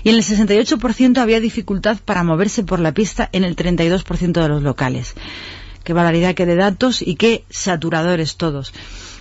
y 0.02 0.08
en 0.10 0.16
el 0.16 0.22
68% 0.22 1.18
había 1.18 1.40
dificultad 1.40 1.98
para 2.04 2.24
moverse 2.24 2.64
por 2.64 2.80
la 2.80 2.92
pista 2.92 3.28
en 3.32 3.44
el 3.44 3.56
32% 3.56 4.32
de 4.32 4.48
los 4.48 4.62
locales. 4.62 5.14
Qué 5.84 5.92
barbaridad 5.92 6.34
que 6.34 6.46
de 6.46 6.56
datos 6.56 7.02
y 7.02 7.16
qué 7.16 7.44
saturadores 7.50 8.36
todos. 8.36 8.72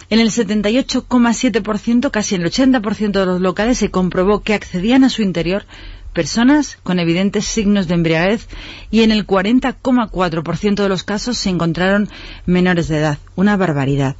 En 0.09 0.19
el 0.19 0.31
78,7%, 0.31 2.11
casi 2.11 2.35
el 2.35 2.43
80% 2.43 3.11
de 3.11 3.25
los 3.25 3.41
locales, 3.41 3.77
se 3.77 3.91
comprobó 3.91 4.41
que 4.41 4.53
accedían 4.53 5.03
a 5.03 5.09
su 5.09 5.21
interior 5.21 5.65
personas 6.13 6.77
con 6.83 6.99
evidentes 6.99 7.45
signos 7.45 7.87
de 7.87 7.95
embriaguez 7.95 8.47
y 8.91 9.01
en 9.01 9.11
el 9.11 9.27
40,4% 9.27 10.75
de 10.75 10.89
los 10.89 11.03
casos 11.03 11.37
se 11.37 11.49
encontraron 11.49 12.09
menores 12.45 12.87
de 12.87 12.99
edad. 12.99 13.17
Una 13.35 13.57
barbaridad. 13.57 14.15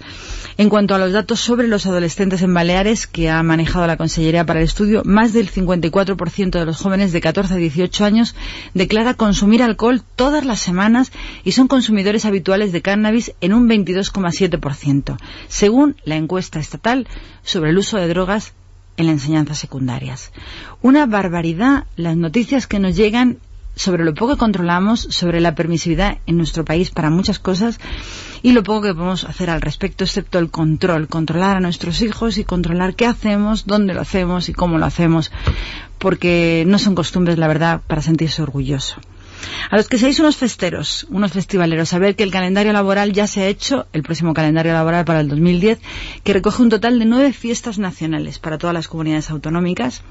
En 0.58 0.70
cuanto 0.70 0.94
a 0.94 1.00
los 1.00 1.12
datos 1.12 1.40
sobre 1.40 1.68
los 1.68 1.86
adolescentes 1.86 2.42
en 2.42 2.54
Baleares 2.54 3.08
que 3.08 3.30
ha 3.30 3.42
manejado 3.42 3.88
la 3.88 3.98
Consellería 3.98 4.46
para 4.46 4.60
el 4.60 4.66
estudio, 4.66 5.02
más 5.04 5.34
del 5.34 5.52
54% 5.52 6.52
de 6.52 6.66
los 6.66 6.78
jóvenes 6.78 7.12
de 7.12 7.22
14 7.22 7.54
a 7.54 7.58
18 7.58 8.06
años 8.06 8.36
declara 8.74 9.16
consumir 9.16 9.64
alcohol 9.64 10.04
todas 10.16 10.46
las 10.46 10.60
semanas 10.60 11.12
y 11.44 11.54
son 11.54 11.68
consumidores 11.68 12.26
habituales 12.26 12.72
de 12.72 12.82
cannabis 12.82 13.34
en 13.42 13.54
un 13.54 13.68
22,7%, 13.68 15.18
según 15.48 15.96
la 16.06 16.16
encuesta 16.16 16.60
estatal 16.60 17.08
sobre 17.44 17.72
el 17.72 17.78
uso 17.78 17.98
de 17.98 18.08
drogas 18.08 18.54
en 18.98 19.08
las 19.08 19.14
enseñanzas 19.14 19.60
secundarias. 19.60 20.32
Una 20.82 21.06
barbaridad 21.06 21.86
las 21.96 22.18
noticias 22.18 22.68
que 22.68 22.80
nos 22.80 22.96
llegan 22.96 23.40
sobre 23.76 24.04
lo 24.04 24.14
poco 24.14 24.34
que 24.34 24.40
controlamos, 24.40 25.08
sobre 25.10 25.42
la 25.42 25.56
permisividad 25.56 26.20
en 26.28 26.38
nuestro 26.38 26.64
país 26.64 26.92
para 26.92 27.10
muchas 27.10 27.40
cosas 27.40 27.80
y 28.44 28.52
lo 28.52 28.64
poco 28.64 28.84
que 28.84 28.94
podemos 28.94 29.24
hacer 29.24 29.50
al 29.50 29.62
respecto, 29.62 30.04
excepto 30.04 30.38
el 30.40 30.52
control, 30.52 31.08
controlar 31.08 31.58
a 31.58 31.60
nuestros 31.60 32.02
hijos 32.02 32.38
y 32.38 32.44
controlar 32.44 32.96
qué 32.96 33.08
hacemos, 33.08 33.66
dónde 33.66 33.94
lo 33.94 34.02
hacemos 34.02 34.50
y 34.50 34.54
cómo 34.54 34.78
lo 34.78 34.86
hacemos, 34.86 35.32
porque 35.98 36.64
no 36.68 36.78
son 36.78 36.94
costumbres, 36.94 37.38
la 37.38 37.48
verdad, 37.48 37.82
para 37.88 38.02
sentirse 38.02 38.42
orgulloso. 38.42 38.98
A 39.70 39.78
los 39.78 39.88
que 39.88 39.98
seáis 39.98 40.20
unos 40.20 40.38
festeros, 40.38 41.08
unos 41.10 41.32
festivaleros, 41.32 41.90
saber 41.90 42.16
que 42.16 42.24
el 42.24 42.32
calendario 42.32 42.74
laboral 42.74 43.14
ya 43.14 43.28
se 43.28 43.42
ha 43.42 43.48
hecho, 43.48 43.88
el 43.94 44.04
próximo 44.04 44.34
calendario 44.34 44.74
laboral 44.74 45.06
para 45.06 45.20
el 45.20 45.28
2010, 45.28 45.80
que 46.24 46.34
recoge 46.34 46.62
un 46.62 46.70
total 46.70 47.00
de 47.00 47.06
nueve 47.06 47.34
fiestas 47.34 47.80
nacionales 47.80 48.40
para 48.40 48.58
todas 48.58 48.74
las 48.74 48.88
comunidades 48.88 49.30
autonómicas, 49.30 50.04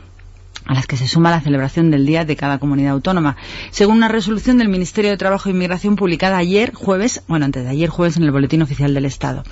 a 0.66 0.74
las 0.74 0.86
que 0.86 0.96
se 0.96 1.08
suma 1.08 1.30
la 1.30 1.40
celebración 1.40 1.90
del 1.90 2.06
día 2.06 2.24
de 2.24 2.36
cada 2.36 2.58
comunidad 2.58 2.92
autónoma, 2.92 3.36
según 3.70 3.96
una 3.96 4.08
resolución 4.08 4.58
del 4.58 4.68
Ministerio 4.68 5.10
de 5.10 5.16
Trabajo 5.16 5.48
e 5.48 5.52
Inmigración 5.52 5.96
publicada 5.96 6.36
ayer 6.36 6.72
jueves, 6.72 7.22
bueno, 7.26 7.44
antes 7.44 7.64
de 7.64 7.70
ayer 7.70 7.88
jueves 7.88 8.16
en 8.16 8.24
el 8.24 8.30
Boletín 8.30 8.62
Oficial 8.62 8.94
del 8.94 9.04
Estado. 9.04 9.42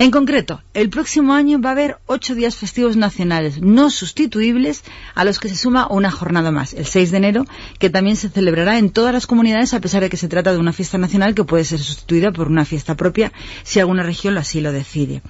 En 0.00 0.10
concreto, 0.10 0.62
el 0.72 0.88
próximo 0.88 1.34
año 1.34 1.60
va 1.60 1.68
a 1.68 1.72
haber 1.72 1.98
ocho 2.06 2.34
días 2.34 2.56
festivos 2.56 2.96
nacionales 2.96 3.60
no 3.60 3.90
sustituibles 3.90 4.82
a 5.14 5.26
los 5.26 5.38
que 5.38 5.50
se 5.50 5.56
suma 5.56 5.88
una 5.90 6.10
jornada 6.10 6.50
más, 6.50 6.72
el 6.72 6.86
6 6.86 7.10
de 7.10 7.18
enero, 7.18 7.44
que 7.78 7.90
también 7.90 8.16
se 8.16 8.30
celebrará 8.30 8.78
en 8.78 8.88
todas 8.88 9.12
las 9.12 9.26
comunidades 9.26 9.74
a 9.74 9.80
pesar 9.82 10.00
de 10.00 10.08
que 10.08 10.16
se 10.16 10.28
trata 10.28 10.52
de 10.52 10.58
una 10.58 10.72
fiesta 10.72 10.96
nacional 10.96 11.34
que 11.34 11.44
puede 11.44 11.64
ser 11.64 11.80
sustituida 11.80 12.32
por 12.32 12.48
una 12.48 12.64
fiesta 12.64 12.96
propia 12.96 13.30
si 13.62 13.78
alguna 13.78 14.02
región 14.02 14.38
así 14.38 14.62
lo 14.62 14.72
decide. 14.72 15.20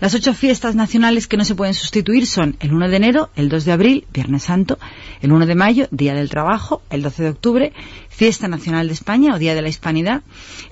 Las 0.00 0.12
ocho 0.14 0.34
fiestas 0.34 0.74
nacionales 0.74 1.28
que 1.28 1.36
no 1.36 1.44
se 1.44 1.54
pueden 1.54 1.74
sustituir 1.74 2.26
son 2.26 2.56
el 2.58 2.74
1 2.74 2.88
de 2.88 2.96
enero, 2.96 3.30
el 3.36 3.48
2 3.48 3.64
de 3.64 3.70
abril, 3.70 4.06
Viernes 4.12 4.42
Santo, 4.42 4.80
el 5.20 5.30
1 5.30 5.46
de 5.46 5.54
mayo, 5.54 5.86
Día 5.92 6.14
del 6.14 6.30
Trabajo, 6.30 6.82
el 6.90 7.02
12 7.02 7.22
de 7.22 7.28
octubre, 7.28 7.72
Fiesta 8.16 8.48
Nacional 8.48 8.88
de 8.88 8.94
España 8.94 9.34
o 9.34 9.38
Día 9.38 9.54
de 9.54 9.62
la 9.62 9.68
Hispanidad, 9.68 10.22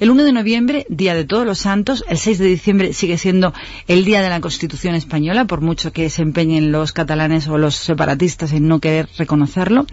el 0.01 0.11
1 0.11 0.25
de 0.25 0.33
noviembre, 0.33 0.87
Día 0.89 1.15
de 1.15 1.25
Todos 1.25 1.47
los 1.47 1.59
Santos, 1.59 2.05
el 2.09 2.19
6 2.19 2.39
de 2.39 2.47
diciembre 2.47 2.93
sigue 2.93 3.19
siendo 3.19 3.53
el 3.87 4.05
Día 4.05 4.23
de 4.23 4.31
la 4.31 4.41
Constitución 4.41 4.95
Española, 4.95 5.45
por 5.45 5.61
mucho 5.61 5.93
que 5.93 6.09
se 6.11 6.23
empeñen 6.23 6.73
los 6.73 6.93
catalanes 6.93 7.47
o 7.49 7.59
los 7.59 7.77
separatistas 7.77 8.53
en 8.53 8.67
no 8.67 8.81
querer 8.81 9.09
reconocerlo, 9.19 9.87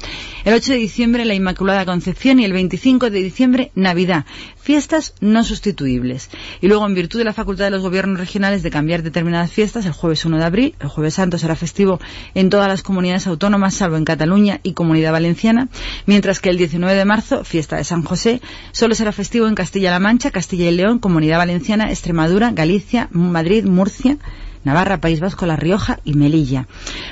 el 0.46 0.54
8 0.54 0.72
de 0.72 0.78
diciembre, 0.78 1.26
la 1.26 1.34
Inmaculada 1.34 1.86
Concepción. 1.86 2.22
Y 2.40 2.46
el 2.46 2.54
25 2.54 3.10
de 3.10 3.24
diciembre, 3.24 3.72
Navidad, 3.76 4.26
fiestas 4.62 5.14
no 5.20 5.44
sustituibles. 5.44 6.30
Y 6.62 6.68
luego, 6.68 6.86
en 6.86 6.94
virtud 6.94 7.20
de 7.20 7.26
la 7.26 7.34
facultad 7.34 7.66
de 7.66 7.72
los 7.72 7.82
gobiernos 7.82 8.20
regionales 8.20 8.64
de 8.64 8.70
cambiar 8.70 9.04
determinadas 9.04 9.52
fiestas, 9.52 9.86
el 9.86 9.92
jueves 9.92 10.24
1 10.24 10.38
de 10.38 10.44
abril, 10.44 10.76
el 10.80 10.88
jueves 10.88 11.16
santo 11.16 11.38
será 11.38 11.56
festivo 11.56 12.00
en 12.34 12.50
todas 12.50 12.68
las 12.68 12.84
comunidades 12.84 13.28
autónomas, 13.28 13.74
salvo 13.74 13.98
en 13.98 14.06
Cataluña 14.06 14.60
y 14.64 14.74
Comunidad 14.74 15.12
Valenciana, 15.12 15.68
mientras 16.06 16.40
que 16.40 16.50
el 16.50 16.58
19 16.58 16.96
de 16.96 17.06
marzo, 17.06 17.41
fiesta 17.44 17.78
de 17.78 17.84
San 17.84 18.04
José, 18.04 18.42
solo 18.72 18.96
será 18.96 19.12
festivo 19.12 19.48
en 19.48 19.56
Castilla-La 19.56 20.00
Mancha, 20.00 20.32
Castilla 20.32 20.70
y 20.70 20.76
León, 20.76 21.00
Comunidad 21.00 21.38
Valenciana, 21.38 21.90
Extremadura, 21.90 22.52
Galicia, 22.52 23.08
Madrid, 23.12 23.66
Murcia, 23.66 24.18
Navarra, 24.64 25.02
País 25.02 25.20
Vasco, 25.20 25.46
La 25.46 25.56
Rioja 25.56 26.00
y 26.04 26.14
Melilla. 26.14 26.68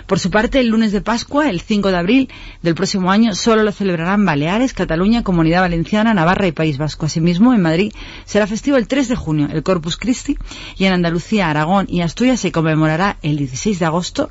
Por 0.05 0.19
su 0.19 0.29
parte, 0.29 0.59
el 0.59 0.67
lunes 0.67 0.91
de 0.91 1.01
Pascua, 1.01 1.49
el 1.49 1.61
5 1.61 1.89
de 1.89 1.97
abril 1.97 2.29
del 2.61 2.75
próximo 2.75 3.11
año, 3.11 3.33
solo 3.33 3.63
lo 3.63 3.71
celebrarán 3.71 4.25
Baleares, 4.25 4.73
Cataluña, 4.73 5.23
Comunidad 5.23 5.61
Valenciana, 5.61 6.13
Navarra 6.13 6.47
y 6.47 6.51
País 6.51 6.77
Vasco. 6.77 7.07
Asimismo, 7.07 7.53
en 7.53 7.61
Madrid 7.61 7.93
será 8.25 8.45
festivo 8.45 8.77
el 8.77 8.87
3 8.87 9.09
de 9.09 9.15
junio, 9.15 9.47
el 9.51 9.63
Corpus 9.63 9.97
Christi, 9.97 10.37
y 10.77 10.85
en 10.85 10.93
Andalucía, 10.93 11.49
Aragón 11.49 11.87
y 11.89 12.01
Asturias 12.01 12.39
se 12.39 12.51
conmemorará 12.51 13.17
el 13.21 13.37
16 13.37 13.79
de 13.79 13.85
agosto 13.85 14.29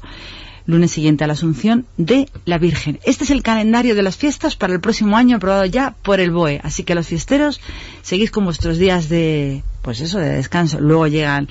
lunes 0.69 0.91
siguiente 0.91 1.25
a 1.25 1.27
la 1.27 1.33
Asunción 1.33 1.87
de 1.97 2.29
la 2.45 2.59
Virgen. 2.59 3.01
Este 3.05 3.25
es 3.25 3.31
el 3.31 3.43
calendario 3.43 3.95
de 3.95 4.03
las 4.03 4.19
fiestas 4.19 4.55
para 4.55 4.75
el 4.75 4.81
próximo 4.81 5.17
año 5.17 5.39
aprobado 5.39 5.65
ya 5.65 5.95
por 6.03 6.21
el 6.21 6.31
BOE. 6.31 6.61
Así 6.63 6.85
que 6.85 6.95
los 6.95 7.07
fiesteros 7.09 7.61
seguís 8.03 8.31
con 8.31 8.45
vuestros 8.45 8.77
días 8.77 9.09
de, 9.09 9.63
pues 9.81 10.01
eso, 10.01 10.19
de 10.19 10.29
descanso. 10.29 10.79
Luego 10.79 11.07
llegan 11.07 11.49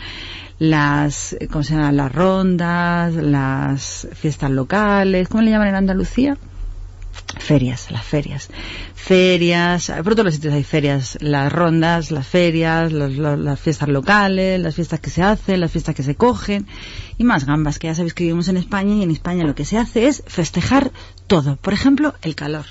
las, 0.60 1.36
¿cómo 1.52 1.64
se 1.64 1.74
llaman? 1.74 1.98
Las 1.98 2.14
rondas, 2.14 3.16
las 3.16 4.08
fiestas 4.14 4.52
locales, 4.52 5.28
¿cómo 5.28 5.42
le 5.42 5.50
llaman 5.50 5.70
en 5.70 5.76
Andalucía? 5.76 6.38
Ferias, 7.40 7.92
las 7.92 8.04
ferias. 8.04 8.50
Ferias, 8.96 9.92
por 10.04 10.14
todos 10.14 10.26
los 10.26 10.34
sitios 10.36 10.54
hay 10.54 10.64
ferias, 10.64 11.18
las 11.22 11.52
rondas, 11.52 12.12
las 12.12 12.28
ferias, 12.28 12.92
los- 12.92 13.14
los- 13.16 13.40
las 13.40 13.60
fiestas 13.60 13.88
locales, 13.90 14.60
las 14.60 14.76
fiestas 14.76 15.00
que 15.00 15.10
se 15.10 15.22
hacen, 15.24 15.60
las 15.62 15.72
fiestas 15.72 15.96
que 15.96 16.04
se 16.04 16.16
cogen 16.16 16.68
y 17.18 17.24
más 17.24 17.46
gambas, 17.46 17.80
que 17.80 17.88
ya 17.88 17.96
sabéis 17.96 18.14
que 18.14 18.24
vivimos 18.26 18.48
en 18.50 18.58
España 18.58 18.96
y 18.96 19.04
en 19.04 19.12
España 19.12 19.46
lo 19.46 19.56
que 19.56 19.66
se 19.66 19.78
hace 19.78 20.08
es 20.08 20.24
festejar 20.28 20.92
todo. 21.28 21.56
Por 21.58 21.74
ejemplo, 21.74 22.14
el 22.22 22.36
calor. 22.36 22.66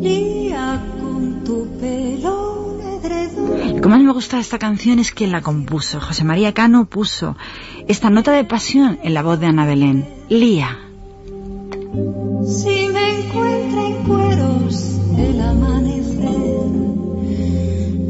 Lía 0.00 0.80
con 1.00 1.44
tu 1.44 1.68
pelo 1.78 2.78
edredón. 3.00 3.76
Lo 3.76 3.80
que 3.80 3.88
más 3.88 4.00
me 4.00 4.12
gusta 4.12 4.36
de 4.36 4.42
esta 4.42 4.58
canción 4.58 4.98
es 4.98 5.12
quien 5.12 5.30
la 5.32 5.40
compuso. 5.42 6.00
José 6.00 6.24
María 6.24 6.52
Cano 6.54 6.86
puso 6.86 7.36
esta 7.88 8.10
nota 8.10 8.32
de 8.32 8.44
pasión 8.44 8.98
en 9.02 9.14
la 9.14 9.22
voz 9.22 9.38
de 9.40 9.46
Ana 9.46 9.66
Belén. 9.66 10.08
Lía. 10.28 10.78
Si 11.92 12.88
me 12.88 13.18
encuentra 13.18 13.86
en 13.86 14.04
cueros 14.04 15.00
el 15.18 15.40
amanecer, 15.40 16.70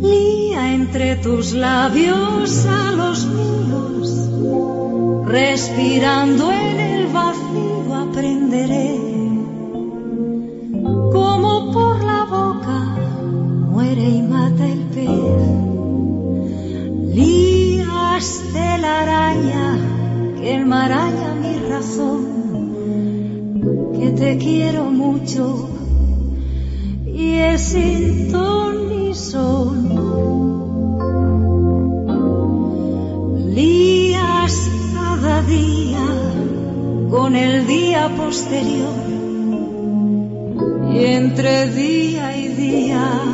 lía 0.03 0.75
entre 0.75 1.17
tus 1.17 1.55
labios 1.55 2.67
a 2.67 2.93
los 2.93 3.27
míos, 3.27 4.29
respirando 5.27 6.53
en 6.53 6.81
el 6.81 7.07
vacío 7.07 7.95
aprenderé 7.95 8.99
cómo 11.13 11.73
por 11.73 12.05
la 12.05 12.25
boca 12.25 12.99
muere 13.71 14.09
y 14.09 14.23
mata 14.23 14.67
el 14.67 14.81
pez. 14.95 15.11
Lías 17.15 18.43
araña 18.85 19.79
que 20.39 20.55
enmaraña 20.55 21.35
mi 21.35 21.59
razón 21.61 22.50
que 24.01 24.11
te 24.13 24.39
quiero 24.39 24.85
mucho 24.85 25.69
y 27.07 27.35
es 27.35 27.61
sin 27.61 28.33
ton 28.33 28.89
ni 28.89 29.15
son. 29.15 29.75
Lías 33.55 34.71
cada 34.95 35.43
día 35.43 36.07
con 37.11 37.37
el 37.37 37.67
día 37.67 38.09
posterior 38.17 39.01
y 40.95 41.05
entre 41.05 41.71
día 41.71 42.37
y 42.39 42.49
día. 42.49 43.30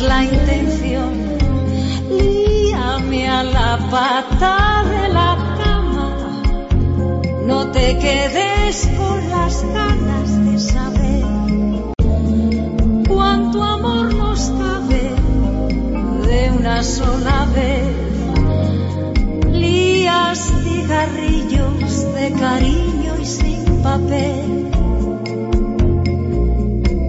La 0.00 0.24
intención 0.24 1.38
líame 2.10 3.28
a 3.28 3.44
la 3.44 3.78
pata 3.90 4.84
de 4.88 5.08
la 5.08 5.36
cama. 5.62 6.42
No 7.46 7.70
te 7.70 7.98
quedes 7.98 8.88
con 8.96 9.30
las 9.30 9.64
ganas 9.72 10.44
de 10.46 10.58
saber 10.58 11.24
cuánto 13.08 13.62
amor 13.62 14.14
nos 14.14 14.50
cabe 14.50 15.12
de 16.28 16.50
una 16.58 16.82
sola 16.82 17.46
vez. 17.54 17.94
Lías 19.52 20.38
cigarrillos 20.64 22.14
de 22.14 22.32
cariño 22.32 23.14
y 23.20 23.26
sin 23.26 23.82
papel 23.82 24.70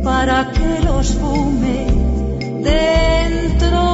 para 0.03 0.51
que 0.51 0.81
los 0.83 1.13
fume 1.15 1.94
dentro 2.65 3.84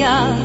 día 0.00 0.39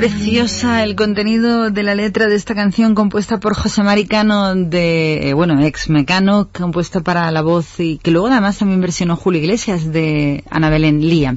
preciosa 0.00 0.82
el 0.82 0.96
contenido 0.96 1.70
de 1.70 1.82
la 1.82 1.94
letra 1.94 2.26
de 2.26 2.34
esta 2.34 2.54
canción 2.54 2.94
compuesta 2.94 3.38
por 3.38 3.54
José 3.54 3.82
Maricano 3.82 4.54
de, 4.54 5.28
eh, 5.28 5.34
bueno, 5.34 5.62
ex 5.62 5.90
Mecano, 5.90 6.48
compuesta 6.50 7.02
para 7.02 7.30
la 7.30 7.42
voz 7.42 7.78
y 7.78 7.98
que 7.98 8.10
luego 8.10 8.28
además 8.28 8.56
también 8.56 8.80
versionó 8.80 9.14
Julio 9.14 9.42
Iglesias 9.42 9.92
de 9.92 10.42
Ana 10.48 10.70
Belén 10.70 11.06
Lía. 11.06 11.36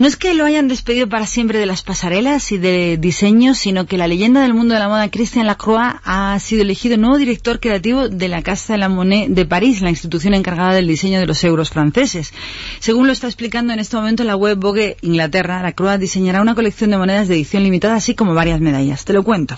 No 0.00 0.08
es 0.08 0.16
que 0.16 0.34
lo 0.34 0.44
hayan 0.44 0.66
despedido 0.66 1.08
para 1.08 1.24
siempre 1.24 1.60
de 1.60 1.66
las 1.66 1.82
pasarelas 1.82 2.50
y 2.50 2.58
de 2.58 2.96
diseño, 2.96 3.54
sino 3.54 3.86
que 3.86 3.96
la 3.96 4.08
leyenda 4.08 4.42
del 4.42 4.52
mundo 4.52 4.74
de 4.74 4.80
la 4.80 4.88
moda 4.88 5.08
Christian 5.08 5.46
Lacroix 5.46 6.00
ha 6.02 6.36
sido 6.40 6.62
elegido 6.62 6.96
nuevo 6.96 7.16
director 7.16 7.60
creativo 7.60 8.08
de 8.08 8.26
la 8.26 8.42
Casa 8.42 8.72
de 8.72 8.80
la 8.80 8.88
Monnaie 8.88 9.28
de 9.28 9.46
París, 9.46 9.82
la 9.82 9.90
institución 9.90 10.34
encargada 10.34 10.74
del 10.74 10.88
diseño 10.88 11.20
de 11.20 11.26
los 11.26 11.44
euros 11.44 11.70
franceses. 11.70 12.34
Según 12.80 13.06
lo 13.06 13.12
está 13.12 13.28
explicando 13.28 13.72
en 13.72 13.78
este 13.78 13.96
momento 13.96 14.24
la 14.24 14.34
web 14.34 14.58
Vogue 14.58 14.96
Inglaterra, 15.02 15.62
Lacroix 15.62 16.00
diseñará 16.00 16.42
una 16.42 16.56
colección 16.56 16.90
de 16.90 16.98
monedas 16.98 17.28
de 17.28 17.36
edición 17.36 17.62
limitada, 17.62 17.83
así 17.92 18.14
como 18.14 18.34
varias 18.34 18.60
medallas. 18.60 19.04
Te 19.04 19.12
lo 19.12 19.22
cuento. 19.22 19.56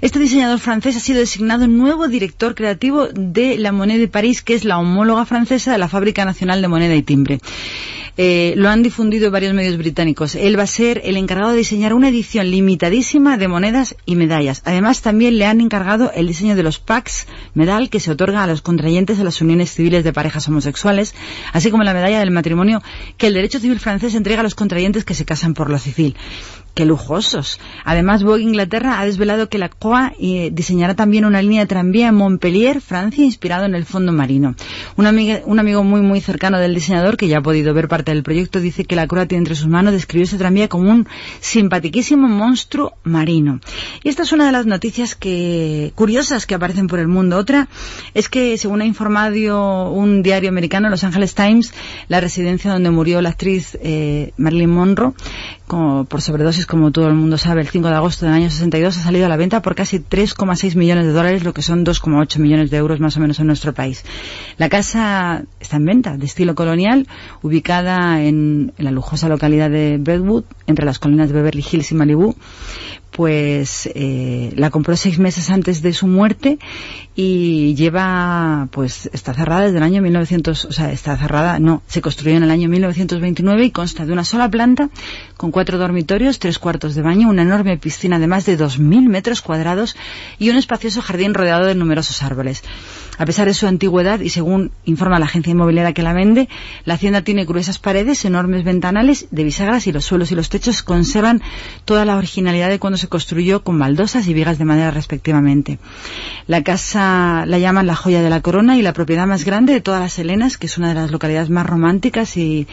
Este 0.00 0.18
diseñador 0.18 0.58
francés 0.58 0.96
ha 0.96 1.00
sido 1.00 1.18
designado 1.18 1.66
nuevo 1.66 2.08
director 2.08 2.54
creativo 2.54 3.08
de 3.08 3.58
la 3.58 3.72
Monnaie 3.72 3.98
de 3.98 4.08
París, 4.08 4.42
que 4.42 4.54
es 4.54 4.64
la 4.64 4.78
homóloga 4.78 5.26
francesa 5.26 5.72
de 5.72 5.78
la 5.78 5.88
Fábrica 5.88 6.24
Nacional 6.24 6.62
de 6.62 6.68
Moneda 6.68 6.94
y 6.94 7.02
Timbre. 7.02 7.40
Eh, 8.16 8.54
lo 8.56 8.68
han 8.68 8.82
difundido 8.82 9.30
varios 9.30 9.54
medios 9.54 9.78
británicos. 9.78 10.34
Él 10.34 10.58
va 10.58 10.64
a 10.64 10.66
ser 10.66 11.00
el 11.04 11.16
encargado 11.16 11.52
de 11.52 11.58
diseñar 11.58 11.94
una 11.94 12.08
edición 12.08 12.50
limitadísima 12.50 13.38
de 13.38 13.48
monedas 13.48 13.96
y 14.04 14.16
medallas. 14.16 14.62
Además, 14.64 15.00
también 15.00 15.38
le 15.38 15.46
han 15.46 15.60
encargado 15.60 16.12
el 16.14 16.26
diseño 16.26 16.56
de 16.56 16.62
los 16.62 16.78
packs 16.78 17.26
medal 17.54 17.88
que 17.88 18.00
se 18.00 18.10
otorga 18.10 18.42
a 18.42 18.46
los 18.46 18.62
contrayentes 18.62 19.18
de 19.18 19.24
las 19.24 19.40
uniones 19.40 19.72
civiles 19.72 20.04
de 20.04 20.12
parejas 20.12 20.48
homosexuales, 20.48 21.14
así 21.52 21.70
como 21.70 21.84
la 21.84 21.94
medalla 21.94 22.20
del 22.20 22.30
matrimonio 22.30 22.82
que 23.16 23.28
el 23.28 23.34
derecho 23.34 23.60
civil 23.60 23.80
francés 23.80 24.14
entrega 24.14 24.40
a 24.40 24.44
los 24.44 24.54
contrayentes 24.54 25.04
que 25.04 25.14
se 25.14 25.24
casan 25.24 25.54
por 25.54 25.70
lo 25.70 25.78
civil. 25.78 26.16
¡Qué 26.80 26.86
lujosos! 26.86 27.60
Además, 27.84 28.22
Vogue 28.22 28.40
Inglaterra 28.40 29.00
ha 29.00 29.04
desvelado 29.04 29.50
que 29.50 29.58
la 29.58 29.68
COA 29.68 30.14
eh, 30.18 30.48
diseñará 30.50 30.94
también 30.94 31.26
una 31.26 31.42
línea 31.42 31.60
de 31.60 31.66
tranvía 31.66 32.08
en 32.08 32.14
Montpellier, 32.14 32.80
Francia, 32.80 33.22
inspirado 33.22 33.66
en 33.66 33.74
el 33.74 33.84
fondo 33.84 34.12
marino. 34.12 34.54
Un, 34.96 35.04
amiga- 35.06 35.42
un 35.44 35.58
amigo 35.58 35.84
muy, 35.84 36.00
muy 36.00 36.22
cercano 36.22 36.58
del 36.58 36.74
diseñador, 36.74 37.18
que 37.18 37.28
ya 37.28 37.36
ha 37.36 37.42
podido 37.42 37.74
ver 37.74 37.86
parte 37.86 38.12
del 38.12 38.22
proyecto, 38.22 38.60
dice 38.60 38.86
que 38.86 38.96
la 38.96 39.06
COA 39.06 39.26
tiene 39.26 39.40
entre 39.42 39.56
sus 39.56 39.66
manos 39.68 39.92
describió 39.92 40.24
ese 40.24 40.38
tranvía 40.38 40.68
como 40.68 40.90
un 40.90 41.06
simpatiquísimo 41.40 42.28
monstruo 42.28 42.94
marino. 43.04 43.60
Y 44.02 44.08
esta 44.08 44.22
es 44.22 44.32
una 44.32 44.46
de 44.46 44.52
las 44.52 44.64
noticias 44.64 45.14
que, 45.14 45.92
curiosas 45.94 46.46
que 46.46 46.54
aparecen 46.54 46.86
por 46.86 46.98
el 46.98 47.08
mundo. 47.08 47.36
Otra 47.36 47.68
es 48.14 48.30
que, 48.30 48.56
según 48.56 48.80
ha 48.80 48.86
informado 48.86 49.90
un 49.92 50.22
diario 50.22 50.48
americano, 50.48 50.88
Los 50.88 51.04
Angeles 51.04 51.34
Times, 51.34 51.74
la 52.08 52.20
residencia 52.20 52.72
donde 52.72 52.90
murió 52.90 53.20
la 53.20 53.28
actriz 53.28 53.76
eh, 53.82 54.32
Marilyn 54.38 54.70
Monroe, 54.70 55.12
como 55.70 56.04
por 56.04 56.20
sobredosis, 56.20 56.66
como 56.66 56.90
todo 56.90 57.06
el 57.06 57.14
mundo 57.14 57.38
sabe, 57.38 57.60
el 57.60 57.68
5 57.68 57.86
de 57.86 57.94
agosto 57.94 58.26
del 58.26 58.34
año 58.34 58.50
62 58.50 58.98
ha 58.98 59.02
salido 59.02 59.26
a 59.26 59.28
la 59.28 59.36
venta 59.36 59.62
por 59.62 59.76
casi 59.76 60.00
3,6 60.00 60.74
millones 60.74 61.06
de 61.06 61.12
dólares, 61.12 61.44
lo 61.44 61.54
que 61.54 61.62
son 61.62 61.86
2,8 61.86 62.38
millones 62.40 62.72
de 62.72 62.76
euros 62.76 62.98
más 62.98 63.16
o 63.16 63.20
menos 63.20 63.38
en 63.38 63.46
nuestro 63.46 63.72
país. 63.72 64.04
La 64.58 64.68
casa 64.68 65.44
está 65.60 65.76
en 65.76 65.84
venta, 65.84 66.16
de 66.16 66.26
estilo 66.26 66.56
colonial, 66.56 67.06
ubicada 67.42 68.20
en, 68.20 68.72
la 68.78 68.90
lujosa 68.90 69.28
localidad 69.28 69.70
de 69.70 69.98
Brentwood, 69.98 70.42
entre 70.66 70.84
las 70.84 70.98
colinas 70.98 71.28
de 71.28 71.34
Beverly 71.34 71.64
Hills 71.70 71.92
y 71.92 71.94
Malibu, 71.94 72.34
pues 73.12 73.88
eh, 73.94 74.52
la 74.56 74.70
compró 74.70 74.96
seis 74.96 75.20
meses 75.20 75.50
antes 75.50 75.82
de 75.82 75.92
su 75.92 76.08
muerte 76.08 76.58
y 77.22 77.74
lleva, 77.74 78.68
pues 78.70 79.10
está 79.12 79.34
cerrada 79.34 79.66
desde 79.66 79.76
el 79.76 79.82
año 79.82 80.00
1900, 80.00 80.64
o 80.64 80.72
sea, 80.72 80.90
está 80.90 81.18
cerrada, 81.18 81.58
no, 81.58 81.82
se 81.86 82.00
construyó 82.00 82.38
en 82.38 82.44
el 82.44 82.50
año 82.50 82.70
1929 82.70 83.62
y 83.62 83.70
consta 83.70 84.06
de 84.06 84.12
una 84.14 84.24
sola 84.24 84.48
planta 84.48 84.88
con 85.36 85.50
cuatro 85.50 85.76
dormitorios, 85.76 86.38
tres 86.38 86.58
cuartos 86.58 86.94
de 86.94 87.02
baño, 87.02 87.28
una 87.28 87.42
enorme 87.42 87.76
piscina 87.76 88.18
de 88.18 88.26
más 88.26 88.46
de 88.46 88.58
2.000 88.58 89.10
metros 89.10 89.42
cuadrados 89.42 89.96
y 90.38 90.48
un 90.48 90.56
espacioso 90.56 91.02
jardín 91.02 91.34
rodeado 91.34 91.66
de 91.66 91.74
numerosos 91.74 92.22
árboles. 92.22 92.62
A 93.18 93.26
pesar 93.26 93.46
de 93.46 93.52
su 93.52 93.66
antigüedad 93.66 94.20
y 94.20 94.30
según 94.30 94.70
informa 94.86 95.18
la 95.18 95.26
agencia 95.26 95.50
inmobiliaria 95.50 95.92
que 95.92 96.02
la 96.02 96.14
vende, 96.14 96.48
la 96.86 96.94
hacienda 96.94 97.20
tiene 97.20 97.44
gruesas 97.44 97.78
paredes, 97.78 98.24
enormes 98.24 98.64
ventanales 98.64 99.26
de 99.30 99.44
bisagras 99.44 99.86
y 99.86 99.92
los 99.92 100.06
suelos 100.06 100.32
y 100.32 100.36
los 100.36 100.48
techos 100.48 100.82
conservan 100.82 101.42
toda 101.84 102.06
la 102.06 102.16
originalidad 102.16 102.70
de 102.70 102.78
cuando 102.78 102.96
se 102.96 103.08
construyó 103.08 103.62
con 103.62 103.78
baldosas 103.78 104.26
y 104.26 104.32
vigas 104.32 104.58
de 104.58 104.64
madera 104.64 104.90
respectivamente. 104.90 105.78
La 106.46 106.62
casa 106.62 107.09
la 107.46 107.58
llaman 107.58 107.86
la 107.86 107.96
joya 107.96 108.22
de 108.22 108.30
la 108.30 108.40
corona 108.40 108.76
y 108.76 108.82
la 108.82 108.92
propiedad 108.92 109.26
más 109.26 109.44
grande 109.44 109.72
de 109.72 109.80
todas 109.80 110.00
las 110.00 110.18
Helenas, 110.18 110.58
que 110.58 110.66
es 110.66 110.78
una 110.78 110.88
de 110.88 110.94
las 110.94 111.10
localidades 111.10 111.50
más 111.50 111.66
románticas 111.66 112.36
y, 112.36 112.66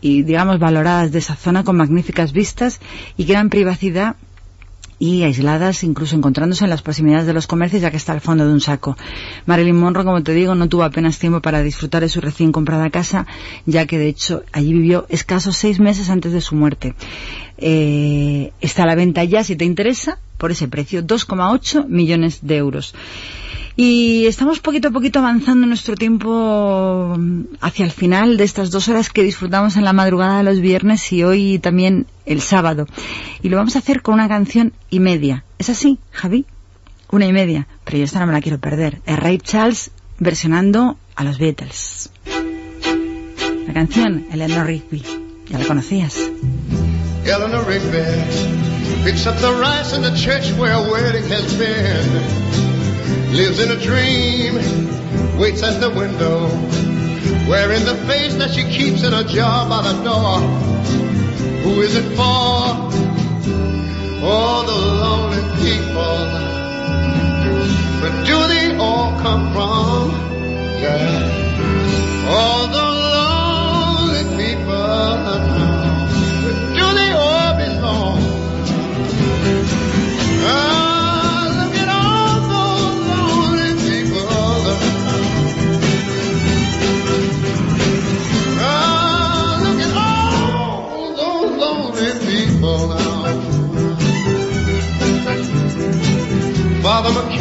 digamos 0.00 0.58
valoradas 0.58 1.10
de 1.10 1.18
esa 1.18 1.34
zona 1.34 1.64
con 1.64 1.76
magníficas 1.76 2.32
vistas 2.32 2.80
y 3.16 3.24
gran 3.24 3.50
privacidad 3.50 4.16
y 4.98 5.24
aisladas, 5.24 5.82
incluso 5.82 6.16
encontrándose 6.16 6.64
en 6.64 6.70
las 6.70 6.80
proximidades 6.80 7.26
de 7.26 7.34
los 7.34 7.46
comercios, 7.46 7.82
ya 7.82 7.90
que 7.90 7.98
está 7.98 8.12
al 8.12 8.20
fondo 8.20 8.46
de 8.46 8.52
un 8.52 8.60
saco. 8.60 8.96
Marilyn 9.44 9.76
Monroe, 9.76 10.04
como 10.04 10.22
te 10.22 10.32
digo, 10.32 10.54
no 10.54 10.68
tuvo 10.68 10.84
apenas 10.84 11.18
tiempo 11.18 11.40
para 11.40 11.62
disfrutar 11.62 12.02
de 12.02 12.08
su 12.08 12.20
recién 12.20 12.50
comprada 12.50 12.88
casa, 12.88 13.26
ya 13.66 13.86
que 13.86 13.98
de 13.98 14.08
hecho 14.08 14.44
allí 14.52 14.72
vivió 14.72 15.06
escasos 15.10 15.56
seis 15.56 15.80
meses 15.80 16.08
antes 16.08 16.32
de 16.32 16.40
su 16.40 16.54
muerte. 16.54 16.94
Eh, 17.58 18.52
está 18.60 18.84
a 18.84 18.86
la 18.86 18.94
venta 18.94 19.22
ya, 19.24 19.44
si 19.44 19.56
te 19.56 19.64
interesa, 19.64 20.18
por 20.38 20.50
ese 20.50 20.68
precio, 20.68 21.02
2,8 21.02 21.86
millones 21.88 22.40
de 22.42 22.56
euros. 22.56 22.94
Y 23.78 24.26
estamos 24.26 24.60
poquito 24.60 24.88
a 24.88 24.90
poquito 24.90 25.18
avanzando 25.18 25.66
nuestro 25.66 25.96
tiempo 25.96 27.14
hacia 27.60 27.84
el 27.84 27.92
final 27.92 28.38
de 28.38 28.44
estas 28.44 28.70
dos 28.70 28.88
horas 28.88 29.10
que 29.10 29.22
disfrutamos 29.22 29.76
en 29.76 29.84
la 29.84 29.92
madrugada 29.92 30.38
de 30.38 30.44
los 30.44 30.60
viernes 30.60 31.12
y 31.12 31.22
hoy 31.22 31.58
también 31.58 32.06
el 32.24 32.40
sábado. 32.40 32.86
Y 33.42 33.50
lo 33.50 33.58
vamos 33.58 33.76
a 33.76 33.80
hacer 33.80 34.00
con 34.00 34.14
una 34.14 34.28
canción 34.28 34.72
y 34.88 35.00
media. 35.00 35.44
¿Es 35.58 35.68
así, 35.68 35.98
Javi? 36.10 36.46
Una 37.10 37.26
y 37.26 37.34
media. 37.34 37.66
Pero 37.84 37.98
yo 37.98 38.04
esta 38.04 38.20
no 38.20 38.26
me 38.26 38.32
la 38.32 38.40
quiero 38.40 38.58
perder. 38.58 39.02
Es 39.04 39.18
Ray 39.18 39.36
Charles 39.38 39.90
versionando 40.18 40.96
a 41.14 41.24
los 41.24 41.38
Beatles. 41.38 42.10
La 43.66 43.74
canción, 43.74 44.24
Eleanor 44.32 44.66
Rigby. 44.66 45.02
Ya 45.50 45.58
la 45.58 45.66
conocías. 45.66 46.16
Eleanor. 51.58 52.65
Lives 53.36 53.60
in 53.60 53.70
a 53.70 53.76
dream, 53.78 54.54
waits 55.38 55.62
at 55.62 55.78
the 55.78 55.90
window, 55.90 56.48
wearing 57.46 57.84
the 57.84 57.94
face 58.08 58.34
that 58.36 58.50
she 58.50 58.62
keeps 58.62 59.02
in 59.02 59.12
a 59.12 59.24
jar 59.24 59.68
by 59.68 59.82
the 59.82 60.02
door. 60.02 60.38
Who 61.60 61.82
is 61.82 61.94
it 61.96 62.16
for? 62.16 62.22
All 64.24 64.64
the 64.64 64.72
lonely 64.72 65.42
people. 65.60 66.16
Where 68.00 68.24
do 68.24 68.38
they 68.48 68.74
all 68.78 69.20
come 69.20 69.52
from? 69.52 70.12
Yeah. 70.80 72.26
All 72.30 72.68
the 72.68 72.86
lonely 74.16 74.44
people. 74.44 75.65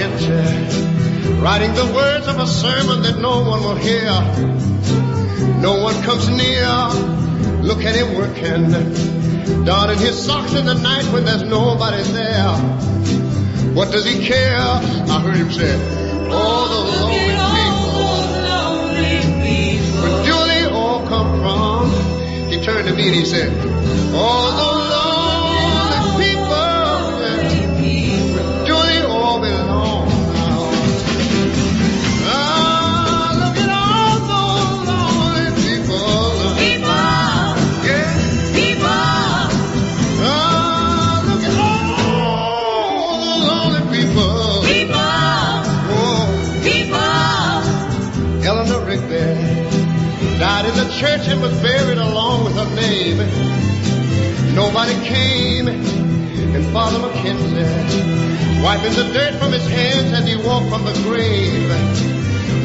Writing 0.06 1.74
the 1.74 1.92
words 1.96 2.28
of 2.28 2.38
a 2.38 2.46
sermon 2.46 3.02
that 3.02 3.18
no 3.20 3.42
one 3.42 3.64
will 3.64 3.76
hear. 3.76 4.06
No 5.60 5.82
one 5.82 6.00
comes 6.04 6.30
near. 6.30 6.68
Look 7.64 7.84
at 7.84 7.96
him 7.96 8.14
working, 8.16 9.66
donning 9.66 9.98
his 9.98 10.24
socks 10.24 10.54
in 10.54 10.68
the 10.68 10.76
night 10.76 11.06
when 11.12 11.26
there's 11.26 11.42
nobody 11.42 12.04
there. 12.04 12.56
What 13.74 13.92
does 13.92 14.06
he 14.06 14.24
care? 14.24 14.60
I 14.60 15.22
heard 15.22 15.38
him 15.38 15.52
say, 15.52 15.74
Oh, 16.30 16.68
the 16.70 16.82
lonely 17.02 17.26
people. 19.26 20.02
Where 20.04 20.24
do 20.24 20.36
they 20.46 20.66
all 20.70 21.08
come 21.08 21.40
from? 21.42 21.90
He 22.52 22.62
turned 22.64 22.88
to 22.88 22.94
me 22.94 23.08
and 23.08 23.16
he 23.16 23.26
said, 23.26 23.52
Oh, 24.14 24.80
the 24.80 24.85
the 51.36 51.42
was 51.42 51.62
buried 51.62 51.98
along 51.98 52.46
with 52.46 52.56
her 52.56 52.76
name. 52.76 53.18
Nobody 54.56 54.94
came, 55.06 55.68
and 55.68 56.66
Father 56.72 57.00
McKenzie, 57.00 58.64
wiping 58.64 58.94
the 58.94 59.12
dirt 59.14 59.36
from 59.36 59.52
his 59.52 59.68
hands 59.68 60.14
as 60.14 60.28
he 60.28 60.36
walked 60.36 60.70
from 60.70 60.86
the 60.86 60.94
grave. 61.04 61.70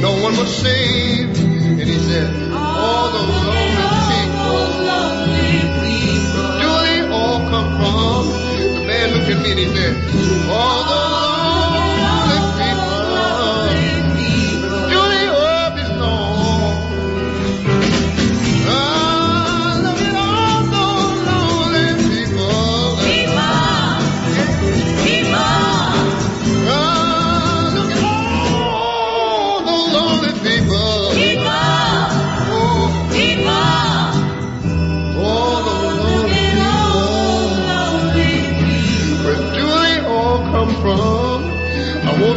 No 0.00 0.12
one 0.22 0.36
was 0.36 0.54
saved, 0.54 1.38
and 1.38 1.80
he 1.80 1.98
said, 1.98 2.52
All 2.52 3.10
the 3.10 3.18
lonely 3.18 3.88
people. 4.10 4.66
Do 6.62 6.70
they 6.86 7.08
all 7.10 7.38
come 7.50 7.68
from? 7.78 8.28
The 8.74 8.84
man 8.86 9.10
looked 9.12 9.30
at 9.30 9.42
me 9.42 9.50
and 9.50 9.58
he 9.58 9.66
said, 9.74 10.50
All 10.50 10.84
the 10.84 11.19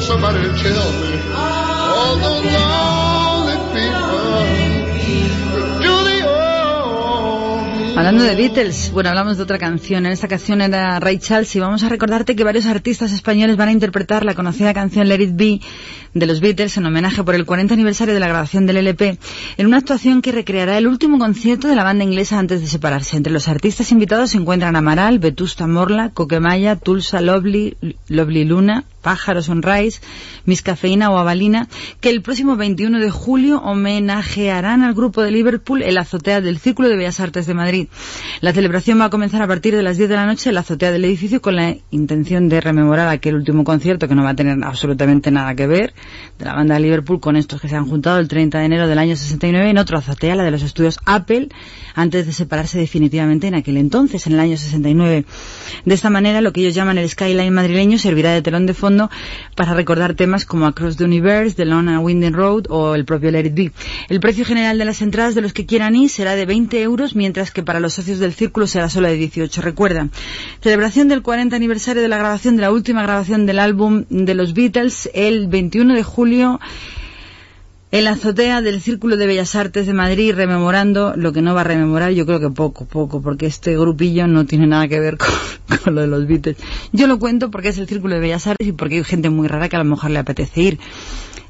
all 0.09 0.43
Hablando 7.95 8.23
de 8.23 8.35
Beatles, 8.35 8.91
bueno, 8.91 9.09
hablamos 9.09 9.37
de 9.37 9.43
otra 9.43 9.59
canción. 9.59 10.05
En 10.05 10.11
esta 10.11 10.27
canción 10.27 10.61
era 10.61 10.99
Ray 10.99 11.19
Charles 11.19 11.55
y 11.55 11.59
vamos 11.59 11.83
a 11.83 11.89
recordarte 11.89 12.35
que 12.35 12.43
varios 12.43 12.65
artistas 12.65 13.11
españoles 13.13 13.55
van 13.55 13.69
a 13.69 13.71
interpretar 13.71 14.25
la 14.25 14.33
conocida 14.33 14.73
canción 14.73 15.07
Let 15.07 15.21
It 15.21 15.35
Be 15.35 15.61
de 16.13 16.25
los 16.25 16.41
Beatles 16.41 16.75
en 16.75 16.85
homenaje 16.85 17.23
por 17.23 17.35
el 17.35 17.45
40 17.45 17.73
aniversario 17.73 18.13
de 18.13 18.19
la 18.19 18.27
grabación 18.27 18.65
del 18.65 18.77
LP 18.77 19.19
en 19.57 19.67
una 19.67 19.77
actuación 19.77 20.21
que 20.21 20.31
recreará 20.31 20.77
el 20.77 20.87
último 20.87 21.17
concierto 21.19 21.67
de 21.67 21.75
la 21.75 21.83
banda 21.83 22.03
inglesa 22.03 22.39
antes 22.39 22.61
de 22.61 22.67
separarse. 22.67 23.15
Entre 23.15 23.31
los 23.31 23.47
artistas 23.47 23.91
invitados 23.91 24.31
se 24.31 24.37
encuentran 24.37 24.75
Amaral, 24.75 25.19
Vetusta 25.19 25.67
Morla, 25.67 26.09
Coquemaya, 26.09 26.75
Tulsa 26.75 27.21
Lovely, 27.21 27.77
Lovely 28.09 28.43
Luna, 28.43 28.85
Pájaro 29.03 29.43
Sunrise, 29.43 30.01
Miss 30.45 30.63
Cafeína 30.63 31.11
o 31.11 31.17
Avalina, 31.17 31.67
que 32.01 32.09
el 32.09 32.23
próximo 32.23 32.55
21 32.55 32.99
de 32.99 33.11
julio 33.11 33.59
homenajearán 33.59 34.81
al 34.81 34.95
grupo 34.95 35.21
de 35.21 35.29
Liverpool 35.29 35.83
en 35.83 35.93
la 35.93 36.01
azotea 36.01 36.41
del 36.41 36.57
Círculo 36.57 36.89
de 36.89 36.95
Bellas 36.95 37.19
Artes 37.19 37.45
de 37.45 37.53
Madrid. 37.53 37.87
La 38.41 38.53
celebración 38.53 38.99
va 38.99 39.05
a 39.05 39.09
comenzar 39.11 39.41
a 39.43 39.47
partir 39.47 39.75
de 39.75 39.83
las 39.83 39.97
10 39.97 40.09
de 40.09 40.15
la 40.15 40.25
noche 40.25 40.49
en 40.49 40.55
la 40.55 40.61
azotea 40.61 40.91
del 40.91 41.05
edificio 41.05 41.41
con 41.41 41.55
la 41.55 41.75
intención 41.91 42.49
de 42.49 42.61
rememorar 42.61 43.09
aquel 43.09 43.35
último 43.35 43.63
concierto 43.63 44.07
que 44.07 44.15
no 44.15 44.23
va 44.23 44.31
a 44.31 44.35
tener 44.35 44.57
absolutamente 44.63 45.29
nada 45.29 45.53
que 45.53 45.67
ver 45.67 45.93
de 46.39 46.45
la 46.45 46.55
banda 46.55 46.75
de 46.75 46.81
Liverpool 46.81 47.19
con 47.19 47.35
estos 47.35 47.61
que 47.61 47.67
se 47.67 47.75
han 47.75 47.85
juntado 47.85 48.19
el 48.19 48.27
30 48.27 48.59
de 48.59 48.65
enero 48.65 48.87
del 48.87 48.97
año 48.97 49.15
69 49.15 49.69
en 49.69 49.77
otra 49.77 49.99
azotea, 49.99 50.35
la 50.35 50.43
de 50.43 50.51
los 50.51 50.63
estudios 50.63 50.99
Apple, 51.05 51.49
antes 51.93 52.25
de 52.25 52.31
separarse 52.31 52.79
definitivamente 52.79 53.47
en 53.47 53.55
aquel 53.55 53.77
entonces, 53.77 54.25
en 54.27 54.33
el 54.33 54.39
año 54.39 54.57
69. 54.57 55.25
De 55.85 55.93
esta 55.93 56.09
manera, 56.09 56.41
lo 56.41 56.53
que 56.53 56.61
ellos 56.61 56.73
llaman 56.73 56.97
el 56.97 57.09
skyline 57.09 57.53
madrileño 57.53 57.97
servirá 57.97 58.31
de 58.31 58.41
telón 58.41 58.65
de 58.65 58.73
fondo 58.73 58.92
para 59.55 59.73
recordar 59.73 60.15
temas 60.15 60.45
como 60.45 60.65
Across 60.65 60.97
the 60.97 61.03
Universe, 61.05 61.55
The 61.55 61.65
Long 61.65 61.89
and 61.89 62.03
Winding 62.03 62.33
Road 62.33 62.65
o 62.69 62.95
el 62.95 63.05
propio 63.05 63.31
Let 63.31 63.45
It 63.45 63.53
Be. 63.55 63.71
El 64.09 64.19
precio 64.19 64.45
general 64.45 64.77
de 64.77 64.85
las 64.85 65.01
entradas 65.01 65.35
de 65.35 65.41
los 65.41 65.53
que 65.53 65.65
quieran 65.65 65.95
ir 65.95 66.09
será 66.09 66.35
de 66.35 66.45
20 66.45 66.81
euros, 66.81 67.15
mientras 67.15 67.51
que 67.51 67.63
para 67.63 67.79
los 67.79 67.93
socios 67.93 68.19
del 68.19 68.33
círculo 68.33 68.67
será 68.67 68.89
solo 68.89 69.07
de 69.07 69.15
18. 69.15 69.61
Recuerda, 69.61 70.09
celebración 70.61 71.07
del 71.07 71.21
40 71.21 71.55
aniversario 71.55 72.01
de 72.01 72.07
la 72.07 72.17
grabación 72.17 72.55
de 72.55 72.61
la 72.61 72.71
última 72.71 73.03
grabación 73.03 73.45
del 73.45 73.59
álbum 73.59 74.05
de 74.09 74.33
los 74.33 74.53
Beatles 74.53 75.09
el 75.13 75.47
21 75.47 75.93
de 75.93 76.03
julio 76.03 76.59
en 77.93 78.05
la 78.05 78.13
azotea 78.13 78.63
del 78.63 78.81
Círculo 78.81 79.17
de 79.17 79.27
Bellas 79.27 79.53
Artes 79.55 79.85
de 79.85 79.93
Madrid, 79.93 80.33
rememorando 80.33 81.13
lo 81.15 81.31
que 81.31 81.43
no 81.43 81.53
va 81.53 81.61
a 81.61 81.63
rememorar, 81.63 82.11
yo 82.11 82.25
creo 82.25 82.39
que 82.39 82.49
poco, 82.49 82.85
poco, 82.85 83.21
porque 83.21 83.45
este 83.45 83.77
grupillo 83.77 84.25
no 84.25 84.47
tiene 84.47 84.65
nada 84.65 84.87
que 84.87 84.99
ver 84.99 85.15
con, 85.83 85.93
lo 85.93 86.01
de 86.01 86.07
los 86.07 86.25
Beatles. 86.25 86.57
Yo 86.91 87.05
lo 87.05 87.19
cuento 87.19 87.51
porque 87.51 87.67
es 87.67 87.77
el 87.77 87.87
Círculo 87.87 88.15
de 88.15 88.21
Bellas 88.21 88.47
Artes 88.47 88.67
y 88.67 88.71
porque 88.71 88.95
hay 88.95 89.03
gente 89.03 89.29
muy 89.29 89.47
rara 89.47 89.69
que 89.69 89.75
a 89.75 89.79
lo 89.79 89.85
mejor 89.85 90.09
le 90.09 90.17
apetece 90.17 90.61
ir. 90.61 90.79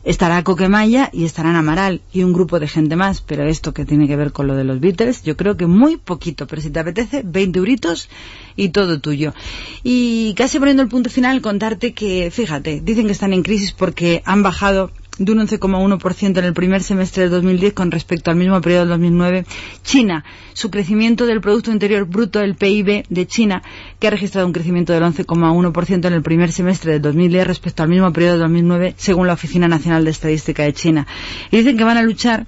Estará 0.03 0.44
Coquemaya 0.44 1.10
y 1.14 1.24
estarán 1.24 1.56
Amaral 1.56 2.02
y 2.11 2.24
un 2.24 2.34
grupo 2.34 2.60
de 2.60 2.68
gente 2.68 2.98
más, 2.98 3.22
pero 3.22 3.48
esto 3.48 3.74
que 3.74 3.86
tiene 3.86 4.06
que 4.06 4.18
ver 4.18 4.34
con 4.34 4.45
lo 4.48 4.56
de 4.57 4.65
los 4.65 4.82
Beatles, 4.82 5.24
yo 5.24 5.38
creo 5.38 5.56
que 5.56 5.65
muy 5.65 5.95
poquito, 5.95 6.45
pero 6.45 6.61
si 6.61 6.72
te 6.72 6.80
apetece, 6.82 7.22
20 7.24 7.57
euritos 7.57 8.10
y 8.57 8.68
todo 8.68 8.99
tuyo. 8.99 9.34
Y 9.82 10.34
casi 10.34 10.60
poniendo 10.60 10.84
el 10.84 10.90
punto 10.90 11.10
final, 11.10 11.40
contarte 11.40 11.94
que, 11.94 12.30
fíjate, 12.32 12.82
dicen 12.82 13.06
que 13.06 13.14
están 13.14 13.32
en 13.32 13.44
crisis 13.44 13.72
porque 13.72 14.22
han 14.26 14.44
bajado 14.44 14.91
de 15.18 15.31
un 15.31 15.40
11,1% 15.40 16.38
en 16.38 16.45
el 16.45 16.53
primer 16.53 16.81
semestre 16.81 17.23
de 17.23 17.30
2010 17.30 17.73
con 17.73 17.91
respecto 17.91 18.31
al 18.31 18.38
mismo 18.38 18.60
periodo 18.61 18.81
del 18.81 18.90
2009. 18.90 19.45
China, 19.84 20.23
su 20.53 20.72
crecimiento 20.72 21.26
del 21.26 21.41
Producto 21.41 21.72
Interior 21.72 22.06
Bruto, 22.06 22.40
el 22.40 22.56
PIB 22.56 23.06
de 23.10 23.27
China, 23.27 23.61
que 23.99 24.07
ha 24.07 24.11
registrado 24.11 24.48
un 24.48 24.53
crecimiento 24.53 24.94
del 24.94 25.03
11,1% 25.03 26.07
en 26.07 26.14
el 26.14 26.22
primer 26.23 26.52
semestre 26.52 26.94
del 26.94 27.02
2010 27.02 27.48
respecto 27.48 27.84
al 27.84 27.90
mismo 27.90 28.11
periodo 28.11 28.34
del 28.34 28.41
2009, 28.41 28.95
según 28.98 29.27
la 29.27 29.34
Oficina 29.34 29.68
Nacional 29.68 30.03
de 30.03 30.11
Estadística 30.11 30.64
de 30.64 30.73
China. 30.73 31.07
Y 31.52 31.57
dicen 31.57 31.77
que 31.77 31.84
van 31.84 31.98
a 31.98 32.03
luchar 32.03 32.48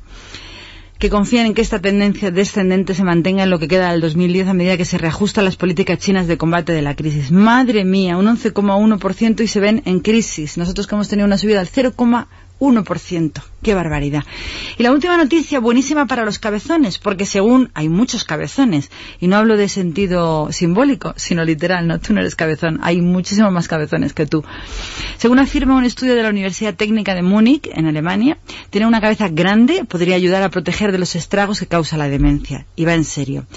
que 0.98 1.10
confían 1.10 1.46
en 1.46 1.54
que 1.54 1.62
esta 1.62 1.80
tendencia 1.80 2.32
descendente 2.32 2.94
se 2.94 3.04
mantenga 3.04 3.44
en 3.44 3.50
lo 3.50 3.60
que 3.60 3.68
queda 3.68 3.92
del 3.92 4.00
2010 4.02 4.48
a 4.48 4.54
medida 4.54 4.78
que 4.78 4.86
se 4.86 4.98
reajustan 4.98 5.44
las 5.44 5.58
políticas 5.58 6.00
chinas 6.00 6.26
de 6.28 6.38
combate 6.38 6.72
de 6.72 6.82
la 6.82 6.96
crisis. 6.96 7.32
Madre 7.32 7.84
mía, 7.84 8.18
un 8.18 8.28
11,1% 8.28 9.42
y 9.42 9.48
se 9.48 9.60
ven 9.60 9.82
en 9.86 10.00
crisis. 10.00 10.58
Nosotros 10.58 10.88
que 10.88 10.96
hemos 10.96 11.10
tenido 11.10 11.28
una 11.28 11.38
subida 11.38 11.60
al 11.60 11.68
0,1%. 11.68 12.28
¡Qué 13.62 13.74
barbaridad! 13.74 14.24
Y 14.78 14.84
la 14.84 14.92
última 14.92 15.18
noticia 15.18 15.60
buenísima 15.60 16.06
para 16.06 16.24
los 16.24 16.38
cabezones, 16.38 17.00
porque 17.00 17.26
según 17.26 17.72
hay 17.74 17.90
muchos 17.90 18.24
cabezones, 18.24 18.92
y 19.20 19.28
no 19.28 19.38
hablo 19.38 19.58
de 19.58 19.70
sentido 19.70 20.52
simbólico, 20.52 21.14
sino 21.18 21.44
literal, 21.44 21.88
no, 21.88 22.00
tú 22.00 22.14
no 22.14 22.20
eres 22.20 22.36
cabezón, 22.36 22.80
hay 22.84 23.02
muchísimos 23.02 23.52
más 23.52 23.68
cabezones 23.68 24.14
que 24.14 24.28
tú. 24.28 24.44
Según 25.18 25.40
afirma 25.40 25.76
un 25.76 25.84
estudio 25.84 26.16
de 26.16 26.24
la 26.24 26.30
Universidad 26.30 26.76
Técnica 26.76 27.16
de 27.16 27.24
Múnich, 27.24 27.68
en 27.74 27.88
Alemania, 27.88 28.38
tener 28.70 28.88
una 28.88 29.02
cabeza 29.02 29.30
grande 29.30 29.84
podría 29.84 30.16
ayudar 30.16 30.44
a 30.44 30.50
proteger 30.50 30.92
de 30.92 31.00
los 31.00 31.16
estragos 31.16 31.60
que 31.60 31.68
causa 31.68 31.98
la 31.98 32.08
demencia. 32.08 32.66
Y 32.76 32.86
va 32.86 32.94
en 32.94 33.04
serio. 33.04 33.48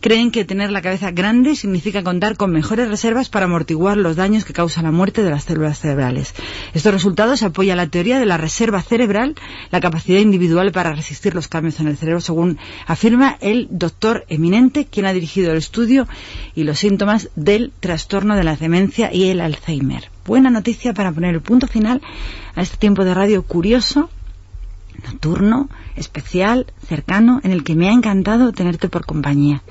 Creen 0.00 0.30
que 0.30 0.44
tener 0.44 0.70
la 0.70 0.80
cabeza 0.80 1.10
grande 1.10 1.56
significa 1.56 2.02
contar 2.02 2.36
con 2.36 2.52
mejores 2.52 2.88
reservas 2.88 3.28
para 3.28 3.44
amortiguar 3.46 3.98
los 3.98 4.16
daños 4.16 4.44
que 4.44 4.52
causa 4.52 4.82
la 4.82 4.92
muerte 4.92 5.22
de 5.22 5.30
las 5.30 5.44
células 5.44 5.80
cerebrales. 5.80 6.34
Estos 6.72 6.94
resultados 6.94 7.42
apoyan 7.42 7.76
la 7.76 7.88
teoría 7.88 8.18
de 8.18 8.26
la 8.26 8.38
reserva 8.48 8.80
cerebral, 8.80 9.34
la 9.70 9.80
capacidad 9.80 10.20
individual 10.20 10.72
para 10.72 10.94
resistir 10.94 11.34
los 11.34 11.48
cambios 11.48 11.80
en 11.80 11.86
el 11.86 11.98
cerebro, 11.98 12.22
según 12.22 12.58
afirma 12.86 13.36
el 13.42 13.68
doctor 13.70 14.24
eminente, 14.30 14.86
quien 14.86 15.04
ha 15.04 15.12
dirigido 15.12 15.52
el 15.52 15.58
estudio 15.58 16.08
y 16.54 16.64
los 16.64 16.78
síntomas 16.78 17.28
del 17.36 17.72
trastorno 17.78 18.36
de 18.36 18.44
la 18.44 18.56
demencia 18.56 19.12
y 19.12 19.28
el 19.28 19.42
Alzheimer. 19.42 20.10
Buena 20.24 20.48
noticia 20.48 20.94
para 20.94 21.12
poner 21.12 21.34
el 21.34 21.42
punto 21.42 21.66
final 21.66 22.00
a 22.54 22.62
este 22.62 22.78
tiempo 22.78 23.04
de 23.04 23.12
radio 23.12 23.42
curioso 23.42 24.08
nocturno, 25.04 25.68
especial, 25.96 26.66
cercano, 26.86 27.40
en 27.44 27.52
el 27.52 27.64
que 27.64 27.74
me 27.74 27.88
ha 27.88 27.92
encantado 27.92 28.52
tenerte 28.52 28.88
por 28.88 29.06
compañía. 29.06 29.62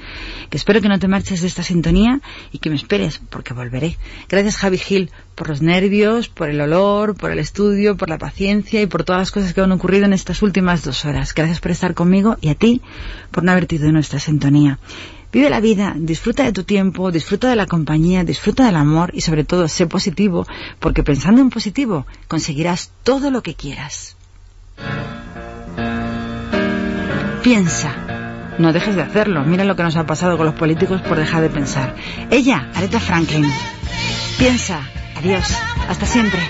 Que 0.49 0.57
espero 0.57 0.81
que 0.81 0.89
no 0.89 0.99
te 0.99 1.07
marches 1.07 1.41
de 1.41 1.47
esta 1.47 1.63
sintonía 1.63 2.21
y 2.51 2.59
que 2.59 2.69
me 2.69 2.75
esperes, 2.75 3.19
porque 3.29 3.53
volveré. 3.53 3.97
Gracias 4.29 4.57
Javi 4.57 4.77
Gil 4.77 5.11
por 5.35 5.49
los 5.49 5.61
nervios, 5.61 6.29
por 6.29 6.49
el 6.49 6.59
olor, 6.61 7.15
por 7.15 7.31
el 7.31 7.39
estudio, 7.39 7.97
por 7.97 8.09
la 8.09 8.17
paciencia 8.17 8.81
y 8.81 8.87
por 8.87 9.03
todas 9.03 9.21
las 9.21 9.31
cosas 9.31 9.53
que 9.53 9.61
han 9.61 9.71
ocurrido 9.71 10.05
en 10.05 10.13
estas 10.13 10.41
últimas 10.41 10.83
dos 10.83 11.05
horas. 11.05 11.33
Gracias 11.33 11.59
por 11.59 11.71
estar 11.71 11.93
conmigo 11.93 12.37
y 12.41 12.49
a 12.49 12.55
ti 12.55 12.81
por 13.31 13.43
no 13.43 13.51
haber 13.51 13.67
tido 13.67 13.91
nuestra 13.91 14.19
sintonía. 14.19 14.79
Vive 15.31 15.49
la 15.49 15.59
vida, 15.59 15.93
disfruta 15.97 16.43
de 16.43 16.53
tu 16.53 16.63
tiempo, 16.63 17.11
disfruta 17.11 17.49
de 17.49 17.57
la 17.57 17.67
compañía, 17.67 18.23
disfruta 18.23 18.65
del 18.65 18.77
amor 18.77 19.11
y 19.13 19.21
sobre 19.21 19.43
todo 19.43 19.67
sé 19.67 19.85
positivo, 19.85 20.47
porque 20.79 21.03
pensando 21.03 21.41
en 21.41 21.49
positivo 21.49 22.07
conseguirás 22.27 22.91
todo 23.03 23.29
lo 23.29 23.43
que 23.43 23.53
quieras. 23.53 24.15
Piensa. 27.47 27.95
No 28.57 28.73
dejes 28.73 28.97
de 28.97 29.03
hacerlo. 29.03 29.41
Mira 29.45 29.63
lo 29.63 29.77
que 29.77 29.83
nos 29.83 29.95
ha 29.95 30.05
pasado 30.05 30.35
con 30.35 30.45
los 30.45 30.55
políticos 30.55 31.01
por 31.01 31.17
dejar 31.17 31.41
de 31.41 31.49
pensar. 31.49 31.95
Ella, 32.29 32.67
Aretha 32.75 32.99
Franklin. 32.99 33.49
Piensa. 34.37 34.81
Adiós. 35.15 35.57
Hasta 35.87 36.05
siempre. 36.05 36.41